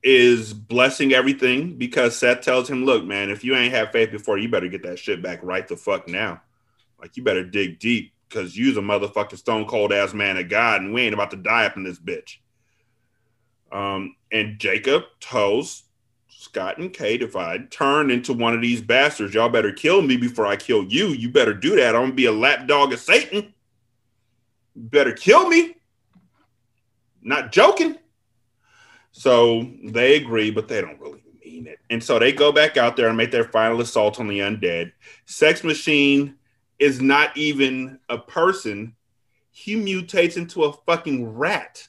is 0.02 0.52
blessing 0.52 1.12
everything 1.12 1.76
because 1.76 2.16
Seth 2.16 2.40
tells 2.40 2.68
him, 2.68 2.84
"Look, 2.84 3.04
man, 3.04 3.30
if 3.30 3.44
you 3.44 3.54
ain't 3.54 3.72
had 3.72 3.92
faith 3.92 4.10
before, 4.10 4.38
you 4.38 4.48
better 4.48 4.68
get 4.68 4.82
that 4.82 4.98
shit 4.98 5.22
back 5.22 5.40
right 5.42 5.66
the 5.66 5.76
fuck 5.76 6.08
now. 6.08 6.42
Like 7.00 7.16
you 7.16 7.22
better 7.22 7.44
dig 7.44 7.78
deep 7.78 8.12
because 8.28 8.56
you's 8.56 8.76
a 8.76 8.80
motherfucking 8.80 9.38
stone 9.38 9.66
cold 9.66 9.92
ass 9.92 10.12
man 10.12 10.36
of 10.38 10.48
God, 10.48 10.80
and 10.80 10.92
we 10.92 11.02
ain't 11.02 11.14
about 11.14 11.30
to 11.30 11.36
die 11.36 11.66
up 11.66 11.76
in 11.76 11.84
this 11.84 12.00
bitch." 12.00 12.38
Um, 13.70 14.16
and 14.30 14.58
Jacob 14.58 15.04
tells 15.20 15.84
Scott 16.28 16.78
and 16.78 16.92
Kate, 16.92 17.22
"If 17.22 17.36
I 17.36 17.58
turn 17.70 18.10
into 18.10 18.32
one 18.32 18.54
of 18.54 18.60
these 18.60 18.82
bastards, 18.82 19.34
y'all 19.34 19.48
better 19.48 19.72
kill 19.72 20.02
me 20.02 20.16
before 20.16 20.46
I 20.46 20.56
kill 20.56 20.84
you. 20.84 21.08
You 21.08 21.28
better 21.28 21.54
do 21.54 21.76
that. 21.76 21.94
I'm 21.94 22.02
gonna 22.02 22.14
be 22.14 22.26
a 22.26 22.32
lapdog 22.32 22.92
of 22.92 22.98
Satan. 22.98 23.54
Better 24.74 25.12
kill 25.12 25.48
me. 25.48 25.76
Not 27.22 27.52
joking." 27.52 27.98
So 29.12 29.70
they 29.84 30.16
agree, 30.16 30.50
but 30.50 30.68
they 30.68 30.80
don't 30.80 31.00
really 31.00 31.22
mean 31.44 31.66
it. 31.66 31.78
And 31.90 32.02
so 32.02 32.18
they 32.18 32.32
go 32.32 32.50
back 32.50 32.76
out 32.76 32.96
there 32.96 33.08
and 33.08 33.16
make 33.16 33.30
their 33.30 33.44
final 33.44 33.80
assault 33.80 34.18
on 34.18 34.26
the 34.26 34.40
undead. 34.40 34.92
Sex 35.26 35.62
Machine 35.62 36.34
is 36.78 37.00
not 37.00 37.36
even 37.36 37.98
a 38.08 38.18
person. 38.18 38.94
He 39.50 39.76
mutates 39.76 40.36
into 40.36 40.64
a 40.64 40.72
fucking 40.72 41.34
rat. 41.34 41.86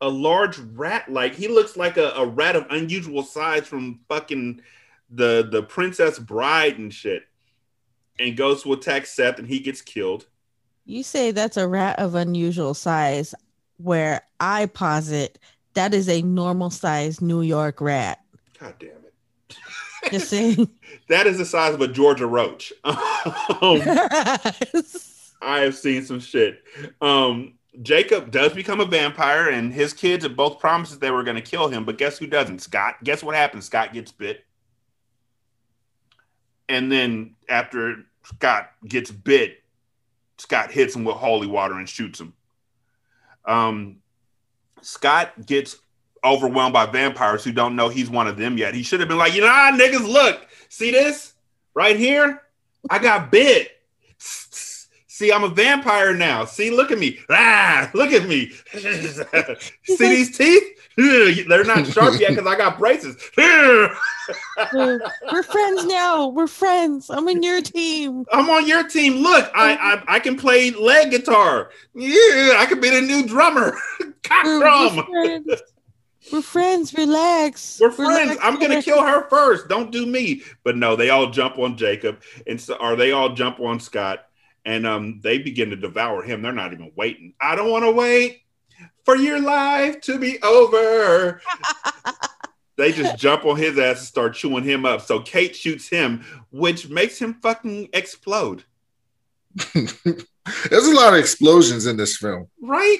A 0.00 0.08
large 0.08 0.58
rat. 0.58 1.10
Like 1.10 1.34
he 1.34 1.48
looks 1.48 1.76
like 1.76 1.96
a, 1.96 2.10
a 2.10 2.26
rat 2.26 2.56
of 2.56 2.66
unusual 2.70 3.24
size 3.24 3.66
from 3.66 4.00
fucking 4.08 4.62
the 5.10 5.48
the 5.50 5.62
Princess 5.62 6.18
Bride 6.18 6.78
and 6.78 6.94
shit. 6.94 7.24
And 8.18 8.36
goes 8.36 8.62
to 8.62 8.72
attack 8.72 9.06
Seth 9.06 9.38
and 9.38 9.48
he 9.48 9.58
gets 9.58 9.80
killed. 9.80 10.26
You 10.84 11.02
say 11.02 11.30
that's 11.30 11.56
a 11.56 11.66
rat 11.66 11.98
of 11.98 12.14
unusual 12.14 12.74
size, 12.74 13.34
where 13.78 14.22
I 14.40 14.66
posit 14.66 15.38
that 15.74 15.94
is 15.94 16.08
a 16.08 16.22
normal 16.22 16.70
size 16.70 17.20
New 17.20 17.42
York 17.42 17.80
rat. 17.80 18.20
God 18.58 18.74
damn 18.78 18.90
it. 18.90 19.14
Just 20.10 20.28
saying. 20.30 20.68
That 21.08 21.26
is 21.26 21.36
the 21.36 21.44
size 21.44 21.74
of 21.74 21.80
a 21.80 21.88
Georgia 21.88 22.26
roach. 22.26 22.72
Um, 22.84 23.80
I 25.42 25.60
have 25.60 25.76
seen 25.76 26.04
some 26.04 26.20
shit. 26.20 26.62
Um, 27.00 27.54
Jacob 27.82 28.30
does 28.30 28.52
become 28.52 28.80
a 28.80 28.84
vampire, 28.84 29.48
and 29.48 29.72
his 29.72 29.92
kids 29.92 30.24
have 30.24 30.36
both 30.36 30.58
promises 30.58 30.98
they 30.98 31.10
were 31.10 31.22
going 31.22 31.36
to 31.36 31.42
kill 31.42 31.68
him. 31.68 31.84
But 31.84 31.98
guess 31.98 32.18
who 32.18 32.26
doesn't? 32.26 32.60
Scott. 32.60 32.96
Guess 33.04 33.22
what 33.22 33.34
happens? 33.34 33.66
Scott 33.66 33.92
gets 33.92 34.10
bit. 34.12 34.44
And 36.68 36.90
then 36.90 37.34
after 37.48 38.04
Scott 38.24 38.70
gets 38.86 39.10
bit, 39.10 39.62
Scott 40.38 40.70
hits 40.70 40.96
him 40.96 41.04
with 41.04 41.16
holy 41.16 41.46
water 41.46 41.78
and 41.78 41.88
shoots 41.88 42.20
him. 42.20 42.34
Um, 43.44 44.01
Scott 44.82 45.46
gets 45.46 45.78
overwhelmed 46.24 46.72
by 46.72 46.86
vampires 46.86 47.42
who 47.42 47.52
don't 47.52 47.74
know 47.74 47.88
he's 47.88 48.08
one 48.10 48.28
of 48.28 48.36
them 48.36 48.56
yet. 48.56 48.74
He 48.74 48.82
should 48.82 49.00
have 49.00 49.08
been 49.08 49.18
like, 49.18 49.34
you 49.34 49.40
know, 49.40 49.48
niggas, 49.48 50.06
look, 50.06 50.46
See 50.72 50.90
this 50.90 51.34
right 51.74 51.98
here? 51.98 52.40
I 52.88 52.98
got 52.98 53.30
bit. 53.30 53.72
See, 54.16 55.30
I'm 55.30 55.44
a 55.44 55.48
vampire 55.48 56.14
now. 56.14 56.46
See, 56.46 56.70
look 56.70 56.90
at 56.90 56.98
me. 56.98 57.18
Ah, 57.28 57.90
look 57.92 58.10
at 58.10 58.26
me. 58.26 58.52
See 58.72 59.96
these 59.98 60.34
teeth? 60.34 60.81
They're 60.96 61.64
not 61.64 61.86
sharp 61.86 62.20
yet 62.20 62.30
because 62.30 62.46
I 62.46 62.56
got 62.56 62.78
braces. 62.78 63.16
We're, 64.72 65.00
we're 65.32 65.42
friends 65.42 65.84
now. 65.86 66.28
We're 66.28 66.46
friends. 66.46 67.10
I'm 67.10 67.28
in 67.28 67.42
your 67.42 67.60
team. 67.60 68.24
I'm 68.32 68.48
on 68.50 68.68
your 68.68 68.86
team. 68.86 69.14
Look, 69.14 69.50
I 69.54 69.74
I, 69.74 70.16
I 70.16 70.20
can 70.20 70.36
play 70.36 70.70
leg 70.70 71.10
guitar. 71.10 71.70
Yeah, 71.94 72.56
I 72.58 72.66
could 72.68 72.80
be 72.80 72.90
the 72.90 73.00
new 73.00 73.26
drummer. 73.26 73.76
Cock 74.22 74.44
We're, 74.44 74.60
drum. 74.60 74.96
we're 74.96 75.04
friends. 75.04 75.62
We're 76.30 76.42
friends. 76.42 76.94
Relax. 76.94 77.80
We're 77.80 77.90
friends. 77.90 78.20
Relax. 78.20 78.40
I'm 78.42 78.60
gonna 78.60 78.82
kill 78.82 79.02
her 79.02 79.28
first. 79.28 79.68
Don't 79.68 79.90
do 79.90 80.06
me. 80.06 80.42
But 80.62 80.76
no, 80.76 80.94
they 80.94 81.10
all 81.10 81.30
jump 81.30 81.58
on 81.58 81.76
Jacob, 81.76 82.22
and 82.46 82.60
so 82.60 82.76
are 82.76 82.94
they 82.94 83.12
all 83.12 83.34
jump 83.34 83.58
on 83.60 83.80
Scott, 83.80 84.26
and 84.64 84.86
um, 84.86 85.20
they 85.22 85.38
begin 85.38 85.70
to 85.70 85.76
devour 85.76 86.22
him. 86.22 86.42
They're 86.42 86.52
not 86.52 86.72
even 86.72 86.92
waiting. 86.94 87.34
I 87.40 87.56
don't 87.56 87.70
want 87.70 87.84
to 87.84 87.90
wait 87.90 88.41
for 89.04 89.16
your 89.16 89.40
life 89.40 90.00
to 90.02 90.18
be 90.18 90.40
over. 90.42 91.40
they 92.76 92.92
just 92.92 93.18
jump 93.18 93.44
on 93.44 93.56
his 93.56 93.78
ass 93.78 93.98
and 93.98 94.06
start 94.06 94.34
chewing 94.34 94.64
him 94.64 94.84
up. 94.84 95.00
So 95.02 95.20
Kate 95.20 95.54
shoots 95.54 95.88
him, 95.88 96.24
which 96.50 96.88
makes 96.88 97.18
him 97.18 97.34
fucking 97.34 97.90
explode. 97.92 98.64
There's 99.74 100.86
a 100.86 100.94
lot 100.94 101.14
of 101.14 101.20
explosions 101.20 101.86
in 101.86 101.96
this 101.96 102.16
film. 102.16 102.48
Right? 102.60 102.98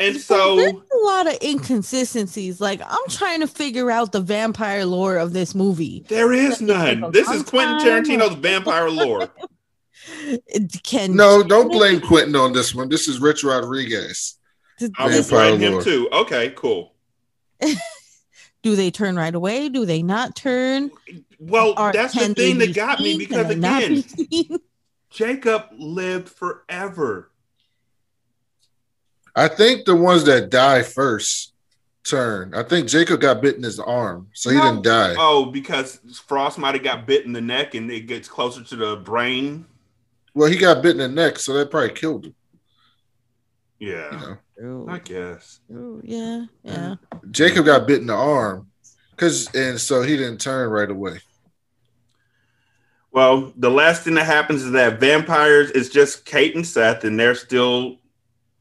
And 0.00 0.14
There's 0.14 0.24
so 0.24 0.58
a 0.58 1.04
lot 1.04 1.26
of 1.26 1.38
inconsistencies. 1.42 2.60
Like 2.60 2.80
I'm 2.84 3.08
trying 3.08 3.40
to 3.40 3.48
figure 3.48 3.90
out 3.90 4.12
the 4.12 4.20
vampire 4.20 4.84
lore 4.84 5.16
of 5.16 5.32
this 5.32 5.54
movie. 5.54 6.04
there 6.08 6.32
is 6.32 6.60
none. 6.60 7.10
This 7.10 7.28
is 7.28 7.42
Quentin. 7.42 7.78
Tarantino's 7.78 8.34
vampire 8.36 8.90
lore. 8.90 9.28
Can 10.84 11.16
No, 11.16 11.42
don't 11.42 11.70
blame 11.70 12.00
Quentin 12.00 12.36
on 12.36 12.52
this 12.52 12.74
one. 12.74 12.88
This 12.88 13.08
is 13.08 13.20
Rich 13.20 13.44
Rodriguez. 13.44 14.37
I'm 14.80 15.10
Vampire 15.10 15.22
playing 15.22 15.60
him 15.60 15.82
too. 15.82 16.08
Okay, 16.12 16.52
cool. 16.56 16.94
do 18.62 18.76
they 18.76 18.90
turn 18.90 19.16
right 19.16 19.34
away? 19.34 19.68
Do 19.68 19.84
they 19.84 20.02
not 20.02 20.36
turn? 20.36 20.90
Well, 21.38 21.74
Or 21.76 21.92
that's 21.92 22.14
the 22.14 22.34
thing 22.34 22.58
that 22.58 22.74
got 22.74 23.00
me 23.00 23.18
because 23.18 23.46
Can 23.46 23.48
they 23.48 23.54
not 23.68 23.82
again, 23.82 24.04
be? 24.30 24.56
Jacob 25.10 25.66
lived 25.76 26.28
forever. 26.28 27.30
I 29.34 29.48
think 29.48 29.84
the 29.84 29.94
ones 29.94 30.24
that 30.24 30.50
die 30.50 30.82
first 30.82 31.52
turn. 32.04 32.54
I 32.54 32.62
think 32.62 32.88
Jacob 32.88 33.20
got 33.20 33.40
bit 33.40 33.56
in 33.56 33.62
his 33.62 33.78
arm, 33.78 34.28
so 34.32 34.50
he 34.50 34.56
No. 34.56 34.62
didn't 34.62 34.84
die. 34.84 35.14
Oh, 35.18 35.46
because 35.46 36.00
Frost 36.26 36.58
might 36.58 36.74
have 36.74 36.82
got 36.82 37.06
bit 37.06 37.24
in 37.24 37.32
the 37.32 37.40
neck 37.40 37.74
and 37.74 37.90
it 37.90 38.06
gets 38.06 38.28
closer 38.28 38.62
to 38.64 38.76
the 38.76 38.96
brain. 38.96 39.66
Well, 40.34 40.50
he 40.50 40.56
got 40.56 40.82
bit 40.82 40.92
in 40.92 40.98
the 40.98 41.08
neck, 41.08 41.38
so 41.38 41.52
that 41.54 41.70
probably 41.70 41.90
killed 41.90 42.26
him. 42.26 42.34
Yeah, 43.78 44.34
I 44.88 44.98
guess. 44.98 45.60
Ooh, 45.70 46.00
yeah, 46.04 46.46
yeah. 46.64 46.96
Jacob 47.30 47.66
got 47.66 47.86
bit 47.86 48.00
in 48.00 48.06
the 48.06 48.14
arm, 48.14 48.68
cause 49.16 49.48
and 49.54 49.80
so 49.80 50.02
he 50.02 50.16
didn't 50.16 50.40
turn 50.40 50.70
right 50.70 50.90
away. 50.90 51.20
Well, 53.12 53.52
the 53.56 53.70
last 53.70 54.02
thing 54.02 54.14
that 54.14 54.26
happens 54.26 54.62
is 54.62 54.72
that 54.72 55.00
vampires 55.00 55.70
is 55.70 55.88
just 55.88 56.24
Kate 56.24 56.54
and 56.54 56.66
Seth, 56.66 57.04
and 57.04 57.18
they're 57.18 57.34
still, 57.34 57.98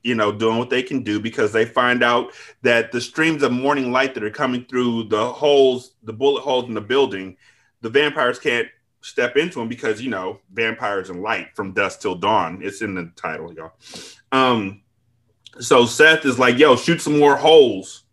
you 0.04 0.16
know, 0.16 0.32
doing 0.32 0.58
what 0.58 0.70
they 0.70 0.84
can 0.84 1.04
do 1.04 1.20
because 1.20 1.52
they 1.52 1.66
find 1.66 2.04
out 2.04 2.32
that 2.62 2.92
the 2.92 3.02
streams 3.02 3.44
of 3.44 3.52
morning 3.52 3.92
light 3.92 4.14
that 4.14 4.24
are 4.24 4.30
coming 4.30 4.66
through 4.66 5.06
the 5.06 5.32
holes, 5.34 5.92
the 6.04 6.14
bullet 6.14 6.42
holes 6.42 6.66
in 6.66 6.74
the 6.74 6.82
building, 6.82 7.36
the 7.82 7.90
vampires 7.90 8.40
can't 8.40 8.68
step 9.02 9.38
into 9.38 9.60
them 9.60 9.68
because 9.68 10.02
you 10.02 10.10
know 10.10 10.40
vampires 10.52 11.10
and 11.10 11.22
light 11.22 11.56
from 11.56 11.74
dusk 11.74 12.02
till 12.02 12.16
dawn. 12.16 12.60
It's 12.64 12.82
in 12.82 12.96
the 12.96 13.12
title, 13.16 13.54
y'all. 13.54 13.74
Um, 14.32 14.82
so 15.60 15.86
Seth 15.86 16.26
is 16.26 16.40
like, 16.40 16.58
"Yo, 16.58 16.76
shoot 16.76 17.02
some 17.02 17.20
more 17.20 17.36
holes 17.36 18.04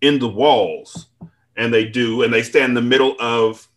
in 0.00 0.18
the 0.18 0.28
walls," 0.28 1.08
and 1.56 1.72
they 1.72 1.84
do, 1.84 2.22
and 2.22 2.32
they 2.32 2.42
stand 2.42 2.70
in 2.70 2.74
the 2.74 2.82
middle 2.82 3.16
of 3.20 3.68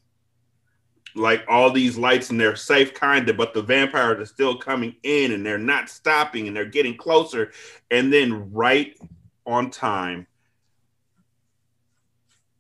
like 1.16 1.44
all 1.48 1.72
these 1.72 1.98
lights 1.98 2.30
and 2.30 2.40
they're 2.40 2.56
safe 2.56 2.94
kind 2.94 3.28
of 3.30 3.38
but 3.38 3.54
the 3.54 3.62
vampires 3.62 4.20
are 4.20 4.26
still 4.26 4.56
coming 4.56 4.96
in 5.04 5.32
and 5.32 5.46
they're 5.46 5.58
not 5.58 5.90
stopping 5.90 6.48
and 6.48 6.56
they're 6.56 6.66
getting 6.66 6.96
closer. 6.96 7.52
And 7.92 8.12
then 8.12 8.52
right 8.52 8.98
on 9.46 9.72
time 9.72 10.28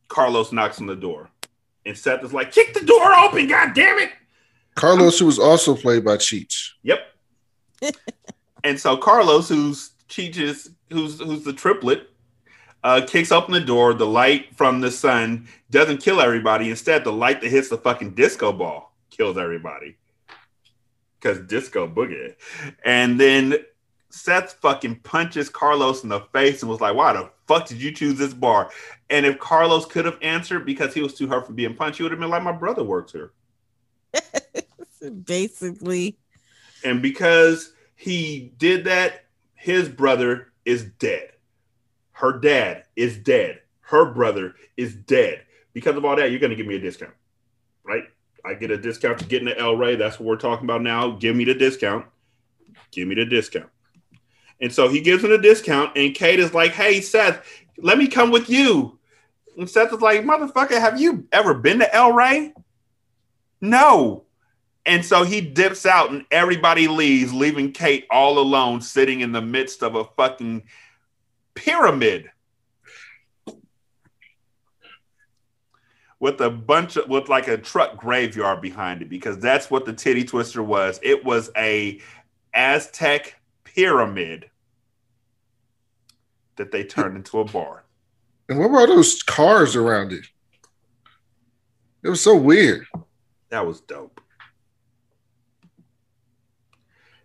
carlos 0.07 0.52
knocks 0.52 0.80
on 0.80 0.88
the 0.88 0.95
door. 0.95 1.30
And 1.86 1.98
seth 1.98 2.23
is 2.23 2.34
like 2.34 2.52
kick 2.52 2.73
the 2.73 2.86
door 2.86 3.14
open 3.14 3.48
god 3.48 3.73
damn 3.73 3.98
it 3.99 4.11
Carlos, 4.76 5.19
who 5.19 5.26
was 5.26 5.40
also 5.40 5.76
played 5.76 6.06
by 6.06 6.15
Cheech. 6.18 6.69
yep. 6.84 6.99
And 8.64 8.80
so 8.80 8.98
carlos 8.98 9.49
who's 9.49 9.91
teaches 10.10 10.69
who's 10.90 11.19
who's 11.19 11.44
the 11.44 11.53
triplet 11.53 12.10
uh, 12.84 13.02
kicks 13.06 13.31
open 13.31 13.53
the 13.53 13.60
door. 13.60 13.94
The 13.94 14.06
light 14.06 14.56
from 14.56 14.81
the 14.81 14.91
sun 14.91 15.48
doesn't 15.69 15.99
kill 15.99 16.22
everybody. 16.22 16.69
Instead, 16.69 17.03
the 17.03 17.11
light 17.11 17.41
that 17.41 17.49
hits 17.49 17.69
the 17.69 17.77
fucking 17.77 18.11
disco 18.11 18.52
ball 18.52 18.94
kills 19.10 19.38
everybody. 19.38 19.98
Because 21.19 21.40
disco 21.41 21.88
boogie. 21.88 22.36
And 22.86 23.19
then 23.19 23.56
Seth 24.10 24.53
fucking 24.53 24.98
punches 24.98 25.49
Carlos 25.49 26.03
in 26.03 26.10
the 26.10 26.22
face 26.31 26.61
and 26.61 26.72
was 26.72 26.80
like, 26.80 26.95
Why 26.95 27.14
the 27.14 27.30
fuck 27.48 27.68
did 27.68 27.81
you 27.81 27.91
choose 27.91 28.18
this 28.18 28.34
bar? 28.34 28.72
And 29.10 29.26
if 29.26 29.40
Carlos 29.40 29.86
could 29.86 30.06
have 30.06 30.18
answered 30.22 30.65
because 30.65 30.94
he 30.94 31.02
was 31.02 31.14
too 31.14 31.27
hurt 31.27 31.45
for 31.48 31.53
being 31.53 31.76
punched, 31.76 31.98
he 31.98 32.03
would 32.03 32.11
have 32.11 32.19
been 32.19 32.30
like, 32.30 32.44
My 32.44 32.53
brother 32.53 32.84
works 32.84 33.11
here. 33.11 33.34
Basically, 35.26 36.18
And 36.84 37.02
because 37.02 37.73
he 37.95 38.53
did 38.57 38.86
that, 38.86 39.26
his 39.60 39.90
brother 39.90 40.53
is 40.64 40.86
dead. 40.86 41.31
Her 42.14 42.40
dad 42.40 42.86
is 42.95 43.18
dead. 43.18 43.60
Her 43.81 44.06
brother 44.06 44.56
is 44.77 44.95
dead. 44.95 45.41
Because 45.73 45.98
of 45.98 46.06
all 46.06 46.15
that, 46.15 46.31
you're 46.31 46.40
going 46.40 46.52
to 46.52 46.56
give 46.56 46.65
me 46.65 46.77
a 46.77 46.80
discount, 46.80 47.14
right? 47.84 48.03
I 48.45 48.53
get 48.53 48.72
a 48.72 48.77
discount 48.77 49.19
to 49.19 49.26
get 49.26 49.41
into 49.41 49.60
El 49.60 49.76
Rey. 49.76 49.98
That's 49.98 50.18
what 50.18 50.27
we're 50.27 50.38
talking 50.38 50.64
about 50.64 50.81
now. 50.81 51.11
Give 51.11 51.36
me 51.36 51.44
the 51.44 51.53
discount. 51.53 52.06
Give 52.91 53.06
me 53.06 53.15
the 53.15 53.26
discount. 53.26 53.69
And 54.61 54.72
so 54.72 54.88
he 54.88 55.02
gives 55.02 55.26
him 55.26 55.31
a 55.34 55.38
discount, 55.38 55.91
and 55.98 56.15
Kate 56.15 56.40
is 56.40 56.53
like, 56.53 56.72
Hey, 56.72 57.02
Seth, 57.02 57.45
let 57.77 57.98
me 57.98 58.07
come 58.07 58.31
with 58.31 58.49
you. 58.49 58.98
And 59.57 59.69
Seth 59.69 59.91
is 59.91 59.99
like, 59.99 60.22
Motherfucker, 60.22 60.80
have 60.80 61.02
you 61.02 61.27
ever 61.34 61.53
been 61.53 61.80
to 61.80 61.94
El 61.94 62.14
Rey? 62.14 62.53
No. 63.60 64.23
And 64.90 65.06
so 65.06 65.24
he 65.24 65.40
dips 65.40 65.86
out 65.86 66.10
and 66.10 66.26
everybody 66.32 66.88
leaves, 66.88 67.32
leaving 67.32 67.74
Kate 67.74 68.07
all 68.10 68.40
alone, 68.40 68.82
sitting 68.82 69.22
in 69.22 69.32
the 69.32 69.41
midst 69.41 69.84
of 69.84 69.94
a 69.94 70.03
fucking 70.03 70.64
pyramid 71.53 72.32
with 76.20 76.41
a 76.41 76.49
bunch 76.49 76.98
of 76.98 77.07
with 77.07 77.30
like 77.30 77.48
a 77.48 77.56
truck 77.56 77.98
graveyard 77.98 78.61
behind 78.61 79.03
it 79.03 79.10
because 79.10 79.38
that's 79.38 79.70
what 79.70 79.86
the 79.86 79.94
titty 79.94 80.24
twister 80.24 80.64
was. 80.64 80.99
It 81.03 81.24
was 81.24 81.52
a 81.56 82.02
Aztec 82.56 83.40
pyramid 83.66 84.49
that 86.56 86.72
they 86.72 86.84
turned 86.84 87.16
into 87.16 87.41
a 87.41 87.45
bar. 87.45 87.84
And 88.49 88.57
what 88.57 88.72
were 88.72 88.80
all 88.80 88.88
those 88.88 89.22
cars 89.22 89.76
around 89.76 90.14
it? 90.14 90.26
It 92.02 92.10
was 92.10 92.22
so 92.22 92.36
weird. 92.36 92.88
That 93.49 93.68
was 93.68 93.82
dope. 93.82 94.19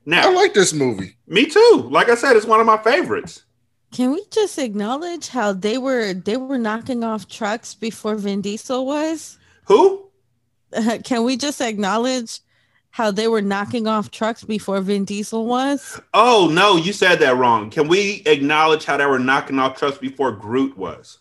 Now, 0.06 0.28
I 0.28 0.32
like 0.32 0.54
this 0.54 0.72
movie. 0.72 1.16
Me 1.26 1.46
too. 1.46 1.88
Like 1.90 2.08
I 2.08 2.14
said, 2.14 2.36
it's 2.36 2.46
one 2.46 2.60
of 2.60 2.66
my 2.66 2.76
favorites. 2.78 3.44
can 3.92 4.10
we 4.12 4.22
just 4.30 4.58
acknowledge 4.58 5.28
how 5.28 5.52
they 5.52 5.78
were 5.78 6.12
they 6.14 6.36
were 6.36 6.58
knocking 6.58 7.02
off 7.04 7.28
trucks 7.28 7.74
before 7.74 8.16
Vin 8.16 8.40
Diesel 8.42 8.84
was? 8.86 9.38
Who? 9.66 10.08
can 11.04 11.24
we 11.24 11.36
just 11.36 11.60
acknowledge 11.60 12.40
how 12.90 13.10
they 13.10 13.26
were 13.28 13.42
knocking 13.42 13.86
off 13.86 14.10
trucks 14.10 14.44
before 14.44 14.80
Vin 14.80 15.04
Diesel 15.04 15.46
was? 15.46 16.00
Oh 16.12 16.48
no, 16.52 16.76
you 16.76 16.92
said 16.92 17.16
that 17.20 17.36
wrong. 17.36 17.70
Can 17.70 17.88
we 17.88 18.22
acknowledge 18.26 18.84
how 18.84 18.96
they 18.96 19.06
were 19.06 19.18
knocking 19.18 19.58
off 19.58 19.76
trucks 19.78 19.98
before 19.98 20.32
Groot 20.32 20.76
was? 20.76 21.18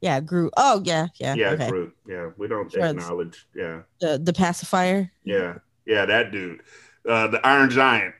Yeah, 0.00 0.20
Groot. 0.20 0.52
Oh 0.56 0.82
yeah, 0.84 1.06
yeah. 1.16 1.34
Yeah, 1.34 1.50
okay. 1.50 1.68
Groot. 1.70 1.94
Yeah, 2.06 2.30
we 2.36 2.48
don't 2.48 2.74
acknowledge. 2.74 3.46
Yeah, 3.54 3.82
The 4.00 4.18
the 4.18 4.32
pacifier. 4.32 5.10
yeah, 5.24 5.58
yeah. 5.86 6.06
That 6.06 6.32
dude, 6.32 6.62
uh, 7.08 7.26
the 7.28 7.44
Iron 7.46 7.70
Giant. 7.70 8.14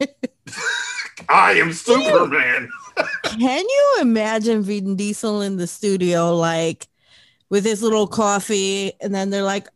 I 1.28 1.52
am 1.54 1.72
Superman. 1.72 2.68
Can 3.24 3.64
you 3.64 3.96
imagine 4.00 4.62
Vin 4.62 4.96
Diesel 4.96 5.42
in 5.42 5.56
the 5.56 5.66
studio, 5.66 6.34
like 6.34 6.88
with 7.50 7.64
his 7.64 7.82
little 7.82 8.06
coffee, 8.06 8.92
and 9.00 9.14
then 9.14 9.30
they're 9.30 9.42
like, 9.42 9.68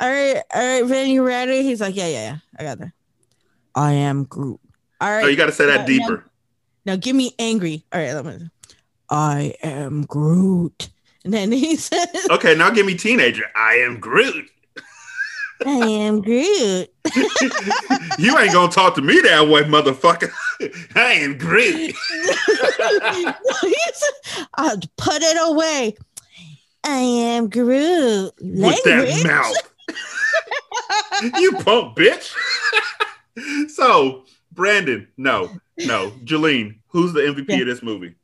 "All 0.00 0.08
right, 0.08 0.42
all 0.54 0.60
right, 0.62 0.84
Vin, 0.86 1.10
you 1.10 1.26
ready?" 1.26 1.62
He's 1.62 1.80
like, 1.80 1.96
"Yeah, 1.96 2.06
yeah, 2.08 2.22
yeah, 2.22 2.36
I 2.58 2.62
got 2.62 2.78
that. 2.78 2.92
I 3.74 3.92
am 3.92 4.24
Groot." 4.24 4.60
All 5.00 5.10
right. 5.10 5.24
Oh, 5.24 5.28
you 5.28 5.36
got 5.36 5.46
to 5.46 5.52
say 5.52 5.66
now- 5.66 5.78
that 5.78 5.86
deeper. 5.86 6.24
Now, 6.84 6.92
now 6.92 6.96
give 6.96 7.16
me 7.16 7.34
angry. 7.38 7.84
All 7.92 8.00
right, 8.00 8.14
let 8.14 8.24
me. 8.24 8.50
I 9.10 9.54
am 9.62 10.02
Groot, 10.06 10.88
and 11.24 11.34
then 11.34 11.50
he 11.52 11.76
says, 11.76 12.06
Okay, 12.30 12.54
now 12.54 12.70
give 12.70 12.86
me 12.86 12.96
teenager. 12.96 13.44
I 13.56 13.74
am 13.74 13.98
Groot. 13.98 14.48
I 15.66 15.70
am 15.70 16.22
Groot. 16.22 16.88
you 18.18 18.38
ain't 18.38 18.52
gonna 18.52 18.70
talk 18.70 18.94
to 18.94 19.02
me 19.02 19.20
that 19.20 19.48
way, 19.48 19.62
motherfucker. 19.62 20.30
I 20.94 21.12
am 21.14 21.36
Groot. 21.38 21.94
I'll 24.54 24.78
put 24.96 25.22
it 25.22 25.36
away. 25.50 25.96
I 26.84 26.98
am 26.98 27.48
Groot. 27.50 28.32
With 28.40 28.82
that 28.84 29.08
Language. 29.08 29.24
mouth. 29.24 29.56
you 31.40 31.52
punk 31.52 31.96
bitch. 31.96 32.34
so, 33.70 34.24
Brandon, 34.52 35.08
no, 35.16 35.50
no. 35.78 36.10
Juleen, 36.24 36.78
who's 36.88 37.12
the 37.12 37.20
MVP 37.20 37.60
of 37.60 37.66
this 37.66 37.82
movie? 37.82 38.14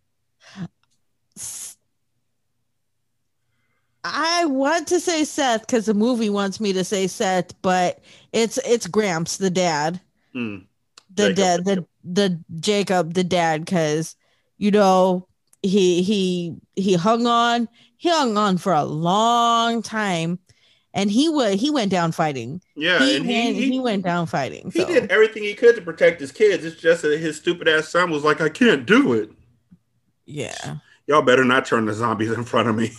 I 4.14 4.44
want 4.46 4.86
to 4.88 5.00
say 5.00 5.24
Seth 5.24 5.62
because 5.66 5.86
the 5.86 5.94
movie 5.94 6.30
wants 6.30 6.60
me 6.60 6.72
to 6.72 6.84
say 6.84 7.06
Seth, 7.06 7.60
but 7.62 8.00
it's 8.32 8.58
it's 8.58 8.86
Gramps, 8.86 9.36
the 9.38 9.50
dad, 9.50 10.00
Hmm. 10.32 10.58
the 11.14 11.32
Jacob. 11.32 11.36
dad, 11.36 11.64
the 11.64 11.86
the 12.04 12.40
Jacob, 12.60 13.14
the 13.14 13.24
dad, 13.24 13.64
because 13.64 14.16
you 14.58 14.70
know 14.70 15.26
he 15.62 16.02
he 16.02 16.54
he 16.76 16.94
hung 16.94 17.26
on, 17.26 17.68
he 17.96 18.08
hung 18.10 18.36
on 18.36 18.58
for 18.58 18.72
a 18.72 18.84
long 18.84 19.82
time, 19.82 20.38
and 20.94 21.10
he 21.10 21.28
was 21.28 21.60
he 21.60 21.70
went 21.70 21.90
down 21.90 22.12
fighting. 22.12 22.60
Yeah, 22.76 22.98
he, 22.98 23.16
and 23.16 23.26
he- 23.26 23.32
went, 23.44 23.56
he- 23.56 23.70
he 23.72 23.80
went 23.80 24.04
down 24.04 24.26
fighting. 24.26 24.70
He 24.72 24.80
so. 24.80 24.86
did 24.86 25.10
everything 25.10 25.42
he 25.42 25.54
could 25.54 25.74
to 25.76 25.82
protect 25.82 26.20
his 26.20 26.32
kids. 26.32 26.64
It's 26.64 26.80
just 26.80 27.02
that 27.02 27.18
his 27.18 27.36
stupid 27.38 27.66
ass 27.68 27.88
son 27.88 28.10
was 28.10 28.22
like, 28.24 28.40
I 28.40 28.48
can't 28.48 28.86
do 28.86 29.12
it. 29.14 29.30
Yeah. 30.26 30.76
Y'all 31.06 31.22
better 31.22 31.44
not 31.44 31.64
turn 31.64 31.86
the 31.86 31.94
zombies 31.94 32.32
in 32.32 32.42
front 32.42 32.68
of 32.68 32.74
me. 32.74 32.90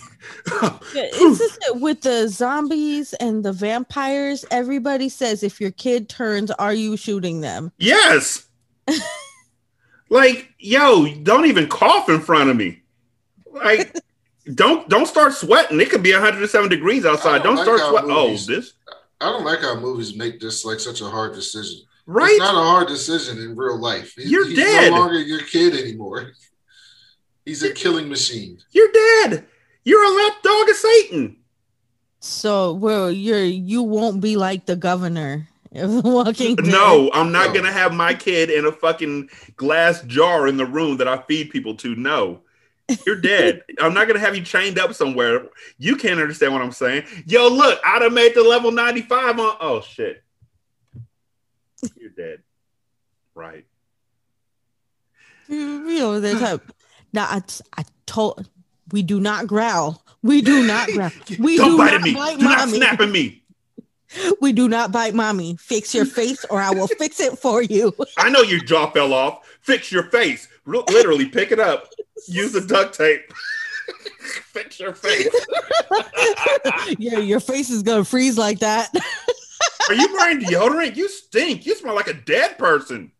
Yeah, 0.62 0.78
It's 0.94 1.38
just 1.38 1.60
with 1.80 2.00
the 2.00 2.28
zombies 2.28 3.12
and 3.14 3.44
the 3.44 3.52
vampires, 3.52 4.46
everybody 4.50 5.10
says 5.10 5.42
if 5.42 5.60
your 5.60 5.70
kid 5.72 6.08
turns, 6.08 6.50
are 6.52 6.72
you 6.72 6.96
shooting 6.96 7.42
them? 7.42 7.70
Yes. 7.76 8.46
like, 10.08 10.48
yo, 10.58 11.06
don't 11.22 11.44
even 11.46 11.68
cough 11.68 12.08
in 12.08 12.20
front 12.20 12.48
of 12.48 12.56
me. 12.56 12.80
Like, 13.52 13.94
don't 14.54 14.88
don't 14.88 15.06
start 15.06 15.34
sweating. 15.34 15.78
It 15.78 15.90
could 15.90 16.02
be 16.02 16.12
107 16.12 16.70
degrees 16.70 17.04
outside. 17.04 17.42
Don't, 17.42 17.56
like 17.56 17.64
start 17.64 17.80
sweating. 17.80 18.10
Oh, 18.10 18.26
movies- 18.28 18.46
this 18.46 18.72
I 19.20 19.30
don't 19.30 19.44
like 19.44 19.60
how 19.60 19.78
movies 19.78 20.16
make 20.16 20.40
this 20.40 20.64
like 20.64 20.80
such 20.80 21.00
a 21.00 21.06
hard 21.06 21.34
decision. 21.34 21.80
Right? 22.06 22.30
It's 22.30 22.38
not 22.38 22.54
a 22.54 22.64
hard 22.66 22.88
decision 22.88 23.36
in 23.38 23.54
real 23.56 23.76
life. 23.78 24.14
He- 24.16 24.28
You're 24.30 24.46
he's 24.46 24.56
dead. 24.56 24.92
no 24.92 24.98
longer 25.00 25.20
your 25.20 25.42
kid 25.42 25.74
anymore. 25.74 26.32
He's 27.48 27.62
a 27.62 27.72
killing 27.72 28.10
machine. 28.10 28.58
You're 28.72 28.92
dead. 28.92 29.46
You're 29.82 30.04
a 30.04 30.14
lapdog 30.14 30.68
of 30.68 30.76
Satan. 30.76 31.36
So, 32.20 32.74
well, 32.74 33.10
you're 33.10 33.42
you 33.42 33.82
won't 33.82 34.20
be 34.20 34.36
like 34.36 34.66
the 34.66 34.76
governor 34.76 35.48
of 35.72 36.04
Walking 36.04 36.56
Dead. 36.56 36.66
No, 36.66 37.10
I'm 37.14 37.32
not 37.32 37.54
gonna 37.54 37.72
have 37.72 37.94
my 37.94 38.12
kid 38.12 38.50
in 38.50 38.66
a 38.66 38.70
fucking 38.70 39.30
glass 39.56 40.02
jar 40.02 40.46
in 40.46 40.58
the 40.58 40.66
room 40.66 40.98
that 40.98 41.08
I 41.08 41.22
feed 41.22 41.48
people 41.48 41.74
to. 41.76 41.94
No. 41.96 42.42
You're 43.06 43.18
dead. 43.18 43.62
I'm 43.80 43.94
not 43.94 44.08
gonna 44.08 44.20
have 44.20 44.36
you 44.36 44.42
chained 44.42 44.78
up 44.78 44.92
somewhere. 44.92 45.46
You 45.78 45.96
can't 45.96 46.20
understand 46.20 46.52
what 46.52 46.60
I'm 46.60 46.70
saying. 46.70 47.04
Yo, 47.24 47.48
look, 47.48 47.80
I'd 47.82 48.02
have 48.02 48.12
made 48.12 48.34
the 48.34 48.42
level 48.42 48.72
95 48.72 49.40
on. 49.40 49.56
Oh 49.58 49.80
shit. 49.80 50.22
You're 51.96 52.10
dead. 52.10 52.42
Right. 53.34 53.64
You 55.48 55.88
you 55.88 55.98
know 56.00 56.20
that 56.20 56.40
type. 56.40 56.72
Now, 57.12 57.24
I, 57.24 57.42
I 57.76 57.84
told 58.06 58.48
we 58.92 59.02
do 59.02 59.20
not 59.20 59.46
growl. 59.46 60.02
We 60.22 60.40
do 60.42 60.66
not 60.66 60.88
growl. 60.92 61.10
We 61.38 61.56
Don't 61.56 61.72
do 61.72 61.78
bite 61.78 61.92
not 61.92 62.02
me. 62.02 62.14
bite 62.14 62.38
Do 62.38 62.44
not 62.44 62.58
mommy. 62.66 62.76
snap 62.78 63.00
at 63.00 63.08
me. 63.08 63.42
We 64.40 64.54
do 64.54 64.70
not 64.70 64.90
bite 64.90 65.12
mommy. 65.14 65.56
Fix 65.60 65.94
your 65.94 66.06
face, 66.06 66.42
or 66.46 66.58
I 66.62 66.70
will 66.70 66.86
fix 66.86 67.20
it 67.20 67.38
for 67.38 67.60
you. 67.62 67.94
I 68.16 68.30
know 68.30 68.40
your 68.40 68.60
jaw 68.60 68.90
fell 68.90 69.12
off. 69.12 69.46
Fix 69.60 69.92
your 69.92 70.04
face. 70.04 70.48
Literally, 70.64 71.26
pick 71.26 71.52
it 71.52 71.60
up. 71.60 71.90
Use 72.26 72.52
the 72.52 72.62
duct 72.62 72.94
tape. 72.96 73.30
Fix 74.46 74.80
your 74.80 74.94
face. 74.94 75.28
yeah, 76.98 77.18
your 77.18 77.38
face 77.40 77.68
is 77.68 77.82
gonna 77.82 78.02
freeze 78.02 78.38
like 78.38 78.60
that. 78.60 78.88
Are 79.90 79.94
you 79.94 80.08
wearing 80.14 80.40
deodorant? 80.40 80.96
You 80.96 81.10
stink. 81.10 81.66
You 81.66 81.74
smell 81.74 81.94
like 81.94 82.08
a 82.08 82.14
dead 82.14 82.56
person. 82.56 83.12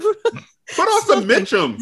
Put 0.00 0.88
on 0.88 1.02
some 1.06 1.24
Mitchum. 1.28 1.78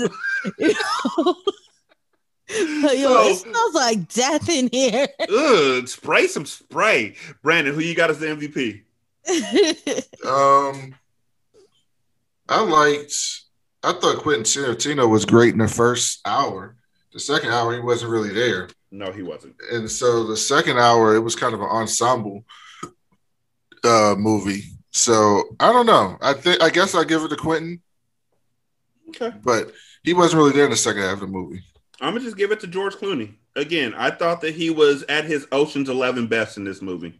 Yo, 2.48 3.26
it 3.26 3.36
smells 3.36 3.74
like 3.74 4.08
death 4.08 4.48
in 4.48 4.68
here. 4.70 5.08
Ugh, 5.20 5.88
spray 5.88 6.26
some 6.26 6.44
spray. 6.46 7.16
Brandon, 7.42 7.74
who 7.74 7.80
you 7.80 7.94
got 7.94 8.10
as 8.10 8.18
the 8.18 8.26
MVP? 8.26 8.82
Um, 10.26 10.94
I 12.48 12.60
liked. 12.62 13.14
I 13.82 13.92
thought 13.92 14.18
Quentin 14.22 14.44
Tarantino 14.44 15.08
was 15.08 15.24
great 15.24 15.52
in 15.52 15.58
the 15.58 15.68
first 15.68 16.20
hour. 16.26 16.76
The 17.12 17.20
second 17.20 17.50
hour, 17.50 17.74
he 17.74 17.80
wasn't 17.80 18.10
really 18.10 18.30
there, 18.32 18.68
No, 18.90 19.12
he 19.12 19.22
wasn't. 19.22 19.54
and 19.70 19.90
so 19.90 20.24
the 20.26 20.36
second 20.36 20.78
hour, 20.78 21.14
it 21.14 21.20
was 21.20 21.36
kind 21.36 21.54
of 21.54 21.60
an 21.60 21.68
ensemble 21.68 22.44
uh, 23.84 24.14
movie. 24.18 24.62
So 24.90 25.44
I 25.60 25.72
don't 25.72 25.86
know. 25.86 26.16
I 26.22 26.32
think 26.34 26.62
I 26.62 26.70
guess 26.70 26.94
I 26.94 27.04
give 27.04 27.22
it 27.22 27.28
to 27.28 27.36
Quentin, 27.36 27.80
Okay. 29.10 29.30
but 29.42 29.72
he 30.04 30.14
wasn't 30.14 30.38
really 30.38 30.52
there 30.52 30.66
in 30.66 30.70
the 30.70 30.76
second 30.76 31.02
half 31.02 31.14
of 31.14 31.20
the 31.20 31.26
movie. 31.26 31.62
I'm 32.00 32.12
gonna 32.12 32.24
just 32.24 32.36
give 32.36 32.52
it 32.52 32.60
to 32.60 32.66
George 32.66 32.94
Clooney. 32.94 33.34
Again, 33.56 33.94
I 33.94 34.10
thought 34.10 34.40
that 34.42 34.54
he 34.54 34.70
was 34.70 35.02
at 35.04 35.24
his 35.24 35.46
Ocean's 35.50 35.88
Eleven 35.88 36.26
best 36.26 36.56
in 36.56 36.64
this 36.64 36.82
movie. 36.82 37.18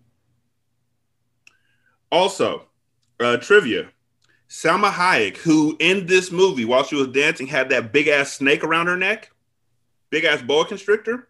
Also, 2.13 2.67
uh, 3.19 3.39
trivia: 3.39 3.89
Salma 4.49 4.91
Hayek, 4.91 5.39
who 5.39 5.77
in 5.81 6.07
this 6.07 6.31
movie, 6.31 6.65
while 6.65 6.85
she 6.85 6.97
was 6.97 7.09
dancing, 7.09 7.47
had 7.47 7.71
that 7.71 7.93
big 7.93 8.09
ass 8.09 8.35
snake 8.35 8.63
around 8.63 8.87
her 8.87 8.97
neck, 8.97 9.33
big 10.11 10.25
ass 10.25 10.43
boa 10.43 10.67
constrictor. 10.67 11.29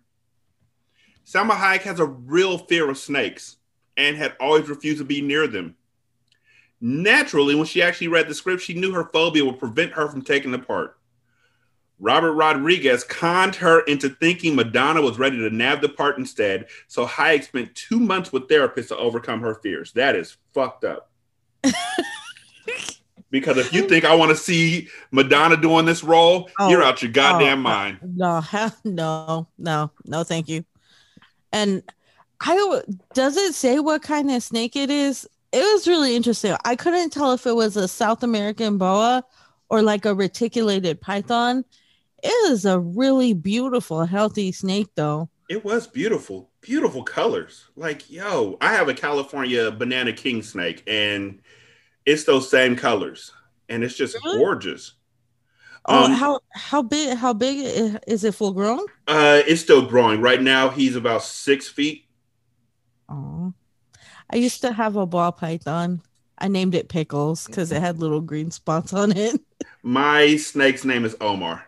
Salma 1.24 1.52
Hayek 1.52 1.82
has 1.82 2.00
a 2.00 2.04
real 2.04 2.58
fear 2.58 2.90
of 2.90 2.98
snakes 2.98 3.56
and 3.96 4.16
had 4.16 4.34
always 4.40 4.68
refused 4.68 4.98
to 4.98 5.04
be 5.04 5.22
near 5.22 5.46
them. 5.46 5.76
Naturally, 6.80 7.54
when 7.54 7.64
she 7.64 7.80
actually 7.80 8.08
read 8.08 8.28
the 8.28 8.34
script, 8.34 8.62
she 8.62 8.74
knew 8.74 8.92
her 8.92 9.08
phobia 9.12 9.44
would 9.44 9.58
prevent 9.58 9.92
her 9.92 10.08
from 10.08 10.20
taking 10.20 10.50
the 10.50 10.58
part. 10.58 10.98
Robert 12.00 12.32
Rodriguez 12.32 13.04
conned 13.04 13.54
her 13.56 13.80
into 13.82 14.08
thinking 14.08 14.54
Madonna 14.54 15.00
was 15.00 15.18
ready 15.18 15.38
to 15.38 15.50
nab 15.50 15.80
the 15.80 15.88
part 15.88 16.18
instead. 16.18 16.66
So 16.88 17.06
Hayek 17.06 17.44
spent 17.44 17.74
two 17.74 18.00
months 18.00 18.32
with 18.32 18.48
therapists 18.48 18.88
to 18.88 18.96
overcome 18.96 19.40
her 19.40 19.54
fears. 19.54 19.92
That 19.92 20.16
is 20.16 20.36
fucked 20.52 20.84
up. 20.84 21.10
because 23.30 23.56
if 23.56 23.72
you 23.72 23.88
think 23.88 24.04
I 24.04 24.14
want 24.14 24.30
to 24.30 24.36
see 24.36 24.88
Madonna 25.10 25.56
doing 25.56 25.86
this 25.86 26.04
role, 26.04 26.50
Oh, 26.58 26.68
you're 26.68 26.82
out 26.82 27.02
your 27.02 27.10
oh, 27.10 27.14
goddamn 27.14 27.60
oh, 27.60 27.62
mind. 27.62 27.98
No, 28.02 28.42
no, 28.84 29.46
no, 29.58 29.90
no, 30.04 30.24
thank 30.24 30.48
you. 30.48 30.64
And 31.52 31.82
I 32.40 32.82
does 33.14 33.36
it 33.36 33.54
say 33.54 33.78
what 33.78 34.02
kind 34.02 34.30
of 34.30 34.42
snake 34.42 34.76
it 34.76 34.90
is? 34.90 35.28
It 35.52 35.62
was 35.72 35.86
really 35.88 36.16
interesting. 36.16 36.56
I 36.64 36.76
couldn't 36.76 37.10
tell 37.10 37.32
if 37.32 37.46
it 37.46 37.54
was 37.54 37.76
a 37.76 37.88
South 37.88 38.22
American 38.22 38.76
boa 38.76 39.24
or 39.68 39.82
like 39.82 40.04
a 40.04 40.14
reticulated 40.14 41.00
python. 41.00 41.64
It 42.24 42.50
is 42.50 42.64
a 42.64 42.80
really 42.80 43.34
beautiful, 43.34 44.04
healthy 44.04 44.50
snake, 44.50 44.88
though. 44.96 45.30
It 45.48 45.64
was 45.64 45.86
beautiful, 45.86 46.50
beautiful 46.60 47.02
colors. 47.02 47.66
Like, 47.76 48.10
yo, 48.10 48.56
I 48.60 48.72
have 48.74 48.88
a 48.88 48.94
California 48.94 49.70
banana 49.70 50.12
king 50.12 50.42
snake, 50.42 50.82
and 50.86 51.40
it's 52.06 52.24
those 52.24 52.50
same 52.50 52.76
colors, 52.76 53.32
and 53.68 53.84
it's 53.84 53.96
just 53.96 54.30
gorgeous. 54.30 54.94
Oh, 55.86 56.06
Um, 56.06 56.12
how 56.12 56.40
how 56.52 56.82
big? 56.82 57.16
How 57.16 57.32
big 57.32 57.58
is 58.06 58.24
it? 58.24 58.34
Full 58.34 58.52
grown? 58.52 58.86
Uh, 59.06 59.42
it's 59.46 59.60
still 59.62 59.86
growing. 59.86 60.20
Right 60.20 60.40
now, 60.42 60.68
he's 60.70 60.96
about 60.96 61.22
six 61.22 61.68
feet. 61.68 62.06
Oh, 63.08 63.54
I 64.30 64.36
used 64.36 64.62
to 64.62 64.72
have 64.72 64.96
a 64.96 65.06
ball 65.06 65.32
python. 65.32 66.02
I 66.38 66.48
named 66.48 66.74
it 66.74 66.88
Pickles 66.88 67.46
because 67.46 67.72
it 67.72 67.80
had 67.82 67.98
little 68.00 68.20
green 68.22 68.50
spots 68.52 68.92
on 68.94 69.12
it. 69.16 69.40
My 69.82 70.36
snake's 70.36 70.84
name 70.84 71.04
is 71.04 71.16
Omar. 71.20 71.64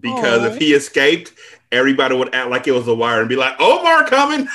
Because 0.00 0.42
Aw. 0.42 0.46
if 0.46 0.58
he 0.58 0.74
escaped, 0.74 1.32
everybody 1.72 2.16
would 2.16 2.34
act 2.34 2.50
like 2.50 2.66
it 2.66 2.72
was 2.72 2.86
a 2.88 2.94
wire 2.94 3.20
and 3.20 3.28
be 3.28 3.36
like, 3.36 3.54
Omar 3.58 4.06
coming. 4.06 4.48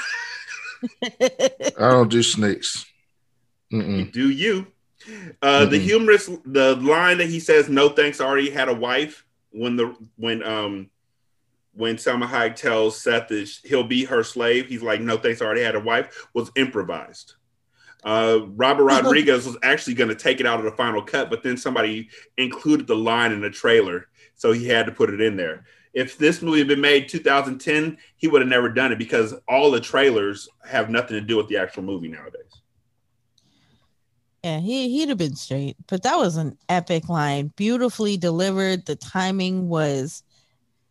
I 1.22 1.72
don't 1.78 2.10
do 2.10 2.24
snakes. 2.24 2.86
Mm-mm. 3.72 4.12
Do 4.12 4.30
you? 4.30 4.68
Uh, 5.42 5.66
the 5.66 5.80
humorous 5.80 6.30
the 6.46 6.76
line 6.76 7.18
that 7.18 7.30
he 7.30 7.40
says, 7.40 7.70
"No 7.70 7.90
thanks, 7.90 8.22
I 8.22 8.26
already 8.26 8.50
had 8.50 8.70
a 8.70 8.74
wife." 8.74 9.26
When 9.52 9.76
the 9.76 9.96
when 10.18 10.44
um 10.44 10.90
when 11.74 11.96
Salma 11.96 12.28
Hayek 12.28 12.56
tells 12.56 13.02
Seth 13.02 13.30
that 13.30 13.50
he'll 13.64 13.84
be 13.84 14.06
her 14.06 14.24
slave, 14.24 14.68
he's 14.68 14.84
like, 14.84 15.02
"No 15.02 15.18
thanks, 15.18 15.42
I 15.42 15.46
already 15.46 15.62
had 15.62 15.76
a 15.76 15.80
wife." 15.80 16.28
Was 16.34 16.52
improvised. 16.56 17.36
Uh, 18.04 18.40
Robert 18.50 18.84
Rodriguez 19.04 19.46
was 19.46 19.58
actually 19.64 19.96
going 19.96 20.10
to 20.10 20.16
take 20.16 20.40
it 20.40 20.46
out 20.46 20.60
of 20.60 20.66
the 20.66 20.72
final 20.72 21.02
cut, 21.02 21.30
but 21.30 21.44
then 21.44 21.58
somebody 21.58 22.10
included 22.38 22.88
the 22.88 22.96
line 22.96 23.32
in 23.32 23.42
the 23.42 23.50
trailer, 23.50 24.08
so 24.42 24.54
he 24.54 24.68
had 24.68 24.88
to 24.88 24.92
put 24.92 25.12
it 25.12 25.22
in 25.22 25.38
there. 25.38 25.66
If 25.94 26.18
this 26.18 26.42
movie 26.42 26.58
had 26.58 26.68
been 26.68 26.82
made 26.82 27.08
2010, 27.08 27.96
he 28.18 28.28
would 28.28 28.42
have 28.42 28.50
never 28.50 28.70
done 28.70 28.92
it 28.92 28.98
because 28.98 29.36
all 29.48 29.70
the 29.70 29.80
trailers 29.80 30.50
have 30.68 30.90
nothing 30.90 31.16
to 31.16 31.22
do 31.22 31.38
with 31.38 31.48
the 31.48 31.58
actual 31.58 31.84
movie 31.84 32.08
nowadays. 32.08 32.42
Yeah, 34.44 34.58
he 34.58 34.90
he'd 34.90 35.10
have 35.10 35.20
been 35.20 35.36
straight. 35.36 35.78
But 35.86 36.02
that 36.02 36.18
was 36.18 36.38
an 36.38 36.58
epic 36.70 37.08
line, 37.08 37.54
beautifully 37.56 38.18
delivered. 38.18 38.88
The 38.88 38.96
timing 38.96 39.70
was 39.70 40.24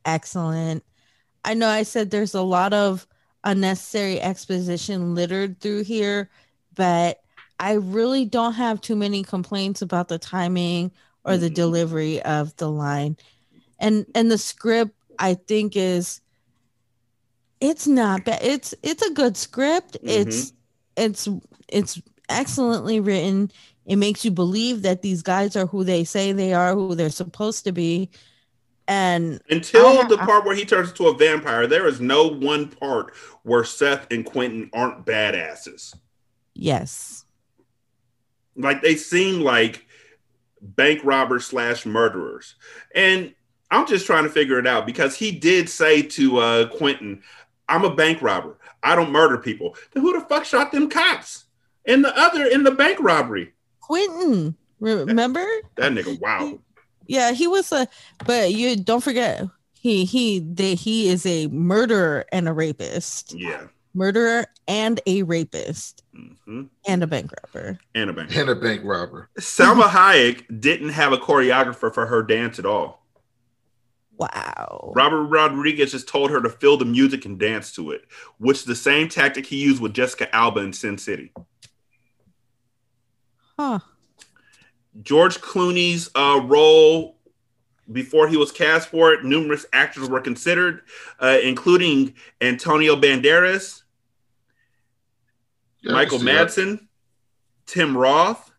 excellent. 0.05 0.85
I 1.45 1.55
know 1.55 1.67
I 1.67 1.83
said 1.83 2.13
there's 2.13 2.35
a 2.35 2.43
lot 2.43 2.73
of 2.73 3.05
unnecessary 3.43 4.21
exposition 4.21 5.17
littered 5.17 5.61
through 5.61 5.83
here, 5.83 6.31
but 6.77 7.21
I 7.59 7.73
really 7.73 8.27
don't 8.27 8.53
have 8.53 8.81
too 8.81 8.95
many 8.95 9.25
complaints 9.25 9.83
about 9.83 10.07
the 10.07 10.21
timing 10.21 10.93
or 11.25 11.37
the 11.37 11.47
mm-hmm. 11.47 11.55
delivery 11.55 12.23
of 12.23 12.55
the 12.57 12.71
line. 12.71 13.17
And 13.81 14.07
and 14.15 14.31
the 14.31 14.39
script 14.39 14.95
I 15.19 15.35
think 15.35 15.77
is 15.77 16.21
it's 17.61 17.87
not 17.87 18.25
bad. 18.25 18.41
It's 18.43 18.75
it's 18.83 19.03
a 19.03 19.13
good 19.13 19.37
script. 19.37 19.95
Mm-hmm. 19.95 20.29
It's 20.29 20.53
it's 20.97 21.29
it's 21.69 22.03
excellently 22.29 23.01
written. 23.01 23.51
It 23.87 23.97
makes 23.97 24.25
you 24.25 24.31
believe 24.31 24.83
that 24.83 25.03
these 25.03 25.23
guys 25.23 25.57
are 25.57 25.67
who 25.67 25.83
they 25.83 26.05
say 26.05 26.33
they 26.33 26.53
are, 26.55 26.75
who 26.75 26.95
they're 26.95 27.11
supposed 27.11 27.65
to 27.65 27.73
be. 27.73 28.11
And 28.87 29.41
Until 29.49 29.87
I 29.87 30.07
the 30.09 30.19
part 30.19 30.45
where 30.45 30.55
he 30.55 30.65
turns 30.65 30.91
into 30.91 31.07
a 31.07 31.17
vampire, 31.17 31.67
there 31.67 31.87
is 31.87 32.01
no 32.01 32.27
one 32.27 32.69
part 32.69 33.15
where 33.45 33.65
Seth 33.65 34.07
and 34.11 34.25
Quentin 34.27 34.69
aren't 34.73 35.07
badasses. 35.07 35.95
yes. 36.55 37.25
Like 38.57 38.83
they 38.83 38.97
seem 38.97 39.41
like 39.41 39.87
bank 40.61 41.01
robbers 41.05 41.47
slash 41.47 41.87
murderers. 41.87 42.57
And 42.95 43.33
I'm 43.71 43.87
just 43.87 44.07
trying 44.07 44.25
to 44.25 44.31
figure 44.31 44.59
it 44.59 44.67
out 44.67 44.87
because 44.87 45.15
he 45.17 45.31
did 45.31 45.69
say 45.69 46.03
to 46.03 46.39
uh 46.39 46.69
Quentin, 46.69 47.23
I'm 47.69 47.85
a 47.85 47.95
bank 47.95 48.21
robber. 48.23 48.59
I 48.83 48.95
don't 48.97 49.13
murder 49.13 49.39
people. 49.39 49.77
Then 49.93 50.03
who 50.03 50.19
the 50.19 50.25
fuck 50.27 50.45
shot 50.45 50.73
them 50.73 50.89
cops? 50.91 51.45
And 51.87 52.05
the 52.05 52.17
other 52.19 52.47
in 52.47 52.63
the 52.65 52.71
bank 52.73 52.99
robbery. 53.01 53.53
Quentin, 53.81 54.55
remember? 54.81 55.45
That 55.77 55.93
nigga, 55.93 56.21
wow. 56.21 56.59
Yeah, 57.07 57.33
he 57.33 57.47
was 57.47 57.71
a 57.73 57.87
but 58.27 58.53
you 58.53 58.77
don't 58.77 59.03
forget 59.03 59.45
he 59.75 60.05
he 60.05 60.41
they, 60.41 60.75
he 60.75 61.09
is 61.09 61.25
a 61.27 61.47
murderer 61.49 62.25
and 62.33 62.49
a 62.49 62.53
rapist. 62.53 63.35
Yeah. 63.35 63.63
Murderer 63.95 64.47
and 64.69 65.01
a 65.07 65.23
rapist 65.25 66.05
Mhm. 66.17 66.69
and 66.87 67.03
a 67.03 67.07
bank 67.09 67.33
robber. 67.43 67.79
And 67.95 68.11
a 68.11 68.13
bank. 68.13 68.37
And 68.37 68.49
a 68.49 68.55
bank 68.55 68.83
robber. 68.85 69.29
Salma 69.39 69.89
Hayek 69.89 70.61
didn't 70.61 70.91
have 70.91 71.13
a 71.13 71.19
choreographer 71.19 71.93
for 71.93 72.07
her 72.07 72.23
dance 72.23 72.59
at 72.59 72.67
all. 72.67 73.05
Wow. 74.21 74.93
Robert 74.95 75.25
Rodriguez 75.25 75.93
just 75.93 76.07
told 76.07 76.31
her 76.31 76.43
to 76.43 76.51
feel 76.51 76.77
the 76.77 76.85
music 76.85 77.25
and 77.25 77.39
dance 77.39 77.73
to 77.73 77.93
it, 77.93 78.03
which 78.37 78.59
is 78.59 78.65
the 78.65 78.75
same 78.75 79.09
tactic 79.09 79.47
he 79.47 79.57
used 79.57 79.81
with 79.81 79.95
Jessica 79.95 80.35
Alba 80.37 80.61
in 80.61 80.75
Sin 80.75 80.99
City. 80.99 81.33
Huh. 83.59 83.79
George 85.03 85.41
Clooney's 85.41 86.11
uh, 86.15 86.41
role 86.45 87.17
before 87.91 88.29
he 88.29 88.37
was 88.37 88.53
cast 88.53 88.89
for 88.89 89.13
it, 89.15 89.25
numerous 89.25 89.65
actors 89.73 90.09
were 90.09 90.21
considered, 90.21 90.83
uh, 91.19 91.39
including 91.43 92.15
Antonio 92.43 92.97
Banderas, 92.97 93.83
Yeah, 95.81 95.93
Michael 95.93 96.19
can 96.19 96.27
see 96.27 96.33
that. 96.33 96.49
Madsen, 96.49 96.89
Tim 97.67 97.97
Roth, 97.97 98.53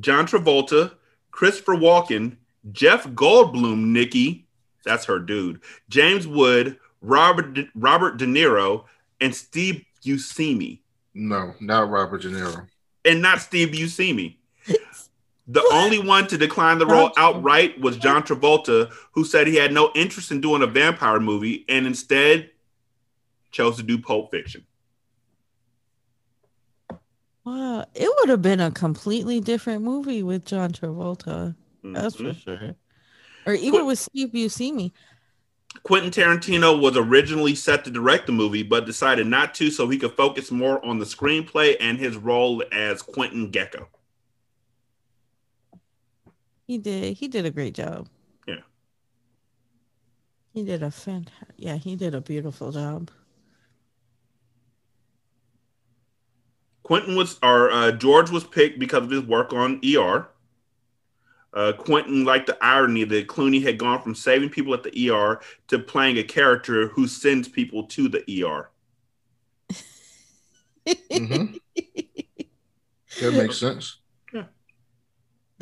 John 0.00 0.26
Travolta, 0.26 0.92
Christopher 1.30 1.76
Walken, 1.76 2.36
Jeff 2.70 3.06
Goldblum, 3.08 3.86
Nikki, 3.86 4.41
that's 4.84 5.04
her 5.06 5.18
dude, 5.18 5.60
James 5.88 6.26
Wood, 6.26 6.78
Robert 7.00 7.54
De, 7.54 7.68
Robert 7.74 8.16
De 8.16 8.26
Niro, 8.26 8.84
and 9.20 9.34
Steve 9.34 9.84
Buscemi, 10.04 10.80
No, 11.14 11.54
not 11.60 11.88
Robert 11.90 12.22
De 12.22 12.28
Niro. 12.30 12.66
and 13.04 13.22
not 13.22 13.40
Steve 13.40 13.68
Buscemi. 13.68 14.36
The 15.48 15.68
only 15.72 15.98
one 15.98 16.28
to 16.28 16.38
decline 16.38 16.78
the 16.78 16.86
role 16.86 17.10
outright 17.16 17.78
was 17.80 17.96
John 17.98 18.22
Travolta, 18.22 18.90
who 19.10 19.24
said 19.24 19.48
he 19.48 19.56
had 19.56 19.72
no 19.72 19.90
interest 19.96 20.30
in 20.30 20.40
doing 20.40 20.62
a 20.62 20.68
vampire 20.68 21.18
movie 21.18 21.64
and 21.68 21.84
instead 21.84 22.48
chose 23.50 23.76
to 23.76 23.82
do 23.82 23.98
Pulp 23.98 24.30
Fiction. 24.30 24.64
Wow. 27.44 27.84
It 27.94 28.08
would 28.20 28.28
have 28.28 28.40
been 28.40 28.60
a 28.60 28.70
completely 28.70 29.40
different 29.40 29.82
movie 29.82 30.22
with 30.22 30.44
John 30.44 30.70
Travolta. 30.70 31.56
That's 31.82 32.14
for 32.16 32.22
Mhm. 32.22 32.36
sure. 32.42 32.76
Or 33.46 33.54
even 33.54 33.86
with 33.86 33.98
Steve 33.98 34.28
Buscemi. 34.28 34.92
Quentin 35.82 36.10
Tarantino 36.10 36.80
was 36.80 36.96
originally 36.96 37.54
set 37.54 37.84
to 37.84 37.90
direct 37.90 38.26
the 38.26 38.32
movie, 38.32 38.62
but 38.62 38.86
decided 38.86 39.26
not 39.26 39.54
to 39.54 39.70
so 39.70 39.88
he 39.88 39.98
could 39.98 40.12
focus 40.12 40.50
more 40.50 40.84
on 40.84 40.98
the 40.98 41.04
screenplay 41.04 41.76
and 41.80 41.98
his 41.98 42.16
role 42.16 42.62
as 42.70 43.02
Quentin 43.02 43.50
Gecko. 43.50 43.88
He 46.66 46.78
did. 46.78 47.16
He 47.16 47.28
did 47.28 47.44
a 47.46 47.50
great 47.50 47.74
job. 47.74 48.08
Yeah. 48.46 48.60
He 50.52 50.62
did 50.62 50.82
a 50.82 50.90
fantastic. 50.90 51.54
Yeah, 51.56 51.76
he 51.76 51.96
did 51.96 52.14
a 52.14 52.20
beautiful 52.20 52.70
job. 52.70 53.10
Quentin 56.82 57.16
was, 57.16 57.38
or 57.42 57.70
uh, 57.70 57.92
George 57.92 58.30
was 58.30 58.44
picked 58.44 58.78
because 58.78 59.04
of 59.04 59.10
his 59.10 59.22
work 59.22 59.52
on 59.52 59.80
ER. 59.84 60.28
Uh, 61.54 61.72
Quentin 61.72 62.24
liked 62.24 62.46
the 62.46 62.56
irony 62.64 63.04
that 63.04 63.26
Clooney 63.26 63.62
had 63.62 63.78
gone 63.78 64.00
from 64.00 64.14
saving 64.14 64.48
people 64.48 64.72
at 64.72 64.82
the 64.82 65.10
ER 65.10 65.40
to 65.68 65.78
playing 65.78 66.18
a 66.18 66.22
character 66.22 66.88
who 66.88 67.06
sends 67.06 67.46
people 67.46 67.84
to 67.88 68.08
the 68.08 68.20
ER. 68.44 68.70
mm-hmm. 70.86 71.56
That 73.20 73.34
makes 73.34 73.58
sense. 73.58 73.98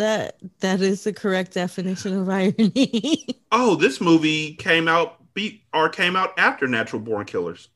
That 0.01 0.37
that 0.61 0.81
is 0.81 1.05
the 1.05 1.13
correct 1.13 1.53
definition 1.53 2.19
of 2.19 2.29
irony. 2.29 3.27
Oh, 3.53 3.75
this 3.75 4.01
movie 4.01 4.55
came 4.55 4.87
out 4.87 5.17
beat 5.35 5.65
or 5.75 5.89
came 5.89 6.15
out 6.15 6.39
after 6.39 6.69
Natural 6.69 7.03
Born 7.03 7.27
Killers. 7.27 7.69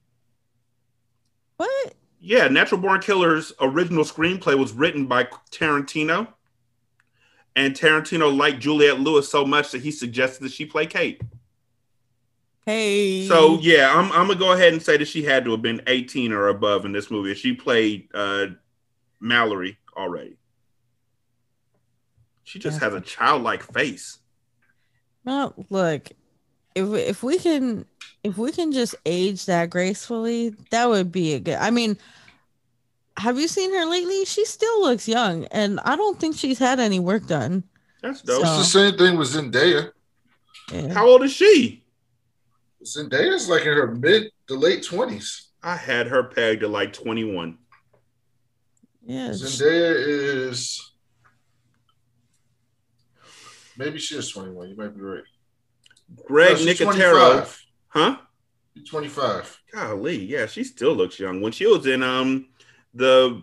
What? 1.56 1.94
Yeah, 2.20 2.46
Natural 2.46 2.80
Born 2.80 3.00
Killers 3.00 3.52
original 3.60 4.04
screenplay 4.04 4.56
was 4.56 4.72
written 4.72 5.06
by 5.06 5.24
Tarantino. 5.50 6.28
And 7.56 7.74
Tarantino 7.74 8.36
liked 8.36 8.60
Juliette 8.60 9.00
Lewis 9.00 9.28
so 9.28 9.44
much 9.44 9.70
that 9.72 9.82
he 9.82 9.90
suggested 9.90 10.42
that 10.42 10.52
she 10.52 10.66
play 10.66 10.86
Kate. 10.86 11.20
Hey. 12.66 13.26
So 13.28 13.58
yeah, 13.60 13.92
I'm 13.94 14.10
I'm 14.12 14.26
gonna 14.26 14.38
go 14.38 14.52
ahead 14.52 14.72
and 14.72 14.82
say 14.82 14.96
that 14.96 15.04
she 15.06 15.22
had 15.22 15.44
to 15.44 15.50
have 15.52 15.62
been 15.62 15.82
18 15.86 16.32
or 16.32 16.48
above 16.48 16.84
in 16.84 16.92
this 16.92 17.10
movie. 17.10 17.34
She 17.34 17.52
played 17.52 18.08
uh 18.14 18.46
Mallory 19.20 19.78
already. 19.96 20.36
She 22.44 22.58
just 22.58 22.80
has 22.80 22.94
a 22.94 23.00
childlike 23.00 23.62
face. 23.62 24.18
Well, 25.24 25.54
look, 25.70 26.10
if 26.74 26.92
if 26.92 27.22
we 27.22 27.38
can 27.38 27.86
if 28.22 28.38
we 28.38 28.52
can 28.52 28.72
just 28.72 28.94
age 29.06 29.46
that 29.46 29.70
gracefully, 29.70 30.54
that 30.70 30.88
would 30.88 31.12
be 31.12 31.34
a 31.34 31.40
good. 31.40 31.56
I 31.56 31.70
mean, 31.70 31.96
have 33.16 33.38
you 33.38 33.48
seen 33.48 33.72
her 33.74 33.84
lately? 33.86 34.24
She 34.24 34.44
still 34.44 34.82
looks 34.82 35.06
young, 35.08 35.44
and 35.46 35.80
I 35.80 35.96
don't 35.96 36.18
think 36.18 36.36
she's 36.36 36.58
had 36.58 36.80
any 36.80 37.00
work 37.00 37.26
done. 37.26 37.64
That's 38.02 38.20
It's 38.20 38.28
the 38.28 38.62
same 38.64 38.98
thing 38.98 39.16
with 39.16 39.28
Zendaya. 39.28 39.92
How 40.92 41.06
old 41.06 41.22
is 41.22 41.32
she? 41.32 41.84
Zendaya's 42.84 43.48
like 43.48 43.62
in 43.62 43.74
her 43.74 43.94
mid 43.94 44.30
to 44.48 44.54
late 44.54 44.84
twenties. 44.84 45.48
I 45.62 45.76
had 45.76 46.08
her 46.08 46.24
pegged 46.24 46.62
at 46.62 46.70
like 46.70 46.92
21. 46.92 47.56
Yeah. 49.06 49.30
Zendaya 49.30 49.94
is 50.48 50.92
maybe 53.78 53.98
she 53.98 54.16
is 54.16 54.30
twenty 54.30 54.50
one. 54.50 54.68
You 54.68 54.76
might 54.76 54.94
be 54.94 55.00
right. 55.00 55.22
Greg 56.26 56.52
No, 56.52 56.56
she's 56.56 56.80
Nicotero. 56.80 57.60
Huh? 57.88 58.16
Twenty 58.88 59.08
five. 59.08 59.58
Golly, 59.72 60.24
yeah, 60.24 60.46
she 60.46 60.64
still 60.64 60.94
looks 60.94 61.18
young. 61.18 61.40
When 61.40 61.52
she 61.52 61.66
was 61.66 61.86
in 61.86 62.02
um 62.02 62.48
the 62.94 63.42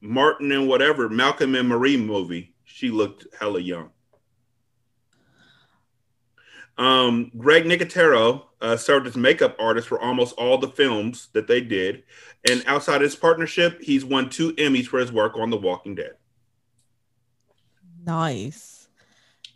Martin 0.00 0.52
and 0.52 0.68
whatever 0.68 1.08
Malcolm 1.08 1.54
and 1.54 1.68
Marie 1.68 1.96
movie, 1.96 2.54
she 2.64 2.90
looked 2.90 3.26
hella 3.38 3.60
young. 3.60 3.90
Um, 6.76 7.30
Greg 7.38 7.64
Nicotero 7.64 8.42
uh, 8.60 8.76
served 8.76 9.06
as 9.06 9.16
makeup 9.16 9.56
artist 9.60 9.86
for 9.86 10.00
almost 10.00 10.34
all 10.36 10.58
the 10.58 10.68
films 10.68 11.28
that 11.32 11.46
they 11.46 11.60
did, 11.60 12.02
and 12.48 12.64
outside 12.66 13.00
his 13.00 13.14
partnership, 13.14 13.80
he's 13.80 14.04
won 14.04 14.28
two 14.28 14.52
Emmys 14.54 14.86
for 14.86 14.98
his 14.98 15.12
work 15.12 15.36
on 15.36 15.50
The 15.50 15.56
Walking 15.56 15.94
Dead. 15.94 16.16
Nice. 18.04 18.88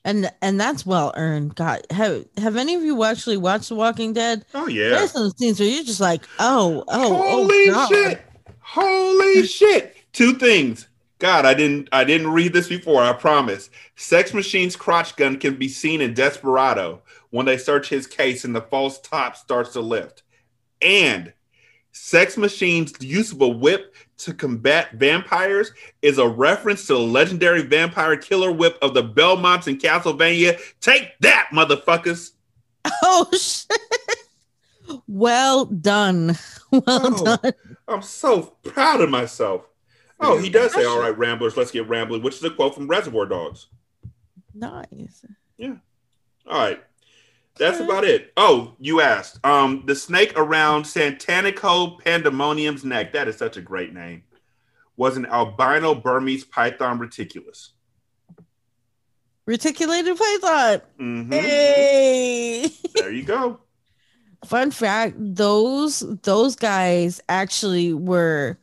And 0.04 0.30
and 0.40 0.58
that's 0.58 0.86
well 0.86 1.12
earned. 1.16 1.54
God, 1.56 1.82
have 1.90 2.24
have 2.38 2.56
any 2.56 2.74
of 2.76 2.82
you 2.82 3.02
actually 3.04 3.36
watched 3.36 3.68
The 3.68 3.74
Walking 3.74 4.12
Dead? 4.12 4.44
Oh 4.54 4.68
yeah. 4.68 4.90
There's 4.90 5.10
some 5.10 5.30
scenes 5.30 5.60
where 5.60 5.68
you're 5.68 5.84
just 5.84 6.00
like, 6.00 6.22
oh, 6.38 6.84
oh, 6.88 7.14
Holy 7.14 7.68
oh, 7.68 7.72
God. 7.72 7.88
shit! 7.88 8.27
Holy 8.70 9.46
shit! 9.46 9.96
Two 10.12 10.34
things. 10.34 10.88
God, 11.18 11.46
I 11.46 11.54
didn't 11.54 11.88
I 11.90 12.04
didn't 12.04 12.28
read 12.28 12.52
this 12.52 12.68
before, 12.68 13.02
I 13.02 13.12
promise. 13.14 13.70
Sex 13.96 14.34
Machine's 14.34 14.76
crotch 14.76 15.16
gun 15.16 15.38
can 15.38 15.56
be 15.56 15.68
seen 15.68 16.00
in 16.00 16.14
Desperado, 16.14 17.02
when 17.30 17.46
they 17.46 17.56
search 17.56 17.88
his 17.88 18.06
case 18.06 18.44
and 18.44 18.54
the 18.54 18.60
false 18.60 19.00
top 19.00 19.36
starts 19.36 19.72
to 19.72 19.80
lift. 19.80 20.22
And 20.82 21.32
Sex 21.92 22.36
Machine's 22.36 22.92
use 23.00 23.32
of 23.32 23.40
a 23.40 23.48
whip 23.48 23.94
to 24.18 24.34
combat 24.34 24.92
vampires 24.92 25.72
is 26.02 26.18
a 26.18 26.28
reference 26.28 26.86
to 26.86 26.92
the 26.92 27.00
legendary 27.00 27.62
vampire 27.62 28.16
killer 28.16 28.52
whip 28.52 28.76
of 28.82 28.92
the 28.92 29.02
Belmonts 29.02 29.66
in 29.66 29.78
Castlevania. 29.78 30.60
Take 30.80 31.18
that, 31.20 31.48
motherfuckers. 31.52 32.32
Oh 33.02 33.28
shit. 33.32 34.17
Well 35.06 35.64
done. 35.66 36.36
Well 36.70 36.82
Oh, 36.86 37.24
done. 37.42 37.52
I'm 37.88 38.02
so 38.02 38.42
proud 38.64 39.00
of 39.00 39.08
myself. 39.08 39.66
Oh, 40.20 40.36
he 40.36 40.50
does 40.50 40.74
say, 40.74 40.84
All 40.84 41.00
right, 41.00 41.16
Ramblers, 41.16 41.56
let's 41.56 41.70
get 41.70 41.88
rambling, 41.88 42.22
which 42.22 42.34
is 42.36 42.44
a 42.44 42.50
quote 42.50 42.74
from 42.74 42.88
Reservoir 42.88 43.24
Dogs. 43.24 43.68
Nice. 44.54 45.24
Yeah. 45.56 45.76
All 46.46 46.58
right. 46.58 46.82
That's 47.56 47.80
about 47.80 48.04
it. 48.04 48.32
Oh, 48.36 48.74
you 48.78 49.00
asked. 49.00 49.44
Um, 49.44 49.82
the 49.86 49.94
snake 49.94 50.32
around 50.38 50.84
Santanico 50.84 51.98
Pandemonium's 52.00 52.84
neck, 52.84 53.12
that 53.14 53.28
is 53.28 53.36
such 53.36 53.56
a 53.56 53.62
great 53.62 53.92
name, 53.94 54.24
was 54.96 55.16
an 55.16 55.24
albino 55.26 55.94
Burmese 55.94 56.44
python 56.44 56.98
reticulus. 56.98 57.70
Reticulated 59.46 60.16
python. 60.18 60.80
Mhm. 61.00 61.32
Hey. 61.32 62.70
There 62.94 63.10
you 63.10 63.22
go. 63.24 63.60
Fun 64.44 64.70
fact, 64.70 65.16
those 65.18 66.00
those 66.22 66.54
guys 66.54 67.20
actually 67.28 67.92
were 67.92 68.58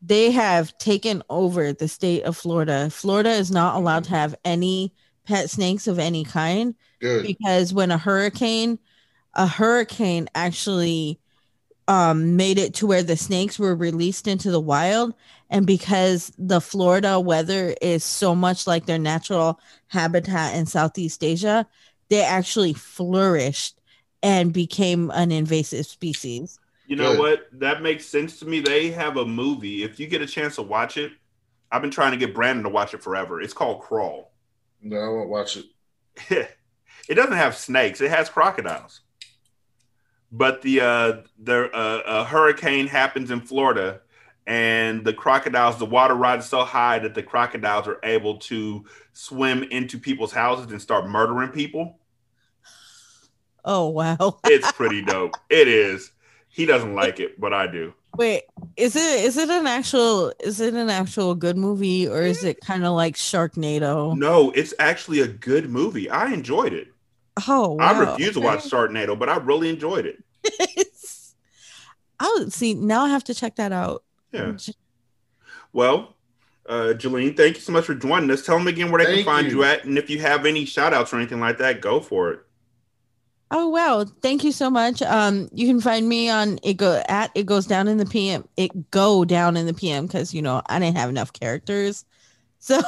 they 0.00 0.30
have 0.30 0.76
taken 0.78 1.22
over 1.28 1.72
the 1.72 1.88
state 1.88 2.22
of 2.22 2.36
Florida. 2.36 2.88
Florida 2.90 3.30
is 3.30 3.50
not 3.50 3.76
allowed 3.76 4.04
to 4.04 4.10
have 4.10 4.34
any 4.44 4.92
pet 5.26 5.50
snakes 5.50 5.86
of 5.86 5.98
any 5.98 6.24
kind 6.24 6.74
Good. 7.00 7.24
because 7.24 7.74
when 7.74 7.90
a 7.90 7.98
hurricane 7.98 8.78
a 9.34 9.46
hurricane 9.46 10.28
actually 10.34 11.20
um 11.88 12.36
made 12.36 12.58
it 12.58 12.74
to 12.74 12.86
where 12.86 13.02
the 13.02 13.16
snakes 13.16 13.58
were 13.58 13.74
released 13.74 14.26
into 14.26 14.50
the 14.50 14.60
wild 14.60 15.14
and 15.50 15.66
because 15.66 16.32
the 16.38 16.60
Florida 16.60 17.20
weather 17.20 17.74
is 17.82 18.04
so 18.04 18.34
much 18.34 18.66
like 18.66 18.86
their 18.86 18.98
natural 18.98 19.60
habitat 19.88 20.54
in 20.54 20.66
Southeast 20.66 21.24
Asia, 21.24 21.66
they 22.08 22.22
actually 22.22 22.72
flourished 22.72 23.77
and 24.22 24.52
became 24.52 25.10
an 25.10 25.32
invasive 25.32 25.86
species. 25.86 26.58
You 26.86 26.96
know 26.96 27.12
Good. 27.12 27.18
what? 27.18 27.60
That 27.60 27.82
makes 27.82 28.06
sense 28.06 28.38
to 28.40 28.46
me. 28.46 28.60
They 28.60 28.90
have 28.90 29.16
a 29.16 29.26
movie. 29.26 29.82
If 29.82 30.00
you 30.00 30.06
get 30.06 30.22
a 30.22 30.26
chance 30.26 30.56
to 30.56 30.62
watch 30.62 30.96
it, 30.96 31.12
I've 31.70 31.82
been 31.82 31.90
trying 31.90 32.12
to 32.12 32.16
get 32.16 32.34
Brandon 32.34 32.64
to 32.64 32.70
watch 32.70 32.94
it 32.94 33.02
forever. 33.02 33.40
It's 33.42 33.52
called 33.52 33.82
Crawl. 33.82 34.32
No, 34.82 34.96
I 34.96 35.08
won't 35.08 35.28
watch 35.28 35.58
it. 35.58 35.66
it 37.08 37.14
doesn't 37.14 37.32
have 37.32 37.56
snakes. 37.56 38.00
It 38.00 38.10
has 38.10 38.28
crocodiles. 38.28 39.00
But 40.32 40.62
the 40.62 40.80
uh, 40.80 41.12
the 41.38 41.70
uh, 41.70 42.02
a 42.06 42.24
hurricane 42.24 42.86
happens 42.86 43.30
in 43.30 43.40
Florida, 43.40 44.00
and 44.46 45.04
the 45.04 45.14
crocodiles, 45.14 45.78
the 45.78 45.86
water 45.86 46.14
rises 46.14 46.50
so 46.50 46.64
high 46.64 46.98
that 46.98 47.14
the 47.14 47.22
crocodiles 47.22 47.86
are 47.86 47.98
able 48.02 48.38
to 48.38 48.84
swim 49.12 49.62
into 49.64 49.98
people's 49.98 50.32
houses 50.32 50.70
and 50.70 50.80
start 50.80 51.06
murdering 51.06 51.50
people. 51.50 51.98
Oh 53.64 53.88
wow. 53.88 54.38
It's 54.44 54.70
pretty 54.72 55.02
dope. 55.02 55.34
It 55.50 55.68
is. 55.68 56.12
He 56.48 56.66
doesn't 56.66 56.94
like 56.94 57.20
it, 57.20 57.40
but 57.40 57.52
I 57.52 57.66
do. 57.66 57.94
Wait, 58.16 58.44
is 58.76 58.96
it 58.96 59.24
is 59.24 59.36
it 59.36 59.48
an 59.48 59.66
actual 59.66 60.32
is 60.40 60.60
it 60.60 60.74
an 60.74 60.90
actual 60.90 61.34
good 61.34 61.56
movie 61.56 62.08
or 62.08 62.22
is 62.22 62.42
it 62.42 62.60
kind 62.60 62.84
of 62.84 62.94
like 62.94 63.14
Sharknado? 63.14 64.16
No, 64.16 64.50
it's 64.52 64.74
actually 64.78 65.20
a 65.20 65.28
good 65.28 65.70
movie. 65.70 66.10
I 66.10 66.32
enjoyed 66.32 66.72
it. 66.72 66.88
Oh, 67.46 67.74
wow. 67.74 67.92
I 67.94 67.98
refuse 67.98 68.34
to 68.34 68.40
watch 68.40 68.60
Sharknado, 68.64 69.16
but 69.16 69.28
I 69.28 69.36
really 69.36 69.68
enjoyed 69.68 70.06
it. 70.06 70.24
Oh, 72.20 72.46
see, 72.48 72.74
now 72.74 73.04
I 73.04 73.08
have 73.10 73.24
to 73.24 73.34
check 73.34 73.56
that 73.56 73.72
out. 73.72 74.02
Yeah. 74.32 74.56
Well, 75.72 76.16
uh, 76.68 76.94
Juleen, 76.96 77.36
thank 77.36 77.56
you 77.56 77.60
so 77.60 77.72
much 77.72 77.84
for 77.84 77.94
joining 77.94 78.30
us. 78.30 78.44
Tell 78.44 78.58
them 78.58 78.66
again 78.66 78.90
where 78.90 78.98
they 78.98 79.04
Thank 79.04 79.26
can 79.26 79.34
find 79.34 79.46
you. 79.46 79.58
you 79.58 79.64
at, 79.64 79.84
and 79.84 79.96
if 79.96 80.10
you 80.10 80.18
have 80.20 80.44
any 80.44 80.64
shout 80.64 80.92
outs 80.92 81.12
or 81.12 81.16
anything 81.16 81.40
like 81.40 81.58
that, 81.58 81.80
go 81.80 82.00
for 82.00 82.32
it. 82.32 82.40
Oh 83.50 83.68
wow, 83.68 84.04
thank 84.20 84.44
you 84.44 84.52
so 84.52 84.68
much. 84.68 85.00
Um, 85.00 85.48
you 85.54 85.66
can 85.66 85.80
find 85.80 86.06
me 86.06 86.28
on 86.28 86.58
it 86.62 86.74
go 86.74 87.02
at 87.08 87.30
it 87.34 87.46
goes 87.46 87.66
down 87.66 87.88
in 87.88 87.96
the 87.96 88.04
PM. 88.04 88.46
It 88.58 88.90
go 88.90 89.24
down 89.24 89.56
in 89.56 89.66
the 89.66 89.72
PM 89.72 90.06
because 90.06 90.34
you 90.34 90.42
know 90.42 90.60
I 90.66 90.78
didn't 90.78 90.98
have 90.98 91.08
enough 91.08 91.32
characters, 91.32 92.04
so 92.58 92.80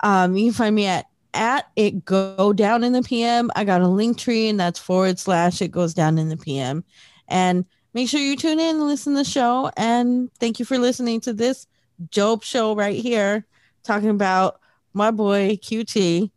um, 0.00 0.36
you 0.36 0.46
can 0.46 0.54
find 0.54 0.76
me 0.76 0.86
at 0.86 1.06
at 1.32 1.68
it 1.76 2.04
go 2.04 2.52
down 2.52 2.84
in 2.84 2.92
the 2.92 3.02
PM. 3.02 3.50
I 3.56 3.64
got 3.64 3.80
a 3.80 3.86
Linktree 3.86 4.50
and 4.50 4.60
that's 4.60 4.78
forward 4.78 5.18
slash 5.18 5.62
it 5.62 5.70
goes 5.70 5.94
down 5.94 6.18
in 6.18 6.28
the 6.28 6.36
PM, 6.36 6.84
and 7.28 7.64
make 7.94 8.08
sure 8.10 8.20
you 8.20 8.36
tune 8.36 8.60
in 8.60 8.76
and 8.76 8.86
listen 8.86 9.14
to 9.14 9.20
the 9.20 9.24
show. 9.24 9.70
And 9.78 10.30
thank 10.40 10.58
you 10.58 10.66
for 10.66 10.78
listening 10.78 11.20
to 11.22 11.32
this 11.32 11.66
Job 12.10 12.42
show 12.44 12.74
right 12.74 13.00
here, 13.00 13.46
talking 13.82 14.10
about 14.10 14.60
my 14.92 15.10
boy 15.10 15.56
QT. 15.62 16.30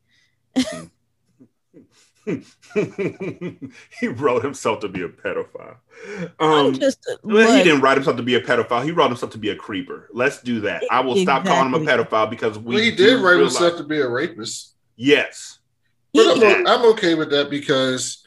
he 3.99 4.07
wrote 4.07 4.43
himself 4.43 4.79
to 4.81 4.87
be 4.87 5.01
a 5.03 5.09
pedophile. 5.09 5.77
I'm 6.39 6.49
Um, 6.67 6.73
just 6.73 6.99
well, 7.23 7.55
he 7.55 7.63
didn't 7.63 7.81
write 7.81 7.95
himself 7.97 8.17
to 8.17 8.23
be 8.23 8.35
a 8.35 8.41
pedophile. 8.41 8.83
He 8.83 8.91
wrote 8.91 9.07
himself 9.09 9.31
to 9.33 9.37
be 9.37 9.49
a 9.49 9.55
creeper. 9.55 10.09
Let's 10.13 10.41
do 10.41 10.59
that. 10.61 10.83
I 10.91 10.99
will 10.99 11.15
stop 11.17 11.45
calling 11.45 11.73
him 11.73 11.73
a 11.73 11.79
pedophile 11.85 12.29
because 12.29 12.59
we 12.59 12.75
Well, 12.75 12.83
he 12.83 12.91
did 12.91 13.21
write 13.21 13.33
realize- 13.35 13.57
himself 13.57 13.77
to 13.77 13.83
be 13.83 13.99
a 13.99 14.07
rapist. 14.07 14.75
Yes, 14.95 15.59
But 16.13 16.43
I'm. 16.43 16.65
I'm 16.67 16.85
okay 16.93 17.13
with 17.15 17.29
that 17.29 17.49
because, 17.51 18.25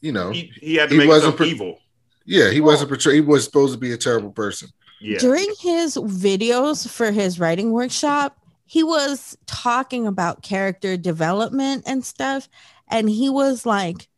you 0.00 0.12
know, 0.12 0.30
he, 0.30 0.50
he 0.60 0.74
had 0.76 0.88
to 0.88 0.96
make 0.96 1.10
himself 1.10 1.36
per- 1.36 1.44
evil. 1.44 1.78
Yeah, 2.24 2.50
he 2.50 2.60
wasn't 2.60 2.88
portrayed. 2.90 3.14
He 3.16 3.20
was 3.20 3.44
supposed 3.44 3.72
to 3.74 3.78
be 3.78 3.92
a 3.92 3.96
terrible 3.96 4.30
person. 4.30 4.68
Yeah. 5.00 5.18
During 5.18 5.48
his 5.60 5.96
videos 5.96 6.88
for 6.88 7.10
his 7.12 7.38
writing 7.38 7.72
workshop, 7.72 8.38
he 8.66 8.82
was 8.82 9.36
talking 9.46 10.06
about 10.06 10.42
character 10.42 10.96
development 10.96 11.84
and 11.86 12.04
stuff. 12.04 12.48
And 12.90 13.08
he 13.08 13.28
was 13.28 13.66
like, 13.66 14.08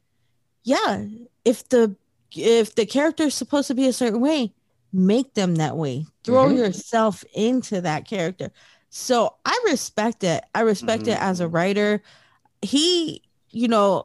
yeah, 0.63 1.05
if 1.45 1.69
the 1.69 1.97
if 2.37 2.75
the 2.77 2.87
character 2.87 3.25
is 3.25 3.35
supposed 3.35 3.69
to 3.69 3.75
be 3.75 3.87
a 3.89 3.93
certain 3.93 4.21
way, 4.21 4.53
make 4.93 5.35
them 5.35 5.57
that 5.57 5.77
way. 5.77 6.07
Throw 6.25 6.49
Mhm. 6.49 6.57
yourself 6.57 7.25
into 7.35 7.81
that 7.81 8.07
character. 8.07 8.53
So 8.91 9.35
I 9.45 9.59
respect 9.71 10.23
it. 10.25 10.45
I 10.55 10.61
respect 10.61 11.09
it 11.09 11.21
as 11.21 11.41
a 11.41 11.49
writer. 11.49 12.03
He, 12.63 13.23
you 13.51 13.69
know, 13.69 14.05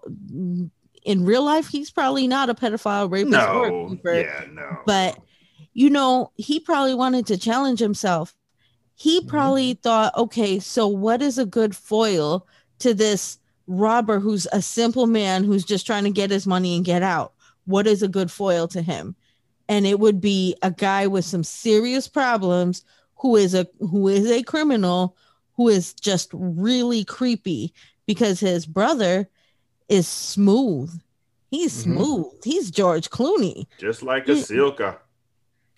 in 1.03 1.25
real 1.25 1.43
life, 1.43 1.67
he's 1.67 1.91
probably 1.91 2.27
not 2.27 2.49
a 2.49 2.55
pedophile 2.55 3.11
rapist 3.11 3.33
or 3.33 3.67
a 3.67 3.71
No, 3.71 3.97
yeah, 4.11 4.45
no. 4.51 4.77
but 4.85 5.19
you 5.73 5.89
know 5.89 6.31
he 6.35 6.59
probably 6.59 6.95
wanted 6.95 7.25
to 7.27 7.37
challenge 7.37 7.79
himself 7.79 8.33
he 8.95 9.19
Mm-hmm. 9.19 9.27
probably 9.29 9.73
thought 9.73 10.15
okay 10.15 10.59
so 10.59 10.87
what 10.87 11.21
is 11.21 11.37
a 11.37 11.45
good 11.45 11.75
foil 11.75 12.47
to 12.79 12.93
this 12.93 13.37
robber 13.67 14.19
who's 14.19 14.47
a 14.51 14.61
simple 14.61 15.07
man 15.07 15.43
who's 15.43 15.65
just 15.65 15.85
trying 15.85 16.03
to 16.03 16.11
get 16.11 16.29
his 16.31 16.45
money 16.45 16.75
and 16.75 16.85
get 16.85 17.01
out 17.03 17.33
what 17.65 17.87
is 17.87 18.03
a 18.03 18.07
good 18.07 18.29
foil 18.29 18.67
to 18.67 18.81
him 18.81 19.15
and 19.67 19.87
it 19.87 19.99
would 19.99 20.21
be 20.21 20.55
a 20.61 20.69
guy 20.69 21.07
with 21.07 21.25
some 21.25 21.43
serious 21.43 22.07
problems 22.07 22.83
who 23.15 23.35
is 23.35 23.55
a 23.55 23.65
who 23.79 24.07
is 24.07 24.29
a 24.29 24.43
criminal 24.43 25.17
who 25.53 25.67
is 25.69 25.93
just 25.95 26.29
really 26.33 27.03
creepy 27.03 27.73
because 28.05 28.39
his 28.39 28.65
brother 28.67 29.27
is 29.89 30.07
smooth 30.07 30.91
he's 31.49 31.73
Mhm. 31.73 31.83
smooth 31.83 32.43
he's 32.43 32.69
george 32.69 33.09
clooney 33.09 33.65
Just 33.79 34.03
like 34.03 34.27
a 34.29 34.33
Silka. 34.33 34.97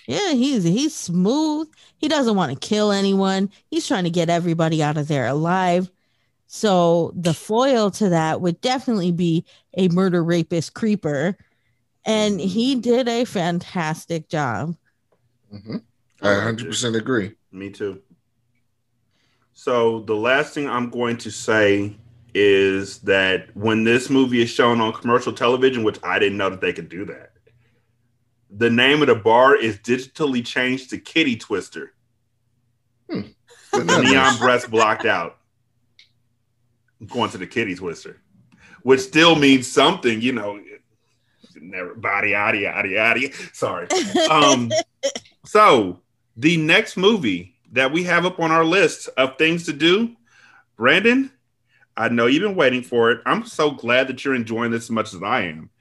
yeah, 0.08 0.32
he's 0.34 0.64
he's 0.64 0.96
smooth. 0.96 1.70
He 1.98 2.08
doesn't 2.08 2.36
want 2.36 2.52
to 2.54 2.68
kill 2.68 2.92
anyone. 2.92 3.50
He's 3.70 3.86
trying 3.88 4.06
to 4.06 4.10
get 4.10 4.30
everybody 4.30 4.82
out 4.82 4.98
of 4.98 5.08
there 5.10 5.26
alive. 5.28 5.90
So 6.58 7.14
the 7.16 7.36
foil 7.36 7.92
to 7.92 8.10
that 8.10 8.42
would 8.42 8.60
definitely 8.62 9.12
be 9.12 9.46
a 9.76 9.90
murder 9.90 10.24
rapist 10.24 10.74
creeper. 10.74 11.38
And 12.04 12.42
he 12.42 12.74
did 12.74 13.08
a 13.08 13.26
fantastic 13.26 14.28
job. 14.28 14.76
I 15.54 15.78
100% 16.24 16.98
agree. 16.98 17.34
Me 17.52 17.70
too. 17.70 18.02
So 19.54 20.00
the 20.00 20.16
last 20.16 20.56
thing 20.56 20.68
I'm 20.68 20.90
going 20.90 21.18
to 21.18 21.30
say 21.30 21.96
is 22.34 23.00
that 23.02 23.56
when 23.56 23.84
this 23.84 24.10
movie 24.10 24.42
is 24.42 24.50
shown 24.50 24.82
on 24.82 24.94
commercial 24.94 25.34
television, 25.34 25.84
which 25.84 26.00
I 26.02 26.18
didn't 26.18 26.40
know 26.40 26.50
that 26.50 26.62
they 26.62 26.74
could 26.74 26.90
do 26.90 27.06
that, 27.06 27.34
the 28.50 28.72
name 28.72 29.02
of 29.02 29.10
the 29.10 29.16
bar 29.16 29.56
is 29.56 29.78
digitally 29.78 30.44
changed 30.44 30.90
to 30.90 30.98
Kitty 30.98 31.36
Twister. 31.36 31.94
With 33.10 33.36
the 33.72 34.02
neon 34.02 34.38
breast 34.40 34.72
blocked 34.72 35.06
out. 35.06 35.37
Going 37.06 37.30
to 37.32 37.38
the 37.38 37.48
Kitty 37.48 37.76
Twister, 37.76 38.20
which 38.82 39.02
still 39.02 39.36
means 39.36 39.72
something, 39.72 40.22
you 40.22 40.32
know. 40.32 40.60
Never 41.60 41.96
body, 41.96 42.32
yada, 42.32 42.58
yada, 42.58 42.88
yada. 42.88 43.34
Sorry. 43.54 43.88
Um, 44.30 44.72
so 45.46 46.02
the 46.36 46.58
next 46.58 46.98
movie 46.98 47.56
that 47.72 47.92
we 47.92 48.04
have 48.04 48.26
up 48.26 48.40
on 48.40 48.52
our 48.52 48.64
list 48.64 49.10
of 49.18 49.38
things 49.38 49.66
to 49.66 49.74
do, 49.74 50.16
Brandon, 50.76 51.32
I 51.96 52.10
know 52.10 52.28
you've 52.28 52.44
been 52.44 52.56
waiting 52.56 52.84
for 52.84 53.12
it. 53.12 53.22
I'm 53.26 53.44
so 53.46 53.72
glad 53.72 54.08
that 54.08 54.24
you're 54.24 54.36
enjoying 54.36 54.72
this 54.72 54.84
as 54.84 54.92
much 54.92 55.14
as 55.14 55.24
I 55.24 55.42
am. 55.42 55.72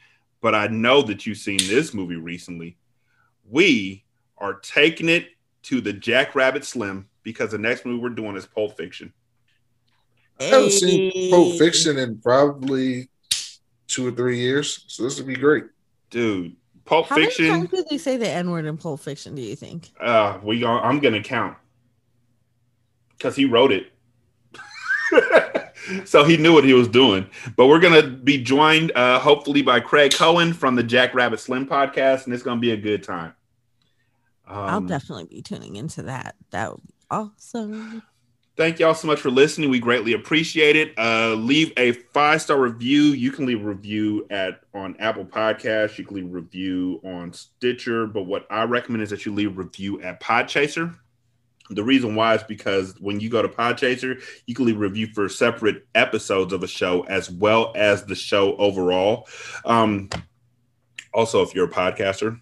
But 0.40 0.54
I 0.54 0.66
know 0.68 1.02
that 1.02 1.26
you've 1.26 1.38
seen 1.38 1.58
this 1.58 1.92
movie 1.92 2.16
recently. 2.16 2.78
We 3.48 4.04
are 4.38 4.54
taking 4.54 5.08
it 5.08 5.28
to 5.64 5.80
the 5.80 5.92
Jackrabbit 5.92 6.64
Slim 6.64 7.08
because 7.22 7.50
the 7.50 7.58
next 7.58 7.84
movie 7.84 8.00
we're 8.00 8.10
doing 8.10 8.36
is 8.36 8.46
Pulp 8.46 8.76
Fiction. 8.76 9.12
I 10.40 10.44
haven't 10.44 10.70
seen 10.72 11.30
Pulp 11.30 11.56
Fiction 11.58 11.98
in 11.98 12.18
probably 12.18 13.08
two 13.88 14.06
or 14.08 14.10
three 14.10 14.38
years, 14.38 14.84
so 14.88 15.02
this 15.02 15.16
would 15.18 15.26
be 15.26 15.36
great. 15.36 15.64
Dude, 16.10 16.54
Pulp 16.84 17.06
How 17.06 17.16
Fiction. 17.16 17.46
many 17.46 17.58
times 17.66 17.70
did 17.70 17.88
they 17.88 17.98
say 17.98 18.16
the 18.16 18.28
N 18.28 18.50
word 18.50 18.64
in 18.66 18.76
Pulp 18.76 19.00
Fiction? 19.00 19.34
Do 19.34 19.42
you 19.42 19.56
think? 19.56 19.90
Uh, 20.00 20.38
we 20.42 20.60
gon- 20.60 20.82
I'm 20.84 21.00
gonna 21.00 21.22
count 21.22 21.56
because 23.16 23.34
he 23.36 23.44
wrote 23.46 23.72
it, 23.72 23.92
so 26.04 26.24
he 26.24 26.36
knew 26.36 26.52
what 26.52 26.64
he 26.64 26.72
was 26.74 26.88
doing. 26.88 27.26
But 27.56 27.68
we're 27.68 27.80
gonna 27.80 28.02
be 28.06 28.42
joined, 28.42 28.92
uh, 28.94 29.18
hopefully, 29.18 29.62
by 29.62 29.80
Craig 29.80 30.12
Cohen 30.14 30.52
from 30.52 30.74
the 30.76 30.82
Jack 30.82 31.14
Rabbit 31.14 31.40
Slim 31.40 31.66
podcast, 31.66 32.24
and 32.26 32.34
it's 32.34 32.42
gonna 32.42 32.60
be 32.60 32.72
a 32.72 32.76
good 32.76 33.02
time. 33.02 33.32
I'll 34.46 34.76
Um, 34.78 34.86
definitely 34.86 35.24
be 35.24 35.42
tuning 35.42 35.76
into 35.76 36.02
that. 36.04 36.36
That 36.50 36.70
would 36.72 36.86
be 36.86 36.94
awesome. 37.10 38.02
Thank 38.56 38.78
y'all 38.78 38.94
so 38.94 39.06
much 39.06 39.20
for 39.20 39.30
listening. 39.30 39.68
We 39.68 39.80
greatly 39.80 40.14
appreciate 40.14 40.76
it. 40.76 40.98
Uh, 40.98 41.34
leave 41.34 41.74
a 41.76 41.92
five 41.92 42.40
star 42.40 42.58
review. 42.58 43.02
You 43.02 43.30
can 43.30 43.44
leave 43.44 43.62
a 43.62 43.68
review 43.68 44.26
at 44.30 44.62
on 44.72 44.96
Apple 44.98 45.26
Podcasts. 45.26 45.98
You 45.98 46.06
can 46.06 46.16
leave 46.16 46.24
a 46.24 46.28
review 46.28 46.98
on 47.04 47.34
Stitcher. 47.34 48.06
But 48.06 48.22
what 48.22 48.46
I 48.50 48.62
recommend 48.64 49.02
is 49.02 49.10
that 49.10 49.26
you 49.26 49.34
leave 49.34 49.58
a 49.58 49.62
review 49.62 50.00
at 50.00 50.22
Podchaser. 50.22 50.96
The 51.68 51.84
reason 51.84 52.14
why 52.14 52.34
is 52.34 52.42
because 52.44 52.98
when 52.98 53.20
you 53.20 53.28
go 53.28 53.42
to 53.42 53.48
Podchaser, 53.48 54.22
you 54.46 54.54
can 54.54 54.64
leave 54.64 54.76
a 54.76 54.80
review 54.80 55.08
for 55.08 55.28
separate 55.28 55.86
episodes 55.94 56.54
of 56.54 56.62
a 56.62 56.68
show 56.68 57.02
as 57.02 57.30
well 57.30 57.74
as 57.76 58.04
the 58.04 58.14
show 58.14 58.56
overall. 58.56 59.28
Um, 59.66 60.08
also, 61.12 61.42
if 61.42 61.54
you're 61.54 61.66
a 61.66 61.70
podcaster, 61.70 62.40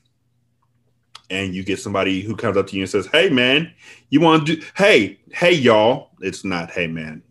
and 1.31 1.55
you 1.55 1.65
get 1.65 1.79
somebody 1.79 2.21
who 2.21 2.37
comes 2.37 2.57
up 2.57 2.67
to 2.69 2.77
you 2.77 2.83
and 2.83 2.91
says, 2.91 3.07
"Hey, 3.07 3.29
man, 3.29 3.73
you 4.11 4.21
want 4.21 4.47
to 4.47 4.57
do? 4.57 4.63
Hey, 4.77 5.19
hey, 5.33 5.53
y'all." 5.53 6.11
It's 6.21 6.45
not, 6.45 6.71
"Hey, 6.71 6.87
man." 6.87 7.23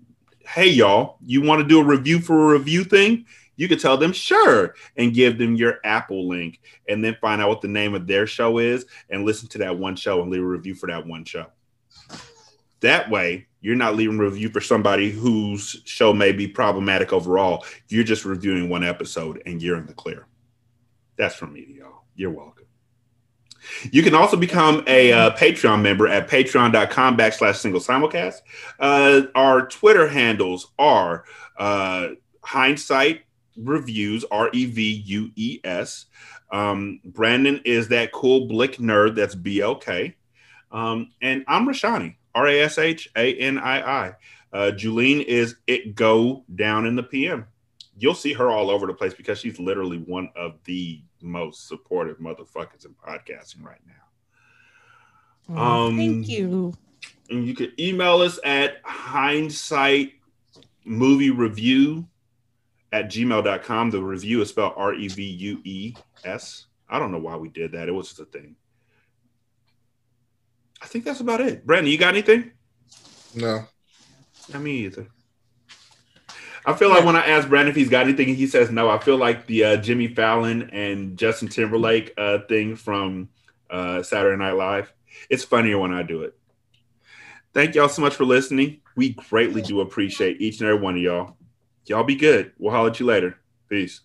Hey, 0.45 0.67
y'all, 0.67 1.17
you 1.21 1.41
want 1.41 1.61
to 1.61 1.67
do 1.67 1.79
a 1.79 1.83
review 1.83 2.19
for 2.19 2.53
a 2.53 2.57
review 2.57 2.83
thing? 2.83 3.25
You 3.55 3.67
could 3.67 3.79
tell 3.79 3.97
them 3.97 4.11
sure 4.11 4.75
and 4.97 5.13
give 5.13 5.37
them 5.37 5.55
your 5.55 5.79
Apple 5.83 6.27
link, 6.27 6.59
and 6.89 7.03
then 7.03 7.15
find 7.21 7.41
out 7.41 7.49
what 7.49 7.61
the 7.61 7.67
name 7.67 7.93
of 7.93 8.07
their 8.07 8.27
show 8.27 8.57
is, 8.57 8.85
and 9.09 9.25
listen 9.25 9.47
to 9.49 9.57
that 9.59 9.77
one 9.77 9.95
show 9.95 10.21
and 10.21 10.29
leave 10.31 10.41
a 10.41 10.45
review 10.45 10.75
for 10.75 10.87
that 10.87 11.07
one 11.07 11.23
show. 11.23 11.47
That 12.81 13.09
way, 13.09 13.47
you're 13.61 13.75
not 13.75 13.95
leaving 13.95 14.19
a 14.19 14.23
review 14.23 14.49
for 14.49 14.59
somebody 14.59 15.09
whose 15.09 15.81
show 15.85 16.11
may 16.11 16.33
be 16.33 16.47
problematic 16.47 17.13
overall. 17.13 17.65
You're 17.87 18.03
just 18.03 18.25
reviewing 18.25 18.67
one 18.67 18.83
episode, 18.83 19.41
and 19.45 19.61
you're 19.61 19.77
in 19.77 19.85
the 19.85 19.93
clear. 19.93 20.27
That's 21.15 21.35
from 21.35 21.53
me 21.53 21.65
to 21.65 21.71
y'all. 21.71 22.03
You're 22.15 22.31
welcome. 22.31 22.62
You 23.91 24.03
can 24.03 24.15
also 24.15 24.37
become 24.37 24.83
a 24.87 25.11
uh, 25.11 25.35
Patreon 25.35 25.81
member 25.81 26.07
at 26.07 26.29
patreon.com 26.29 27.17
backslash 27.17 27.55
single 27.55 27.81
simulcast. 27.81 28.41
Uh, 28.79 29.23
our 29.35 29.67
Twitter 29.67 30.07
handles 30.07 30.71
are 30.77 31.25
uh, 31.57 32.09
hindsight 32.41 33.21
reviews, 33.57 34.25
R 34.31 34.49
E 34.53 34.65
V 34.65 35.03
U 35.05 35.31
E 35.35 35.59
S. 35.63 36.05
Um, 36.51 36.99
Brandon 37.03 37.61
is 37.65 37.87
that 37.89 38.11
cool 38.11 38.47
blick 38.47 38.77
nerd, 38.77 39.15
that's 39.15 39.35
B 39.35 39.61
L 39.61 39.75
K. 39.75 40.15
Um, 40.71 41.11
and 41.21 41.43
I'm 41.47 41.67
Rashani, 41.67 42.15
R 42.35 42.47
A 42.47 42.61
S 42.61 42.77
H 42.77 43.09
A 43.15 43.33
N 43.35 43.57
I 43.57 44.07
I. 44.07 44.15
Uh, 44.51 44.71
Juleen 44.71 45.23
is 45.23 45.55
it 45.65 45.95
go 45.95 46.43
down 46.55 46.85
in 46.85 46.95
the 46.95 47.03
PM. 47.03 47.47
You'll 47.97 48.15
see 48.15 48.33
her 48.33 48.49
all 48.49 48.69
over 48.71 48.87
the 48.87 48.93
place 48.93 49.13
because 49.13 49.39
she's 49.39 49.59
literally 49.59 49.99
one 49.99 50.29
of 50.35 50.55
the 50.65 51.01
most 51.21 51.67
supportive 51.67 52.17
motherfuckers 52.17 52.85
in 52.85 52.93
podcasting 52.95 53.63
right 53.63 53.81
now. 53.87 55.61
Um, 55.61 55.97
Thank 55.97 56.27
you. 56.27 56.73
And 57.29 57.47
you 57.47 57.55
can 57.55 57.71
email 57.79 58.21
us 58.21 58.39
at 58.43 58.77
hindsight 58.83 60.13
movie 60.85 61.29
review 61.31 62.07
at 62.91 63.09
gmail.com. 63.09 63.91
The 63.91 64.01
review 64.01 64.41
is 64.41 64.49
spelled 64.49 64.73
R 64.75 64.93
E 64.93 65.07
V 65.07 65.23
U 65.23 65.61
E 65.63 65.95
S. 66.23 66.65
I 66.89 66.99
don't 66.99 67.11
know 67.11 67.19
why 67.19 67.35
we 67.35 67.49
did 67.49 67.71
that. 67.73 67.87
It 67.87 67.91
was 67.91 68.07
just 68.07 68.19
a 68.19 68.25
thing. 68.25 68.55
I 70.81 70.85
think 70.85 71.05
that's 71.05 71.21
about 71.21 71.41
it. 71.41 71.65
Brandon, 71.65 71.91
you 71.91 71.97
got 71.97 72.13
anything? 72.13 72.51
No. 73.33 73.65
Not 74.51 74.61
me 74.61 74.85
either. 74.85 75.07
I 76.65 76.73
feel 76.73 76.89
like 76.89 77.03
when 77.03 77.15
I 77.15 77.25
ask 77.25 77.49
Brandon 77.49 77.69
if 77.69 77.75
he's 77.75 77.89
got 77.89 78.05
anything, 78.05 78.35
he 78.35 78.47
says 78.47 78.71
no. 78.71 78.89
I 78.89 78.97
feel 78.97 79.17
like 79.17 79.47
the 79.47 79.63
uh, 79.63 79.77
Jimmy 79.77 80.07
Fallon 80.07 80.69
and 80.71 81.17
Justin 81.17 81.49
Timberlake 81.49 82.13
uh, 82.17 82.39
thing 82.47 82.75
from 82.75 83.29
uh, 83.69 84.01
Saturday 84.01 84.37
Night 84.37 84.53
Live. 84.53 84.93
It's 85.29 85.43
funnier 85.43 85.77
when 85.77 85.93
I 85.93 86.03
do 86.03 86.23
it. 86.23 86.37
Thank 87.53 87.75
y'all 87.75 87.89
so 87.89 88.01
much 88.01 88.15
for 88.15 88.25
listening. 88.25 88.81
We 88.95 89.09
greatly 89.09 89.61
do 89.61 89.81
appreciate 89.81 90.41
each 90.41 90.59
and 90.59 90.69
every 90.69 90.81
one 90.81 90.95
of 90.95 91.01
y'all. 91.01 91.37
Y'all 91.85 92.03
be 92.03 92.15
good. 92.15 92.53
We'll 92.57 92.71
holler 92.71 92.89
at 92.89 92.99
you 92.99 93.05
later. 93.05 93.37
Peace. 93.69 94.01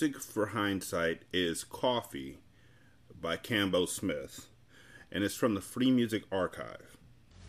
Music 0.00 0.22
for 0.22 0.46
Hindsight 0.46 1.22
is 1.30 1.62
Coffee 1.62 2.38
by 3.20 3.36
Cambo 3.36 3.86
Smith, 3.86 4.46
and 5.12 5.22
it's 5.22 5.34
from 5.34 5.54
the 5.54 5.60
Free 5.60 5.90
Music 5.90 6.22
Archive. 6.32 6.96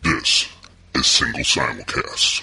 This 0.02 0.50
is 0.94 1.06
Single 1.06 1.40
Simulcast. 1.40 2.42